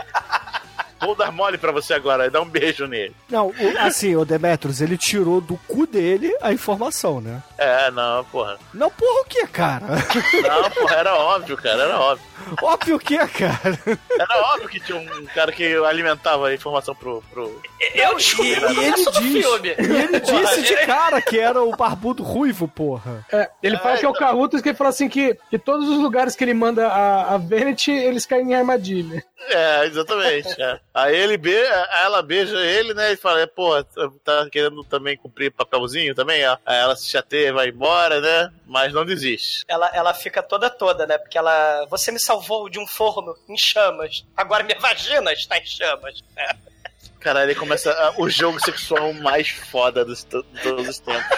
Vou 1.05 1.15
dar 1.15 1.31
mole 1.31 1.57
pra 1.57 1.71
você 1.71 1.93
agora, 1.93 2.29
dá 2.29 2.41
um 2.41 2.49
beijo 2.49 2.85
nele. 2.87 3.15
Não, 3.29 3.47
o, 3.49 3.77
assim, 3.79 4.15
o 4.15 4.25
Demetrius, 4.25 4.81
ele 4.81 4.97
tirou 4.97 5.39
do 5.41 5.57
cu 5.67 5.85
dele 5.85 6.35
a 6.41 6.51
informação, 6.51 7.21
né? 7.21 7.41
É, 7.57 7.89
não, 7.91 8.23
porra. 8.25 8.57
Não, 8.73 8.89
porra, 8.89 9.21
o 9.21 9.25
que, 9.25 9.45
cara? 9.47 9.85
Não, 9.87 10.69
porra, 10.71 10.95
era 10.95 11.15
óbvio, 11.15 11.57
cara, 11.57 11.83
era 11.83 11.99
óbvio. 11.99 12.25
Óbvio 12.61 12.95
o 12.97 12.99
que, 12.99 13.17
cara? 13.17 13.79
Era 14.19 14.37
óbvio 14.53 14.69
que 14.69 14.79
tinha 14.79 14.97
um 14.97 15.25
cara 15.33 15.51
que 15.51 15.75
alimentava 15.85 16.47
a 16.49 16.53
informação 16.53 16.93
pro. 16.95 17.23
pro... 17.31 17.61
Eu 17.93 18.15
descobri 18.15 18.51
E, 18.51 18.53
e 18.53 18.85
ele 18.85 18.95
diz, 18.95 19.45
filme. 19.45 19.69
e 19.69 20.01
ele 20.03 20.19
disse 20.19 20.61
de 20.63 20.75
cara 20.85 21.21
que 21.21 21.39
era 21.39 21.61
o 21.63 21.75
barbudo 21.75 22.23
ruivo, 22.23 22.67
porra. 22.67 23.25
É, 23.31 23.49
ele 23.63 23.77
fala 23.77 23.95
É, 23.95 23.97
que 23.97 24.05
é 24.05 24.09
o 24.09 24.11
então. 24.11 24.27
Carruthers 24.27 24.61
que 24.61 24.69
ele 24.69 24.77
fala 24.77 24.89
assim 24.89 25.07
que, 25.09 25.37
que 25.49 25.57
todos 25.57 25.87
os 25.89 25.97
lugares 25.97 26.35
que 26.35 26.43
ele 26.43 26.53
manda 26.53 26.87
a, 26.87 27.33
a 27.35 27.37
Vanity, 27.37 27.91
eles 27.91 28.25
caem 28.25 28.51
em 28.51 28.55
armadilha. 28.55 29.23
É, 29.49 29.85
exatamente. 29.85 30.61
é. 30.61 30.79
Aí 30.95 31.13
ele 31.13 31.35
be... 31.37 31.53
ela 31.53 32.21
beija 32.21 32.55
ele, 32.57 32.93
né? 32.93 33.11
E 33.11 33.17
fala, 33.17 33.45
pô, 33.45 33.83
tá 34.23 34.47
querendo 34.49 34.81
também 34.85 35.17
cumprir 35.17 35.51
papelzinho 35.51 36.15
também, 36.15 36.47
ó. 36.47 36.57
Aí 36.65 36.77
ela 36.77 36.95
se 36.95 37.09
chateia, 37.09 37.51
vai 37.51 37.67
embora, 37.67 38.21
né? 38.21 38.49
Mas 38.65 38.93
não 38.93 39.05
desiste. 39.05 39.65
Ela, 39.67 39.89
ela 39.93 40.13
fica 40.13 40.41
toda 40.41 40.69
toda, 40.69 41.05
né? 41.05 41.17
Porque 41.17 41.37
ela. 41.37 41.85
Você 41.89 42.13
me 42.13 42.19
salvou 42.19 42.69
de 42.69 42.79
um 42.79 42.87
forno 42.87 43.35
em 43.49 43.57
chamas. 43.57 44.25
Agora 44.37 44.63
minha 44.63 44.79
vagina 44.79 45.33
está 45.33 45.57
em 45.57 45.65
chamas. 45.65 46.23
É. 46.37 46.55
Cara, 47.19 47.43
ele 47.43 47.55
começa 47.55 47.91
a- 47.91 48.13
o 48.17 48.29
jogo 48.29 48.57
sexual 48.63 49.11
mais 49.11 49.49
foda 49.49 50.05
dos, 50.05 50.23
todos 50.23 50.87
os 50.87 50.99
tempos. 50.99 51.37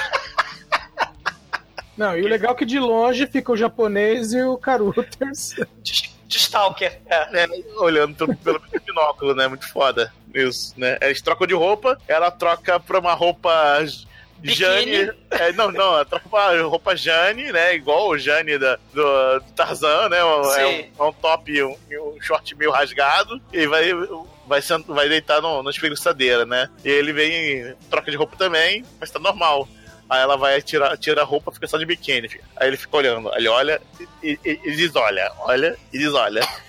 Não, 1.97 2.15
e 2.15 2.21
o 2.21 2.27
legal 2.27 2.51
é 2.53 2.55
que 2.55 2.65
de 2.65 2.77
longe 2.77 3.25
fica 3.25 3.51
o 3.51 3.57
japonês 3.57 4.31
e 4.33 4.43
o 4.43 4.55
Carruthers. 4.57 5.55
De, 6.27 6.37
Stalker. 6.37 6.99
É. 7.07 7.31
né? 7.31 7.47
Olhando 7.77 8.15
tudo 8.15 8.35
pelo 8.37 8.61
binóculo, 8.85 9.33
né? 9.33 9.47
Muito 9.47 9.67
foda. 9.71 10.11
Isso, 10.33 10.73
né? 10.77 10.97
Eles 11.01 11.21
trocam 11.21 11.47
de 11.47 11.53
roupa, 11.53 11.97
ela 12.07 12.29
troca 12.29 12.79
pra 12.79 12.99
uma 12.99 13.13
roupa 13.13 13.83
Jane. 14.43 15.11
É, 15.31 15.51
não, 15.53 15.71
não, 15.71 15.93
ela 15.95 16.05
troca 16.05 16.29
pra 16.29 16.61
roupa 16.61 16.95
Jane, 16.95 17.51
né? 17.51 17.75
Igual 17.75 18.09
o 18.09 18.17
Jane 18.17 18.57
da, 18.57 18.77
do, 18.93 19.39
do 19.39 19.51
Tarzan, 19.55 20.09
né? 20.09 20.19
É 20.19 20.25
um, 20.25 20.41
é 20.99 21.03
um 21.09 21.13
top 21.13 21.51
e 21.51 21.63
um, 21.63 21.75
um 21.91 22.21
short 22.21 22.55
meio 22.55 22.71
rasgado. 22.71 23.41
E 23.51 23.65
vai. 23.67 23.85
Vai, 24.45 24.61
sent- 24.61 24.85
vai 24.87 25.09
deitar 25.09 25.41
no, 25.41 25.61
na 25.61 25.69
espreguiçadeira, 25.71 26.45
né? 26.45 26.69
E 26.85 26.89
ele 26.89 27.11
vem, 27.11 27.75
troca 27.89 28.09
de 28.09 28.15
roupa 28.15 28.37
também, 28.37 28.85
mas 28.97 29.11
tá 29.11 29.19
normal. 29.19 29.67
Aí 30.09 30.21
ela 30.21 30.37
vai 30.37 30.61
tirar, 30.61 30.97
tira 30.97 31.21
a 31.21 31.25
roupa, 31.25 31.51
fica 31.51 31.67
só 31.67 31.77
de 31.77 31.85
biquíni. 31.85 32.29
fica. 32.29 32.43
Aí 32.55 32.67
ele 32.67 32.77
fica 32.77 32.95
olhando. 32.95 33.33
Ele 33.35 33.47
olha 33.47 33.81
e, 34.23 34.39
e, 34.43 34.59
e 34.63 34.75
diz: 34.75 34.95
olha, 34.95 35.31
olha 35.39 35.77
e 35.91 35.97
diz: 35.97 36.13
olha. 36.13 36.41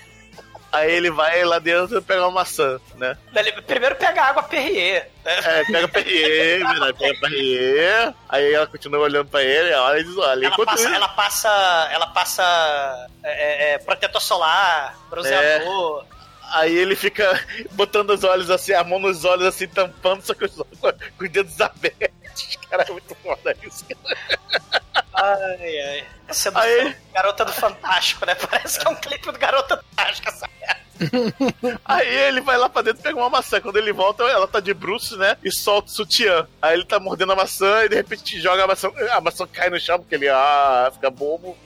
Aí 0.71 0.91
ele 0.91 1.09
vai 1.09 1.43
lá 1.45 1.57
dentro 1.57 1.99
pegar 1.99 2.27
uma 2.27 2.41
maçã, 2.41 2.79
né? 2.95 3.17
Ele 3.35 3.51
primeiro 3.63 3.95
pega 3.95 4.21
água 4.21 4.43
Perrier. 4.43 5.09
Né? 5.25 5.39
É, 5.43 5.63
pega 5.65 5.87
Perrier, 5.87 6.59
né? 6.59 6.93
pega 6.93 7.19
Perrier. 7.19 8.13
Aí 8.29 8.53
ela 8.53 8.67
continua 8.67 8.99
olhando 8.99 9.27
pra 9.29 9.41
ele, 9.41 9.73
olha 9.73 9.99
e 9.99 10.03
diz: 10.03 10.15
olha. 10.15 10.45
Ela 10.45 10.55
passa, 10.65 10.83
isso, 10.83 10.93
ela 10.93 11.07
passa. 11.07 11.89
Ela 11.91 12.07
passa. 12.07 13.07
é, 13.23 13.73
é, 13.73 13.77
protetor 13.79 14.21
solar, 14.21 14.95
bronzeador. 15.09 16.05
Aí 16.51 16.75
ele 16.75 16.95
fica 16.95 17.39
botando 17.71 18.11
os 18.11 18.23
olhos 18.23 18.49
assim, 18.49 18.73
a 18.73 18.83
mão 18.83 18.99
nos 18.99 19.25
olhos 19.25 19.45
assim, 19.45 19.67
tampando, 19.67 20.21
só 20.21 20.33
que 20.33 20.45
os 20.45 20.59
olhos 20.59 20.99
com 21.17 21.23
os 21.23 21.29
dedos 21.29 21.59
abertos. 21.61 22.18
Cara, 22.69 22.83
é 22.83 22.91
muito 22.91 23.15
foda 23.15 23.55
isso. 23.63 23.85
Ai, 25.13 25.79
ai. 25.79 26.07
Essa 26.27 26.49
é 26.49 26.51
do 26.51 26.57
Aí- 26.59 26.95
Garota 27.13 27.45
do 27.45 27.51
Fantástico, 27.51 28.25
né? 28.25 28.35
Parece 28.35 28.79
que 28.79 28.87
é 28.87 28.89
um 28.89 28.95
clipe 28.95 29.31
do 29.31 29.37
Garota 29.37 29.77
Fantástica, 29.77 30.29
essa 30.29 30.47
merda. 30.59 30.79
Aí 31.85 32.07
ele 32.07 32.41
vai 32.41 32.57
lá 32.57 32.69
pra 32.69 32.81
dentro 32.81 32.99
e 32.99 33.03
pega 33.03 33.17
uma 33.17 33.29
maçã. 33.29 33.59
Quando 33.61 33.77
ele 33.77 33.91
volta, 33.93 34.23
ela 34.23 34.47
tá 34.47 34.59
de 34.59 34.73
bruços, 34.73 35.17
né? 35.17 35.37
E 35.43 35.51
solta 35.51 35.87
o 35.89 35.91
sutiã. 35.91 36.47
Aí 36.61 36.73
ele 36.75 36.85
tá 36.85 36.99
mordendo 36.99 37.31
a 37.31 37.35
maçã 37.35 37.83
e 37.85 37.89
de 37.89 37.95
repente 37.95 38.39
joga 38.41 38.63
a 38.63 38.67
maçã. 38.67 38.91
A 39.11 39.21
maçã 39.21 39.47
cai 39.47 39.69
no 39.69 39.79
chão 39.79 39.99
porque 39.99 40.15
ele 40.15 40.27
ah, 40.29 40.89
fica 40.93 41.09
bobo. 41.09 41.57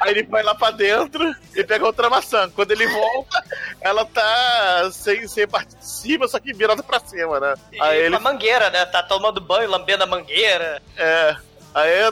Aí 0.00 0.12
ele 0.12 0.22
vai 0.24 0.42
lá 0.42 0.54
pra 0.54 0.70
dentro 0.70 1.34
e 1.54 1.62
pega 1.62 1.84
outra 1.84 2.08
maçã. 2.08 2.48
Quando 2.50 2.70
ele 2.70 2.86
volta, 2.86 3.44
ela 3.80 4.04
tá 4.04 4.88
sem, 4.92 5.28
sem 5.28 5.46
parte 5.46 5.76
de 5.76 5.86
cima, 5.86 6.26
só 6.26 6.38
que 6.38 6.52
virada 6.54 6.82
pra 6.82 6.98
cima, 7.00 7.38
né? 7.38 7.54
E 7.72 7.80
Aí 7.80 7.98
ele. 8.00 8.16
a 8.16 8.20
mangueira, 8.20 8.70
né? 8.70 8.86
Tá 8.86 9.02
tomando 9.02 9.40
banho, 9.40 9.68
lambendo 9.68 10.04
a 10.04 10.06
mangueira. 10.06 10.80
É. 10.96 11.36
Aí, 11.74 12.02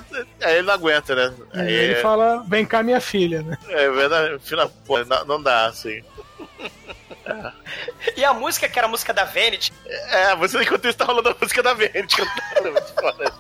aí 0.43 0.55
ele 0.57 0.63
não 0.67 0.75
aguenta, 0.75 1.15
né? 1.15 1.35
E 1.55 1.59
Aí, 1.61 1.73
ele 1.73 1.95
fala: 1.97 2.45
vem 2.47 2.65
cá, 2.65 2.83
minha 2.83 3.01
filha, 3.01 3.43
né? 3.43 3.59
É 3.69 3.91
verdade. 3.91 4.39
Final, 4.41 4.71
pô, 4.87 5.03
não, 5.05 5.25
não 5.25 5.43
dá, 5.43 5.67
assim. 5.67 6.03
E 8.17 8.25
a 8.25 8.33
música, 8.33 8.69
que 8.69 8.79
era 8.79 8.87
a 8.87 8.91
música 8.91 9.13
da 9.13 9.25
Vanity, 9.25 9.73
É, 9.87 10.37
você 10.37 10.63
enquanto 10.63 10.87
isso 10.89 10.99
tá 10.99 11.05
rolando 11.05 11.31
a 11.31 11.37
música 11.41 11.63
da 11.63 11.75
Vente, 11.75 12.17
cantando. 12.17 12.73
muito 12.73 12.95
foda. 12.95 13.33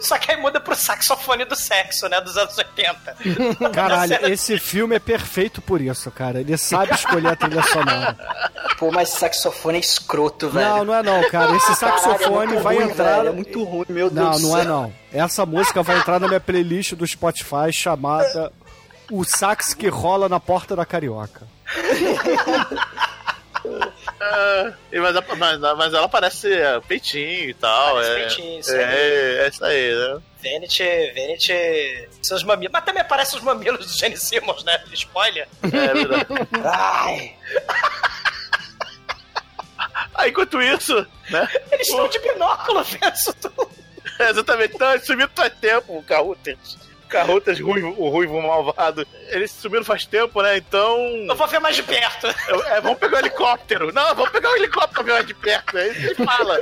só 0.00 0.18
que 0.18 0.30
aí 0.32 0.36
muda 0.40 0.60
pro 0.60 0.74
saxofone 0.74 1.44
do 1.44 1.56
sexo, 1.56 2.08
né? 2.08 2.20
Dos 2.20 2.36
anos 2.36 2.56
80. 2.56 3.16
Caralho, 3.74 4.14
cena- 4.16 4.28
esse 4.30 4.58
filme 4.58 4.96
é 4.96 4.98
perfeito 4.98 5.60
por 5.62 5.80
isso, 5.80 6.10
cara. 6.10 6.40
Ele 6.40 6.56
sabe 6.56 6.94
escolher 6.94 7.28
a 7.28 7.36
trilha 7.36 7.62
sonora. 7.62 8.16
Pô, 8.78 8.90
mas 8.92 9.08
saxofone 9.10 9.78
é 9.78 9.80
escroto, 9.80 10.48
velho. 10.48 10.68
Não, 10.68 10.84
não 10.84 10.94
é 10.94 11.02
não, 11.02 11.28
cara. 11.30 11.56
Esse 11.56 11.74
saxofone 11.74 12.18
Caralho, 12.52 12.58
é 12.58 12.60
vai 12.62 12.76
ruim, 12.76 12.90
entrar. 12.90 13.16
velho, 13.16 13.28
é 13.28 13.32
muito 13.32 13.64
ruim, 13.64 13.86
meu 13.88 14.10
Deus 14.10 14.42
Não, 14.42 14.50
não 14.50 14.58
é 14.58 14.64
não. 14.64 14.94
Essa 15.12 15.44
música 15.46 15.82
vai 15.82 15.98
entrar 15.98 16.20
na 16.20 16.28
minha 16.28 16.40
playlist 16.40 16.92
do 16.94 17.06
Spotify 17.06 17.72
chamada 17.72 18.52
O 19.10 19.24
Sax 19.24 19.72
que 19.74 19.88
rola 19.88 20.28
na 20.28 20.38
porta 20.38 20.76
da 20.76 20.84
carioca. 20.86 21.42
E 24.90 24.98
mas, 24.98 25.14
mas, 25.36 25.60
mas 25.60 25.94
ela 25.94 26.08
parece 26.08 26.52
é, 26.52 26.80
peitinho 26.80 27.50
e 27.50 27.54
tal. 27.54 27.94
Parece 27.94 28.10
é, 28.10 28.14
peitinho, 28.14 28.60
isso 28.60 28.74
é, 28.74 28.84
aí. 28.84 29.38
é 29.38 29.48
isso 29.48 29.64
aí, 29.64 29.94
né? 29.94 30.20
Vanity, 30.42 31.12
Vanity, 31.14 32.08
seus 32.22 32.42
mamilos. 32.42 32.72
Mas 32.72 32.84
também 32.84 33.02
aparecem 33.02 33.38
os 33.38 33.44
mamilos 33.44 33.86
do 33.86 33.98
Gene 33.98 34.16
Simmons, 34.16 34.64
né? 34.64 34.82
Spoiler. 34.92 35.48
É 35.62 35.94
verdade. 35.94 36.26
Ai, 36.64 37.36
ah, 40.14 40.28
enquanto 40.28 40.60
isso, 40.60 41.06
né? 41.30 41.48
Eles 41.70 41.88
estão 41.88 42.08
de 42.08 42.18
binóculo 42.18 42.82
vendo 42.84 43.14
isso 43.14 43.32
tudo. 43.34 43.70
É, 44.18 44.30
exatamente. 44.30 44.78
Não, 44.78 44.92
eles 44.92 45.06
sumiram 45.06 45.30
faz 45.34 45.52
tempo, 45.60 45.96
o 45.96 46.02
Carrutas. 46.02 46.76
Carrutas, 47.08 47.58
ruivo, 47.60 47.94
o 47.98 48.08
ruivo 48.08 48.40
malvado. 48.40 49.06
Eles 49.28 49.50
sumiram 49.50 49.84
faz 49.84 50.04
tempo, 50.06 50.42
né? 50.42 50.56
Então. 50.56 50.96
Eu 51.28 51.34
vou 51.36 51.46
ver 51.46 51.58
mais 51.60 51.74
de 51.76 51.82
perto. 51.82 52.26
É, 52.66 52.80
vamos 52.80 52.98
pegar 52.98 53.16
o 53.16 53.20
helicóptero. 53.20 53.92
Não, 53.92 54.14
vamos 54.14 54.30
pegar 54.30 54.50
o 54.50 54.56
helicóptero 54.56 54.92
pra 54.92 55.02
ver 55.02 55.12
mais 55.12 55.26
de 55.26 55.34
perto. 55.34 55.78
É 55.78 55.88
isso 55.88 56.00
que 56.00 56.06
ele 56.06 56.14
fala. 56.26 56.58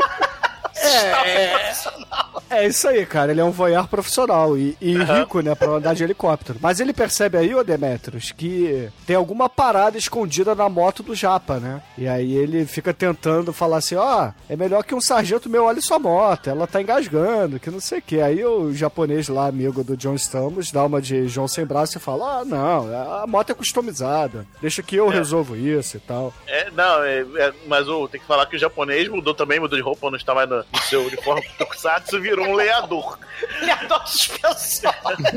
É, 0.77 1.49
Profissional. 1.59 2.36
É 2.51 2.67
isso 2.67 2.89
aí, 2.89 3.05
cara. 3.05 3.33
Ele 3.33 3.41
é 3.41 3.45
um 3.45 3.51
voyeur 3.51 3.89
profissional 3.89 4.57
e, 4.57 4.77
e 4.81 4.97
rico, 4.97 5.41
né, 5.41 5.55
pra 5.55 5.69
andar 5.69 5.95
de 5.95 6.05
helicóptero. 6.05 6.59
Mas 6.61 6.81
ele 6.81 6.93
percebe 6.93 7.39
aí, 7.39 7.55
ô 7.55 7.63
Demetrius, 7.63 8.33
que 8.33 8.89
tem 9.07 9.17
alguma 9.17 9.49
parada 9.49 9.99
escondida 9.99 10.55
na 10.55 10.69
moto 10.69 11.03
do 11.03 11.15
Japa, 11.15 11.59
né? 11.59 11.83
E 11.97 12.07
aí 12.07 12.35
ele 12.35 12.67
fica 12.67 12.93
tentando 12.93 13.53
falar 13.53 13.79
assim, 13.79 13.97
ó, 13.97 14.31
é 14.49 14.57
melhor 14.57 14.85
que 14.85 14.95
um 14.95 15.01
sargento 15.01 15.49
meu 15.49 15.65
olhe 15.65 15.83
sua 15.83 15.99
moto, 15.99 16.49
ela 16.49 16.67
tá 16.67 16.81
engasgando, 16.81 17.59
que 17.59 17.71
não 17.71 17.81
sei 17.81 17.99
o 17.99 18.03
que. 18.03 18.21
Aí 18.21 18.45
o 18.45 18.73
japonês 18.73 19.29
lá, 19.29 19.47
amigo 19.47 19.83
do 19.83 19.97
John 19.97 20.15
Stamos, 20.15 20.71
dá 20.71 20.85
uma 20.85 21.01
de 21.01 21.29
João 21.29 21.49
sem 21.49 21.65
braço 21.65 21.99
e 21.99 22.01
fala, 22.01 22.41
ah, 22.41 22.45
não, 22.45 23.23
a 23.23 23.27
moto 23.27 23.51
é 23.51 23.55
customizada, 23.55 24.47
deixa 24.61 24.83
que 24.83 24.97
eu 24.97 25.09
resolvo 25.09 25.57
isso 25.57 25.97
e 25.97 26.01
tal. 26.01 26.33
É, 26.47 26.71
não, 26.71 27.03
é, 27.03 27.21
é, 27.21 27.53
mas 27.67 27.89
o, 27.89 28.09
tem 28.09 28.21
que 28.21 28.27
falar 28.27 28.47
que 28.47 28.57
o 28.57 28.59
japonês 28.59 29.09
mudou 29.09 29.35
também, 29.35 29.61
mudou 29.61 29.77
de 29.77 29.85
roupa, 29.85 30.11
não 30.11 30.17
está 30.17 30.35
mais 30.35 30.49
no, 30.49 30.57
no 30.57 30.83
seu 30.89 31.05
uniforme 31.05 31.47
tokusatsu, 31.59 32.21
virou 32.37 32.49
um 32.49 32.55
leador. 32.55 33.19
Ele 33.61 33.71
adora 33.71 34.07
suspensão. 34.07 34.93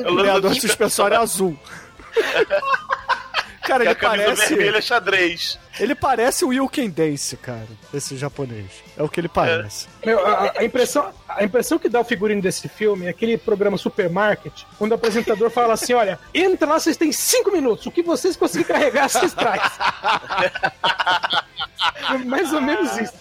O 0.06 0.14
leador 0.14 0.54
suspensório 0.56 1.16
é 1.16 1.18
azul. 1.18 1.58
Cara, 3.62 3.84
Que 3.84 3.90
ele 3.92 3.96
parece. 4.00 4.56
vermelha 4.56 4.78
é 4.78 4.82
xadrez. 4.82 5.60
Ele 5.80 5.94
parece 5.94 6.44
o 6.44 6.48
Wilken 6.48 6.90
Dance, 6.90 7.38
cara, 7.38 7.68
esse 7.94 8.18
japonês. 8.18 8.66
É 8.98 9.04
o 9.04 9.08
que 9.08 9.20
ele 9.22 9.28
parece. 9.28 9.88
Meu, 10.04 10.26
a, 10.26 10.54
a 10.58 10.64
impressão, 10.64 11.14
a 11.28 11.44
impressão 11.44 11.78
que 11.78 11.88
dá 11.88 12.00
o 12.00 12.04
figurino 12.04 12.42
desse 12.42 12.68
filme 12.68 13.06
é 13.06 13.10
aquele 13.10 13.38
programa 13.38 13.78
Supermarket, 13.78 14.64
quando 14.80 14.94
o 14.94 14.96
apresentador 14.96 15.52
fala 15.52 15.74
assim: 15.74 15.94
olha, 15.94 16.18
entra 16.34 16.68
lá, 16.68 16.80
vocês 16.80 16.98
têm 16.98 17.12
cinco 17.12 17.52
minutos, 17.52 17.86
o 17.86 17.92
que 17.92 18.02
vocês 18.02 18.36
conseguirem 18.36 18.74
carregar, 18.76 19.08
vocês 19.08 19.34
trazem. 19.34 19.62
É 22.12 22.18
Mais 22.18 22.52
ou 22.52 22.62
menos 22.62 22.98
isso. 22.98 23.14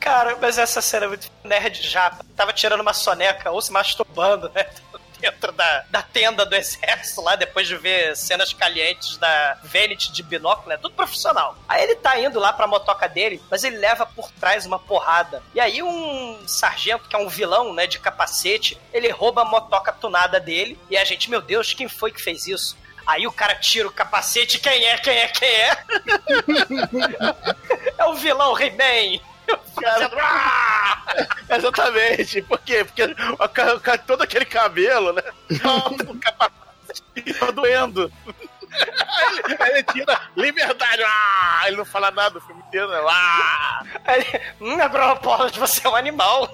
Cara, 0.00 0.36
mas 0.40 0.56
essa 0.56 0.80
cena 0.80 1.04
é 1.04 1.08
muito 1.08 1.30
nerd 1.44 1.86
já. 1.86 2.10
Tava 2.34 2.52
tirando 2.52 2.80
uma 2.80 2.94
soneca 2.94 3.50
ou 3.50 3.60
se 3.60 3.70
masturbando, 3.70 4.50
né? 4.54 4.66
dentro 5.20 5.52
da, 5.52 5.84
da 5.90 6.02
tenda 6.02 6.46
do 6.46 6.56
exército 6.56 7.20
lá, 7.20 7.36
depois 7.36 7.68
de 7.68 7.76
ver 7.76 8.16
cenas 8.16 8.52
calientes 8.52 9.18
da 9.18 9.58
Vanity 9.62 10.10
de 10.10 10.22
binóculo, 10.22 10.72
é 10.72 10.76
tudo 10.78 10.94
profissional. 10.94 11.56
Aí 11.68 11.82
ele 11.82 11.94
tá 11.94 12.18
indo 12.18 12.40
lá 12.40 12.52
pra 12.52 12.66
motoca 12.66 13.08
dele, 13.08 13.40
mas 13.50 13.62
ele 13.62 13.76
leva 13.76 14.06
por 14.06 14.30
trás 14.32 14.66
uma 14.66 14.78
porrada. 14.78 15.42
E 15.54 15.60
aí 15.60 15.82
um 15.82 16.48
sargento, 16.48 17.08
que 17.08 17.14
é 17.14 17.18
um 17.18 17.28
vilão, 17.28 17.72
né, 17.72 17.86
de 17.86 17.98
capacete, 17.98 18.80
ele 18.92 19.10
rouba 19.10 19.42
a 19.42 19.44
motoca 19.44 19.92
tunada 19.92 20.40
dele, 20.40 20.78
e 20.88 20.96
a 20.96 21.04
gente, 21.04 21.30
meu 21.30 21.42
Deus, 21.42 21.74
quem 21.74 21.88
foi 21.88 22.10
que 22.10 22.22
fez 22.22 22.46
isso? 22.46 22.76
Aí 23.06 23.26
o 23.26 23.32
cara 23.32 23.54
tira 23.54 23.88
o 23.88 23.92
capacete, 23.92 24.58
quem 24.58 24.84
é, 24.84 24.96
quem 24.98 25.16
é, 25.16 25.28
quem 25.28 25.48
é? 25.48 25.84
é 27.98 28.04
o 28.06 28.14
vilão 28.14 28.58
He-Man. 28.58 29.20
Fazendo, 29.74 30.16
"Ah!" 30.18 31.02
Exatamente. 31.48 32.42
Por 32.42 32.58
quê? 32.60 32.84
Porque 32.84 33.02
o 33.04 33.48
todo 34.06 34.22
aquele 34.22 34.44
cabelo, 34.44 35.12
né? 35.12 35.22
O 36.08 36.14
capacete 36.20 37.34
tá 37.38 37.50
doendo. 37.50 38.10
Aí 38.72 39.38
ele, 39.38 39.56
ele 39.72 39.82
tira 39.84 40.20
liberdade. 40.36 41.02
Ah, 41.04 41.62
ele 41.66 41.76
não 41.76 41.84
fala 41.84 42.10
nada 42.10 42.38
o 42.38 42.40
filme 42.40 42.62
inteiro, 42.66 42.88
né? 42.88 43.00
Ah, 43.08 43.82
Aí 44.04 44.20
ele, 44.20 44.40
hum, 44.60 44.80
Agropólogos, 44.80 45.56
você 45.56 45.86
é 45.86 45.90
um 45.90 45.96
animal. 45.96 46.50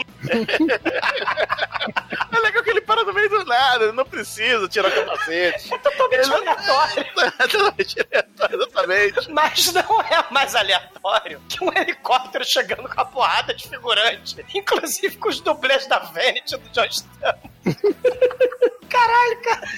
é 2.32 2.38
legal 2.40 2.62
que 2.62 2.70
ele 2.70 2.80
para 2.80 3.04
no 3.04 3.12
meio 3.12 3.28
do 3.28 3.44
nada, 3.44 3.84
ele 3.84 3.92
não 3.92 4.04
precisa 4.04 4.68
tirar 4.68 4.88
o 4.88 4.92
capacete. 4.94 5.68
Totalmente 5.78 6.32
aleatório. 6.32 7.06
Exatamente. 7.16 7.96
Exatamente. 8.52 9.30
Mas 9.32 9.72
não 9.72 10.00
é 10.02 10.24
mais 10.30 10.54
aleatório 10.54 11.40
que 11.48 11.62
um 11.62 11.72
helicóptero 11.72 12.44
chegando 12.44 12.88
com 12.88 13.00
a 13.00 13.04
porrada 13.04 13.54
de 13.54 13.68
figurante. 13.68 14.44
Inclusive 14.54 15.16
com 15.16 15.28
os 15.28 15.40
dublês 15.40 15.86
da 15.86 15.98
Vanity 15.98 16.54
e 16.54 16.58
do 16.58 16.68
John 16.70 16.84
Stamos. 16.86 17.50
Caralho, 18.88 19.42
cara. 19.42 19.68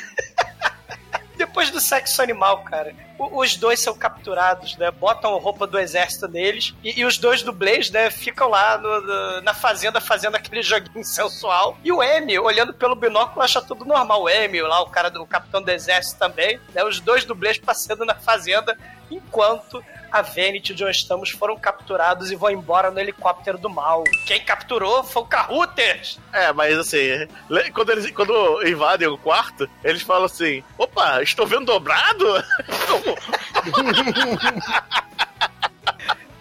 Depois 1.38 1.70
do 1.70 1.80
sexo 1.80 2.20
animal, 2.20 2.62
cara, 2.64 2.92
os 3.18 3.56
dois 3.56 3.80
são 3.80 3.94
capturados, 3.96 4.76
né? 4.76 4.90
Botam 4.90 5.38
roupa 5.38 5.66
do 5.66 5.78
exército 5.78 6.26
neles 6.28 6.74
e, 6.84 7.00
e 7.00 7.04
os 7.04 7.16
dois 7.16 7.42
dublês, 7.42 7.90
né, 7.90 8.10
ficam 8.10 8.48
lá 8.48 8.76
no- 8.76 9.00
no- 9.00 9.40
na 9.42 9.54
fazenda 9.54 10.00
fazendo 10.00 10.34
aquele 10.34 10.62
joguinho 10.62 11.02
sensual. 11.06 11.78
E 11.84 11.90
o 11.92 12.02
M, 12.02 12.38
olhando 12.40 12.74
pelo 12.74 12.94
binóculo, 12.96 13.40
acha 13.42 13.62
tudo 13.62 13.84
normal. 13.84 14.22
O 14.24 14.28
M, 14.28 14.60
lá, 14.62 14.82
o 14.82 14.90
cara 14.90 15.08
do 15.10 15.22
o 15.22 15.26
capitão 15.26 15.62
do 15.62 15.70
exército 15.70 16.18
também, 16.18 16.60
né? 16.74 16.82
Os 16.84 17.00
dois 17.00 17.24
dublês 17.24 17.56
passando 17.56 18.04
na 18.04 18.14
fazenda 18.16 18.76
enquanto 19.10 19.82
a 20.10 20.22
Vanity 20.22 20.72
e 20.72 20.74
o 20.74 20.76
John 20.76 20.90
Stamos 20.90 21.30
foram 21.30 21.56
capturados 21.56 22.30
e 22.30 22.36
vão 22.36 22.50
embora 22.50 22.90
no 22.90 22.98
helicóptero 22.98 23.58
do 23.58 23.68
mal. 23.68 24.04
Quem 24.26 24.40
capturou 24.40 25.04
foi 25.04 25.22
o 25.22 25.26
Carruthers. 25.26 26.18
É, 26.32 26.52
mas 26.52 26.76
assim, 26.78 27.28
quando 27.72 27.90
eles 27.90 28.10
quando 28.10 28.66
invadem 28.66 29.08
o 29.08 29.18
quarto, 29.18 29.68
eles 29.84 30.02
falam 30.02 30.24
assim: 30.24 30.62
opa, 30.76 31.22
estou 31.22 31.46
vendo 31.46 31.66
dobrado? 31.66 32.26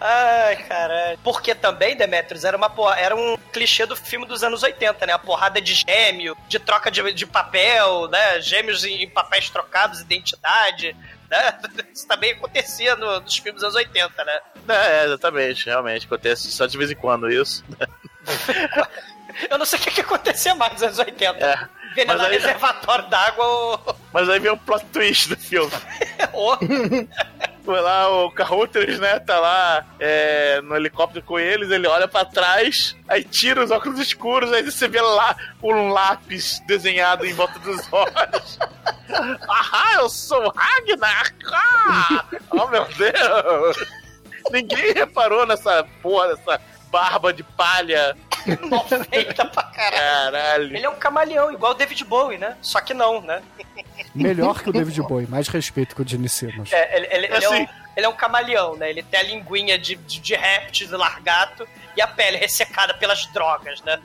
Ai, 0.00 0.56
caralho. 0.64 1.18
Porque 1.24 1.54
também, 1.54 1.96
Demetrius, 1.96 2.44
era, 2.44 2.56
uma 2.56 2.70
porra, 2.70 2.96
era 2.98 3.16
um 3.16 3.36
clichê 3.52 3.84
do 3.84 3.96
filme 3.96 4.26
dos 4.26 4.42
anos 4.44 4.62
80, 4.62 5.04
né? 5.06 5.12
A 5.12 5.18
porrada 5.18 5.60
de 5.60 5.74
gêmeo, 5.74 6.36
de 6.48 6.58
troca 6.58 6.90
de, 6.90 7.12
de 7.12 7.26
papel, 7.26 8.08
né? 8.08 8.40
Gêmeos 8.40 8.84
em, 8.84 9.02
em 9.02 9.08
papéis 9.10 9.50
trocados, 9.50 10.00
identidade, 10.00 10.94
né? 11.30 11.58
Isso 11.92 12.06
também 12.06 12.32
acontecia 12.32 12.94
no- 12.96 13.20
nos 13.20 13.36
filmes 13.38 13.54
dos 13.62 13.64
anos 13.64 13.74
80, 13.74 14.24
né? 14.24 14.40
É, 14.68 15.04
exatamente, 15.06 15.66
realmente. 15.66 16.06
Acontece 16.06 16.50
só 16.52 16.66
de 16.66 16.78
vez 16.78 16.90
em 16.90 16.96
quando 16.96 17.30
isso. 17.30 17.64
Eu 19.50 19.56
não 19.58 19.64
sei 19.66 19.78
o 19.78 19.82
que, 19.82 19.90
que 19.92 20.00
acontecia 20.00 20.54
mais 20.54 20.72
nos 20.74 20.82
anos 20.82 20.98
80. 20.98 21.44
É. 21.44 21.68
Envenenar 21.92 22.26
aí- 22.26 22.32
reservatório 22.32 23.06
d'água 23.08 23.44
ou... 23.46 23.96
Mas 24.12 24.28
aí 24.28 24.38
vem 24.40 24.50
o 24.50 24.56
plot 24.56 24.84
twist 24.86 25.28
do 25.28 25.36
filme. 25.36 25.70
ou... 26.32 26.56
Foi 27.68 27.82
lá, 27.82 28.08
o 28.08 28.30
Carruthers, 28.30 28.98
né, 28.98 29.18
tá 29.18 29.38
lá 29.38 29.84
é, 30.00 30.58
no 30.62 30.74
helicóptero 30.74 31.22
com 31.22 31.38
eles, 31.38 31.70
ele 31.70 31.86
olha 31.86 32.08
pra 32.08 32.24
trás, 32.24 32.96
aí 33.06 33.22
tira 33.22 33.62
os 33.62 33.70
óculos 33.70 34.00
escuros, 34.00 34.50
aí 34.54 34.62
você 34.62 34.88
vê 34.88 35.02
lá 35.02 35.36
um 35.62 35.90
lápis 35.90 36.62
desenhado 36.66 37.26
em 37.26 37.34
volta 37.34 37.58
dos 37.58 37.86
olhos. 37.92 38.58
Ahá, 39.46 39.96
eu 39.96 40.08
sou 40.08 40.50
Ragnar! 40.56 41.34
Ah! 41.52 42.24
Oh, 42.52 42.68
meu 42.68 42.86
Deus! 42.86 43.76
Ninguém 44.50 44.94
reparou 44.94 45.46
nessa 45.46 45.86
porra, 46.00 46.28
nessa 46.28 46.58
barba 46.90 47.34
de 47.34 47.42
palha. 47.42 48.16
mal 48.68 48.86
feita 48.86 49.44
pra 49.44 49.62
caralho. 49.64 50.32
Caralho. 50.32 50.76
Ele 50.76 50.84
é 50.86 50.88
um 50.90 50.96
camaleão, 50.96 51.52
igual 51.52 51.72
o 51.72 51.74
David 51.74 52.04
Bowie, 52.04 52.38
né? 52.38 52.56
Só 52.62 52.80
que 52.80 52.94
não, 52.94 53.20
né? 53.20 53.42
Melhor 54.14 54.62
que 54.62 54.70
o 54.70 54.72
David 54.72 55.00
Bowie, 55.02 55.26
mais 55.26 55.48
respeito 55.48 55.94
que 55.94 56.02
o 56.02 56.08
Gene 56.08 56.28
Simmons. 56.28 56.72
É, 56.72 56.96
ele, 56.96 57.06
ele- 57.10 57.26
ele 57.26 57.44
é, 57.44 57.48
um, 57.48 57.52
assim. 57.52 57.68
ele 57.96 58.06
é 58.06 58.08
um 58.08 58.14
camaleão, 58.16 58.76
né? 58.76 58.90
Ele 58.90 59.02
tem 59.02 59.20
a 59.20 59.22
linguinha 59.22 59.78
de, 59.78 59.96
de, 59.96 60.20
de 60.20 60.34
réptil, 60.34 60.86
de 60.88 60.94
largato, 60.94 61.68
e 61.96 62.00
a 62.02 62.06
pele 62.06 62.36
ressecada 62.36 62.94
pelas 62.94 63.26
drogas, 63.26 63.80
né? 63.82 63.98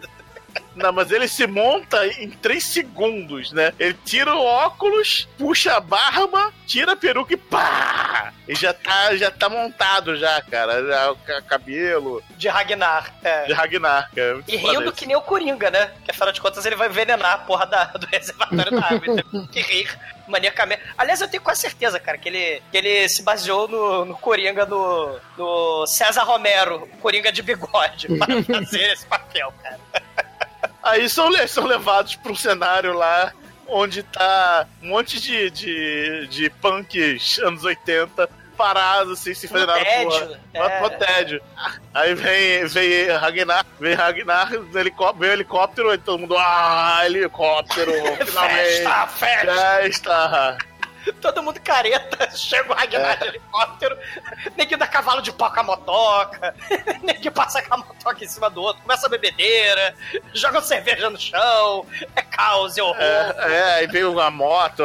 Não, 0.76 0.92
mas 0.92 1.12
ele 1.12 1.28
se 1.28 1.46
monta 1.48 2.06
em 2.08 2.30
3 2.30 2.64
segundos, 2.64 3.52
né? 3.52 3.74
Ele 3.80 3.96
tira 4.06 4.36
o 4.36 4.44
óculos, 4.44 5.28
puxa 5.38 5.76
a 5.78 5.80
barba, 5.80 6.52
tira 6.66 6.94
a 6.94 6.96
peruca 6.96 7.34
e 7.34 7.38
pá! 7.38 8.34
E 8.48 8.56
já 8.56 8.74
tá, 8.74 9.16
já 9.16 9.32
tá 9.32 9.50
montado 9.50 10.16
já, 10.18 10.42
cara. 10.42 10.84
Já, 10.86 11.42
cabelo 11.44 12.22
De 12.38 12.48
Ragnar. 12.48 13.14
é. 13.24 13.46
de 13.46 13.54
Ragnar, 13.54 14.10
cara. 14.14 14.34
Muito 14.36 14.52
E 14.52 14.58
rindo 14.58 14.92
que 14.92 15.06
nem 15.06 15.16
o 15.16 15.22
Coringa, 15.22 15.70
né? 15.70 15.92
Que 16.04 16.12
afinal 16.12 16.32
de 16.32 16.42
contas 16.42 16.66
ele 16.66 16.76
vai 16.76 16.90
envenenar 16.90 17.34
a 17.34 17.38
porra 17.38 17.66
da, 17.66 17.86
do 17.86 18.06
reservatório 18.12 18.72
da 18.72 18.86
água. 18.86 19.02
Ele 19.06 19.24
tem 19.24 19.48
que 19.48 19.62
rir 19.62 19.98
maniacamente. 20.28 20.82
Aliás, 20.98 21.22
eu 21.22 21.28
tenho 21.28 21.44
quase 21.44 21.62
certeza, 21.62 22.00
cara, 22.00 22.18
que 22.18 22.30
ele, 22.30 22.62
que 22.72 22.78
ele 22.78 23.08
se 23.10 23.24
baseou 23.24 23.68
no, 23.68 24.06
no 24.06 24.16
Coringa 24.18 24.66
do, 24.66 25.20
do 25.38 25.86
César 25.88 26.24
Romero, 26.24 26.88
Coringa 27.02 27.32
de 27.32 27.42
bigode, 27.42 28.08
para 28.18 28.44
fazer 28.44 28.94
esse 28.94 29.06
papel, 29.06 29.54
cara. 29.62 29.80
Aí 30.84 31.08
são, 31.10 31.32
são 31.48 31.66
levados 31.66 32.16
pra 32.16 32.32
um 32.32 32.36
cenário 32.36 32.94
lá 32.94 33.32
onde 33.68 34.04
tá 34.04 34.68
um 34.82 34.90
monte 34.90 35.20
de, 35.22 35.50
de, 35.50 36.28
de 36.28 36.50
punks 36.50 37.40
anos 37.40 37.64
80 37.64 38.30
parados, 38.58 39.20
assim, 39.20 39.34
sem 39.34 39.50
fazer 39.50 39.66
No 39.66 39.72
nada. 39.72 39.84
tédio, 39.84 40.10
porra. 40.54 40.70
é. 40.72 40.82
No 40.82 40.90
tédio. 40.92 41.42
Aí 41.94 42.14
vem, 42.14 42.66
vem 42.68 43.08
Ragnar, 43.10 43.66
vem 43.80 43.94
Ragnar, 43.96 44.52
no 44.52 44.80
helicóptero, 44.80 45.20
vem 45.20 45.30
o 45.30 45.34
helicóptero, 45.34 45.90
aí 45.90 45.98
todo 45.98 46.20
mundo, 46.20 46.36
ah, 46.38 47.02
helicóptero, 47.06 47.92
finalmente. 48.26 48.84
Festa, 48.84 49.08
festa! 49.08 49.56
Festa! 49.82 50.58
Todo 51.22 51.44
mundo 51.44 51.60
careta, 51.62 52.30
chega 52.36 52.72
o 52.72 52.76
Ragnar 52.76 53.18
de 53.18 53.28
helicóptero, 53.28 53.98
neguinho 54.56 54.78
dá 54.78 54.88
cavalo 54.88 55.22
de 55.22 55.32
pau 55.32 55.52
com 55.52 55.60
a 55.60 55.64
motoca, 55.64 56.56
neguinho 57.04 57.32
passa 57.32 57.62
com 57.62 57.74
a 57.74 57.78
motoca 57.78 58.24
em 58.24 58.28
cima 58.28 58.50
do 58.50 58.62
outro, 58.62 58.82
começa 58.82 59.08
a 59.08 59.10
bebedeira, 59.10 59.96
joga 60.34 60.62
cerveja 60.62 61.10
no 61.10 61.20
chão, 61.20 61.86
é 62.16 62.22
caos, 62.22 62.78
é 62.78 62.84
horror. 62.84 63.02
É, 63.02 63.54
é, 63.54 63.74
aí 63.76 63.88
vem 63.88 64.04
uma 64.04 64.32
moto, 64.32 64.84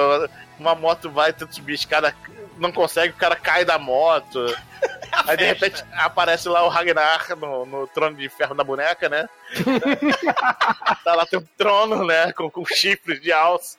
uma 0.58 0.74
moto 0.74 1.10
vai 1.10 1.32
tenta 1.32 1.52
subir 1.52 1.72
a 1.72 1.76
escada, 1.76 2.14
não 2.56 2.72
consegue, 2.72 3.14
o 3.14 3.16
cara 3.16 3.36
cai 3.36 3.64
da 3.64 3.78
moto. 3.78 4.44
Aí 5.26 5.36
de 5.36 5.44
repente 5.44 5.84
aparece 5.92 6.48
lá 6.48 6.62
o 6.64 6.68
Ragnar 6.68 7.36
no, 7.36 7.66
no 7.66 7.86
trono 7.88 8.16
de 8.16 8.28
ferro 8.28 8.54
da 8.54 8.62
boneca, 8.62 9.08
né? 9.08 9.28
tá 11.04 11.14
lá, 11.14 11.26
tem 11.26 11.38
um 11.38 11.46
trono, 11.56 12.04
né? 12.04 12.32
Com, 12.32 12.50
com 12.50 12.64
chifres 12.64 13.20
de 13.20 13.32
alça. 13.32 13.78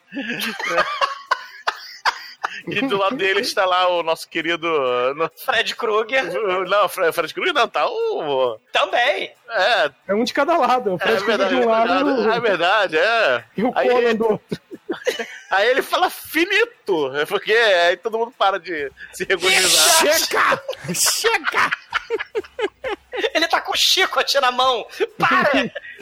E 2.71 2.81
do 2.87 2.97
lado 2.97 3.15
dele 3.17 3.41
está 3.41 3.65
lá 3.65 3.87
o 3.89 4.03
nosso 4.03 4.27
querido. 4.29 4.67
no- 5.15 5.31
Fred 5.45 5.75
Krueger 5.75 6.23
Não, 6.67 6.87
Fred, 6.89 7.11
Fred 7.13 7.33
Krueger 7.33 7.53
não, 7.53 7.67
tá 7.67 7.85
o. 7.87 8.57
também. 8.71 9.31
É, 9.49 9.91
É 10.07 10.13
um 10.13 10.23
de 10.23 10.33
cada 10.33 10.57
lado. 10.57 10.91
O 10.93 10.95
é 10.95 10.99
Fred 10.99 11.17
Krueger 11.23 11.37
verdade, 11.47 11.55
de 11.55 11.61
é 11.61 11.65
um 11.65 11.69
lado 11.69 12.05
verdade, 12.15 12.37
é 12.37 12.39
verdade, 12.39 12.97
é. 12.97 13.43
e 13.57 13.63
o 13.63 13.71
Aí- 13.75 13.89
Conan 13.89 14.15
do 14.15 14.31
outro. 14.31 14.61
Aí 15.51 15.67
ele 15.69 15.81
fala 15.81 16.09
finito, 16.09 17.15
é 17.15 17.25
porque 17.25 17.51
aí 17.53 17.97
todo 17.97 18.17
mundo 18.19 18.31
para 18.37 18.59
de 18.59 18.91
se 19.13 19.23
regularizar. 19.23 19.99
Chega! 19.99 20.63
Chega! 20.93 21.71
Ele 23.33 23.47
tá 23.47 23.59
com 23.59 23.73
o 23.73 23.77
chicote 23.77 24.39
na 24.39 24.51
mão. 24.51 24.85
Para! 25.17 25.51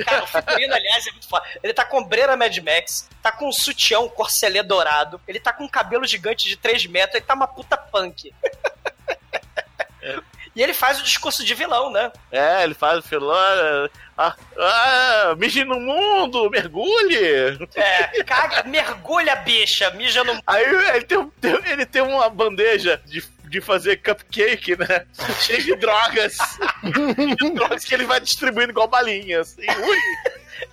Cara, 0.05 0.23
o 0.23 0.27
figurino, 0.27 0.73
aliás, 0.75 1.07
é 1.07 1.11
muito 1.11 1.27
foda. 1.27 1.45
Ele 1.63 1.73
tá 1.73 1.83
com 1.83 1.97
ombreira 1.99 2.37
Mad 2.37 2.55
Max, 2.59 3.09
tá 3.23 3.31
com 3.31 3.47
um 3.47 3.51
sutião 3.51 4.07
corcelê 4.07 4.61
dourado, 4.61 5.19
ele 5.27 5.39
tá 5.39 5.51
com 5.51 5.63
um 5.63 5.67
cabelo 5.69 6.05
gigante 6.05 6.47
de 6.47 6.55
3 6.55 6.85
metros, 6.85 7.15
ele 7.15 7.25
tá 7.25 7.33
uma 7.33 7.47
puta 7.47 7.75
punk. 7.75 8.31
E 10.55 10.63
ele 10.63 10.73
faz 10.73 10.99
o 10.99 11.03
discurso 11.03 11.43
de 11.45 11.53
vilão, 11.53 11.91
né? 11.91 12.11
É, 12.31 12.63
ele 12.63 12.73
faz 12.73 12.97
o 12.99 13.01
filão. 13.07 13.35
Ah, 14.17 14.35
ah, 14.57 15.35
mije 15.37 15.63
no 15.63 15.79
mundo, 15.79 16.49
mergulhe. 16.49 17.59
É, 17.75 18.23
caga, 18.23 18.63
mergulha, 18.63 19.35
bicha, 19.35 19.91
mija 19.91 20.23
no. 20.23 20.41
Aí 20.47 20.63
ele 20.95 21.05
tem, 21.05 21.29
tem- 21.41 21.65
ele 21.71 21.85
tem 21.85 22.01
uma 22.01 22.27
bandeja 22.29 22.99
de, 23.05 23.23
de 23.49 23.61
fazer 23.61 23.97
cupcake, 23.97 24.75
né? 24.77 25.05
Cheio 25.41 25.63
de 25.63 25.75
drogas. 25.75 26.37
de 27.37 27.49
drogas 27.51 27.83
que 27.85 27.93
ele 27.93 28.05
vai 28.05 28.19
distribuindo 28.19 28.71
igual 28.71 28.87
balinhas. 28.87 29.57
Assim, 29.57 29.81
ui. 29.81 29.97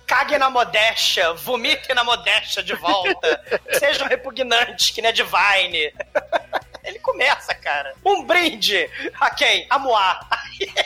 caguem 0.07 0.37
na 0.37 0.49
modéstia, 0.49 1.33
vomitem 1.33 1.95
na 1.95 2.03
modéstia 2.03 2.63
de 2.63 2.73
volta, 2.75 3.43
sejam 3.79 4.07
repugnantes, 4.07 4.89
que 4.91 5.01
nem 5.01 5.09
a 5.09 5.13
Divine. 5.13 5.93
Ele 6.83 6.99
começa, 6.99 7.53
cara. 7.55 7.95
Um 8.05 8.23
brinde 8.23 8.87
a 9.19 9.31
quem? 9.31 9.65
A 9.69 9.79
Moá. 9.79 10.19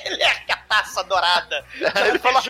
Ele 0.05 0.23
é 0.23 0.29
a 0.49 0.57
taça 0.57 1.03
dourada. 1.03 1.65
Ele 2.07 2.17
fala, 2.19 2.41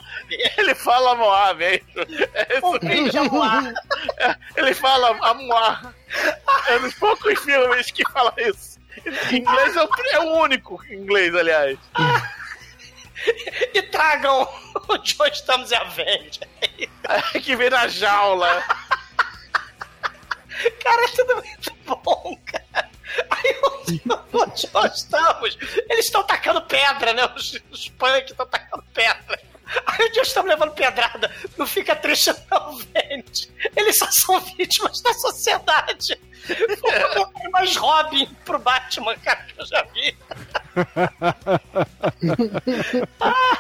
ele 0.58 0.76
fala 0.76 1.16
Moá 1.16 1.54
mesmo. 1.56 1.86
É 2.34 2.60
Um 2.64 2.78
brinde 2.78 3.18
a 3.18 3.24
Moá. 3.24 3.74
Ele 4.56 4.74
fala 4.76 5.18
Amoá. 5.22 5.94
É 6.68 6.80
nos 6.80 6.94
poucos 6.94 7.40
filmes 7.40 7.90
que 7.92 8.04
fala 8.12 8.34
isso. 8.38 8.69
Inglês 9.32 9.76
é 9.76 9.84
o, 9.84 9.90
é 10.12 10.20
o 10.20 10.34
único 10.42 10.84
inglês, 10.92 11.34
aliás. 11.36 11.78
E 13.74 13.82
tragam 13.82 14.48
o 14.88 14.98
John 15.00 15.26
Estamos 15.26 15.72
e 15.72 15.76
a 15.76 15.82
Avenger. 15.82 16.48
que 17.44 17.54
vem 17.54 17.70
na 17.70 17.86
jaula. 17.90 18.64
Cara, 20.82 21.04
é 21.04 21.08
tudo 21.10 21.36
muito 21.36 21.96
bom, 21.98 22.40
cara. 22.46 22.90
Aí 23.30 23.60
o, 23.62 24.46
John 24.56 24.86
Estamos, 24.86 25.58
eles 25.90 26.06
estão 26.06 26.24
tacando 26.24 26.62
pedra, 26.62 27.12
né? 27.14 27.30
Os, 27.36 27.60
os 27.70 27.90
punk 27.90 28.32
estão 28.32 28.46
tacando 28.46 28.84
pedra. 28.94 29.49
Aí 29.86 30.06
o 30.08 30.12
John 30.12 30.22
Estamos 30.22 30.50
levando 30.50 30.72
pedrada. 30.74 31.32
Não 31.58 31.68
fica 31.68 31.96
triste, 31.96 32.34
não, 32.50 32.80
gente. 32.80 33.52
Eles 33.76 33.98
só 33.98 34.10
são 34.12 34.40
vítimas 34.40 35.02
da 35.02 35.14
sociedade. 35.14 36.20
O 37.46 37.52
mais 37.52 37.76
Robin 37.76 38.26
pro 38.46 38.58
Batman, 38.60 39.16
cara, 39.18 39.44
que 39.44 39.60
eu 39.62 39.66
já 39.66 39.84
vi. 39.94 40.18
Ah, 43.20 43.58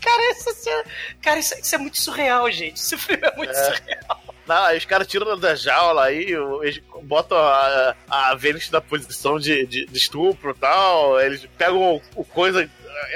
cara, 0.00 0.30
isso, 0.32 0.68
é- 0.68 0.84
cara 1.22 1.38
isso, 1.38 1.54
isso 1.58 1.74
é 1.74 1.78
muito 1.78 2.00
surreal, 2.00 2.50
gente. 2.50 2.76
Esse 2.76 2.96
filme 2.96 3.26
é 3.26 3.36
muito 3.36 3.54
surreal. 3.54 4.20
Não, 4.46 4.64
aí 4.64 4.78
os 4.78 4.84
caras 4.84 5.06
tiram 5.06 5.38
da 5.38 5.54
jaula 5.54 6.04
aí, 6.06 6.26
eles 6.62 6.80
botam 7.02 7.38
a, 7.38 7.94
a 8.08 8.34
Vênus 8.34 8.68
na 8.70 8.80
posição 8.80 9.38
de, 9.38 9.64
de, 9.66 9.86
de 9.86 9.98
estupro 9.98 10.50
e 10.50 10.54
tal. 10.54 11.20
Eles 11.20 11.46
pegam 11.56 11.96
o, 11.96 12.02
o 12.16 12.24
coisa, 12.24 12.68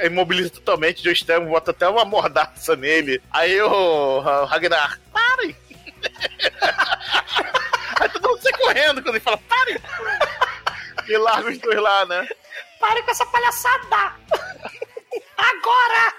imobiliza 0.05 0.51
totalmente 0.51 1.03
de 1.03 1.11
extremo, 1.11 1.51
bota 1.51 1.71
até 1.71 1.89
uma 1.89 2.05
mordaça 2.05 2.77
nele. 2.77 3.23
Aí 3.31 3.61
o, 3.61 4.19
o 4.19 4.45
Ragnar, 4.45 5.01
parem! 5.13 5.57
aí 8.01 8.09
todo 8.09 8.29
mundo 8.29 8.43
sai 8.43 8.53
correndo 8.53 9.03
quando 9.03 9.17
ele 9.17 9.25
fala, 9.25 9.39
parem! 9.39 9.79
E 11.07 11.19
larga 11.19 11.51
os 11.51 11.59
dois 11.59 11.79
lá, 11.79 12.07
né? 12.07 12.27
Pare 12.81 13.03
com 13.03 13.11
essa 13.11 13.27
palhaçada! 13.27 14.15
Agora! 15.37 16.15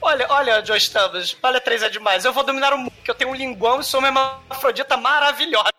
Olha, 0.00 0.26
olha, 0.30 0.64
Joe 0.64 0.78
Stamos, 0.78 1.36
olha 1.42 1.60
três 1.60 1.82
é 1.82 1.88
demais. 1.88 2.24
Eu 2.24 2.32
vou 2.32 2.44
dominar 2.44 2.72
o 2.72 2.78
mundo, 2.78 2.92
que 3.04 3.10
eu 3.10 3.14
tenho 3.14 3.30
um 3.30 3.34
linguão 3.34 3.80
e 3.80 3.84
sou 3.84 4.00
uma 4.00 4.08
hermafrodita 4.08 4.96
maravilhosa. 4.96 5.72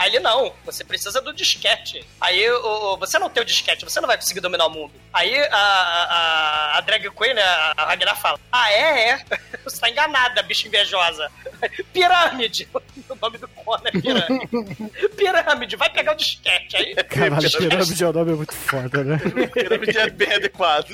Aí 0.00 0.08
ele, 0.08 0.20
não, 0.20 0.50
você 0.64 0.82
precisa 0.82 1.20
do 1.20 1.30
disquete. 1.30 2.02
Aí 2.18 2.50
o, 2.50 2.94
o- 2.94 2.96
você 2.96 3.18
não 3.18 3.28
tem 3.28 3.42
o 3.42 3.44
disquete, 3.46 3.84
você 3.84 4.00
não 4.00 4.06
vai 4.08 4.16
conseguir 4.16 4.40
dominar 4.40 4.64
o 4.66 4.70
mundo. 4.70 4.94
Aí 5.12 5.38
a, 5.38 5.56
a, 5.56 6.78
a 6.78 6.80
drag 6.80 7.10
queen, 7.10 7.34
né, 7.34 7.42
a 7.42 7.84
Ragnar 7.84 8.18
fala, 8.18 8.40
ah, 8.50 8.72
é, 8.72 9.10
é? 9.10 9.24
Você 9.62 9.78
tá 9.78 9.90
enganada, 9.90 10.42
bicha 10.42 10.66
invejosa. 10.66 11.30
Pirâmide! 11.92 12.66
O 13.10 13.14
nome 13.20 13.36
do 13.36 13.46
Conan 13.48 13.82
é 13.84 13.90
Pirâmide. 13.90 14.48
Pirâmide, 15.16 15.76
vai 15.76 15.90
pegar 15.90 16.12
o 16.12 16.16
disquete. 16.16 16.76
Aí, 16.78 16.94
Caralho, 16.94 17.50
pirâmide 17.58 18.02
é 18.02 18.08
um 18.08 18.12
nome 18.12 18.32
muito 18.32 18.54
foda, 18.54 19.04
né? 19.04 19.18
Pirâmide 19.52 19.98
é 19.98 20.08
bem 20.08 20.32
adequado. 20.32 20.88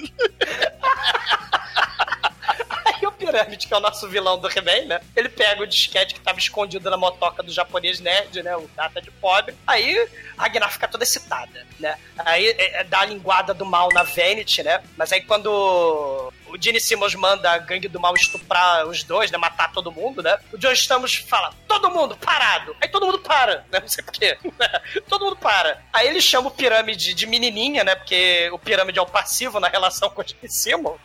Pirâmide, 3.26 3.66
que 3.66 3.74
é 3.74 3.76
o 3.76 3.80
nosso 3.80 4.08
vilão 4.08 4.38
do 4.38 4.48
He-Man, 4.48 4.86
né? 4.86 5.00
Ele 5.14 5.28
pega 5.28 5.62
o 5.62 5.66
disquete 5.66 6.14
que 6.14 6.20
tava 6.20 6.38
escondido 6.38 6.88
na 6.88 6.96
motoca 6.96 7.42
do 7.42 7.52
japonês 7.52 8.00
nerd, 8.00 8.42
né? 8.42 8.56
O 8.56 8.68
data 8.74 9.02
de 9.02 9.10
pobre. 9.10 9.54
Aí 9.66 10.08
a 10.38 10.42
Ragnar 10.42 10.72
fica 10.72 10.86
toda 10.86 11.04
excitada, 11.04 11.66
né? 11.80 11.96
Aí 12.18 12.46
é, 12.46 12.80
é, 12.80 12.84
dá 12.84 13.00
a 13.00 13.04
linguada 13.04 13.52
do 13.52 13.66
mal 13.66 13.88
na 13.92 14.02
Vanity, 14.02 14.62
né? 14.62 14.82
Mas 14.96 15.12
aí 15.12 15.22
quando 15.22 15.46
o 15.48 16.56
Gene 16.60 16.80
Simmons 16.80 17.14
manda 17.14 17.50
a 17.50 17.58
gangue 17.58 17.88
do 17.88 18.00
mal 18.00 18.14
estuprar 18.14 18.86
os 18.86 19.02
dois, 19.02 19.30
né? 19.30 19.38
Matar 19.38 19.72
todo 19.72 19.92
mundo, 19.92 20.22
né? 20.22 20.38
O 20.52 20.58
John 20.58 20.72
Stamos 20.72 21.16
fala, 21.16 21.52
todo 21.66 21.90
mundo 21.90 22.16
parado. 22.16 22.76
Aí 22.80 22.88
todo 22.88 23.06
mundo 23.06 23.18
para, 23.18 23.64
né? 23.70 23.80
Não 23.80 23.88
sei 23.88 24.04
porquê. 24.04 24.38
todo 25.08 25.24
mundo 25.24 25.36
para. 25.36 25.82
Aí 25.92 26.06
ele 26.06 26.20
chama 26.20 26.48
o 26.48 26.52
Pirâmide 26.52 27.14
de 27.14 27.26
menininha, 27.26 27.82
né? 27.82 27.94
Porque 27.94 28.48
o 28.52 28.58
Pirâmide 28.58 28.98
é 28.98 29.02
o 29.02 29.06
passivo 29.06 29.58
na 29.58 29.68
relação 29.68 30.08
com 30.10 30.22
o 30.22 30.24
Gene 30.26 30.48
Simmons. 30.48 31.00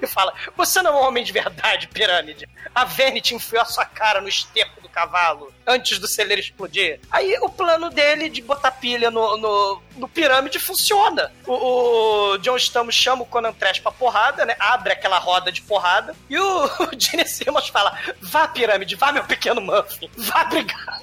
E 0.00 0.06
fala, 0.06 0.32
você 0.56 0.82
não 0.82 0.90
é 0.90 0.94
um 1.02 1.06
homem 1.06 1.24
de 1.24 1.32
verdade, 1.32 1.88
Pirâmide. 1.88 2.48
A 2.74 2.84
Vanity 2.84 3.34
enfiou 3.34 3.62
a 3.62 3.66
sua 3.66 3.84
cara 3.84 4.20
no 4.20 4.28
esterco 4.28 4.80
do 4.80 4.88
cavalo 4.88 5.52
antes 5.66 5.98
do 5.98 6.06
celeiro 6.06 6.40
explodir. 6.40 7.00
Aí 7.10 7.36
o 7.40 7.48
plano 7.48 7.90
dele 7.90 8.28
de 8.28 8.42
botar 8.42 8.72
pilha 8.72 9.10
no, 9.10 9.36
no, 9.36 9.82
no 9.96 10.08
pirâmide 10.08 10.58
funciona. 10.58 11.32
O, 11.46 12.32
o 12.32 12.38
John 12.38 12.56
Stamos 12.56 12.94
chama 12.94 13.22
o 13.22 13.26
Conan 13.26 13.52
Trash 13.52 13.80
pra 13.80 13.92
porrada, 13.92 14.44
né? 14.44 14.56
Abre 14.58 14.92
aquela 14.92 15.18
roda 15.18 15.52
de 15.52 15.62
porrada. 15.62 16.14
E 16.28 16.38
o, 16.38 16.64
o 16.64 16.90
Gene 16.98 17.26
Simmons 17.26 17.68
fala: 17.68 17.96
Vá, 18.20 18.48
pirâmide, 18.48 18.96
vá, 18.96 19.12
meu 19.12 19.24
pequeno 19.24 19.60
Muffin, 19.60 20.10
vá 20.16 20.44
brigar. 20.44 21.00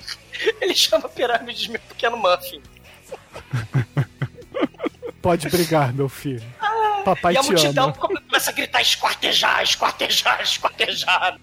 Ele 0.61 0.76
chama 0.76 1.06
a 1.06 1.10
pirâmide 1.10 1.64
de 1.64 1.72
meu 1.72 1.81
pequeno 1.81 2.18
Muffin. 2.18 2.61
Pode 5.22 5.49
brigar, 5.49 5.94
meu 5.94 6.07
filho. 6.07 6.44
Papai 7.04 7.34
e 7.34 7.38
a 7.38 7.44
multidão 7.44 7.92
começa 7.94 8.50
a 8.50 8.54
gritar: 8.54 8.82
esquartejar, 8.82 9.64
esquartejar, 9.64 10.42
esquartejar. 10.42 11.40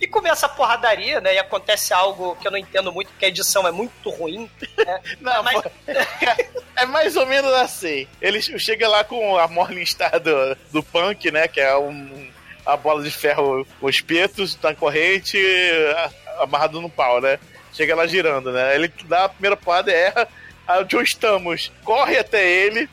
E 0.00 0.06
começa 0.06 0.46
a 0.46 0.48
porradaria, 0.48 1.20
né? 1.20 1.34
E 1.34 1.38
acontece 1.38 1.94
algo 1.94 2.36
que 2.36 2.46
eu 2.46 2.50
não 2.50 2.58
entendo 2.58 2.92
muito, 2.92 3.08
porque 3.08 3.24
a 3.24 3.28
edição 3.28 3.66
é 3.66 3.70
muito 3.70 4.10
ruim. 4.10 4.50
Né? 4.76 5.00
Não, 5.20 5.42
Mas- 5.42 5.62
é 6.76 6.84
mais 6.84 7.16
ou 7.16 7.24
menos 7.24 7.52
assim. 7.54 8.06
Ele 8.20 8.42
chega 8.42 8.88
lá 8.88 9.04
com 9.04 9.38
a 9.38 9.46
Morningstar 9.46 10.18
do, 10.20 10.56
do 10.72 10.82
punk, 10.82 11.30
né? 11.30 11.46
Que 11.46 11.60
é 11.60 11.76
um, 11.78 12.28
a 12.66 12.76
bola 12.76 13.02
de 13.02 13.10
ferro, 13.10 13.66
o 13.80 13.88
espeto 13.88 14.44
na 14.62 14.74
corrente, 14.74 15.38
amarrado 16.40 16.80
no 16.80 16.90
pau, 16.90 17.20
né? 17.20 17.38
Chega 17.72 17.94
lá 17.94 18.06
girando, 18.06 18.52
né? 18.52 18.74
Ele 18.74 18.92
dá 19.04 19.24
a 19.24 19.28
primeira 19.28 19.56
porrada 19.56 19.90
e 19.90 19.94
erra. 19.94 20.28
Aí 20.66 20.82
o 20.82 20.84
John 20.84 21.02
Stamos 21.02 21.72
corre 21.84 22.18
até 22.18 22.48
ele, 22.48 22.88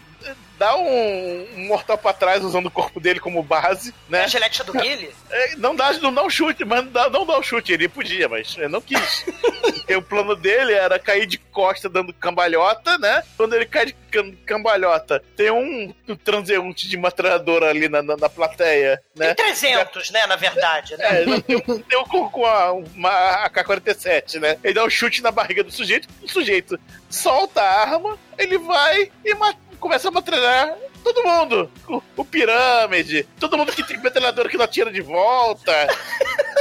dá 0.60 0.76
um, 0.76 1.48
um 1.56 1.68
mortal 1.68 1.98
pra 1.98 2.12
trás 2.14 2.44
usando 2.44 2.66
o 2.68 2.72
corpo 2.72 3.00
dele 3.00 3.20
como 3.20 3.42
base, 3.42 3.94
né? 4.10 4.24
A 4.24 4.28
gilete 4.28 4.62
do 4.64 4.74
Guile? 4.78 5.10
É, 5.32 5.56
Não 5.56 5.76
dá, 5.76 5.94
não 5.94 6.14
dá 6.14 6.22
um 6.24 6.30
chute, 6.30 6.66
mas 6.66 6.84
não 6.86 6.92
dá, 6.92 7.10
não 7.10 7.26
dá 7.26 7.40
um 7.40 7.44
chute. 7.44 7.72
Ele 7.72 7.88
podia, 7.88 8.28
mas 8.28 8.56
não 8.70 8.82
quis. 8.82 9.26
Porque 9.62 9.96
o 9.96 10.02
plano 10.02 10.36
dele 10.36 10.74
era 10.74 11.00
cair 11.00 11.26
de 11.26 11.38
costa 11.38 11.88
dando 11.90 12.14
cambalhota, 12.14 12.98
né? 12.98 13.24
Quando 13.38 13.56
ele 13.56 13.66
cai 13.66 13.88
de 13.88 13.94
cam- 14.12 14.36
cambalhota, 14.46 15.24
tem 15.36 15.50
um, 15.50 15.94
transeunte 16.24 16.88
de 16.88 16.98
metralhadora 16.98 17.70
ali 17.70 17.88
na, 17.88 18.02
na, 18.04 18.18
na 18.18 18.30
plateia, 18.30 19.02
né? 19.16 19.34
Tem 19.34 19.46
300, 19.46 20.12
né, 20.12 20.28
na 20.28 20.36
verdade, 20.36 20.98
né? 20.98 21.24
É, 21.24 21.42
tem 21.42 21.56
um, 21.58 21.80
tem 21.80 21.98
um 22.00 22.04
com, 22.30 22.46
a, 22.46 22.74
uma 22.74 23.10
AK-47, 23.46 24.40
né? 24.40 24.58
Ele 24.64 24.74
dá 24.74 24.84
um 24.84 24.90
chute 24.90 25.22
na 25.22 25.32
barriga 25.32 25.64
do 25.64 25.72
sujeito, 25.72 26.08
o 26.22 26.28
sujeito 26.28 26.80
solta 27.10 27.62
a 27.62 27.82
arma, 27.82 28.18
ele 28.38 28.58
vai 28.58 29.12
e 29.24 29.34
ma- 29.36 29.56
começa 29.80 30.08
a 30.08 30.12
metralhar 30.12 30.76
todo 31.04 31.24
mundo. 31.24 31.72
O, 31.88 32.02
o 32.18 32.26
pirâmide, 32.26 33.24
todo 33.40 33.58
mundo 33.58 33.72
que 33.74 33.84
tem 33.84 33.98
metralhadora 34.02 34.50
que 34.50 34.58
não 34.58 34.66
atira 34.66 34.92
de 34.92 35.02
volta. 35.02 35.72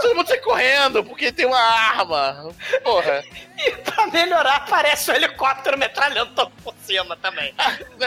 Todo 0.00 0.14
mundo 0.16 0.28
sai 0.28 0.38
correndo 0.38 1.04
porque 1.04 1.30
tem 1.30 1.44
uma 1.44 1.60
arma. 1.60 2.54
Porra. 2.82 3.22
E 3.58 3.70
pra 3.72 4.06
melhorar, 4.06 4.56
aparece 4.56 5.10
o 5.10 5.14
helicóptero 5.14 5.76
metralhando 5.76 6.34
todo 6.34 6.50
por 6.64 6.74
cima 6.82 7.16
também. 7.18 7.54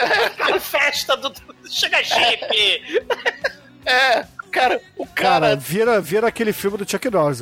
Festa 0.60 1.16
do. 1.16 1.30
do- 1.30 1.54
Chega 1.70 2.02
Jeep! 2.04 3.08
É, 3.86 4.26
cara, 4.54 4.82
o 4.96 5.06
Cara, 5.06 5.40
cara. 5.48 5.56
vira, 5.56 6.00
vira 6.00 6.28
aquele 6.28 6.54
filme 6.54 6.78
do 6.78 6.90
Chuck 6.90 7.10
Norris. 7.10 7.42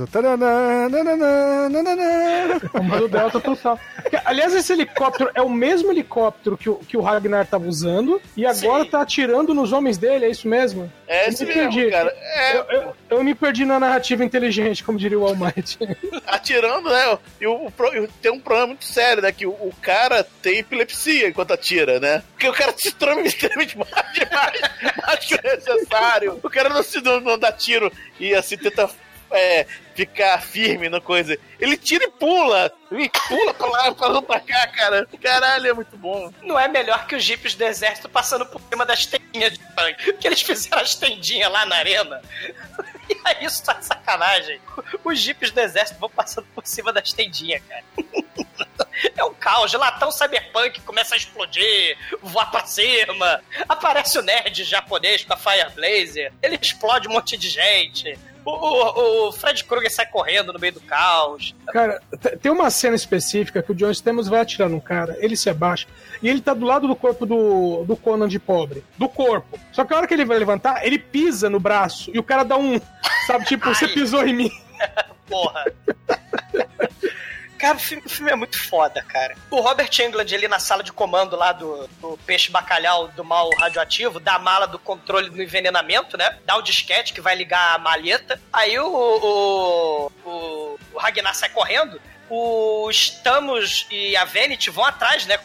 Comando 2.72 3.08
Delta 3.08 3.40
total. 3.40 3.80
Aliás, 4.26 4.54
esse 4.54 4.74
helicóptero 4.74 5.30
é 5.36 5.42
o 5.42 5.50
mesmo 5.50 5.92
helicóptero 5.92 6.58
que 6.58 6.70
o, 6.70 6.76
que 6.76 6.98
o 6.98 7.02
Ragnar 7.02 7.46
tava 7.46 7.68
usando 7.68 8.22
e 8.36 8.46
agora 8.46 8.84
Sim. 8.84 8.90
tá 8.90 9.02
atirando 9.02 9.54
nos 9.54 9.72
homens 9.72 9.98
dele, 9.98 10.26
é 10.26 10.30
isso 10.30 10.48
mesmo? 10.48 10.92
É 11.14 11.26
Eu 11.26 11.30
esse 11.30 11.46
me 11.46 11.54
mesmo, 11.54 11.72
perdi. 11.74 11.92
cara. 11.92 12.16
É, 12.22 12.56
Eu, 12.58 12.64
eu- 12.70 12.96
eu 13.10 13.24
me 13.24 13.36
perdi 13.36 13.66
na 13.66 13.78
narrativa 13.80 14.24
inteligente, 14.24 14.82
como 14.84 14.98
diria 14.98 15.20
o 15.20 15.26
Almighty. 15.28 15.78
atirando, 16.26 16.90
né? 16.90 17.18
E 17.42 17.48
o, 17.48 17.66
o 17.68 18.08
tem 18.22 18.32
um 18.32 18.40
problema 18.40 18.68
muito 18.68 18.86
sério, 18.86 19.22
né? 19.22 19.30
Que 19.32 19.46
o, 19.46 19.50
o 19.52 19.74
cara 19.82 20.24
tem 20.42 20.60
epilepsia 20.60 21.28
enquanto 21.28 21.52
atira, 21.52 22.00
né? 22.00 22.24
Porque 22.32 22.48
o 22.48 22.54
cara 22.54 22.74
se 22.78 22.92
trama 22.94 23.22
extremamente 23.22 23.78
mais, 23.78 23.92
mais, 24.32 24.62
mais 25.06 25.26
que 25.26 25.36
o 25.36 25.40
necessário. 25.44 26.40
O 26.42 26.50
cara 26.50 26.70
não 26.70 26.82
se 26.84 27.02
não, 27.02 27.20
não 27.20 27.38
dá 27.38 27.52
tiro 27.52 27.92
e 28.20 28.34
assim 28.34 28.58
tenta 28.58 28.90
é, 29.32 29.66
ficar 30.06 30.42
firme 30.42 30.90
na 30.90 31.00
coisa. 31.00 31.38
Ele 31.60 31.78
tira 31.78 32.06
e 32.06 32.12
pula. 32.12 32.72
E 32.92 33.10
pula 33.28 33.54
pra 33.54 33.68
lá, 33.68 33.92
pra 33.92 34.08
lá, 34.08 34.22
pra 34.22 34.40
cá, 34.40 34.68
cara. 34.68 35.08
Caralho, 35.22 35.68
é 35.68 35.74
muito 35.74 35.96
bom. 35.96 36.32
Não 36.42 36.60
é 36.60 36.68
melhor 36.68 37.06
que 37.06 37.16
os 37.16 37.24
jipes 37.24 37.54
do 37.54 37.64
exército 37.64 38.10
passando 38.10 38.46
por 38.46 38.62
cima 38.70 38.86
das 38.86 39.06
tendinhas 39.06 39.54
de 39.54 39.60
punk. 39.60 40.14
Que 40.14 40.28
eles 40.28 40.42
fizeram 40.42 40.82
as 40.82 40.96
tendinhas 40.96 41.52
lá 41.52 41.66
na 41.66 41.78
arena. 41.78 42.22
E 43.12 43.20
aí 43.26 43.44
isso 43.46 43.62
tá 43.66 43.82
sacanagem. 43.82 44.62
Os 45.04 45.20
jipes 45.20 45.52
do 45.52 45.60
exército 45.60 46.00
vão 46.00 46.10
passando 46.10 46.48
por 46.56 46.66
cima 46.66 46.94
das 46.94 47.12
tendinhas, 47.12 47.62
cara. 47.68 47.84
É 49.18 49.24
um 49.24 49.34
caos, 49.34 49.74
latão 49.74 50.12
cyberpunk 50.12 50.80
começa 50.82 51.16
a 51.16 51.18
explodir, 51.18 51.98
voar 52.22 52.52
pra 52.52 52.66
cima. 52.66 53.42
Aparece 53.68 54.18
o 54.20 54.22
nerd 54.22 54.64
japonês 54.64 55.24
com 55.24 55.34
a 55.34 55.38
Fire 55.38 55.72
Blazer, 55.74 56.32
ele 56.42 56.58
explode 56.62 57.08
um 57.08 57.12
monte 57.12 57.36
de 57.36 57.50
gente. 57.50 58.18
O, 58.44 58.52
o, 58.52 59.28
o 59.28 59.32
Fred 59.32 59.64
Krueger 59.64 59.92
sai 59.92 60.06
correndo 60.06 60.52
no 60.52 60.60
meio 60.60 60.74
do 60.74 60.82
caos. 60.82 61.56
Cara, 61.68 62.02
tem 62.42 62.52
uma 62.52 62.70
cena 62.70 62.96
específica 62.96 63.62
que 63.62 63.72
o 63.72 63.76
John 63.76 63.92
Stamos 63.92 64.28
vai 64.28 64.42
atirar 64.42 64.70
num 64.70 64.80
cara, 64.80 65.16
ele 65.20 65.36
se 65.36 65.50
abaixa 65.50 65.88
e 66.22 66.30
ele 66.30 66.42
tá 66.42 66.54
do 66.54 66.66
lado 66.66 66.88
do 66.88 66.96
corpo 66.96 67.26
do, 67.26 67.84
do 67.84 67.96
Conan 67.96 68.28
de 68.28 68.40
pobre. 68.40 68.84
Do 68.98 69.08
corpo. 69.08 69.60
Só 69.72 69.84
que 69.84 69.94
a 69.94 69.98
hora 69.98 70.08
que 70.08 70.14
ele 70.14 70.26
vai 70.26 70.38
levantar, 70.38 70.86
ele 70.86 70.98
pisa 70.98 71.50
no 71.50 71.60
braço 71.60 72.12
e 72.14 72.20
o 72.20 72.24
cara 72.24 72.44
dá 72.44 72.58
um. 72.58 72.80
Sabe, 73.28 73.46
tipo, 73.46 73.66
você 73.74 73.88
pisou 73.88 74.26
em 74.26 74.34
mim. 74.34 74.52
Porra. 75.28 75.66
Cara, 77.62 77.78
o 77.78 77.80
filme, 77.80 78.04
o 78.04 78.10
filme 78.10 78.32
é 78.32 78.36
muito 78.36 78.58
foda, 78.58 79.04
cara. 79.04 79.36
O 79.52 79.62
Robert 79.62 79.92
Englund 80.00 80.34
ali 80.34 80.48
na 80.48 80.58
sala 80.58 80.82
de 80.82 80.92
comando 80.92 81.36
lá 81.36 81.52
do, 81.52 81.88
do 82.00 82.18
peixe 82.26 82.50
bacalhau 82.50 83.10
do 83.10 83.24
mal 83.24 83.52
radioativo, 83.56 84.20
dá 84.20 84.34
a 84.34 84.40
mala 84.40 84.66
do 84.66 84.80
controle 84.80 85.30
do 85.30 85.40
envenenamento, 85.40 86.18
né? 86.18 86.40
Dá 86.44 86.58
o 86.58 86.64
disquete 86.64 87.14
que 87.14 87.22
vai 87.22 87.36
ligar 87.36 87.76
a 87.76 87.78
malheta. 87.78 88.42
Aí 88.52 88.80
o, 88.80 88.88
o, 88.88 90.12
o, 90.26 90.80
o 90.92 90.98
Ragnar 90.98 91.36
sai 91.36 91.50
correndo. 91.50 92.02
Os 92.34 93.10
Thanos 93.10 93.86
e 93.92 94.16
a 94.16 94.24
Vanity 94.24 94.70
vão 94.70 94.86
atrás, 94.86 95.26
né? 95.26 95.38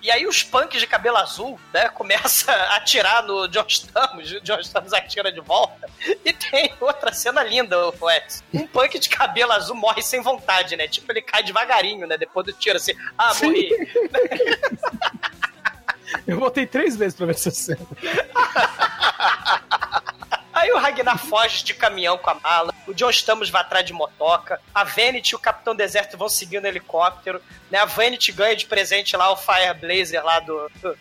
E 0.00 0.10
aí 0.10 0.26
os 0.26 0.42
punks 0.42 0.80
de 0.80 0.86
cabelo 0.86 1.18
azul, 1.18 1.60
né? 1.74 1.88
Começa 1.92 2.50
a 2.50 2.76
atirar 2.76 3.22
no 3.24 3.46
John 3.48 3.66
Stamos. 3.68 4.32
O 4.32 4.40
John 4.40 4.58
Stamos 4.60 4.94
atira 4.94 5.30
de 5.30 5.40
volta. 5.40 5.86
E 6.24 6.32
tem 6.32 6.72
outra 6.80 7.12
cena 7.12 7.42
linda, 7.42 7.78
o 7.86 7.94
Wes. 8.00 8.42
Um 8.54 8.66
punk 8.66 8.98
de 8.98 9.10
cabelo 9.10 9.52
azul 9.52 9.76
morre 9.76 10.00
sem 10.00 10.22
vontade, 10.22 10.74
né? 10.74 10.88
Tipo, 10.88 11.12
ele 11.12 11.20
cai 11.20 11.42
devagarinho, 11.42 12.06
né? 12.06 12.16
Depois 12.16 12.46
do 12.46 12.52
tiro, 12.54 12.78
assim. 12.78 12.94
Ah, 13.18 13.34
Sim. 13.34 13.48
morri. 13.48 13.70
Eu 16.26 16.38
voltei 16.38 16.66
três 16.66 16.96
vezes 16.96 17.14
pra 17.14 17.26
ver 17.26 17.34
essa 17.34 17.50
cena. 17.50 17.80
Aí 20.62 20.70
o 20.70 20.78
Ragnar 20.78 21.18
foge 21.18 21.64
de 21.64 21.74
caminhão 21.74 22.16
com 22.16 22.30
a 22.30 22.34
mala, 22.34 22.72
o 22.86 22.94
John 22.94 23.10
Stamos 23.10 23.50
vai 23.50 23.62
atrás 23.62 23.84
de 23.84 23.92
motoca, 23.92 24.60
a 24.72 24.84
Vanity 24.84 25.32
e 25.32 25.34
o 25.34 25.38
Capitão 25.40 25.74
Deserto 25.74 26.16
vão 26.16 26.28
seguindo 26.28 26.66
helicóptero, 26.66 27.42
né? 27.68 27.80
A 27.80 27.84
Vanity 27.84 28.30
ganha 28.30 28.54
de 28.54 28.66
presente 28.66 29.16
lá 29.16 29.32
o 29.32 29.36
Fire 29.36 29.74
Blazer 29.80 30.24
lá 30.24 30.38
do, 30.38 30.70
do, 30.80 30.96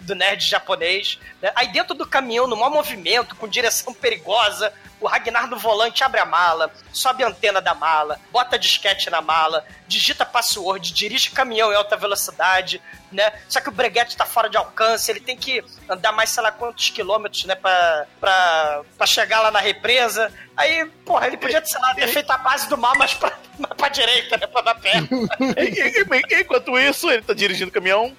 do 0.00 0.14
nerd 0.16 0.44
japonês. 0.44 1.20
né? 1.40 1.52
Aí 1.54 1.68
dentro 1.68 1.94
do 1.94 2.04
caminhão, 2.04 2.48
no 2.48 2.56
maior 2.56 2.70
movimento, 2.70 3.36
com 3.36 3.46
direção 3.46 3.94
perigosa, 3.94 4.72
o 5.00 5.06
Ragnar 5.06 5.48
no 5.48 5.58
volante 5.58 6.02
abre 6.02 6.20
a 6.20 6.24
mala, 6.24 6.72
sobe 6.92 7.22
a 7.22 7.28
antena 7.28 7.60
da 7.60 7.74
mala, 7.74 8.18
bota 8.32 8.58
disquete 8.58 9.10
na 9.10 9.20
mala, 9.20 9.64
digita 9.86 10.24
password, 10.24 10.92
dirige 10.92 11.30
caminhão 11.30 11.72
em 11.72 11.76
alta 11.76 11.96
velocidade, 11.96 12.80
né? 13.12 13.32
Só 13.48 13.60
que 13.60 13.68
o 13.68 13.72
breguete 13.72 14.16
tá 14.16 14.24
fora 14.24 14.48
de 14.48 14.56
alcance, 14.56 15.10
ele 15.10 15.20
tem 15.20 15.36
que 15.36 15.62
andar 15.88 16.12
mais 16.12 16.30
sei 16.30 16.42
lá 16.42 16.50
quantos 16.50 16.90
quilômetros, 16.90 17.44
né, 17.44 17.54
pra, 17.54 18.06
pra, 18.18 18.82
pra 18.96 19.06
chegar 19.06 19.40
lá 19.40 19.50
na 19.50 19.60
represa. 19.60 20.32
Aí, 20.56 20.86
porra, 21.04 21.26
ele 21.26 21.36
podia, 21.36 21.64
sei 21.64 21.80
lá, 21.80 21.94
ter 21.94 22.08
feito 22.08 22.30
a 22.30 22.38
base 22.38 22.68
do 22.68 22.78
mal, 22.78 22.94
mas 22.96 23.12
pra, 23.14 23.32
pra 23.76 23.88
direita, 23.88 24.36
né, 24.38 24.46
pra 24.46 24.62
dar 24.62 24.74
pé. 24.74 24.92
Enquanto 26.40 26.78
isso, 26.78 27.10
ele 27.10 27.22
tá 27.22 27.34
dirigindo 27.34 27.70
o 27.70 27.74
caminhão. 27.74 28.16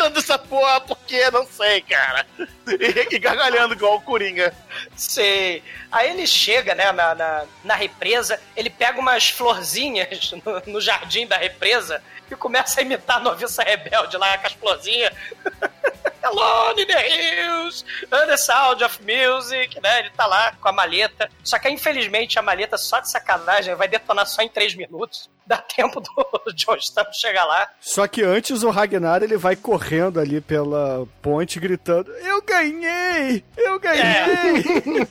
Cantando 0.00 0.18
essa 0.18 0.38
porra, 0.38 0.80
porque 0.80 1.30
não 1.30 1.46
sei, 1.46 1.82
cara. 1.82 2.26
E, 2.66 3.14
e 3.14 3.18
gargalhando 3.18 3.74
igual 3.74 3.96
o 3.96 4.00
Coringa. 4.00 4.54
Sei. 4.96 5.62
Aí 5.92 6.08
ele 6.10 6.26
chega, 6.26 6.74
né, 6.74 6.90
na, 6.90 7.14
na, 7.14 7.44
na 7.62 7.74
represa, 7.74 8.40
ele 8.56 8.70
pega 8.70 8.98
umas 8.98 9.28
florzinhas 9.28 10.32
no, 10.42 10.72
no 10.72 10.80
jardim 10.80 11.26
da 11.26 11.36
represa 11.36 12.02
e 12.30 12.34
começa 12.34 12.80
a 12.80 12.82
imitar 12.82 13.18
a 13.18 13.20
noviça 13.20 13.62
rebelde 13.62 14.16
lá 14.16 14.38
com 14.38 14.46
as 14.46 14.54
florzinhas. 14.54 15.12
Alone 16.22 16.82
in 16.82 16.86
the 16.86 17.08
hills, 17.08 17.84
and 18.10 18.26
the 18.26 18.36
sound 18.36 18.82
of 18.84 19.00
music, 19.02 19.78
né? 19.82 20.00
Ele 20.00 20.10
tá 20.10 20.26
lá 20.26 20.52
com 20.52 20.68
a 20.68 20.72
maleta. 20.72 21.30
Só 21.44 21.58
que 21.58 21.68
infelizmente 21.68 22.38
a 22.38 22.42
maleta, 22.42 22.78
só 22.78 23.00
de 23.00 23.10
sacanagem, 23.10 23.74
vai 23.74 23.88
detonar 23.88 24.26
só 24.26 24.40
em 24.40 24.48
três 24.48 24.74
minutos. 24.74 25.28
Dá 25.50 25.56
tempo 25.56 26.00
do 26.00 26.52
John 26.54 26.76
Stamp 26.76 27.12
chegar 27.12 27.44
lá. 27.44 27.68
Só 27.80 28.06
que 28.06 28.22
antes 28.22 28.62
o 28.62 28.70
Ragnar 28.70 29.20
ele 29.24 29.36
vai 29.36 29.56
correndo 29.56 30.20
ali 30.20 30.40
pela 30.40 31.04
ponte 31.20 31.58
gritando: 31.58 32.12
Eu 32.18 32.40
ganhei! 32.40 33.42
Eu 33.56 33.80
ganhei! 33.80 34.00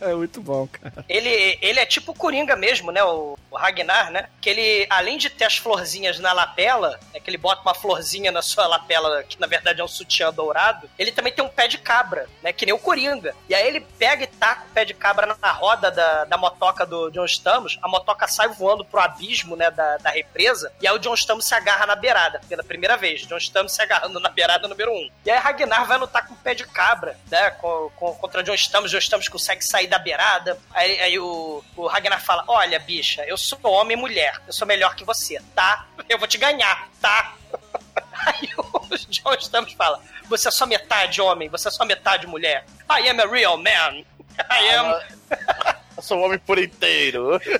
É, 0.00 0.14
muito 0.14 0.40
bom, 0.40 0.66
cara. 0.68 1.04
Ele, 1.08 1.58
ele 1.60 1.80
é 1.80 1.86
tipo 1.86 2.12
o 2.12 2.14
Coringa 2.14 2.54
mesmo, 2.54 2.90
né? 2.92 3.02
O, 3.02 3.36
o 3.50 3.56
Ragnar, 3.56 4.10
né? 4.10 4.28
Que 4.40 4.50
ele, 4.50 4.86
além 4.88 5.18
de 5.18 5.28
ter 5.28 5.44
as 5.44 5.56
florzinhas 5.56 6.18
na 6.18 6.32
lapela, 6.32 6.98
é 7.12 7.20
que 7.20 7.28
ele 7.28 7.36
bota 7.36 7.62
uma 7.62 7.74
florzinha 7.74 8.30
na 8.30 8.42
sua 8.42 8.66
lapela, 8.66 9.22
que 9.24 9.40
na 9.40 9.46
verdade 9.46 9.80
é 9.80 9.84
um 9.84 9.88
sutiã 9.88 10.32
dourado, 10.32 10.88
ele 10.98 11.12
também 11.12 11.32
tem 11.32 11.44
um 11.44 11.48
pé 11.48 11.66
de 11.66 11.78
cabra, 11.78 12.28
né? 12.42 12.52
Que 12.52 12.64
nem 12.64 12.74
o 12.74 12.78
Coringa. 12.78 13.34
E 13.48 13.54
aí 13.54 13.66
ele 13.66 13.80
pega 13.98 14.24
e 14.24 14.26
taca 14.26 14.66
o 14.66 14.72
pé 14.72 14.84
de 14.84 14.94
cabra 14.94 15.36
na 15.40 15.52
roda 15.52 15.90
da, 15.90 16.24
da 16.24 16.36
motoca 16.36 16.86
do 16.86 17.10
John 17.10 17.24
Stamos, 17.24 17.78
a 17.82 17.88
motoca 17.88 18.28
sai 18.28 18.48
voando 18.48 18.84
pro 18.84 19.00
abismo, 19.00 19.15
né? 19.56 19.70
Da, 19.70 19.96
da 19.98 20.10
represa, 20.10 20.72
e 20.80 20.86
aí 20.86 20.94
o 20.94 20.98
John 20.98 21.14
Stamos 21.14 21.46
se 21.46 21.54
agarra 21.54 21.86
na 21.86 21.94
beirada, 21.96 22.40
pela 22.48 22.62
primeira 22.64 22.96
vez. 22.96 23.26
John 23.26 23.36
Stamos 23.38 23.72
se 23.72 23.80
agarrando 23.82 24.18
na 24.20 24.28
beirada 24.28 24.66
número 24.68 24.92
um. 24.92 25.10
E 25.24 25.30
aí 25.30 25.38
Ragnar 25.38 25.86
vai 25.86 25.98
lutar 25.98 26.26
com 26.26 26.34
o 26.34 26.36
pé 26.36 26.54
de 26.54 26.66
cabra, 26.66 27.16
né? 27.30 27.50
Com, 27.52 27.90
com- 27.96 28.14
contra 28.14 28.42
John 28.42 28.54
Stamos, 28.54 28.90
John 28.90 28.98
Stamos 28.98 29.28
consegue 29.28 29.62
sair 29.62 29.86
da 29.86 29.98
beirada. 29.98 30.58
Aí, 30.72 31.00
aí 31.00 31.18
o, 31.18 31.62
o 31.76 31.86
Ragnar 31.86 32.20
fala: 32.22 32.44
Olha, 32.48 32.78
bicha, 32.78 33.22
eu 33.24 33.36
sou 33.36 33.58
homem 33.64 33.96
e 33.96 34.00
mulher, 34.00 34.40
eu 34.46 34.52
sou 34.52 34.66
melhor 34.66 34.94
que 34.94 35.04
você, 35.04 35.40
tá? 35.54 35.86
Eu 36.08 36.18
vou 36.18 36.26
te 36.28 36.38
ganhar, 36.38 36.88
tá? 37.00 37.34
Aí 38.26 38.50
o 38.56 38.96
John 39.08 39.34
Stamos 39.34 39.72
fala: 39.74 40.00
Você 40.28 40.48
é 40.48 40.50
só 40.50 40.66
metade 40.66 41.20
homem, 41.20 41.48
você 41.48 41.68
é 41.68 41.70
só 41.70 41.84
metade 41.84 42.26
mulher. 42.26 42.64
I 42.90 43.08
am 43.08 43.20
a 43.20 43.26
real 43.26 43.56
man. 43.56 44.02
I 44.50 44.68
am. 44.74 45.00
Eu 45.96 46.02
sou 46.02 46.18
um 46.18 46.24
homem 46.24 46.38
por 46.38 46.58
inteiro. 46.58 47.40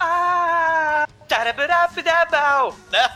Ah, 0.00 1.06
tarabirapidabau, 1.26 2.74
né? 2.90 3.08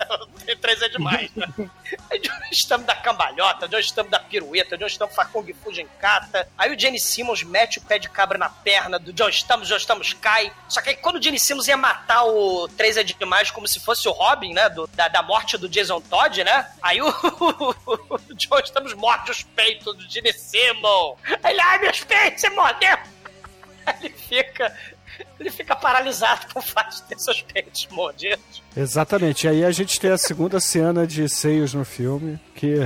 Três 0.60 0.82
é 0.82 0.88
demais, 0.88 1.30
né? 1.34 1.46
Aí 2.10 2.18
John 2.20 2.32
Stamos 2.50 2.86
da 2.86 2.94
cambalhota, 2.94 3.68
John 3.68 3.78
Stamos 3.78 4.10
da 4.10 4.18
pirueta, 4.18 4.76
John 4.76 4.86
Stamos 4.86 5.14
faz 5.14 5.28
Kung 5.30 5.46
Fu 5.54 5.72
Genkata. 5.72 6.48
Aí 6.58 6.74
o 6.74 6.78
Jenny 6.78 6.98
Simmons 7.00 7.42
mete 7.42 7.78
o 7.78 7.82
pé 7.82 7.98
de 7.98 8.08
cabra 8.08 8.36
na 8.38 8.48
perna 8.48 8.98
do 8.98 9.12
John 9.12 9.28
Stamos, 9.28 9.68
John 9.68 9.76
Stamos 9.76 10.12
cai. 10.12 10.52
Só 10.68 10.80
que 10.80 10.90
aí 10.90 10.96
quando 10.96 11.16
o 11.16 11.22
Jenny 11.22 11.38
Simmons 11.38 11.68
ia 11.68 11.76
matar 11.76 12.24
o 12.24 12.68
três 12.76 12.96
é 12.96 13.02
demais 13.02 13.50
como 13.50 13.66
se 13.66 13.80
fosse 13.80 14.08
o 14.08 14.12
Robin, 14.12 14.52
né? 14.52 14.68
Do- 14.68 14.86
da, 14.88 15.08
da 15.08 15.22
morte 15.22 15.56
do 15.56 15.68
Jason 15.68 16.00
Todd, 16.00 16.44
né? 16.44 16.68
Aí 16.82 17.00
o, 17.00 17.08
o 18.10 18.34
John 18.34 18.58
Stamos 18.64 18.92
morde 18.94 19.30
os 19.30 19.42
peitos 19.42 19.96
do 19.96 20.08
Jenny 20.10 20.32
Simmons. 20.32 21.16
Aí 21.42 21.52
ele, 21.52 21.60
ai, 21.60 21.78
meus 21.78 22.00
peitos, 22.04 22.40
você 22.40 22.50
mordeu! 22.50 22.98
Ele 24.00 24.08
fica. 24.10 24.74
Ele 25.38 25.50
fica 25.50 25.76
paralisado 25.76 26.46
com 26.52 26.58
o 26.60 26.62
fato 26.62 26.96
de 26.96 27.02
ter 27.02 27.18
seus 27.18 27.42
peitos 27.42 27.86
mordidos. 27.90 28.62
Exatamente. 28.76 29.46
E 29.46 29.50
aí 29.50 29.64
a 29.64 29.70
gente 29.70 30.00
tem 30.00 30.10
a 30.10 30.18
segunda 30.18 30.58
cena 30.58 31.06
de 31.06 31.28
seios 31.28 31.74
no 31.74 31.84
filme, 31.84 32.40
que 32.54 32.76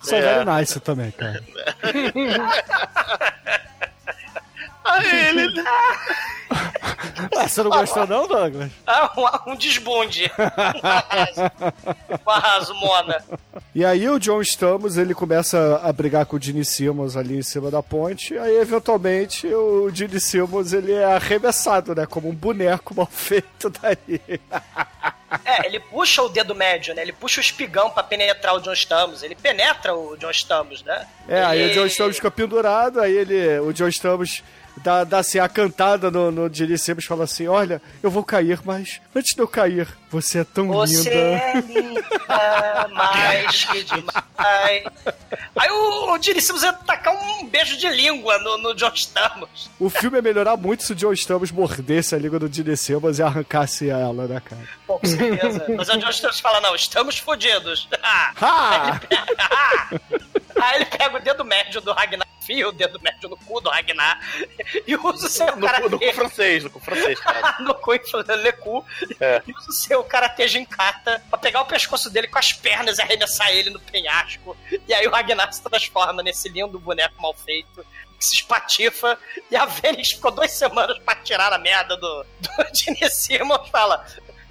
são 0.00 0.18
É. 0.18 0.22
very 0.22 0.44
nice 0.44 0.80
também, 0.80 1.10
cara. 1.12 1.42
Aí 4.88 5.28
ele. 5.28 5.62
Ah, 7.36 7.46
você 7.48 7.62
não 7.62 7.70
gostou 7.70 8.06
não, 8.06 8.26
Douglas? 8.26 8.70
Ah, 8.86 9.10
um, 9.46 9.52
um 9.52 9.56
desbunde. 9.56 10.30
Um 10.38 10.86
arraso. 10.88 11.40
Um 12.26 12.30
arraso, 12.30 12.74
Mona. 12.74 13.22
E 13.74 13.84
aí 13.84 14.08
o 14.08 14.18
John 14.18 14.40
Stamos, 14.40 14.96
ele 14.96 15.14
começa 15.14 15.80
a 15.82 15.92
brigar 15.92 16.24
com 16.26 16.36
o 16.36 16.40
Gene 16.40 16.64
Simmons 16.64 17.16
ali 17.16 17.36
em 17.38 17.42
cima 17.42 17.70
da 17.70 17.82
ponte, 17.82 18.36
aí 18.38 18.56
eventualmente 18.56 19.46
o 19.46 19.90
Gene 19.92 20.18
Simmons, 20.20 20.72
ele 20.72 20.92
é 20.92 21.04
arremessado, 21.04 21.94
né, 21.94 22.06
como 22.06 22.28
um 22.28 22.34
boneco 22.34 22.94
mal 22.94 23.06
feito 23.06 23.70
daí. 23.70 24.20
É, 25.44 25.66
ele 25.66 25.78
puxa 25.80 26.22
o 26.22 26.28
dedo 26.30 26.54
médio, 26.54 26.94
né? 26.94 27.02
Ele 27.02 27.12
puxa 27.12 27.38
o 27.38 27.42
espigão 27.42 27.90
pra 27.90 28.02
penetrar 28.02 28.54
o 28.54 28.60
John 28.60 28.72
Stamos. 28.72 29.22
Ele 29.22 29.34
penetra 29.34 29.94
o 29.94 30.16
John 30.16 30.30
Stamos, 30.30 30.82
né? 30.82 31.06
É, 31.28 31.44
aí 31.44 31.60
Ele- 31.60 31.72
o 31.72 31.74
John 31.74 31.86
Stamos 31.86 32.16
fica 32.16 32.30
pendurado, 32.30 32.98
aí 33.00 33.12
ele, 33.14 33.58
o 33.60 33.70
John 33.74 33.88
Stamos 33.88 34.42
dá, 34.82 35.04
dá 35.04 35.18
assim, 35.18 35.38
a 35.38 35.48
cantada 35.48 36.10
no, 36.10 36.30
no 36.30 36.48
Simmons, 36.78 37.04
fala 37.04 37.24
assim, 37.24 37.46
olha, 37.48 37.80
eu 38.02 38.10
vou 38.10 38.22
cair, 38.24 38.60
mas 38.64 39.00
antes 39.14 39.34
de 39.34 39.40
eu 39.42 39.48
cair, 39.48 39.88
você 40.10 40.40
é 40.40 40.44
tão 40.44 40.68
Você 40.68 40.96
linda. 40.96 41.10
é 41.10 41.60
linda, 41.60 42.88
mais 42.92 43.64
que 43.64 43.84
demais. 43.84 44.84
Aí 45.56 45.70
o, 45.70 46.14
o 46.14 46.22
Simmons 46.22 46.62
ia 46.62 46.72
tacar 46.72 47.14
um 47.14 47.46
beijo 47.46 47.76
de 47.76 47.88
língua 47.88 48.38
no, 48.38 48.58
no 48.58 48.74
John 48.74 48.92
Stamos. 48.94 49.70
O 49.78 49.90
filme 49.90 50.18
ia 50.18 50.22
melhorar 50.22 50.56
muito 50.56 50.82
se 50.84 50.92
o 50.92 50.94
John 50.94 51.12
Stamos 51.12 51.50
mordesse 51.50 52.14
a 52.14 52.18
língua 52.18 52.38
do 52.38 52.76
Simmons 52.76 53.18
e 53.18 53.22
arrancasse 53.22 53.88
ela, 53.90 54.26
né, 54.26 54.40
cara? 54.44 54.62
Pô, 54.86 54.98
com 54.98 55.06
certeza. 55.06 55.66
Mas 55.76 55.88
o 55.88 55.98
John 55.98 56.10
Stamos 56.10 56.40
fala, 56.40 56.60
não, 56.60 56.74
estamos 56.74 57.18
fodidos. 57.18 57.88
Aí 60.60 60.76
ele 60.76 60.86
pega 60.86 61.16
o 61.16 61.20
dedo 61.20 61.44
médio 61.44 61.80
do 61.80 61.92
Ragnar, 61.92 62.26
enfia 62.52 62.68
o 62.68 62.72
dedo 62.72 62.98
médio 63.00 63.28
no 63.28 63.36
cu 63.36 63.60
do 63.60 63.68
Ragnar 63.70 64.18
e 64.86 64.96
usa 64.96 65.26
o 65.26 65.28
seu 65.28 65.56
No, 65.56 65.66
karatê. 65.66 65.88
no 65.88 65.98
cu 65.98 66.12
francês, 66.12 66.64
no 66.64 66.70
cu 66.70 66.80
francês, 66.80 67.20
cara. 67.20 67.56
no 67.60 67.74
cu 67.74 67.92
le 67.92 68.52
cu 68.52 68.84
É. 69.20 69.42
e 69.46 69.52
usa 69.52 69.68
o 69.70 69.72
seu 69.72 70.02
karatê 70.04 70.48
gincata 70.48 71.22
pra 71.28 71.38
pegar 71.38 71.60
o 71.62 71.66
pescoço 71.66 72.08
dele 72.10 72.28
com 72.28 72.38
as 72.38 72.52
pernas 72.52 72.98
e 72.98 73.02
arremessar 73.02 73.50
ele 73.50 73.70
no 73.70 73.80
penhasco. 73.80 74.56
E 74.86 74.94
aí 74.94 75.06
o 75.06 75.10
Ragnar 75.10 75.52
se 75.52 75.62
transforma 75.62 76.22
nesse 76.22 76.48
lindo 76.48 76.78
boneco 76.78 77.20
mal 77.20 77.34
feito 77.34 77.84
que 78.18 78.24
se 78.24 78.34
espatifa 78.34 79.16
e 79.50 79.54
a 79.56 79.64
Vênus 79.64 80.08
ficou 80.10 80.32
duas 80.32 80.50
semanas 80.50 80.98
pra 80.98 81.14
tirar 81.16 81.52
a 81.52 81.58
merda 81.58 81.96
do, 81.96 82.24
do 82.40 82.50
Gene 82.74 83.08
Simmons 83.10 83.68
fala 83.68 84.04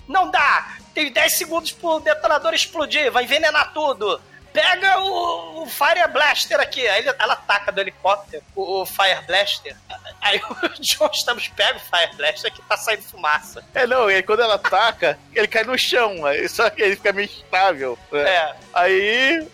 não 0.07 0.31
dá, 0.31 0.77
tem 0.93 1.11
10 1.11 1.33
segundos 1.33 1.73
pro 1.73 1.99
detonador 1.99 2.53
explodir, 2.53 3.11
vai 3.11 3.25
envenenar 3.25 3.73
tudo. 3.73 4.21
Pega 4.57 4.99
o, 5.01 5.61
o 5.61 5.65
Fire 5.67 6.07
Blaster 6.11 6.59
aqui. 6.59 6.87
Aí 6.87 7.05
ela 7.19 7.33
ataca 7.33 7.71
do 7.71 7.79
helicóptero 7.79 8.43
o, 8.55 8.81
o 8.81 8.85
Fire 8.87 9.21
Blaster. 9.27 9.75
Aí 10.19 10.41
o 10.49 10.55
John 10.81 11.11
Stamos 11.13 11.47
pega 11.49 11.77
o 11.77 11.79
Fire 11.79 12.15
Blaster 12.15 12.51
que 12.51 12.61
tá 12.63 12.75
saindo 12.75 13.03
fumaça. 13.03 13.63
É, 13.75 13.85
não, 13.85 14.09
e 14.09 14.23
quando 14.23 14.41
ela 14.41 14.55
ataca, 14.55 15.19
ele 15.33 15.47
cai 15.47 15.63
no 15.63 15.77
chão, 15.77 16.15
só 16.49 16.69
que 16.71 16.81
ele 16.81 16.95
fica 16.95 17.13
meio 17.13 17.27
estável. 17.27 17.99
né? 18.11 18.29
É. 18.29 18.55
Aí 18.73 19.47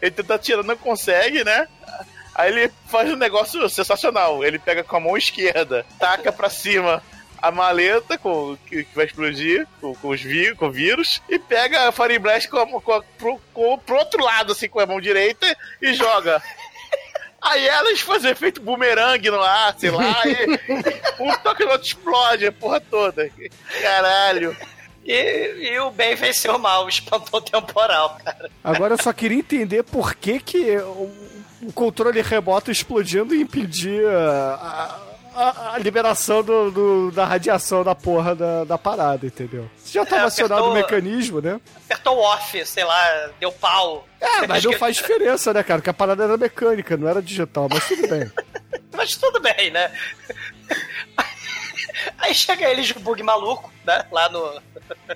ele 0.00 0.10
tenta 0.10 0.34
atirar, 0.34 0.64
não 0.64 0.76
consegue, 0.76 1.44
né? 1.44 1.68
Aí 2.34 2.50
ele 2.50 2.72
faz 2.86 3.10
um 3.10 3.16
negócio 3.16 3.68
sensacional. 3.68 4.42
Ele 4.42 4.58
pega 4.58 4.82
com 4.82 4.96
a 4.96 5.00
mão 5.00 5.16
esquerda, 5.16 5.84
taca 5.98 6.32
pra 6.32 6.48
cima 6.48 7.02
a 7.46 7.50
maleta 7.52 8.16
com, 8.18 8.56
que, 8.66 8.84
que 8.84 8.94
vai 8.94 9.04
explodir 9.06 9.66
com, 9.80 9.94
com 9.94 10.08
os 10.08 10.20
vi, 10.20 10.54
com 10.54 10.66
o 10.66 10.70
vírus 10.72 11.20
e 11.28 11.38
pega 11.38 11.88
a 11.88 11.92
Fire 11.92 12.18
Blast 12.18 12.48
com 12.48 12.58
a, 12.58 12.66
com 12.80 12.92
a- 12.92 13.02
pro, 13.18 13.40
com- 13.52 13.78
pro 13.78 13.96
outro 13.96 14.22
lado, 14.22 14.52
assim, 14.52 14.68
com 14.68 14.80
a 14.80 14.86
mão 14.86 15.00
direita 15.00 15.56
e 15.80 15.92
joga. 15.94 16.42
Aí 17.42 17.66
elas 17.68 18.00
fazem 18.00 18.32
efeito 18.32 18.60
bumerangue 18.60 19.30
no 19.30 19.40
ar, 19.40 19.74
sei 19.78 19.90
lá, 19.90 20.20
e 20.26 20.58
um 21.22 21.32
toque 21.38 21.64
no 21.64 21.70
outro 21.72 21.86
explode 21.86 22.46
a 22.46 22.52
porra 22.52 22.80
toda. 22.80 23.30
Caralho. 23.82 24.56
E, 25.04 25.70
e 25.70 25.78
o 25.78 25.92
bem 25.92 26.16
venceu 26.16 26.58
mal, 26.58 26.88
espantou 26.88 27.40
temporal, 27.40 28.18
cara. 28.24 28.50
Agora 28.64 28.94
eu 28.94 28.98
só 29.02 29.12
queria 29.12 29.38
entender 29.38 29.84
por 29.84 30.16
que, 30.16 30.40
que 30.40 30.76
o, 30.78 31.12
o 31.62 31.72
controle 31.72 32.20
remoto 32.20 32.72
explodindo 32.72 33.32
impedia 33.32 34.10
a, 34.10 34.98
a- 35.36 35.74
a 35.74 35.78
liberação 35.78 36.42
do, 36.42 36.70
do- 36.70 37.10
da 37.12 37.24
radiação 37.24 37.84
da 37.84 37.94
porra 37.94 38.34
da, 38.34 38.64
da 38.64 38.78
parada, 38.78 39.26
entendeu? 39.26 39.68
Você 39.76 39.92
já 39.94 40.02
estava 40.02 40.22
É, 40.22 40.24
acionado 40.26 40.64
o 40.64 40.74
mecanismo, 40.74 41.40
né? 41.40 41.60
Apertou 41.84 42.16
o 42.16 42.20
off, 42.20 42.64
sei 42.66 42.84
lá, 42.84 43.30
deu 43.38 43.52
pau. 43.52 44.06
É, 44.20 44.46
mas 44.46 44.64
não 44.64 44.72
que- 44.72 44.78
faz 44.78 44.96
diferença, 44.96 45.52
né, 45.52 45.62
cara? 45.62 45.78
Porque 45.80 45.90
a 45.90 45.94
parada 45.94 46.24
era 46.24 46.36
mecânica, 46.36 46.96
não 46.96 47.06
era 47.08 47.20
digital, 47.22 47.68
mas 47.70 47.86
tudo 47.86 48.08
bem. 48.08 48.30
Mas 48.96 49.14
tudo 49.14 49.38
bem, 49.40 49.70
né? 49.70 49.92
Aí 52.18 52.34
chega 52.34 52.68
eles 52.70 52.86
de 52.86 52.94
bug 52.94 53.22
maluco, 53.22 53.70
né? 53.86 54.04
Lá 54.10 54.28
no. 54.28 54.62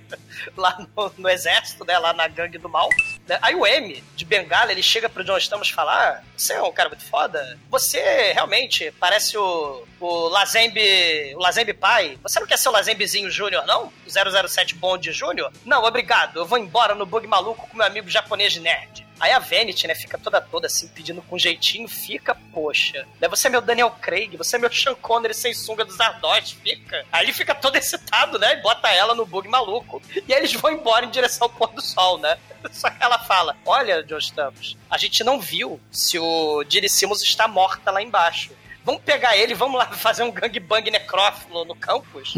lá 0.56 0.78
no, 0.96 1.12
no 1.18 1.28
exército, 1.28 1.84
né? 1.84 1.98
Lá 1.98 2.12
na 2.12 2.28
gangue 2.28 2.58
do 2.58 2.68
mal. 2.68 2.88
né? 3.28 3.38
Aí 3.42 3.54
o 3.54 3.66
M, 3.66 4.02
de 4.14 4.24
Bengala, 4.24 4.72
ele 4.72 4.82
chega 4.82 5.08
pro 5.08 5.24
John 5.24 5.36
Stamos 5.36 5.70
falar: 5.70 6.24
Você 6.36 6.54
é 6.54 6.62
um 6.62 6.72
cara 6.72 6.88
muito 6.88 7.04
foda. 7.04 7.58
Você 7.68 8.32
realmente 8.32 8.92
parece 8.98 9.36
o. 9.36 9.84
O 9.98 10.28
Lazembe. 10.28 11.34
O 11.34 11.40
Lazembe 11.40 11.74
pai. 11.74 12.18
Você 12.22 12.40
não 12.40 12.46
quer 12.46 12.56
ser 12.56 12.70
o 12.70 12.72
Lazembezinho 12.72 13.30
Júnior, 13.30 13.66
não? 13.66 13.92
O 14.06 14.48
007 14.48 14.74
Bond 14.76 15.12
Júnior? 15.12 15.52
Não, 15.64 15.84
obrigado. 15.84 16.38
Eu 16.38 16.46
vou 16.46 16.56
embora 16.56 16.94
no 16.94 17.04
bug 17.04 17.26
maluco 17.26 17.68
com 17.68 17.76
meu 17.76 17.86
amigo 17.86 18.08
japonês 18.08 18.56
nerd. 18.56 19.10
Aí 19.20 19.32
a 19.32 19.38
Vanity, 19.38 19.86
né, 19.86 19.94
fica 19.94 20.16
toda 20.16 20.40
toda 20.40 20.66
assim, 20.66 20.88
pedindo 20.88 21.20
com 21.20 21.38
jeitinho, 21.38 21.86
fica, 21.86 22.34
poxa. 22.34 23.06
Né, 23.20 23.28
você 23.28 23.48
é 23.48 23.50
meu 23.50 23.60
Daniel 23.60 23.90
Craig, 24.00 24.34
você 24.34 24.56
é 24.56 24.58
meu 24.58 24.72
Sean 24.72 24.94
Connery 24.94 25.34
sem 25.34 25.52
sunga 25.52 25.84
dos 25.84 26.00
Ardós, 26.00 26.52
fica. 26.52 27.04
Aí 27.12 27.26
ele 27.26 27.32
fica 27.34 27.54
todo 27.54 27.76
excitado, 27.80 28.38
né, 28.38 28.56
bota 28.62 28.88
ela 28.88 29.14
no 29.14 29.26
bug 29.26 29.48
maluco. 29.48 30.00
E 30.26 30.32
aí 30.32 30.40
eles 30.40 30.52
vão 30.52 30.72
embora 30.72 31.06
em 31.06 31.10
direção 31.10 31.46
ao 31.46 31.50
pôr 31.50 31.68
do 31.72 31.82
sol, 31.82 32.18
né. 32.18 32.38
Só 32.70 32.90
que 32.90 33.02
ela 33.02 33.18
fala, 33.18 33.56
olha, 33.64 34.02
John 34.02 34.18
Stamos, 34.18 34.76
a 34.90 34.98
gente 34.98 35.24
não 35.24 35.40
viu 35.40 35.80
se 35.90 36.18
o 36.18 36.64
Simmons 36.88 37.22
está 37.22 37.48
morta 37.48 37.90
lá 37.90 38.02
embaixo. 38.02 38.52
Vamos 38.84 39.02
pegar 39.02 39.36
ele, 39.36 39.54
vamos 39.54 39.78
lá 39.78 39.86
fazer 39.92 40.22
um 40.22 40.30
gangbang 40.30 40.90
necrófilo 40.90 41.64
no 41.64 41.74
campus? 41.74 42.34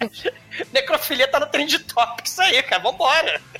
Necrofilia 0.72 1.28
tá 1.28 1.40
no 1.40 1.46
trend 1.46 1.78
topics 1.80 2.38
aí, 2.38 2.62
cara, 2.62 2.82
vambora. 2.82 3.40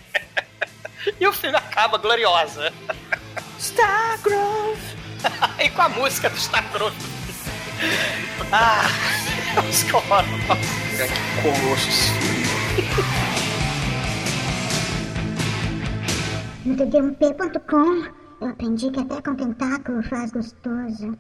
E 1.18 1.26
o 1.26 1.32
filme 1.32 1.56
acaba 1.56 1.96
gloriosa. 1.96 2.70
Stargrove! 3.58 4.78
e 5.58 5.70
com 5.70 5.80
a 5.80 5.88
música 5.88 6.28
do 6.28 6.36
Stargrove. 6.36 6.94
Ah, 8.52 8.82
é 9.56 9.60
música 9.62 9.96
horrorosa. 9.96 10.26
Que 11.06 11.42
colosso 11.42 11.88
esse 11.88 12.12
filme. 12.12 12.44
No 16.64 16.76
td1p.com 16.76 18.20
eu 18.40 18.48
aprendi 18.48 18.90
que 18.90 19.00
até 19.00 19.20
com 19.20 19.34
tentáculo 19.34 20.02
faz 20.02 20.30
gostoso. 20.30 21.14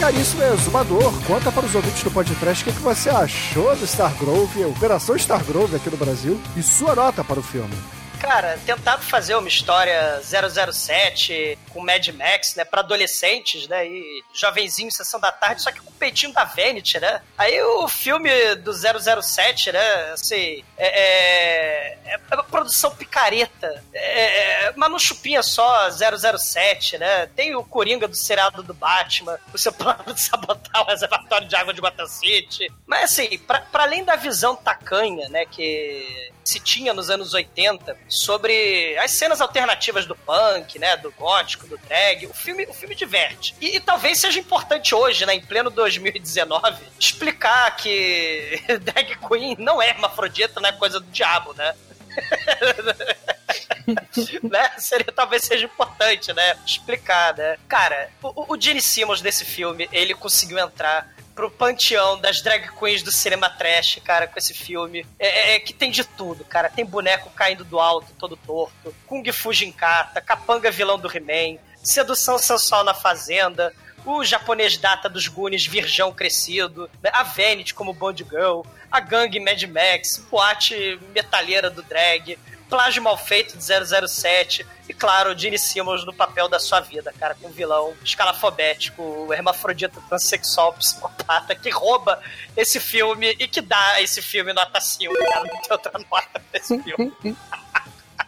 Caríssimo 0.00 0.42
exumador, 0.42 1.12
conta 1.26 1.52
para 1.52 1.66
os 1.66 1.74
ouvintes 1.74 2.02
do 2.02 2.10
podcast 2.10 2.62
o 2.62 2.66
que, 2.66 2.72
que 2.72 2.82
você 2.82 3.10
achou 3.10 3.76
do 3.76 3.84
Stargrove, 3.84 4.64
Operação 4.64 5.14
Stargrove 5.14 5.76
aqui 5.76 5.90
no 5.90 5.96
Brasil, 5.98 6.40
e 6.56 6.62
sua 6.62 6.94
nota 6.94 7.22
para 7.22 7.38
o 7.38 7.42
filme. 7.42 7.76
Cara, 8.18 8.58
tentaram 8.64 9.02
fazer 9.02 9.34
uma 9.34 9.46
história 9.46 10.22
007 10.22 11.58
com 11.72 11.80
Mad 11.80 12.08
Max, 12.08 12.54
né, 12.54 12.64
pra 12.64 12.80
adolescentes, 12.80 13.66
né, 13.68 13.86
e 13.86 14.24
jovenzinho, 14.32 14.90
sessão 14.92 15.20
da 15.20 15.32
tarde, 15.32 15.62
só 15.62 15.72
que 15.72 15.80
com 15.80 15.90
o 15.90 15.94
peitinho 15.94 16.32
da 16.32 16.44
Vanity, 16.44 16.98
né? 16.98 17.22
Aí 17.36 17.60
o 17.62 17.88
filme 17.88 18.30
do 18.56 18.72
007, 18.72 19.72
né, 19.72 20.12
assim, 20.12 20.64
é, 20.76 21.94
é, 22.04 22.18
é 22.30 22.34
uma 22.34 22.44
produção 22.44 22.94
picareta, 22.94 23.82
é, 23.92 24.66
é, 24.66 24.72
mas 24.76 24.90
não 24.90 24.98
chupinha 24.98 25.42
só 25.42 25.88
007, 25.90 26.98
né? 26.98 27.26
Tem 27.34 27.54
o 27.54 27.64
Coringa 27.64 28.08
do 28.08 28.16
seriado 28.16 28.62
do 28.62 28.74
Batman, 28.74 29.38
o 29.52 29.58
seu 29.58 29.72
plano 29.72 30.14
de 30.14 30.20
sabotar 30.20 30.82
o 30.82 30.86
reservatório 30.86 31.48
de 31.48 31.56
água 31.56 31.72
de 31.72 31.80
Gotham 31.80 32.06
City. 32.06 32.70
Mas 32.86 33.04
assim, 33.04 33.38
pra, 33.38 33.60
pra 33.60 33.84
além 33.84 34.04
da 34.04 34.16
visão 34.16 34.56
tacanha, 34.56 35.28
né, 35.28 35.46
que 35.46 36.30
se 36.44 36.58
tinha 36.58 36.92
nos 36.92 37.10
anos 37.10 37.34
80 37.34 37.96
sobre 38.08 38.96
as 38.98 39.12
cenas 39.12 39.40
alternativas 39.40 40.06
do 40.06 40.16
punk, 40.16 40.78
né, 40.78 40.96
do 40.96 41.12
gótico, 41.12 41.59
do 41.66 41.78
drag, 41.78 42.26
o 42.26 42.34
filme, 42.34 42.66
o 42.66 42.72
filme 42.72 42.94
diverte. 42.94 43.54
E, 43.60 43.76
e 43.76 43.80
talvez 43.80 44.18
seja 44.18 44.38
importante 44.38 44.94
hoje, 44.94 45.26
né, 45.26 45.34
em 45.34 45.40
pleno 45.40 45.70
2019, 45.70 46.82
explicar 46.98 47.76
que 47.76 48.60
drag 48.80 49.16
queen 49.28 49.56
não 49.58 49.80
é 49.80 49.88
hermafrodita, 49.88 50.60
não 50.60 50.68
é 50.68 50.72
coisa 50.72 51.00
do 51.00 51.06
diabo, 51.06 51.52
né? 51.54 51.74
né? 54.42 54.70
Seria, 54.78 55.12
talvez 55.12 55.44
seja 55.44 55.64
importante, 55.64 56.32
né? 56.32 56.56
Explicar, 56.66 57.36
né? 57.36 57.56
Cara, 57.68 58.10
o, 58.22 58.54
o 58.54 58.60
Gene 58.60 58.80
Simmons 58.80 59.20
desse 59.20 59.44
filme, 59.44 59.88
ele 59.92 60.14
conseguiu 60.14 60.58
entrar 60.58 61.08
pro 61.40 61.50
panteão 61.50 62.20
das 62.20 62.42
drag 62.42 62.68
queens 62.78 63.02
do 63.02 63.10
cinema 63.10 63.48
trash, 63.48 63.98
cara, 64.04 64.26
com 64.26 64.38
esse 64.38 64.52
filme. 64.52 65.06
É, 65.18 65.54
é- 65.54 65.60
que 65.60 65.72
tem 65.72 65.90
de 65.90 66.04
tudo, 66.04 66.44
cara. 66.44 66.68
Tem 66.68 66.84
boneco 66.84 67.30
caindo 67.30 67.64
do 67.64 67.80
alto, 67.80 68.12
todo 68.18 68.36
torto. 68.36 68.94
Kung 69.06 69.24
Fu 69.32 69.50
Jinkata, 69.50 70.20
Capanga 70.20 70.70
vilão 70.70 70.98
do 70.98 71.08
He-Man, 71.10 71.58
Sedução 71.82 72.36
sensual 72.36 72.84
na 72.84 72.92
fazenda, 72.92 73.72
o 74.04 74.22
japonês 74.22 74.76
data 74.76 75.08
dos 75.08 75.28
Goonies 75.28 75.64
virgão 75.64 76.12
crescido, 76.12 76.90
a 77.10 77.22
Vanity 77.22 77.72
como 77.72 77.94
Bond 77.94 78.22
Girl, 78.28 78.60
a 78.92 79.00
gangue 79.00 79.40
Mad 79.40 79.62
Max, 79.62 80.18
boate 80.30 81.00
metalheira 81.14 81.70
do 81.70 81.80
drag, 81.80 82.38
plágio 82.70 83.02
mal 83.02 83.18
feito 83.18 83.58
de 83.58 83.64
007 84.08 84.64
e, 84.88 84.94
claro, 84.94 85.36
Gene 85.36 85.58
Simmons 85.58 86.06
no 86.06 86.14
papel 86.14 86.48
da 86.48 86.58
sua 86.58 86.80
vida, 86.80 87.12
cara, 87.18 87.34
com 87.34 87.48
um 87.48 87.50
vilão 87.50 87.92
escalafobético, 88.04 89.28
hermafrodita 89.32 90.00
transexual 90.08 90.72
psicopata 90.74 91.54
que 91.54 91.68
rouba 91.68 92.22
esse 92.56 92.78
filme 92.78 93.36
e 93.38 93.46
que 93.48 93.60
dá 93.60 94.00
esse 94.00 94.22
filme 94.22 94.52
nota 94.52 94.80
5, 94.80 95.12
cara, 95.18 95.40
não 95.40 95.60
tem 95.60 95.72
outra 95.72 95.92
nota 95.98 96.40
pra 96.40 96.42
esse 96.54 96.80
filme. 96.82 97.12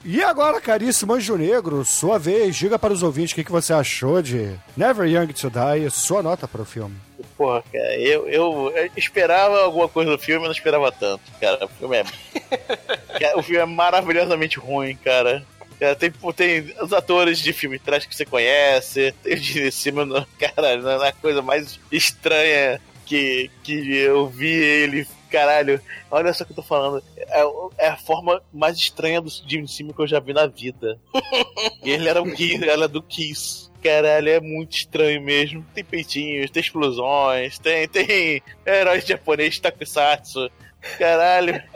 E 0.05 0.21
agora, 0.23 0.61
caríssimo 0.61 1.15
Anjo 1.15 1.37
Negro, 1.37 1.85
sua 1.85 2.19
vez, 2.19 2.57
diga 2.57 2.77
para 2.77 2.93
os 2.93 3.05
ouvintes 3.05 3.33
o 3.33 3.35
que, 3.37 3.45
que 3.45 3.53
você 3.53 3.73
achou 3.73 4.21
de 4.21 4.57
Never 4.77 5.07
Young 5.07 5.29
to 5.29 5.49
Die, 5.49 5.91
sua 5.91 6.23
nota 6.23 6.49
para 6.49 6.63
o 6.63 6.65
filme. 6.65 6.97
Porra, 7.37 7.63
cara, 7.73 7.97
eu, 7.99 8.29
eu 8.29 8.73
esperava 8.97 9.63
alguma 9.63 9.89
coisa 9.89 10.11
do 10.11 10.19
filme, 10.19 10.45
não 10.45 10.53
esperava 10.53 10.91
tanto, 10.91 11.23
cara. 11.41 11.65
O 11.65 11.69
filme 11.69 11.97
é. 11.99 12.05
O 13.37 13.43
filme 13.43 13.61
é 13.61 13.67
maravilhosamente 13.67 14.59
ruim, 14.59 14.97
cara. 14.97 15.45
É, 15.79 15.95
tem, 15.95 16.13
tem 16.35 16.75
os 16.81 16.93
atores 16.93 17.39
de 17.39 17.53
filme 17.53 17.79
trash 17.79 18.07
que 18.07 18.15
você 18.15 18.25
conhece, 18.25 19.15
tem 19.23 19.35
o 19.35 19.37
Gene 19.37 19.73
Simmons, 19.73 20.27
cara, 20.39 20.77
não 20.77 21.05
é 21.05 21.09
a 21.09 21.13
coisa 21.13 21.43
mais 21.43 21.79
estranha 21.91 22.81
que, 23.07 23.51
que 23.63 23.97
eu 23.97 24.29
vi 24.29 24.53
ele. 24.53 25.07
Caralho, 25.33 25.81
olha 26.11 26.31
só 26.35 26.45
o 26.45 26.47
que 26.47 26.53
eu 26.53 26.57
tô 26.57 26.63
falando. 26.63 27.03
É, 27.17 27.43
é 27.87 27.89
a 27.89 27.97
forma 27.97 28.43
mais 28.53 28.77
estranha 28.77 29.19
do 29.19 29.31
Jimmy 29.31 29.67
Simmons 29.67 29.97
que 29.97 30.03
eu 30.03 30.07
já 30.07 30.21
vi 30.21 30.35
na 30.35 30.47
vida. 30.47 30.99
E 31.83 31.91
ele 31.91 32.09
era 32.09 32.23
o 32.23 32.33
Kiss, 32.33 32.69
ela 32.69 32.87
do 32.87 33.03
Kiss. 33.03 33.69
Caralho, 33.83 34.29
é 34.29 34.41
muito 34.41 34.77
estranho 34.77 35.21
mesmo. 35.21 35.65
Tem 35.75 35.83
peitinhos, 35.83 36.49
tem 36.49 36.61
explosões, 36.61 37.59
tem, 37.59 37.89
tem 37.89 38.41
heróis 38.65 39.05
japoneses 39.05 39.59
Takusatsu. 39.59 40.51
Caralho. 40.99 41.61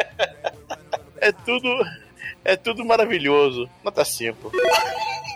É 1.19 1.33
tudo. 1.33 1.67
É 2.45 2.57
tudo 2.57 2.85
maravilhoso. 2.85 3.69
Nota 3.83 4.05
5. 4.05 4.53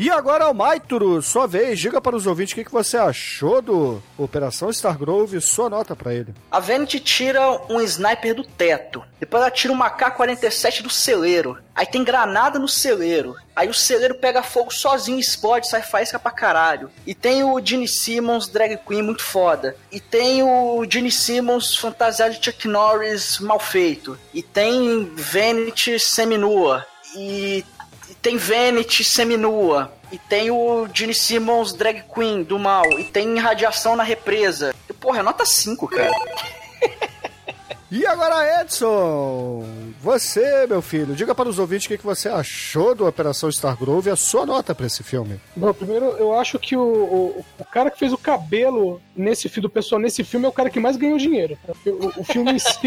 E 0.00 0.08
agora, 0.08 0.46
Almaituru, 0.46 1.20
sua 1.20 1.46
vez, 1.46 1.78
diga 1.78 2.00
para 2.00 2.16
os 2.16 2.26
ouvintes 2.26 2.52
o 2.52 2.54
que, 2.54 2.64
que 2.64 2.72
você 2.72 2.96
achou 2.96 3.60
do 3.60 4.02
Operação 4.16 4.70
Stargrove, 4.70 5.42
sua 5.42 5.68
nota 5.68 5.94
para 5.94 6.14
ele. 6.14 6.34
A 6.50 6.58
Vanity 6.58 6.98
tira 6.98 7.60
um 7.68 7.82
sniper 7.82 8.34
do 8.34 8.42
teto. 8.42 9.04
Depois 9.20 9.42
ela 9.42 9.50
tira 9.50 9.74
uma 9.74 9.90
K-47 9.90 10.80
do 10.80 10.88
celeiro. 10.88 11.58
Aí 11.74 11.84
tem 11.84 12.02
granada 12.02 12.58
no 12.58 12.66
celeiro. 12.66 13.36
Aí 13.54 13.68
o 13.68 13.74
celeiro 13.74 14.14
pega 14.14 14.42
fogo 14.42 14.72
sozinho, 14.72 15.20
explode, 15.20 15.68
sai 15.68 15.82
faísca 15.82 16.18
pra 16.18 16.30
caralho. 16.30 16.90
E 17.06 17.14
tem 17.14 17.44
o 17.44 17.60
Gene 17.62 17.86
Simmons, 17.86 18.48
drag 18.48 18.78
queen, 18.78 19.02
muito 19.02 19.22
foda. 19.22 19.76
E 19.92 20.00
tem 20.00 20.42
o 20.42 20.82
Gene 20.88 21.12
Simmons, 21.12 21.76
fantasiado 21.76 22.32
de 22.32 22.42
Chuck 22.42 22.66
Norris, 22.66 23.38
mal 23.38 23.60
feito. 23.60 24.18
E 24.32 24.42
tem 24.42 25.12
Vanity 25.14 26.00
seminua. 26.00 26.86
E 27.14 27.66
tem 28.22 28.36
Vanity 28.36 29.04
seminua. 29.04 29.92
E 30.12 30.18
tem 30.18 30.50
o 30.50 30.88
Gene 30.92 31.14
Simmons 31.14 31.72
drag 31.72 32.02
queen 32.12 32.42
do 32.42 32.58
mal. 32.58 32.98
E 32.98 33.04
tem 33.04 33.38
radiação 33.38 33.96
na 33.96 34.02
represa. 34.02 34.74
E, 34.88 34.92
porra, 34.92 35.20
é 35.20 35.22
nota 35.22 35.44
5, 35.44 35.88
cara. 35.88 36.10
E 37.92 38.06
agora, 38.06 38.62
Edson, 38.62 39.66
você, 40.00 40.64
meu 40.68 40.80
filho, 40.80 41.12
diga 41.16 41.34
para 41.34 41.48
os 41.48 41.58
ouvintes 41.58 41.86
o 41.86 41.88
que, 41.88 41.98
que 41.98 42.06
você 42.06 42.28
achou 42.28 42.94
do 42.94 43.04
Operação 43.04 43.48
Stargrove 43.48 44.08
e 44.08 44.12
a 44.12 44.16
sua 44.16 44.46
nota 44.46 44.72
para 44.72 44.86
esse 44.86 45.02
filme. 45.02 45.40
Bom, 45.56 45.72
primeiro, 45.74 46.04
eu 46.16 46.32
acho 46.38 46.56
que 46.56 46.76
o, 46.76 46.80
o, 46.80 47.44
o, 47.58 47.64
cara 47.64 47.90
que 47.90 47.98
fez 47.98 48.12
o 48.12 48.18
cabelo 48.18 49.02
nesse 49.16 49.48
filme, 49.48 49.62
do 49.62 49.70
pessoal 49.70 50.00
nesse 50.00 50.22
filme, 50.22 50.46
é 50.46 50.48
o 50.48 50.52
cara 50.52 50.70
que 50.70 50.78
mais 50.78 50.96
ganhou 50.96 51.18
dinheiro. 51.18 51.58
O, 51.84 52.20
o 52.20 52.24
filme 52.24 52.52
em 52.52 52.58
si 52.60 52.78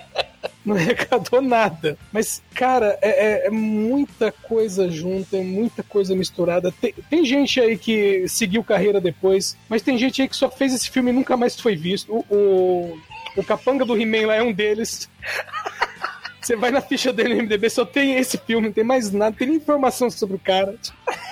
não 0.70 0.76
arrecadou 0.78 1.42
nada. 1.42 1.98
Mas, 2.12 2.42
cara, 2.54 2.98
é, 3.02 3.08
é, 3.08 3.46
é, 3.46 3.50
muita 3.50 4.32
coisa 4.32 4.90
junta, 4.90 5.36
é 5.36 5.42
muita 5.42 5.82
coisa 5.82 6.14
misturada. 6.14 6.72
Tem, 6.72 6.94
tem, 7.08 7.24
gente 7.24 7.60
aí 7.60 7.76
que 7.76 8.26
seguiu 8.28 8.64
carreira 8.64 9.00
depois, 9.00 9.56
mas 9.68 9.82
tem 9.82 9.98
gente 9.98 10.22
aí 10.22 10.28
que 10.28 10.36
só 10.36 10.50
fez 10.50 10.72
esse 10.72 10.90
filme 10.90 11.10
e 11.10 11.14
nunca 11.14 11.36
mais 11.36 11.58
foi 11.58 11.76
visto. 11.76 12.12
O, 12.12 12.24
o, 12.34 12.98
o 13.36 13.44
capanga 13.44 13.84
do 13.84 14.00
He-Man 14.00 14.26
lá 14.26 14.36
é 14.36 14.42
um 14.42 14.52
deles. 14.52 15.08
Você 16.40 16.56
vai 16.56 16.70
na 16.70 16.80
ficha 16.80 17.12
dele 17.12 17.34
no 17.34 17.42
MDB, 17.42 17.68
só 17.68 17.84
tem 17.84 18.16
esse 18.16 18.38
filme, 18.38 18.68
não 18.68 18.72
tem 18.72 18.82
mais 18.82 19.12
nada, 19.12 19.36
tem 19.36 19.46
nem 19.46 19.58
informação 19.58 20.08
sobre 20.08 20.36
o 20.36 20.38
cara. 20.38 20.74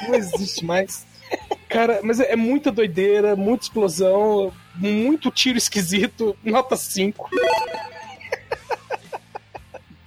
Não 0.06 0.14
existe 0.14 0.64
mais. 0.64 1.06
Cara, 1.68 2.00
mas 2.02 2.20
é, 2.20 2.32
é 2.32 2.36
muita 2.36 2.70
doideira, 2.70 3.34
muita 3.34 3.64
explosão, 3.64 4.52
muito 4.74 5.30
tiro 5.30 5.56
esquisito, 5.56 6.36
nota 6.44 6.76
5. 6.76 7.30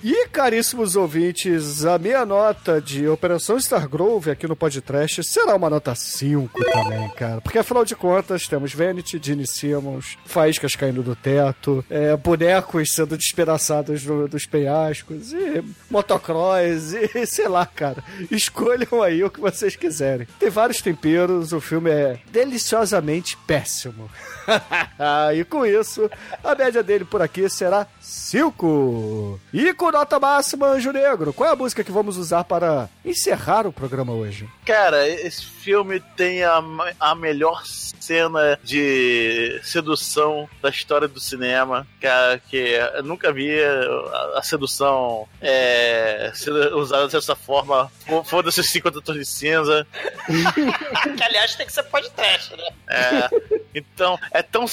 E, 0.03 0.27
caríssimos 0.29 0.95
ouvintes, 0.95 1.85
a 1.85 1.99
minha 1.99 2.25
nota 2.25 2.81
de 2.81 3.07
Operação 3.07 3.57
Stargrove 3.57 4.31
aqui 4.31 4.47
no 4.47 4.55
podcast 4.55 5.23
será 5.23 5.55
uma 5.55 5.69
nota 5.69 5.93
5 5.93 6.59
também, 6.65 7.07
cara. 7.09 7.39
Porque, 7.39 7.59
afinal 7.59 7.85
de 7.85 7.95
contas, 7.95 8.47
temos 8.47 8.73
Vanity, 8.73 9.19
Gene 9.21 9.45
Simmons, 9.45 10.17
faíscas 10.25 10.75
caindo 10.75 11.03
do 11.03 11.15
teto, 11.15 11.85
é, 11.87 12.17
bonecos 12.17 12.91
sendo 12.91 13.15
despedaçados 13.15 14.03
no, 14.03 14.27
dos 14.27 14.47
penhascos, 14.47 15.33
e 15.33 15.63
motocross, 15.87 16.93
e 16.93 17.21
sei 17.27 17.47
lá, 17.47 17.67
cara. 17.67 18.03
Escolham 18.31 19.03
aí 19.03 19.23
o 19.23 19.29
que 19.29 19.39
vocês 19.39 19.75
quiserem. 19.75 20.27
Tem 20.39 20.49
vários 20.49 20.81
temperos, 20.81 21.53
o 21.53 21.61
filme 21.61 21.91
é 21.91 22.19
deliciosamente 22.31 23.37
péssimo. 23.45 24.09
e 25.37 25.43
com 25.43 25.63
isso, 25.63 26.09
a 26.43 26.55
média 26.55 26.81
dele 26.81 27.05
por 27.05 27.21
aqui 27.21 27.47
será 27.47 27.85
5. 28.01 29.39
E 29.53 29.71
com 29.75 29.90
nota 29.91 30.19
máxima, 30.19 30.67
Anjo 30.67 30.91
Negro, 30.91 31.33
qual 31.33 31.49
é 31.49 31.53
a 31.53 31.55
música 31.55 31.83
que 31.83 31.91
vamos 31.91 32.17
usar 32.17 32.43
para 32.43 32.89
encerrar 33.03 33.67
o 33.67 33.73
programa 33.73 34.13
hoje? 34.13 34.47
Cara, 34.65 35.07
esse 35.07 35.45
filme 35.45 35.99
tem 36.15 36.43
a, 36.43 36.61
a 36.99 37.15
melhor 37.15 37.63
cena 37.65 38.59
de 38.63 39.59
sedução 39.63 40.49
da 40.61 40.69
história 40.69 41.07
do 41.07 41.19
cinema, 41.19 41.87
cara, 41.99 42.39
que 42.39 42.57
eu 42.57 43.03
nunca 43.03 43.31
vi 43.31 43.51
a, 43.63 44.39
a 44.39 44.43
sedução 44.43 45.27
é, 45.39 46.31
usada 46.73 47.07
dessa 47.07 47.35
forma. 47.35 47.91
Foda-se 48.25 48.59
os 48.59 48.69
50 48.69 49.01
tons 49.01 49.17
de 49.17 49.25
cinza. 49.25 49.87
que, 51.17 51.23
aliás, 51.23 51.55
tem 51.55 51.65
que 51.65 51.73
ser 51.73 51.83
podcast, 51.83 52.55
né? 52.55 52.67
É. 52.89 53.61
Então, 53.73 54.19
é 54.31 54.41
tão. 54.41 54.65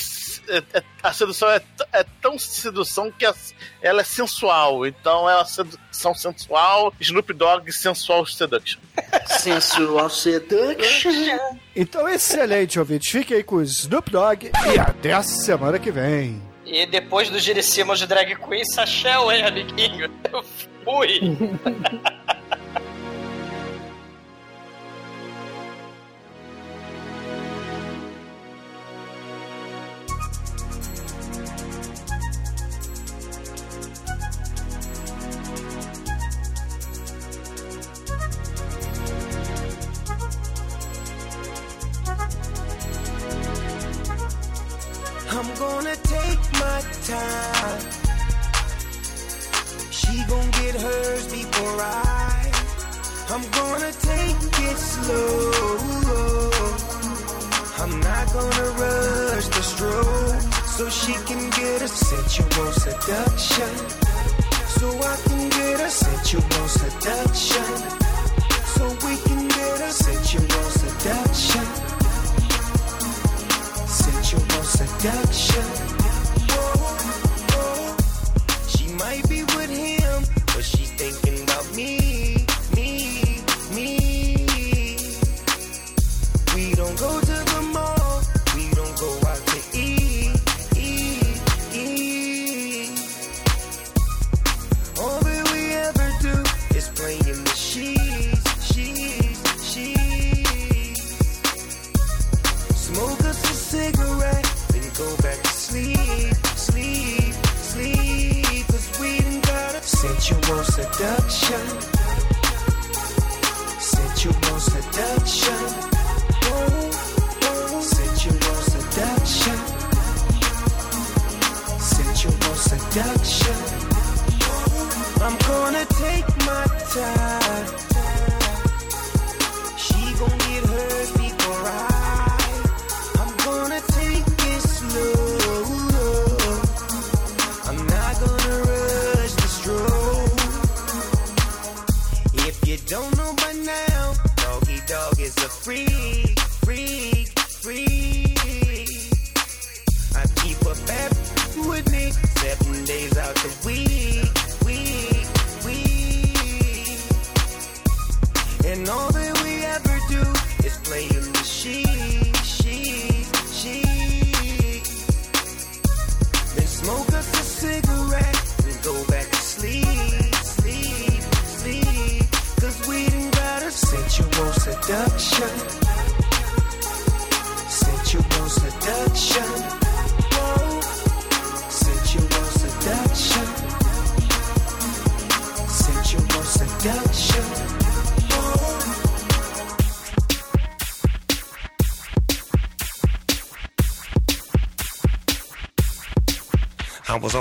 É, 0.48 0.58
é, 0.78 0.82
a 1.02 1.12
sedução 1.12 1.48
é, 1.50 1.62
é 1.92 2.04
tão 2.20 2.38
sedução 2.38 3.10
que 3.10 3.24
a, 3.24 3.34
ela 3.80 4.00
é 4.00 4.04
sensual. 4.04 4.86
Então, 4.86 5.07
é 5.08 5.34
uma 5.36 5.44
sedução 5.44 6.14
sensual, 6.14 6.92
Snoop 7.00 7.32
Dogg 7.32 7.70
Sensual 7.72 8.26
Seduction. 8.26 8.80
Sensual 9.26 10.10
Seduction. 10.10 11.38
Então, 11.74 12.08
excelente, 12.08 12.78
ouvintes. 12.78 13.10
Fique 13.10 13.34
aí 13.34 13.42
com 13.42 13.56
o 13.56 13.62
Snoop 13.62 14.10
Dogg 14.10 14.50
e 14.74 14.78
até 14.78 15.12
a 15.12 15.22
semana 15.22 15.78
que 15.78 15.90
vem. 15.90 16.42
E 16.66 16.84
depois 16.84 17.30
do 17.30 17.38
Giricimo 17.38 17.96
de 17.96 18.06
Drag 18.06 18.36
Queen, 18.36 18.64
Sachel, 18.64 19.32
hein, 19.32 19.42
amiguinho? 19.44 20.10
Eu 20.30 20.42
fui. 20.84 21.20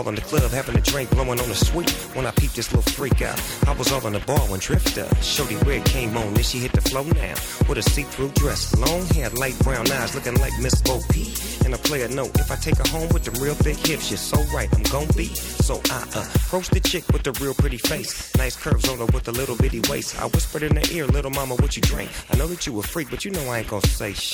all 0.08 0.10
in 0.10 0.16
the 0.16 0.22
club 0.22 0.50
having 0.52 0.78
a 0.78 0.82
drink, 0.82 1.10
blowing 1.10 1.40
on 1.40 1.50
the 1.50 1.56
sweet. 1.56 1.90
When 2.16 2.26
I 2.26 2.32
peeped 2.32 2.56
this 2.56 2.74
little 2.74 2.92
freak 2.94 3.22
out, 3.22 3.40
I 3.68 3.74
was 3.74 3.92
all 3.92 4.06
in 4.08 4.14
the 4.14 4.20
bar 4.20 4.40
when 4.48 4.60
Drifter, 4.60 5.08
Shorty 5.22 5.56
Red 5.68 5.84
came 5.86 6.16
on, 6.16 6.34
then 6.34 6.44
she 6.44 6.60
hit 6.60 6.72
the 6.72 6.82
flow 6.82 7.04
now. 7.04 7.36
With 7.68 7.78
a 7.78 7.82
see-through 7.82 8.30
dress, 8.30 8.76
long 8.78 9.06
hair, 9.08 9.30
light 9.32 9.58
brown 9.60 9.92
eyes, 9.92 10.16
looking 10.16 10.36
like 10.36 10.54
Miss 10.62 10.82
Bo 10.82 11.00
Peep. 11.10 11.36
And 11.66 11.74
a 11.74 11.78
player 11.78 12.08
note, 12.08 12.32
if 12.40 12.50
I 12.50 12.56
take 12.56 12.78
her 12.78 12.88
home 12.88 13.10
with 13.10 13.26
the 13.26 13.32
real 13.44 13.56
big 13.64 13.76
hips, 13.76 14.10
you're 14.10 14.18
so 14.18 14.42
right, 14.56 14.70
I'm 14.74 14.84
gon' 14.84 15.08
be. 15.18 15.28
So 15.36 15.82
I 15.92 16.04
approached 16.14 16.72
the 16.72 16.80
chick 16.80 17.04
with 17.12 17.24
the 17.24 17.34
real 17.44 17.54
pretty 17.54 17.78
face. 17.78 18.34
Nice 18.38 18.56
curves 18.56 18.88
on 18.88 19.00
her 19.00 19.06
with 19.08 19.28
a 19.28 19.34
little 19.34 19.58
bitty 19.58 19.82
waist. 19.90 20.20
I 20.22 20.28
whispered 20.28 20.64
in 20.64 20.78
her 20.78 20.88
ear, 20.92 21.06
little 21.08 21.32
mama, 21.32 21.56
what 21.56 21.76
you 21.76 21.82
drink? 21.82 22.10
I 22.32 22.38
know 22.38 22.48
that 22.48 22.66
you 22.66 22.80
a 22.80 22.84
freak, 22.84 23.10
but 23.10 23.26
you 23.26 23.32
know 23.32 23.44
I 23.50 23.60
ain't 23.60 23.68
gon' 23.68 23.82
say 23.82 24.14
shh. 24.14 24.34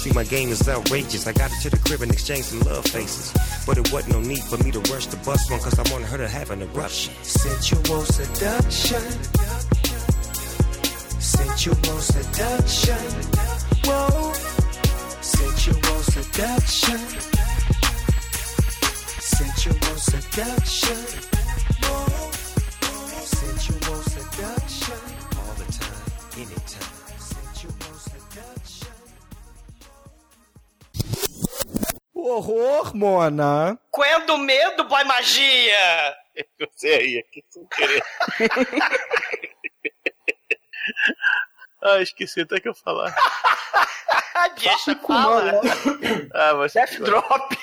See, 0.00 0.12
my 0.12 0.24
game 0.24 0.48
is 0.50 0.66
outrageous. 0.66 1.26
I 1.26 1.32
got 1.32 1.50
her 1.50 1.60
to 1.62 1.70
the 1.70 1.76
crib 1.76 2.00
and 2.00 2.10
exchanged 2.10 2.46
some 2.46 2.60
love 2.60 2.86
faces. 2.86 3.34
But 3.66 3.78
it 3.78 3.92
wasn't 3.92 4.14
no 4.14 4.20
need 4.20 4.42
for 4.44 4.56
me 4.64 4.70
to 4.72 4.80
rush 4.92 5.06
the 5.06 5.16
bus 5.18 5.50
one, 5.50 5.60
cause 5.60 5.78
I 5.78 5.92
wanted 5.92 6.08
her 6.08 6.18
to 6.18 6.28
have 6.28 6.50
an 6.50 6.62
eruption. 6.62 7.14
Sensual 7.22 8.04
seduction. 8.04 9.02
Sensual 11.20 12.00
seduction. 12.00 12.96
Whoa. 13.84 14.32
Sensual 15.20 16.02
seduction. 16.02 16.98
Sensual 19.20 19.96
seduction. 19.96 21.39
Mona. 33.00 33.80
Quando 33.90 34.36
medo, 34.36 34.84
boy 34.84 35.02
magia! 35.04 36.14
Você 36.60 36.88
aí, 36.88 37.18
aqui 37.18 37.42
sem 37.48 37.66
querer. 37.68 38.02
ah, 41.82 42.02
esqueci 42.02 42.42
até 42.42 42.60
que 42.60 42.68
eu 42.68 42.74
falar. 42.74 43.16
Deixa 44.60 44.94
fala. 44.96 45.62
Ah, 46.34 46.52
você. 46.54 46.80
Death 46.80 47.00
Drop. 47.00 47.58